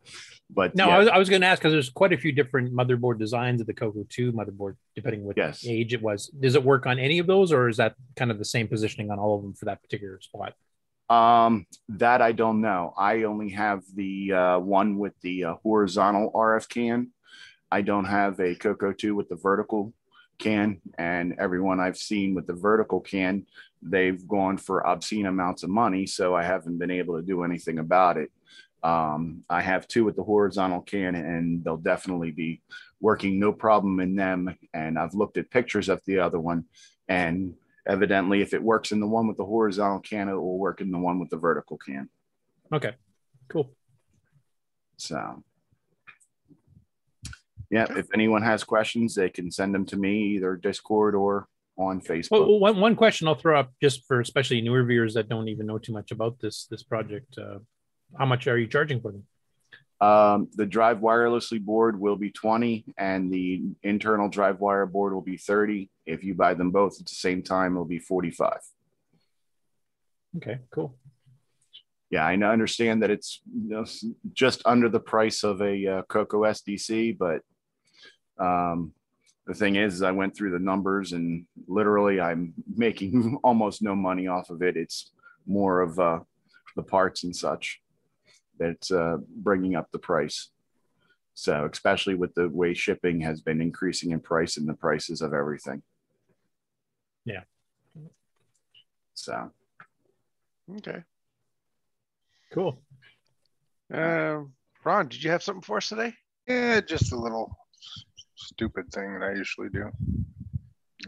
[0.53, 0.95] but No, yeah.
[0.97, 3.61] I was, I was going to ask because there's quite a few different motherboard designs
[3.61, 5.65] of the Coco 2 motherboard, depending what Yes.
[5.67, 6.27] age it was.
[6.29, 9.11] Does it work on any of those, or is that kind of the same positioning
[9.11, 10.55] on all of them for that particular spot?
[11.09, 12.95] Um, that I don't know.
[12.97, 17.11] I only have the uh, one with the uh, horizontal RF can.
[17.73, 19.93] I don't have a Coco 2 with the vertical
[20.39, 23.47] can, and everyone I've seen with the vertical can,
[23.83, 26.07] they've gone for obscene amounts of money.
[26.07, 28.31] So I haven't been able to do anything about it.
[28.83, 32.63] Um, I have two with the horizontal can, and they'll definitely be
[33.01, 34.57] working no problem in them.
[34.73, 36.65] And I've looked at pictures of the other one,
[37.09, 37.55] and
[37.87, 40.91] evidently, if it works in the one with the horizontal can, it will work in
[40.91, 42.09] the one with the vertical can.
[42.73, 42.95] Okay,
[43.49, 43.73] cool.
[44.97, 45.43] So,
[47.71, 52.01] yeah, if anyone has questions, they can send them to me either Discord or on
[52.01, 52.31] Facebook.
[52.33, 55.67] Well, one, one question I'll throw up just for especially newer viewers that don't even
[55.67, 57.39] know too much about this this project.
[57.39, 57.59] Uh,
[58.19, 59.25] how much are you charging for them?
[60.01, 65.21] Um, the drive wirelessly board will be 20 and the internal drive wire board will
[65.21, 65.91] be 30.
[66.07, 68.61] If you buy them both at the same time, it'll be 45.
[70.39, 70.97] Okay, cool.
[72.09, 73.85] Yeah, I understand that it's you know,
[74.33, 77.43] just under the price of a uh, Coco SDC, but
[78.43, 78.93] um,
[79.47, 83.95] the thing is, is I went through the numbers and literally I'm making almost no
[83.95, 84.77] money off of it.
[84.77, 85.13] It's
[85.47, 86.21] more of uh,
[86.75, 87.81] the parts and such
[88.61, 90.51] that's uh, bringing up the price.
[91.35, 95.33] So, especially with the way shipping has been increasing in price and the prices of
[95.33, 95.83] everything.
[97.25, 97.43] Yeah.
[99.15, 99.51] So,
[100.77, 101.03] Okay.
[102.53, 102.81] Cool.
[103.93, 104.41] Uh,
[104.85, 106.15] Ron, did you have something for us today?
[106.47, 107.57] Yeah, just a little
[108.37, 109.91] stupid thing that I usually do.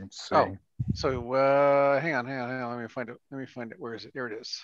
[0.00, 0.34] Let's see.
[0.34, 0.56] Oh,
[0.94, 2.76] so uh, hang on, hang on, hang on.
[2.76, 3.16] Let me find it.
[3.30, 3.80] Let me find it.
[3.80, 4.12] Where is it?
[4.14, 4.60] There it is.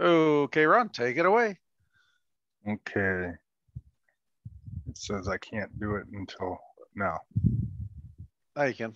[0.00, 1.58] Okay, Ron, take it away.
[2.66, 3.32] Okay.
[4.88, 6.58] It says I can't do it until
[6.96, 7.18] now.
[8.56, 8.94] Now you can.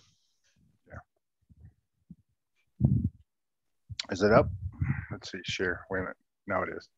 [0.89, 0.99] Yeah.
[4.11, 4.49] Is it up?
[5.11, 5.85] Let's see, share.
[5.91, 6.17] Wait a minute.
[6.47, 6.89] Now it is.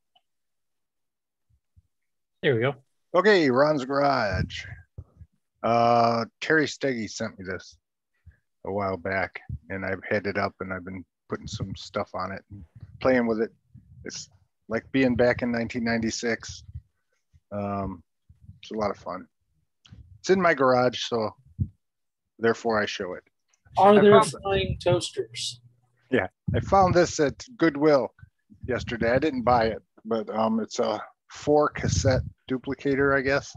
[2.43, 2.76] There we go.
[3.15, 4.67] Okay, Ron's Garage.
[5.62, 7.76] Uh, Terry Steggy sent me this
[8.67, 12.31] a while back, and I've had it up and I've been putting some stuff on
[12.31, 12.65] it and
[13.01, 13.52] playing with it.
[14.07, 14.28] It's
[14.68, 16.62] like being back in 1996.
[17.52, 18.02] Um,
[18.62, 19.26] it's a lot of fun.
[20.20, 21.31] It's in my garage, so
[22.39, 23.23] therefore I show it.
[23.78, 25.60] Are I there flying toasters?
[26.10, 28.09] Yeah, I found this at Goodwill
[28.67, 29.10] yesterday.
[29.10, 33.55] I didn't buy it, but um, it's a four cassette duplicator, I guess.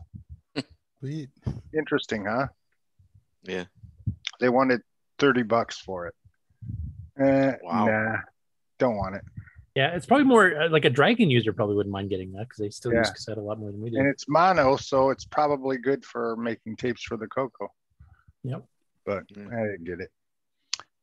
[1.00, 1.30] Sweet.
[1.78, 2.48] Interesting, huh?
[3.44, 3.66] Yeah.
[4.40, 4.82] They wanted
[5.20, 6.16] 30 bucks for it.
[7.20, 7.86] Eh, Wow.
[7.86, 8.18] Nah,
[8.80, 9.24] don't want it.
[9.80, 12.58] Yeah, it's probably more uh, like a Dragon user probably wouldn't mind getting that because
[12.58, 13.14] they still use Yeah.
[13.14, 13.98] cassette a lot more than we do.
[13.98, 17.72] And it's mono, so it's probably good for making tapes for the Coco.
[18.44, 18.66] Yep.
[19.06, 20.12] But I didn't get it.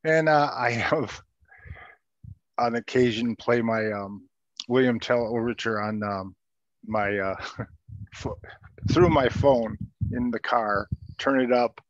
[0.04, 1.18] And uh, I have
[2.58, 4.28] on occasion play my um,
[4.68, 6.36] William Tell overture on um,
[6.86, 7.36] my uh,
[8.14, 8.38] pho-
[8.90, 9.78] through my phone
[10.12, 11.80] in the car, turn it up,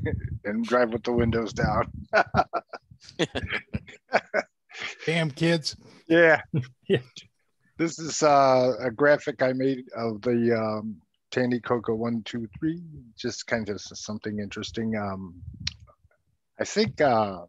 [0.44, 1.90] and drive with the windows down.
[5.06, 5.74] Damn kids.
[6.08, 6.40] Yeah.
[6.88, 6.98] yeah.
[7.78, 10.96] This is uh, a graphic I made of the um,
[11.30, 12.80] Tandy Coco one, two, three.
[13.18, 14.96] Just kind of something interesting.
[14.96, 15.34] Um,
[16.58, 17.40] I think uh,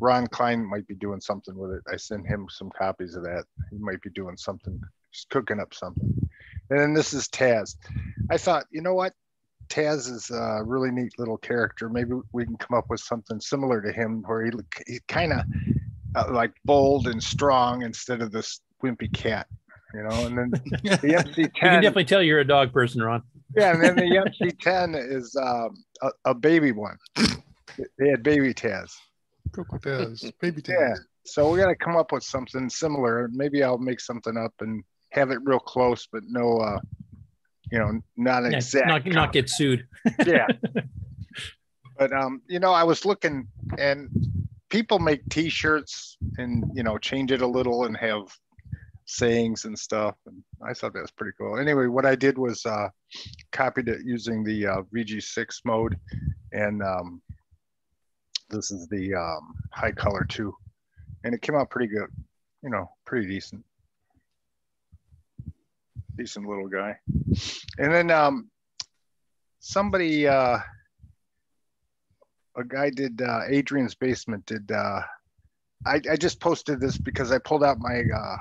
[0.00, 1.82] Ron Klein might be doing something with it.
[1.92, 3.44] I sent him some copies of that.
[3.70, 4.80] He might be doing something,
[5.12, 6.28] just cooking up something.
[6.70, 7.76] And then this is Taz.
[8.30, 9.14] I thought, you know what?
[9.68, 11.88] Taz is a really neat little character.
[11.88, 14.50] Maybe we can come up with something similar to him where he,
[14.86, 15.44] he kind of
[16.14, 19.46] uh, like bold and strong instead of this wimpy cat,
[19.94, 20.26] you know.
[20.26, 20.50] And then
[20.82, 21.36] the MC10.
[21.38, 23.22] You can definitely tell you're a dog person, Ron.
[23.56, 24.02] Yeah, and then the
[24.42, 26.96] MC10 is um, a, a baby one.
[27.98, 28.92] They had baby Taz.
[29.52, 30.74] Coco Taz, baby Taz.
[30.78, 30.94] Yeah.
[31.24, 33.28] So we got to come up with something similar.
[33.32, 36.78] Maybe I'll make something up and have it real close, but no, uh,
[37.70, 38.86] you know, not Yeah, exact.
[38.86, 39.86] not not get sued.
[40.26, 40.46] yeah.
[41.98, 44.08] But um, you know, I was looking and
[44.68, 48.22] people make t-shirts and you know change it a little and have
[49.06, 51.58] sayings and stuff and i thought that was pretty cool.
[51.58, 52.88] Anyway what i did was uh
[53.52, 55.96] copied it using the uh, vg6 mode
[56.52, 57.22] and um
[58.50, 60.54] this is the um high color too
[61.24, 62.10] and it came out pretty good
[62.62, 63.64] you know pretty decent.
[66.16, 66.98] Decent little guy.
[67.78, 68.50] And then um
[69.60, 70.58] somebody uh
[72.58, 75.00] a guy did uh, Adrian's basement did uh,
[75.86, 78.36] I, I just posted this because I pulled out my uh,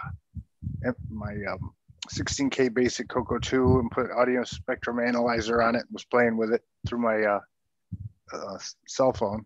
[1.09, 1.73] my um,
[2.09, 6.51] 16k basic Coco 2 and put audio spectrum analyzer on it and was playing with
[6.51, 7.39] it through my uh,
[8.33, 9.45] uh, cell phone.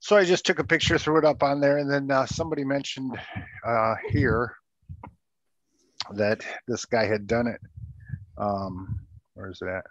[0.00, 2.64] So I just took a picture, threw it up on there, and then uh, somebody
[2.64, 3.18] mentioned
[3.66, 4.54] uh, here
[6.14, 7.60] that this guy had done it.
[8.38, 9.00] Um,
[9.34, 9.84] where's that?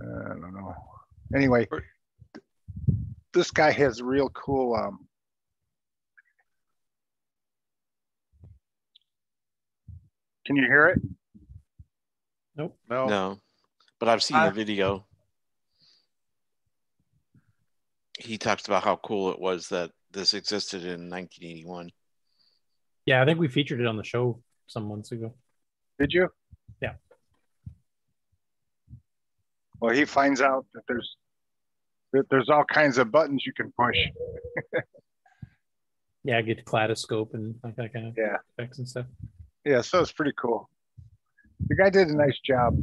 [0.00, 0.74] I don't know.
[1.34, 1.66] Anyway,
[3.36, 5.06] this guy has real cool um
[10.46, 11.02] can you hear it
[12.56, 13.40] nope no No,
[14.00, 15.06] but I've seen Uh, the video.
[18.18, 21.90] He talks about how cool it was that this existed in 1981.
[23.04, 25.34] Yeah, I think we featured it on the show some months ago.
[25.98, 26.28] did you
[26.80, 26.94] Yeah.
[29.80, 31.25] well he finds out that there's that
[32.30, 33.96] there's all kinds of buttons you can push
[36.24, 38.36] Yeah, get kaleidoscope and like that kind of Yeah.
[38.58, 39.06] effects and stuff.
[39.64, 40.68] yeah so it's pretty cool
[41.68, 42.76] the guy did a nice job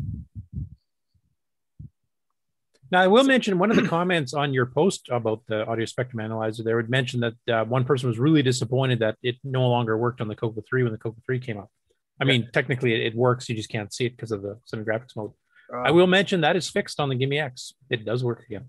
[2.91, 6.19] Now, I will mention one of the comments on your post about the audio spectrum
[6.19, 6.61] analyzer.
[6.61, 10.21] There would mention that uh, one person was really disappointed that it no longer worked
[10.21, 11.69] on the Coco 3 when the Coco 3 came out.
[12.21, 15.15] I mean, technically it, it works, you just can't see it because of the semi-graphics
[15.15, 15.31] mode.
[15.73, 17.73] I will mention that is fixed on the GIME-X.
[17.89, 18.65] It does work again.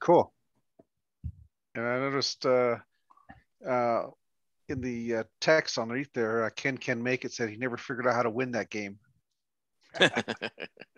[0.00, 0.32] Cool
[1.74, 2.76] And I noticed uh,
[3.66, 4.02] uh,
[4.68, 8.06] in the uh, text underneath there, uh, Ken Can Make It said he never figured
[8.06, 8.98] out how to win that game.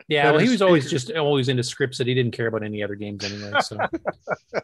[0.08, 2.82] Yeah, well, he was always just always into scripts that he didn't care about any
[2.82, 3.52] other games anyway.
[3.60, 3.78] So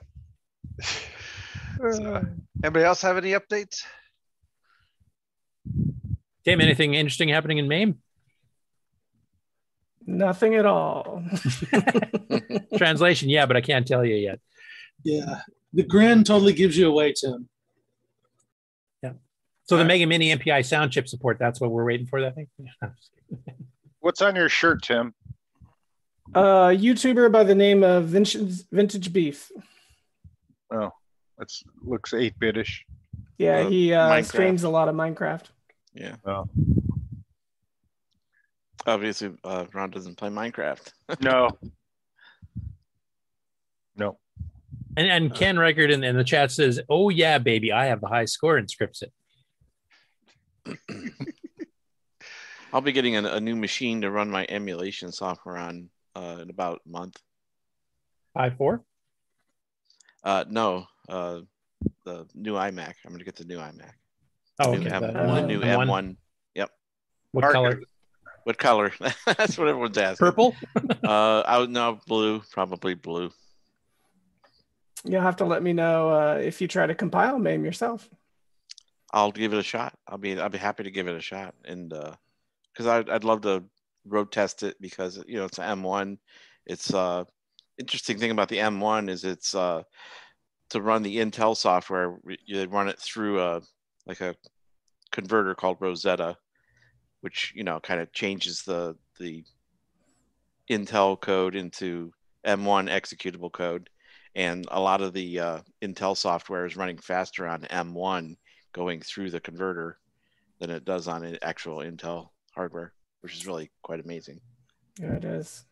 [1.83, 2.23] Uh,
[2.65, 3.84] anybody else have any updates?
[6.44, 7.99] Tim, anything interesting happening in Maine?
[10.09, 11.23] Nothing at all.
[12.78, 14.41] Translation, yeah, but I can't tell you yet.
[15.05, 15.41] Yeah.
[15.75, 17.47] The grin totally gives you away, Tim.
[19.03, 19.12] Yeah.
[19.65, 22.49] So the Mega Mini MPI sound chip support, that's what we're waiting for, I think.
[24.01, 25.12] what's on your shirt tim
[26.35, 29.51] Uh, YouTuber by the name of Vintage, Vintage Beef.
[30.73, 30.91] oh
[31.37, 32.81] that's looks 8-bitish
[33.37, 34.25] Yeah, Uh, he uh, Minecraft.
[34.25, 35.45] streams a lot of Minecraft.
[35.93, 36.17] Yeah.
[36.25, 36.49] oh
[38.89, 40.91] Obviously, uh, Ron doesn't play Minecraft.
[41.20, 41.50] no
[43.97, 44.18] no
[44.97, 45.10] And, Uh.
[45.10, 48.25] and Ken Record in, in the chat says, Oh, yeah, baby, I have the high
[48.25, 49.12] score in scripts it.
[52.73, 56.49] I'll be getting a, a new machine to run my emulation software on uh, in
[56.50, 57.17] about a month.
[58.36, 58.83] i four?
[60.25, 61.41] Uh, no, uh,
[62.05, 62.94] the new iMac.
[63.05, 63.92] I'm going to get the new iMac.
[64.60, 64.97] Oh, The new okay.
[64.97, 65.86] M- The the new M1.
[65.86, 66.17] M1.
[66.55, 66.70] Yep.
[67.33, 67.52] What Market.
[67.55, 67.81] color?
[68.49, 68.94] What color?
[69.27, 70.25] That's what everyone's asking.
[70.25, 70.57] Purple?
[71.05, 73.31] Uh, I would know blue, probably blue.
[75.05, 78.09] You'll have to let me know uh, if you try to compile MAME yourself.
[79.12, 79.94] I'll give it a shot.
[80.07, 83.43] I'll be I'll be happy to give it a shot, and because I'd I'd love
[83.43, 83.65] to
[84.07, 86.17] road test it because you know it's an M1.
[86.65, 87.25] It's uh
[87.78, 89.83] interesting thing about the M1 is it's uh
[90.70, 92.18] to run the Intel software.
[92.47, 93.60] You run it through a
[94.07, 94.35] like a
[95.12, 96.39] converter called Rosetta,
[97.20, 99.44] which you know kind of changes the the
[100.70, 102.12] Intel code into
[102.47, 103.88] M1 executable code,
[104.34, 108.36] and a lot of the uh, Intel software is running faster on M1
[108.72, 109.98] going through the converter
[110.58, 114.40] than it does on an actual Intel hardware, which is really quite amazing.
[115.00, 115.64] Yeah, it is.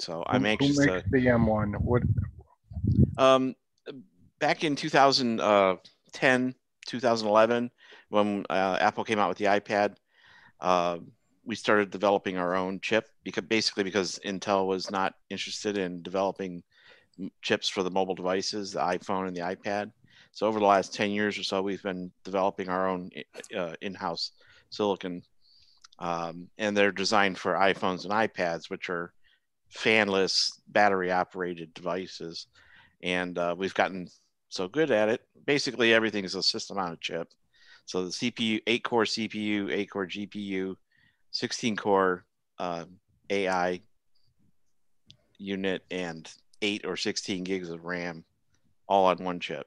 [0.00, 0.92] So I'm Who- anxious Who to.
[0.94, 1.80] makes the M1?
[1.80, 2.02] What?
[3.18, 3.54] Um,
[4.38, 6.54] back in 2010,
[6.86, 7.70] 2011,
[8.14, 9.96] when uh, Apple came out with the iPad,
[10.60, 10.98] uh,
[11.44, 16.62] we started developing our own chip because basically because Intel was not interested in developing
[17.42, 19.92] chips for the mobile devices, the iPhone and the iPad.
[20.32, 23.10] So over the last 10 years or so, we've been developing our own
[23.56, 24.32] uh, in-house
[24.70, 25.22] silicon,
[25.98, 29.12] um, and they're designed for iPhones and iPads, which are
[29.72, 32.46] fanless, battery-operated devices
[33.04, 34.08] and uh, we've gotten
[34.48, 35.20] so good at it.
[35.44, 37.28] Basically, everything is a system on a chip.
[37.86, 40.76] So the CPU, eight core CPU, eight core GPU,
[41.30, 42.24] 16 core
[42.58, 42.96] um,
[43.30, 43.80] AI
[45.38, 46.30] unit, and
[46.62, 48.24] eight or 16 gigs of RAM,
[48.88, 49.66] all on one chip.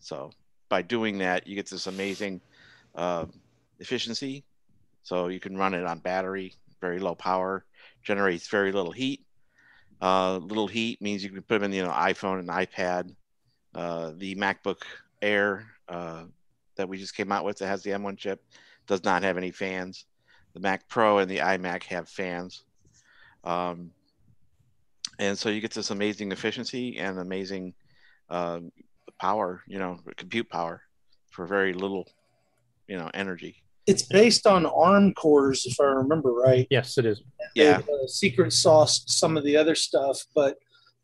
[0.00, 0.30] So
[0.68, 2.40] by doing that, you get this amazing
[2.94, 3.26] uh,
[3.78, 4.44] efficiency.
[5.02, 7.64] So you can run it on battery, very low power,
[8.02, 9.24] generates very little heat.
[10.00, 13.14] Uh, little heat means you can put them in, you know, iPhone and iPad.
[13.74, 14.82] Uh, the MacBook
[15.22, 16.24] Air uh,
[16.76, 18.42] that we just came out with that has the M1 chip
[18.86, 20.06] does not have any fans.
[20.54, 22.64] The Mac Pro and the iMac have fans.
[23.44, 23.90] Um,
[25.18, 27.74] and so you get this amazing efficiency and amazing
[28.30, 28.70] um,
[29.20, 30.82] power, you know, compute power
[31.30, 32.08] for very little,
[32.88, 33.62] you know, energy.
[33.86, 36.66] It's based on ARM cores, if I remember right.
[36.70, 37.22] Yes, it is.
[37.54, 37.78] Yeah.
[37.78, 40.56] They've, uh, secret sauce some of the other stuff, but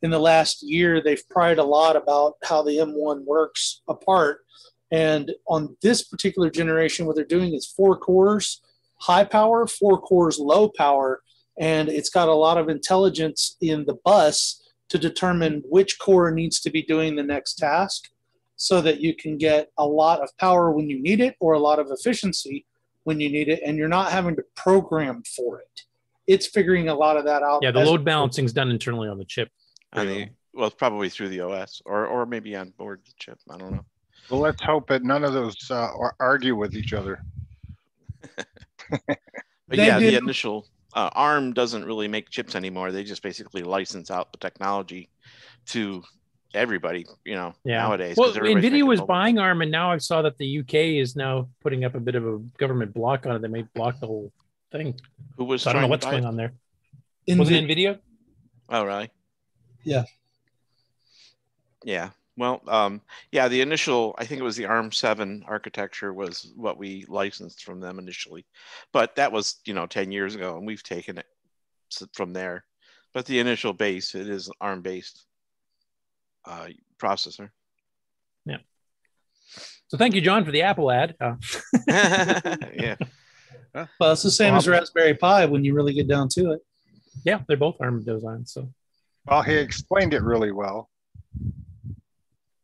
[0.03, 4.41] in the last year, they've pried a lot about how the M1 works apart.
[4.93, 8.61] And on this particular generation, what they're doing is four cores
[9.01, 11.23] high power, four cores low power,
[11.59, 16.61] and it's got a lot of intelligence in the bus to determine which core needs
[16.61, 18.11] to be doing the next task
[18.55, 21.59] so that you can get a lot of power when you need it or a
[21.59, 22.65] lot of efficiency
[23.03, 25.83] when you need it and you're not having to program for it
[26.27, 29.19] it's figuring a lot of that out Yeah, the load balancing is done internally on
[29.19, 29.51] the chip.
[29.95, 33.39] On the, well, it's probably through the OS or, or maybe on board the chip.
[33.51, 33.85] I don't know.
[34.31, 35.89] Well, let's hope that none of those uh,
[36.21, 37.21] argue with each other.
[39.69, 42.93] But They yeah, the initial uh, ARM doesn't really make chips anymore.
[42.93, 45.09] They just basically license out the technology
[45.69, 46.03] to
[46.53, 47.79] everybody, you know, Yeah.
[47.79, 48.17] nowadays.
[48.19, 49.07] Well, 'cause everybody's Nvidia was mobile.
[49.15, 52.17] buying ARM, and now I saw that the UK is now putting up a bit
[52.17, 53.39] of a government block on it.
[53.41, 54.31] They may block the whole
[54.73, 55.01] thing.
[55.39, 56.27] Who was So I don't know what's going it?
[56.27, 56.53] on there.
[57.27, 57.99] Nvi- Was it Nvidia?
[58.69, 59.11] Oh, really?
[59.85, 60.05] Yeah.
[61.85, 62.11] Yeah.
[62.37, 67.05] Well, um, yeah, the initial, I think it was the ARM7 architecture was what we
[67.09, 68.47] licensed from them initially.
[68.93, 71.27] But that was, you know, 10 years ago, and we've taken it
[72.15, 72.65] from there.
[73.13, 75.27] But the initial base, it is ARM based
[76.47, 77.51] uh, processor.
[78.47, 78.59] Yeah.
[79.89, 81.15] So thank you, John, for the Apple ad.
[81.21, 81.35] Uh,
[81.87, 82.97] yeah.
[83.99, 86.61] well it's the same as raspberry pi when you really get down to it
[87.25, 88.53] yeah, they're both ARM designs.
[88.53, 88.69] So
[89.27, 90.91] Well, he explained it really well.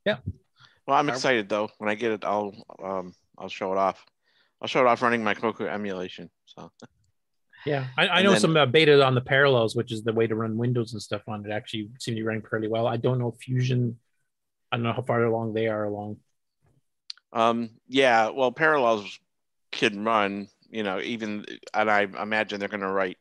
[0.09, 0.33] Yeah.
[0.87, 1.69] Well, I'm excited though.
[1.79, 4.05] When I get it, I'll um, I'll show it off.
[4.61, 6.31] I'll show it off running my Coco emulation.
[6.47, 6.73] So
[7.67, 10.27] yeah, I, I know then- some uh, beta on the Parallels, which is the way
[10.27, 11.53] to run Windows and stuff on it.
[11.53, 12.87] Actually, seem to be running fairly well.
[12.87, 13.99] I don't know Fusion.
[14.73, 16.17] I don't know how far along they are along.
[17.33, 19.19] Um, yeah, well, Parallels
[19.71, 23.19] can run, you know, even, and I imagine they're going to write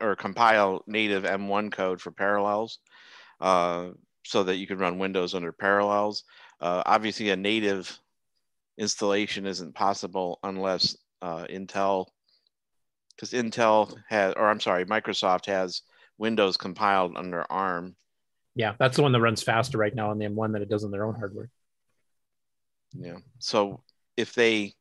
[0.00, 2.78] or compile native M1 code for Parallels
[3.40, 3.88] uh,
[4.24, 6.24] so that you can run Windows under Parallels.
[6.60, 7.98] Uh, obviously, a native
[8.78, 12.06] installation isn't possible unless uh, Intel,
[13.14, 15.82] because Intel has, or I'm sorry, Microsoft has
[16.18, 17.96] Windows compiled under ARM.
[18.54, 20.84] Yeah, that's the one that runs faster right now on the M1 than it does
[20.84, 21.50] on their own hardware.
[22.92, 23.16] Yeah.
[23.38, 23.82] So
[24.16, 24.74] if they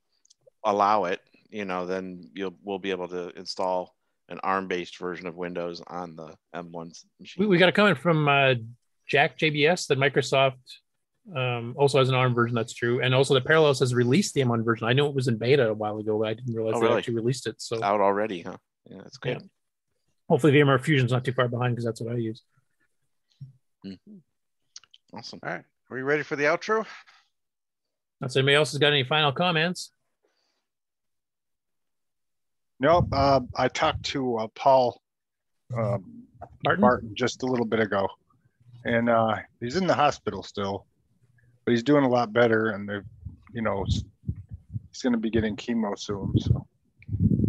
[0.64, 3.96] allow it, you know, then you'll we'll be able to install
[4.30, 7.42] an ARM-based version of Windows on the M1 machine.
[7.42, 8.56] We, we got a comment from uh,
[9.12, 10.56] Jack JBS that Microsoft
[11.36, 12.56] um, also has an ARM version.
[12.56, 14.88] That's true, and also the Parallels has released the M1 version.
[14.88, 16.86] I know it was in beta a while ago, but I didn't realize Oh, they
[16.86, 16.98] really?
[17.00, 17.62] actually released it.
[17.62, 18.56] So Out already, huh?
[18.90, 19.42] Yeah, that's good.
[19.42, 19.48] Yeah.
[20.30, 22.42] hopefully VMware Fusion's not too far behind because that's what I use.
[25.14, 25.40] Awesome.
[25.44, 25.64] All right.
[25.90, 26.86] Are you ready for the outro?
[28.22, 29.92] Unless anybody else has got any final comments.
[32.80, 33.10] Nope.
[33.12, 35.02] Uh, I talked to uh, Paul
[35.78, 36.24] um,
[36.66, 37.12] Martin?
[37.14, 38.08] just a little bit ago,
[38.86, 40.86] and uh, he's in the hospital still,
[41.66, 42.70] but he's doing a lot better.
[42.70, 43.06] And they've,
[43.54, 46.34] you know, he's going to be getting chemo soon.
[46.40, 46.66] So,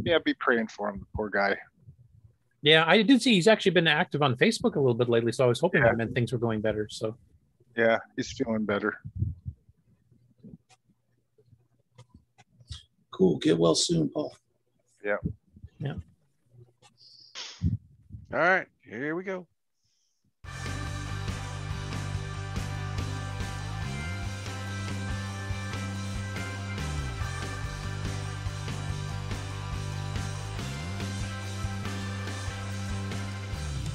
[0.05, 1.57] yeah, be praying for him, the poor guy.
[2.63, 5.45] Yeah, I did see he's actually been active on Facebook a little bit lately, so
[5.45, 6.87] I was hoping that meant things were going better.
[6.91, 7.17] So
[7.77, 8.99] Yeah, he's feeling better.
[13.11, 13.39] Cool.
[13.39, 14.33] Get well soon, Paul.
[15.05, 15.17] Yeah.
[15.79, 15.95] Yeah.
[18.33, 19.47] All right, here we go.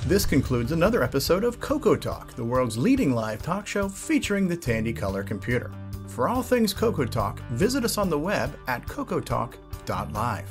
[0.08, 4.56] This concludes another episode of Coco Talk, the world's leading live talk show featuring the
[4.56, 5.70] Tandy Color computer.
[6.08, 10.50] For all things Coco Talk, visit us on the web at cocotalk.live.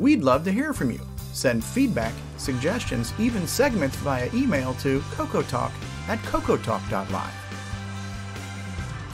[0.00, 0.98] We'd love to hear from you.
[1.32, 5.70] Send feedback, suggestions, even segments via email to cocotalk
[6.08, 7.34] at cocotalk.live.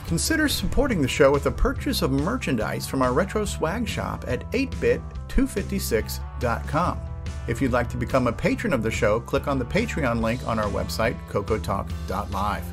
[0.07, 4.49] Consider supporting the show with a purchase of merchandise from our retro swag shop at
[4.49, 6.99] 8bit256.com.
[7.47, 10.45] If you'd like to become a patron of the show, click on the Patreon link
[10.47, 12.63] on our website, cocotalk.live.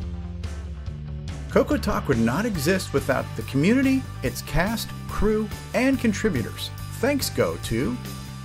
[1.51, 6.71] Coco Talk would not exist without the community, its cast, crew, and contributors.
[6.95, 7.95] Thanks go to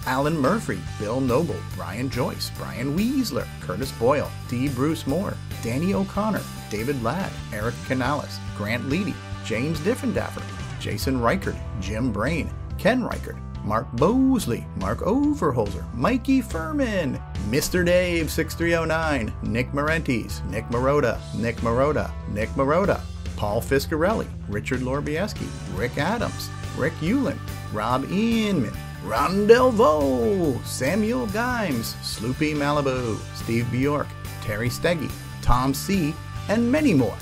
[0.05, 4.67] Alan Murphy, Bill Noble, Brian Joyce, Brian Weasler, Curtis Boyle, D.
[4.67, 9.13] Bruce Moore, Danny O'Connor, David Ladd, Eric Canales, Grant Leedy,
[9.45, 10.43] James Diffendaffer,
[10.81, 17.85] Jason Reichert, Jim Brain, Ken Reichert, Mark Bosley, Mark Overholzer, Mikey Furman, Mr.
[17.85, 23.01] Dave 6309, Nick Marentes, Nick Maroda, Nick Maroda, Nick Maroda,
[23.35, 27.39] Paul Fiscarelli, Richard Lorbieski, Rick Adams, Rick Ulland,
[27.73, 34.07] Rob Inman, Ron Delvaux, Samuel Gimes, Sloopy Malibu, Steve Bjork,
[34.41, 35.11] Terry Steggy,
[35.41, 36.13] Tom C.,
[36.49, 37.17] and many more.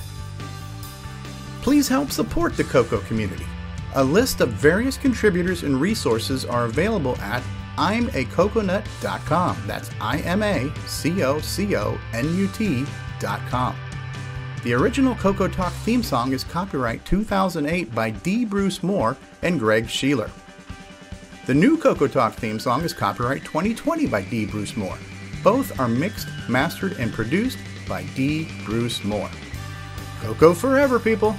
[1.62, 3.46] Please help support the Coco community.
[3.98, 7.42] A list of various contributors and resources are available at
[7.78, 9.58] imacoconut.com.
[9.66, 13.76] That's I M A C O C O N U T.com.
[14.64, 18.44] The original Coco Talk theme song is copyright 2008 by D.
[18.44, 20.30] Bruce Moore and Greg Sheeler.
[21.46, 24.46] The new Coco Talk theme song is copyright 2020 by D.
[24.46, 24.98] Bruce Moore.
[25.42, 28.50] Both are mixed, mastered, and produced by D.
[28.66, 29.30] Bruce Moore.
[30.22, 31.36] Coco forever, people!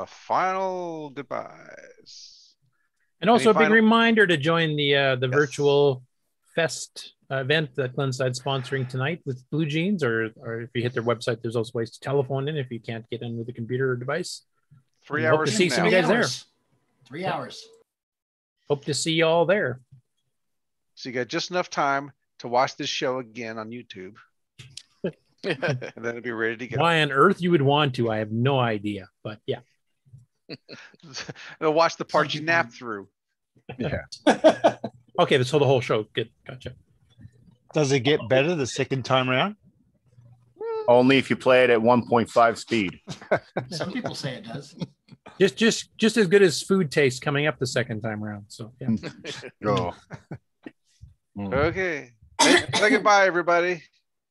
[0.00, 2.54] The final goodbyes.
[3.20, 6.02] And also Any a big final- reminder to join the uh, the virtual
[6.54, 10.92] fest uh, event that Glenside's sponsoring tonight with Blue Jeans, or or if you hit
[10.92, 13.52] their website, there's also ways to telephone in if you can't get in with a
[13.52, 14.42] computer or device.
[15.06, 16.18] Three And hope hours to see from some of you guys there.
[16.18, 16.44] Hours.
[17.06, 17.64] Three hours.
[18.68, 19.80] Hope to see you all there.
[20.94, 22.10] So you got just enough time
[22.40, 24.16] to watch this show again on YouTube.
[25.44, 26.80] and then it'll be ready to go.
[26.80, 29.08] Why on earth you would want to, I have no idea.
[29.22, 29.60] But yeah.
[31.60, 33.08] They'll watch the part you nap through.
[33.78, 34.02] Yeah.
[35.18, 36.04] Okay, so the whole show.
[36.12, 36.28] Good.
[36.46, 36.74] Gotcha.
[37.72, 39.56] Does it get better the second time around?
[40.60, 40.84] Mm.
[40.88, 43.00] Only if you play it at 1.5 speed.
[43.70, 44.76] Some people say it does.
[45.40, 48.44] Just just just as good as food taste coming up the second time around.
[48.48, 48.88] So yeah.
[48.88, 49.50] Mm.
[49.64, 49.74] Oh.
[49.74, 49.94] Go.
[51.38, 51.54] Mm.
[51.54, 52.10] Okay.
[52.40, 53.82] Say, say goodbye, everybody.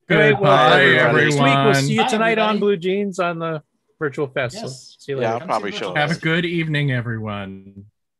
[0.07, 0.33] Great.
[0.33, 2.59] Well, Goodbye, everybody, Next week we'll see you Bye, tonight on.
[2.59, 3.63] Blue Jeans on the
[3.99, 4.59] virtual fest.
[4.59, 4.95] So Yes.
[4.99, 5.41] see you Yeah, later.
[5.41, 5.93] I'll probably show.
[5.95, 7.85] Have a good evening, everyone.